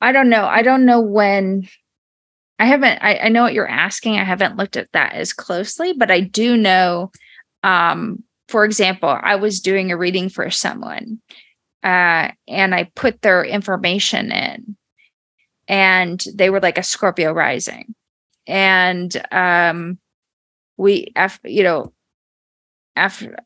I 0.00 0.12
don't 0.12 0.28
know. 0.28 0.44
I 0.44 0.62
don't 0.62 0.84
know 0.84 1.00
when 1.00 1.68
I 2.58 2.66
haven't 2.66 2.98
I, 3.02 3.18
I 3.18 3.28
know 3.28 3.42
what 3.42 3.54
you're 3.54 3.68
asking. 3.68 4.18
I 4.18 4.24
haven't 4.24 4.56
looked 4.56 4.76
at 4.76 4.90
that 4.92 5.14
as 5.14 5.32
closely, 5.32 5.92
but 5.92 6.10
I 6.10 6.20
do 6.20 6.56
know 6.56 7.10
um 7.62 8.22
for 8.48 8.64
example, 8.64 9.18
I 9.22 9.36
was 9.36 9.60
doing 9.60 9.90
a 9.90 9.96
reading 9.96 10.28
for 10.28 10.50
someone 10.50 11.20
uh 11.84 12.30
and 12.48 12.74
I 12.74 12.90
put 12.94 13.22
their 13.22 13.44
information 13.44 14.32
in 14.32 14.75
and 15.68 16.24
they 16.34 16.50
were 16.50 16.60
like 16.60 16.78
a 16.78 16.82
Scorpio 16.82 17.32
rising. 17.32 17.94
And 18.46 19.14
um 19.32 19.98
we 20.76 21.12
after 21.16 21.48
you 21.48 21.62
know 21.62 21.92
after 22.94 23.36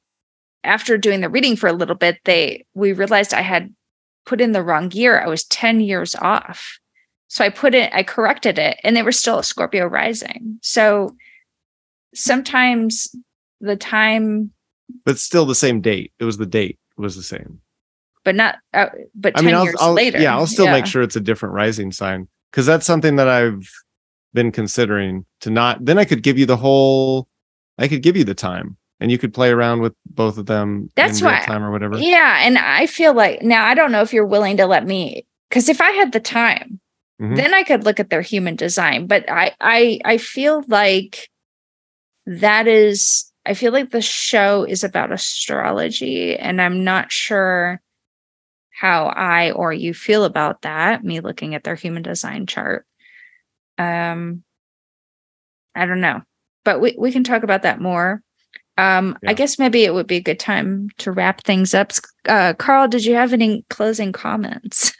after 0.64 0.98
doing 0.98 1.20
the 1.20 1.28
reading 1.28 1.56
for 1.56 1.68
a 1.68 1.72
little 1.72 1.94
bit 1.94 2.18
they 2.24 2.64
we 2.74 2.92
realized 2.92 3.32
i 3.32 3.40
had 3.40 3.72
put 4.26 4.40
in 4.40 4.52
the 4.52 4.62
wrong 4.62 4.90
year 4.90 5.20
i 5.20 5.28
was 5.28 5.44
10 5.44 5.80
years 5.80 6.14
off 6.16 6.78
so 7.28 7.44
i 7.44 7.48
put 7.48 7.74
it 7.74 7.90
i 7.94 8.02
corrected 8.02 8.58
it 8.58 8.78
and 8.82 8.96
they 8.96 9.02
were 9.02 9.12
still 9.12 9.38
a 9.38 9.44
scorpio 9.44 9.86
rising 9.86 10.58
so 10.60 11.14
sometimes 12.14 13.14
the 13.60 13.76
time 13.76 14.50
But 15.04 15.18
still 15.18 15.46
the 15.46 15.54
same 15.54 15.80
date. 15.80 16.12
It 16.18 16.24
was 16.24 16.38
the 16.38 16.46
date 16.46 16.78
It 16.98 17.00
was 17.00 17.16
the 17.16 17.22
same. 17.22 17.60
But 18.24 18.34
not 18.34 18.56
uh, 18.74 18.86
but 19.14 19.32
I 19.36 19.40
10 19.40 19.44
mean, 19.46 19.54
I'll, 19.54 19.64
years 19.64 19.76
I'll 19.80 19.92
later 19.92 20.18
yeah, 20.20 20.34
I'll 20.34 20.46
still 20.46 20.66
make 20.70 20.86
sure 20.86 21.02
it's 21.02 21.16
a 21.16 21.20
different 21.20 21.54
rising 21.54 21.92
sign 21.92 22.28
because 22.50 22.66
that's 22.66 22.86
something 22.86 23.16
that 23.16 23.28
I've 23.28 23.68
been 24.34 24.52
considering 24.52 25.24
to 25.40 25.50
not. 25.50 25.84
Then 25.84 25.98
I 25.98 26.04
could 26.04 26.22
give 26.22 26.38
you 26.38 26.46
the 26.46 26.56
whole. 26.56 27.26
I 27.78 27.88
could 27.88 28.02
give 28.02 28.16
you 28.16 28.24
the 28.24 28.34
time, 28.34 28.76
and 29.00 29.10
you 29.10 29.16
could 29.18 29.32
play 29.32 29.50
around 29.50 29.80
with 29.80 29.94
both 30.06 30.36
of 30.38 30.46
them 30.46 30.90
That's 30.96 31.20
in 31.20 31.24
why- 31.26 31.40
time 31.46 31.64
or 31.64 31.70
whatever. 31.70 31.96
yeah 31.98 32.40
and 32.42 32.58
i 32.58 32.86
feel 32.86 33.14
like 33.14 33.42
now 33.42 33.64
i 33.64 33.74
don't 33.74 33.90
know 33.92 34.02
if 34.02 34.12
you're 34.12 34.26
willing 34.26 34.58
to 34.58 34.66
let 34.66 34.84
me 34.86 35.26
because 35.48 35.68
if 35.70 35.80
i 35.80 35.90
had 35.92 36.12
the 36.12 36.20
time 36.20 36.78
Mhm. 37.20 37.36
then 37.36 37.54
i 37.54 37.62
could 37.62 37.84
look 37.84 37.98
at 38.00 38.10
their 38.10 38.20
human 38.22 38.54
design 38.56 39.06
but 39.06 39.24
i 39.30 39.52
i 39.60 39.98
i 40.04 40.18
feel 40.18 40.62
like 40.68 41.28
that 42.26 42.66
is 42.66 43.30
i 43.46 43.54
feel 43.54 43.72
like 43.72 43.90
the 43.90 44.02
show 44.02 44.64
is 44.64 44.84
about 44.84 45.12
astrology 45.12 46.36
and 46.36 46.60
i'm 46.60 46.84
not 46.84 47.10
sure 47.10 47.80
how 48.80 49.06
i 49.08 49.50
or 49.50 49.72
you 49.74 49.92
feel 49.92 50.24
about 50.24 50.62
that 50.62 51.04
me 51.04 51.20
looking 51.20 51.54
at 51.54 51.64
their 51.64 51.74
human 51.74 52.02
design 52.02 52.46
chart 52.46 52.86
um 53.76 54.42
i 55.74 55.84
don't 55.84 56.00
know 56.00 56.22
but 56.64 56.80
we, 56.80 56.94
we 56.98 57.12
can 57.12 57.24
talk 57.24 57.42
about 57.42 57.62
that 57.62 57.78
more 57.80 58.22
um 58.78 59.18
Yeah. 59.22 59.30
i 59.30 59.34
guess 59.34 59.58
maybe 59.58 59.84
it 59.84 59.92
would 59.92 60.06
be 60.06 60.16
a 60.16 60.22
good 60.22 60.40
time 60.40 60.88
to 60.98 61.12
wrap 61.12 61.42
things 61.44 61.74
up 61.74 61.92
uh 62.26 62.54
karl 62.54 62.88
did 62.88 63.04
you 63.04 63.14
have 63.14 63.34
any 63.34 63.64
closing 63.68 64.12
comments 64.12 64.92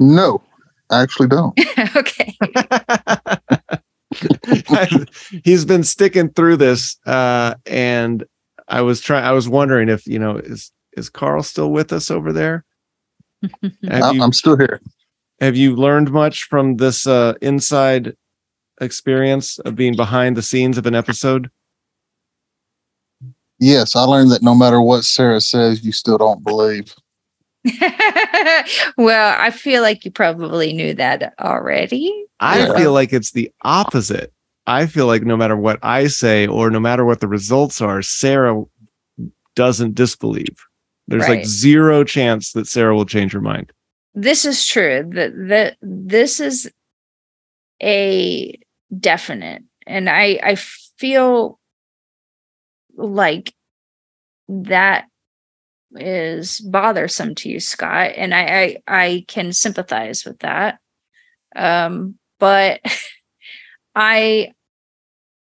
No, 0.00 0.42
I 0.90 1.02
actually 1.02 1.28
don't. 1.28 1.58
okay 1.96 2.36
He's 5.44 5.64
been 5.64 5.84
sticking 5.84 6.30
through 6.30 6.56
this, 6.56 6.96
uh, 7.06 7.54
and 7.66 8.24
I 8.68 8.80
was 8.82 9.00
trying. 9.00 9.24
I 9.24 9.32
was 9.32 9.48
wondering 9.48 9.88
if 9.88 10.06
you 10.06 10.18
know 10.18 10.36
is 10.36 10.70
is 10.96 11.10
Karl 11.10 11.42
still 11.42 11.70
with 11.70 11.92
us 11.92 12.10
over 12.10 12.32
there? 12.32 12.64
I'm, 13.90 14.14
you, 14.16 14.22
I'm 14.22 14.32
still 14.32 14.56
here. 14.56 14.80
have 15.40 15.56
you 15.56 15.76
learned 15.76 16.10
much 16.12 16.44
from 16.44 16.76
this 16.76 17.06
uh, 17.06 17.34
inside 17.42 18.16
experience 18.80 19.58
of 19.60 19.76
being 19.76 19.94
behind 19.96 20.36
the 20.36 20.42
scenes 20.42 20.78
of 20.78 20.86
an 20.86 20.94
episode? 20.94 21.50
Yes, 23.60 23.94
I 23.94 24.02
learned 24.02 24.30
that 24.32 24.42
no 24.42 24.54
matter 24.54 24.80
what 24.80 25.04
Sarah 25.04 25.40
says, 25.40 25.84
you 25.84 25.92
still 25.92 26.18
don't 26.18 26.42
believe. 26.44 26.92
well 28.98 29.34
i 29.40 29.50
feel 29.50 29.80
like 29.80 30.04
you 30.04 30.10
probably 30.10 30.74
knew 30.74 30.92
that 30.92 31.32
already 31.40 32.26
I 32.40 32.58
Yeah. 32.58 32.76
feel 32.76 32.92
like 32.92 33.14
it's 33.14 33.30
the 33.32 33.50
opposite. 33.62 34.34
I 34.66 34.84
feel 34.84 35.06
like 35.06 35.22
no 35.22 35.34
matter 35.34 35.56
what 35.56 35.78
I 35.82 36.08
say 36.08 36.46
or 36.46 36.68
no 36.68 36.78
matter 36.80 37.06
what 37.06 37.20
the 37.20 37.28
results 37.28 37.80
are, 37.80 38.02
Sarah 38.02 38.62
doesn't 39.56 39.94
disbelieve. 39.94 40.58
There's 41.06 41.28
like 41.28 41.44
zero 41.44 42.04
chance 42.04 42.52
that 42.52 42.66
Sarah 42.66 42.94
will 42.94 43.06
change 43.06 43.32
her 43.32 43.40
mind. 43.40 43.72
this 44.14 44.44
is 44.44 44.66
true. 44.66 45.04
That 45.12 45.32
that 45.48 45.76
this 45.82 46.40
is 46.40 46.70
a 47.82 48.58
definite 48.98 49.62
and 49.86 50.08
i 50.08 50.38
i 50.42 50.54
feel 50.54 51.58
like 52.96 53.52
that 54.48 55.06
is 55.96 56.60
bothersome 56.60 57.34
to 57.34 57.48
you 57.48 57.58
scott 57.58 58.12
and 58.16 58.32
i 58.32 58.62
i, 58.62 58.76
I 58.86 59.24
can 59.26 59.52
sympathize 59.52 60.24
with 60.24 60.38
that. 60.40 60.78
Um 61.56 62.16
but 62.38 62.80
i 63.94 64.52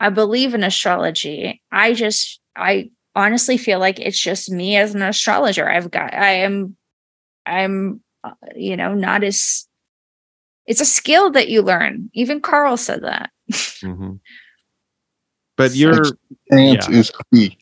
i 0.01 0.09
believe 0.11 0.55
in 0.55 0.65
astrology. 0.65 1.63
I 1.71 1.95
just 1.95 2.41
i 2.57 2.91
honestly 3.17 3.57
feel 3.57 3.81
like 3.81 3.99
it's 3.99 4.19
just 4.21 4.51
me 4.51 4.77
as 4.77 4.95
an 4.95 5.03
astrologer 5.03 5.69
i've 5.69 5.91
got 5.91 6.15
i 6.15 6.31
am 6.33 6.77
i'm 7.47 8.01
uh, 8.23 8.31
you 8.55 8.77
know 8.77 8.95
not 8.95 9.25
as 9.25 9.67
it's 10.67 10.81
a 10.81 10.85
skill 10.85 11.31
that 11.31 11.49
you 11.49 11.63
learn 11.63 12.09
even 12.15 12.41
karl 12.41 12.77
said 12.77 13.03
that 13.03 13.31
Mhm. 13.83 14.21
But 15.57 15.75
you're 15.75 16.03
Experience 16.51 16.87
Yeah. 16.91 16.99
is 16.99 17.13
key. 17.33 17.59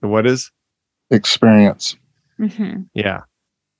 what 0.00 0.26
is? 0.26 0.50
Experience. 1.10 1.96
Mhm. 2.38 2.88
Yeah. 2.94 3.20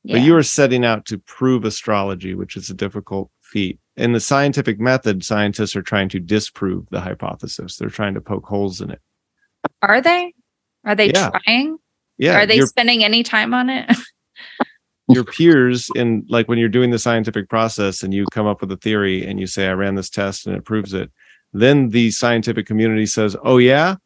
yeah. 0.05 0.17
But 0.17 0.23
you 0.23 0.37
are 0.37 0.43
setting 0.43 0.85
out 0.85 1.07
to 1.07 1.17
prove 1.17 1.65
astrology, 1.65 2.35
which 2.35 2.57
is 2.59 2.69
a 2.69 2.75
difficult 2.75 3.31
feat. 3.41 3.79
In 3.97 4.13
the 4.13 4.21
scientific 4.21 4.79
method, 4.79 5.25
scientists 5.25 5.75
are 5.77 5.83
trying 5.83 6.11
to 6.11 6.21
disprove 6.21 6.87
the 6.91 7.01
hypothesis. 7.01 7.77
They're 7.77 7.89
trying 7.89 8.13
to 8.15 8.21
poke 8.21 8.45
holes 8.45 8.83
in 8.83 8.91
it. 8.91 9.01
are 9.81 10.03
they 10.03 10.35
are 10.85 10.95
they 10.95 11.09
Yeah. 11.09 11.31
trying 11.45 11.79
Yeah. 12.19 12.37
are 12.41 12.47
they 12.47 12.57
your, 12.57 12.67
spending 12.67 13.05
any 13.05 13.23
time 13.23 13.53
on 13.55 13.71
it 13.71 13.91
your 15.09 15.25
peers 15.25 15.91
in 15.97 16.25
like 16.29 16.49
when 16.49 16.59
you're 16.59 16.69
doing 16.69 16.91
the 16.91 16.99
scientific 16.99 17.49
process 17.49 18.03
and 18.03 18.15
you 18.15 18.25
come 18.33 18.47
up 18.47 18.61
with 18.61 18.71
a 18.71 18.77
theory 18.77 19.27
and 19.27 19.41
you 19.41 19.47
say, 19.47 19.67
I 19.67 19.73
ran 19.73 19.97
this 19.97 20.09
test 20.11 20.47
and 20.47 20.55
it 20.57 20.65
proves 20.65 20.95
it. 20.95 21.11
Then 21.53 21.89
the 21.89 22.13
scientific 22.13 22.65
community 22.67 23.07
says, 23.07 23.37
Oh 23.43 23.59
yeah. 23.59 23.97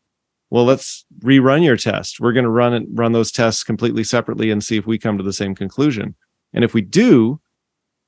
Well, 0.51 0.65
let's 0.65 1.05
rerun 1.21 1.65
your 1.65 1.77
test. 1.77 2.21
We're 2.21 2.33
going 2.33 2.45
to 2.45 2.51
run 2.51 2.73
it, 2.75 2.85
run 2.93 3.13
those 3.13 3.33
tests 3.33 3.65
completely 3.65 4.05
separately 4.05 4.51
and 4.51 4.63
see 4.65 4.77
if 4.77 4.87
we 4.87 4.99
come 4.99 5.19
to 5.19 5.25
the 5.25 5.33
same 5.33 5.55
conclusion. 5.55 6.15
And 6.53 6.63
if 6.65 6.73
we 6.75 6.81
do, 6.81 7.41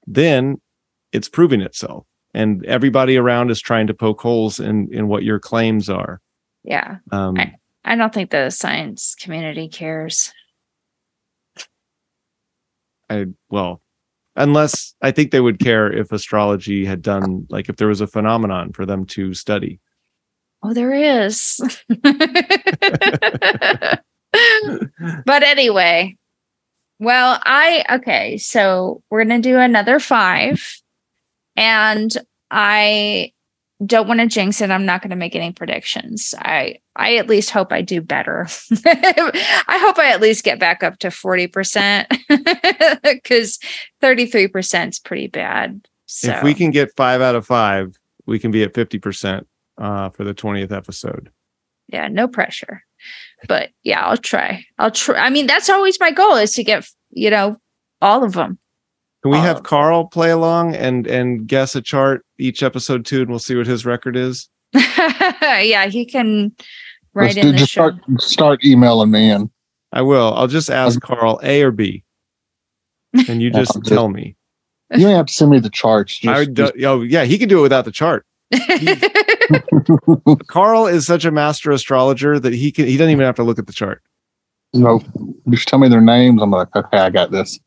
then 0.06 0.60
it's 1.12 1.28
proving 1.28 1.60
itself. 1.60 2.06
And 2.34 2.64
everybody 2.66 3.16
around 3.16 3.50
is 3.50 3.60
trying 3.60 3.88
to 3.88 3.94
poke 3.94 4.20
holes 4.20 4.60
in 4.60 4.88
in 4.92 5.08
what 5.08 5.22
your 5.24 5.38
claims 5.38 5.90
are. 5.90 6.20
yeah 6.64 6.98
Um, 7.10 7.36
I- 7.36 7.54
i 7.86 7.96
don't 7.96 8.12
think 8.12 8.30
the 8.30 8.50
science 8.50 9.14
community 9.18 9.68
cares. 9.68 10.32
I 13.08 13.26
well, 13.48 13.80
unless 14.34 14.94
I 15.00 15.12
think 15.12 15.30
they 15.30 15.40
would 15.40 15.60
care 15.60 15.90
if 15.92 16.12
astrology 16.12 16.84
had 16.84 17.00
done 17.00 17.46
like 17.48 17.68
if 17.68 17.76
there 17.76 17.88
was 17.88 18.00
a 18.00 18.06
phenomenon 18.06 18.72
for 18.72 18.84
them 18.84 19.06
to 19.06 19.32
study. 19.32 19.80
oh 20.62 20.74
there 20.74 20.92
is. 20.92 21.60
But 25.24 25.42
anyway 25.42 26.16
well 26.98 27.38
i 27.44 27.84
okay 27.90 28.38
so 28.38 29.02
we're 29.10 29.22
gonna 29.24 29.40
do 29.40 29.58
another 29.58 30.00
five. 30.00 30.80
And 31.56 32.14
i 32.50 33.32
don't 33.84 34.08
want 34.08 34.20
to 34.20 34.26
jinx 34.26 34.60
it 34.62 34.70
i'm 34.70 34.86
not 34.86 35.02
going 35.02 35.10
to 35.10 35.16
make 35.16 35.34
any 35.34 35.52
predictions. 35.52 36.34
I 36.38 36.78
i 36.96 37.16
at 37.16 37.28
least 37.28 37.50
hope 37.50 37.72
i 37.72 37.82
do 37.82 38.00
better. 38.00 38.46
I 38.86 39.78
hope 39.80 39.98
i 39.98 40.10
at 40.10 40.20
least 40.22 40.44
get 40.44 40.58
back 40.58 40.82
up 40.82 40.98
to 41.00 41.08
40% 41.08 43.02
because 43.02 43.58
33% 44.02 44.88
is 44.88 44.98
pretty 44.98 45.26
bad 45.26 45.86
so. 46.06 46.30
If 46.30 46.42
we 46.42 46.54
can 46.54 46.70
get 46.70 46.94
five 46.96 47.20
out 47.20 47.34
of 47.34 47.44
five, 47.44 47.98
we 48.26 48.38
can 48.38 48.50
be 48.52 48.62
at 48.62 48.74
fifty 48.74 48.98
percent 49.00 49.46
uh, 49.76 50.08
for 50.10 50.22
the 50.24 50.32
twentieth 50.34 50.70
episode. 50.72 51.30
yeah 51.88 52.08
no 52.08 52.28
pressure 52.28 52.82
but 53.48 53.70
yeah 53.82 54.00
i'll 54.06 54.16
try. 54.16 54.64
I'll 54.78 54.90
try 54.90 55.18
i 55.18 55.30
mean 55.30 55.46
that's 55.46 55.68
always 55.68 56.00
my 56.00 56.10
goal 56.12 56.36
is 56.36 56.52
to 56.54 56.64
get 56.64 56.88
you 57.10 57.28
know 57.30 57.56
all 58.00 58.24
of 58.24 58.32
them 58.32 58.58
Can 59.26 59.32
we 59.32 59.38
All 59.38 59.42
have 59.42 59.56
of. 59.56 59.62
Karl 59.64 60.04
play 60.04 60.30
along 60.30 60.76
and 60.76 61.04
and 61.08 61.48
guess 61.48 61.74
a 61.74 61.82
chart 61.82 62.24
each 62.38 62.62
episode 62.62 63.04
too, 63.04 63.22
and 63.22 63.28
we'll 63.28 63.40
see 63.40 63.56
what 63.56 63.66
his 63.66 63.84
record 63.84 64.16
is. 64.16 64.48
yeah 64.72 65.86
he 65.86 66.04
can 66.04 66.52
write 67.12 67.34
Let's 67.34 67.36
in 67.38 67.42
do, 67.46 67.50
the 67.52 67.58
just 67.58 67.72
show 67.72 67.90
start 67.90 68.20
start 68.20 68.64
emailing 68.64 69.10
me 69.10 69.28
in. 69.32 69.50
I 69.92 70.02
will. 70.02 70.32
I'll 70.34 70.46
just 70.46 70.70
ask 70.70 71.00
Karl 71.00 71.40
A 71.42 71.62
or 71.62 71.72
B. 71.72 72.04
and 73.28 73.42
you 73.42 73.50
just 73.54 73.76
Okay. 73.76 73.88
tell 73.96 74.08
me. 74.08 74.36
You 74.94 75.00
don't 75.00 75.16
have 75.16 75.26
to 75.26 75.32
send 75.32 75.50
me 75.50 75.58
the 75.58 75.70
charts. 75.70 76.18
Just, 76.18 76.32
I 76.38 76.44
do, 76.44 76.70
oh 76.86 77.02
yeah, 77.02 77.24
he 77.24 77.36
can 77.36 77.48
do 77.48 77.58
it 77.58 77.62
without 77.62 77.84
the 77.84 77.90
chart. 77.90 78.24
Karl 80.46 80.86
is 80.86 81.04
such 81.04 81.24
a 81.24 81.32
master 81.32 81.72
astrologer 81.72 82.38
that 82.38 82.52
he 82.52 82.70
can 82.70 82.86
he 82.86 82.96
doesn't 82.96 83.10
even 83.10 83.24
have 83.26 83.34
to 83.36 83.42
look 83.42 83.58
at 83.58 83.66
the 83.66 83.72
chart. 83.72 84.04
No, 84.72 85.02
just 85.50 85.66
tell 85.66 85.80
me 85.80 85.88
their 85.88 86.00
names. 86.00 86.40
I'm 86.40 86.52
like, 86.52 86.68
okay, 86.76 86.98
I 86.98 87.10
got 87.10 87.32
this. 87.32 87.58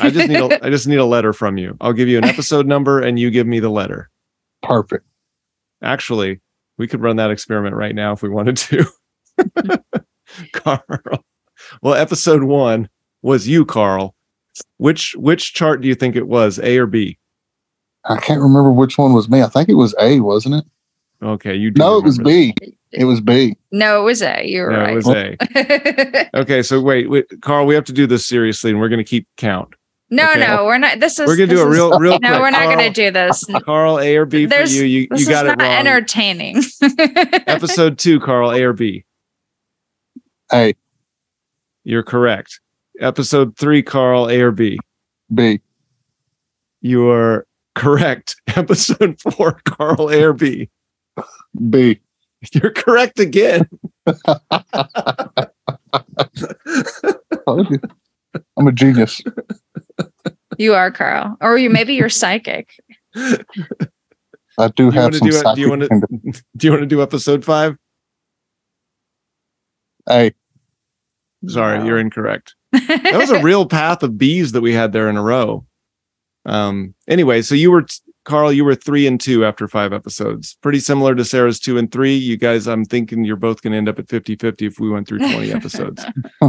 I 0.00 0.10
just 0.10 0.28
need 0.28 0.40
a 0.40 0.64
I 0.64 0.70
just 0.70 0.86
need 0.86 0.98
a 0.98 1.04
letter 1.04 1.32
from 1.32 1.58
you. 1.58 1.76
I'll 1.80 1.92
give 1.92 2.08
you 2.08 2.18
an 2.18 2.24
episode 2.24 2.66
number 2.66 3.00
and 3.00 3.18
you 3.18 3.30
give 3.30 3.46
me 3.46 3.60
the 3.60 3.70
letter. 3.70 4.10
Perfect. 4.62 5.06
Actually, 5.82 6.40
we 6.78 6.86
could 6.86 7.00
run 7.00 7.16
that 7.16 7.30
experiment 7.30 7.74
right 7.74 7.94
now 7.94 8.12
if 8.12 8.22
we 8.22 8.28
wanted 8.28 8.56
to. 8.56 8.86
Karl. 10.52 11.24
Well, 11.82 11.94
episode 11.94 12.42
1 12.42 12.88
was 13.22 13.48
you, 13.48 13.64
Karl. 13.64 14.14
Which 14.78 15.14
which 15.16 15.52
chart 15.54 15.80
do 15.80 15.88
you 15.88 15.94
think 15.94 16.16
it 16.16 16.28
was? 16.28 16.58
A 16.58 16.78
or 16.78 16.86
B? 16.86 17.18
I 18.04 18.18
can't 18.18 18.40
remember 18.40 18.70
which 18.70 18.98
one 18.98 19.12
was 19.12 19.28
me. 19.28 19.42
I 19.42 19.48
think 19.48 19.68
it 19.68 19.74
was 19.74 19.94
A, 20.00 20.20
wasn't 20.20 20.56
it? 20.56 20.64
Okay, 21.22 21.54
you 21.54 21.70
do 21.70 21.78
No, 21.78 21.98
it 21.98 22.04
was 22.04 22.18
remember 22.18 22.54
B. 22.62 22.76
It 22.92 23.04
was 23.04 23.20
B. 23.20 23.56
no, 23.72 24.00
it 24.00 24.04
was 24.04 24.22
A. 24.22 24.46
You 24.46 24.62
were 24.62 24.72
that. 24.72 24.78
No, 24.78 24.84
right. 24.84 25.36
it 25.36 25.50
was 25.54 26.30
A. 26.34 26.40
Okay, 26.40 26.62
so 26.62 26.80
wait, 26.80 27.08
wait, 27.10 27.26
Karl, 27.42 27.66
we 27.66 27.74
have 27.74 27.84
to 27.84 27.92
do 27.92 28.06
this 28.06 28.26
seriously 28.26 28.70
and 28.70 28.78
we're 28.80 28.88
going 28.88 28.98
to 29.04 29.08
keep 29.08 29.26
count. 29.36 29.74
no, 30.10 30.28
Okay. 30.30 30.40
no, 30.40 30.64
we're 30.66 30.78
not. 30.78 31.00
This 31.00 31.18
is. 31.18 31.26
We're 31.26 31.36
going 31.36 31.48
to 31.48 31.54
do 31.56 31.62
a 31.62 31.68
is- 31.68 31.74
real 31.76 31.98
real 31.98 32.18
No, 32.20 32.28
quick. 32.28 32.40
we're 32.40 32.50
not 32.50 32.64
Karl, 32.64 32.76
going 32.76 32.92
to 32.92 33.04
do 33.04 33.10
this. 33.10 33.44
Karl, 33.64 33.98
A 33.98 34.16
or 34.16 34.24
B 34.24 34.46
for 34.46 34.54
you. 34.62 34.84
You 34.84 35.08
This 35.10 35.22
you 35.22 35.28
got 35.28 35.46
is 35.46 35.52
it 35.52 35.58
not 35.58 35.64
wrong. 35.64 35.72
entertaining. 35.86 36.62
Episode 37.46 37.98
2, 37.98 38.20
Karl, 38.20 38.52
A 38.52 38.62
or 38.62 38.72
B? 38.72 39.04
A, 40.52 40.74
You're 41.84 42.02
correct. 42.04 42.60
Episode 43.00 43.56
3, 43.56 43.82
Karl, 43.82 44.28
A 44.30 44.40
or 44.40 44.52
B? 44.52 44.78
B. 45.34 45.60
You 46.80 47.08
are 47.10 47.46
correct. 47.74 48.36
Episode 48.54 49.20
4, 49.20 49.60
Karl, 49.64 50.08
A 50.10 50.22
or 50.22 50.32
B? 50.32 50.70
B. 51.70 52.00
You're 52.52 52.70
correct 52.72 53.18
again. 53.20 53.68
Told. 57.46 57.68
I'm 58.58 58.66
a 58.66 58.72
genius. 58.72 59.22
you 60.58 60.74
are 60.74 60.90
Karl, 60.90 61.36
or 61.40 61.56
you 61.56 61.70
maybe 61.70 61.94
you're 61.94 62.08
psychic. 62.10 62.70
I 63.16 64.68
do 64.74 64.84
You 64.84 64.90
have 64.90 65.04
wanna 65.04 65.18
some 65.18 65.28
do 65.30 65.36
it- 65.38 65.44
do 65.54 65.60
you 65.60 65.70
wanna- 65.70 65.88
Do 66.56 66.66
you 66.66 66.70
want 66.70 66.82
to 66.82 66.86
do 66.86 67.02
episode 67.02 67.44
5? 67.44 67.76
A. 70.10 70.32
Sorry, 71.48 71.78
No. 71.78 71.84
you're 71.86 71.98
incorrect. 71.98 72.54
That 72.72 73.14
was 73.14 73.30
a 73.30 73.42
real 73.42 73.66
path 73.66 74.02
of 74.02 74.18
bees 74.18 74.52
that 74.52 74.60
we 74.60 74.72
had 74.74 74.92
there 74.92 75.08
in 75.08 75.16
a 75.16 75.22
row. 75.22 75.66
Um 76.44 76.94
anyway, 77.08 77.42
so 77.42 77.54
you 77.54 77.70
were 77.70 77.86
Karl, 78.26 78.52
you 78.52 78.64
were 78.64 78.74
3 78.74 79.06
and 79.06 79.20
2 79.20 79.44
after 79.44 79.68
5 79.68 79.92
episodes. 79.92 80.58
Pretty 80.60 80.80
similar 80.80 81.14
to 81.14 81.24
Sarah's 81.24 81.60
2 81.60 81.78
and 81.78 81.90
3. 81.90 82.14
You 82.14 82.36
guys 82.36 82.66
I'm 82.66 82.84
thinking 82.84 83.24
you're 83.24 83.36
both 83.36 83.62
going 83.62 83.70
to 83.70 83.78
end 83.78 83.88
up 83.88 83.98
at 83.98 84.08
50-50 84.08 84.62
if 84.62 84.80
we 84.80 84.90
went 84.90 85.08
through 85.08 85.20
20 85.20 85.52
episodes. 85.52 86.04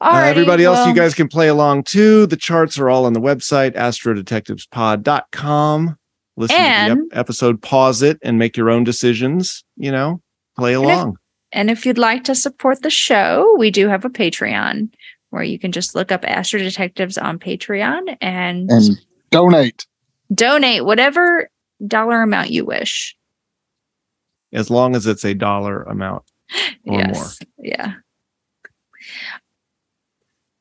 Uh, 0.00 0.12
Alrighty, 0.12 0.26
everybody 0.26 0.64
else, 0.64 0.84
you 0.86 0.92
guys 0.92 1.14
can 1.14 1.28
play 1.28 1.48
along 1.48 1.84
too. 1.84 2.26
The 2.26 2.36
charts 2.36 2.78
are 2.78 2.90
all 2.90 3.06
on 3.06 3.14
the 3.14 3.20
website, 3.20 3.74
astrodetectivespod.com. 3.74 5.96
Listen 6.36 6.56
to 6.56 6.62
the 6.62 6.90
ep- 6.90 6.98
episode, 7.18 7.62
pause 7.62 8.02
it, 8.02 8.18
and 8.22 8.38
make 8.38 8.56
your 8.56 8.70
own 8.70 8.84
decisions. 8.84 9.64
You 9.76 9.92
know, 9.92 10.20
play 10.58 10.72
if- 10.72 10.78
along. 10.78 11.16
And 11.52 11.70
if 11.70 11.86
you'd 11.86 11.96
like 11.96 12.24
to 12.24 12.34
support 12.34 12.82
the 12.82 12.90
show, 12.90 13.54
we 13.56 13.70
do 13.70 13.88
have 13.88 14.04
a 14.04 14.10
Patreon 14.10 14.92
where 15.30 15.44
you 15.44 15.58
can 15.58 15.72
just 15.72 15.94
look 15.94 16.12
up 16.12 16.22
Astro 16.24 16.60
Detectives 16.60 17.16
on 17.16 17.38
Patreon 17.38 18.18
and, 18.20 18.70
And 18.70 19.00
donate. 19.30 19.86
Donate 20.34 20.84
whatever 20.84 21.48
dollar 21.86 22.22
amount 22.22 22.50
you 22.50 22.64
wish. 22.64 23.16
as 24.52 24.70
long 24.70 24.94
as 24.96 25.06
it's 25.06 25.24
a 25.24 25.34
dollar 25.34 25.82
amount 25.84 26.22
or 26.86 27.00
yes. 27.00 27.38
Yeah. 27.58 27.94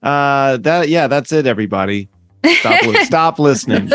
Uh, 0.02 0.58
that 0.58 0.90
yeah, 0.90 1.08
that's 1.08 1.32
it. 1.32 1.48
Everybody, 1.48 2.10
stop, 2.60 2.84
li- 2.84 3.04
stop 3.06 3.40
listening. 3.40 3.90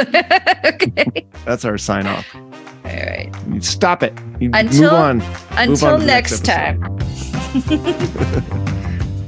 okay. 0.64 1.26
That's 1.44 1.64
our 1.66 1.76
sign 1.76 2.06
off. 2.06 2.34
All 2.34 2.40
right. 2.84 3.30
Stop 3.60 4.02
it. 4.02 4.14
You 4.40 4.50
Until- 4.54 4.90
move 4.90 4.92
on. 4.92 5.22
Until 5.58 5.88
on 5.94 6.06
next 6.06 6.46
next 6.46 6.46
time. 6.46 6.82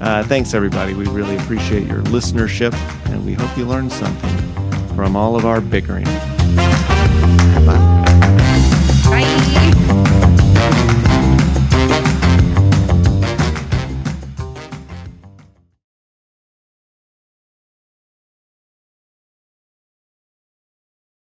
Uh, 0.01 0.25
thanks, 0.25 0.55
everybody. 0.55 0.95
We 0.95 1.07
really 1.09 1.37
appreciate 1.37 1.87
your 1.87 2.01
listenership, 2.05 2.73
and 3.11 3.27
we 3.27 3.35
hope 3.35 3.55
you 3.59 3.67
learned 3.67 3.93
something 3.93 4.95
from 4.97 5.15
all 5.17 5.37
of 5.37 5.45
our 5.45 5.61
bickering. 5.61 6.07
Bye. 6.57 7.00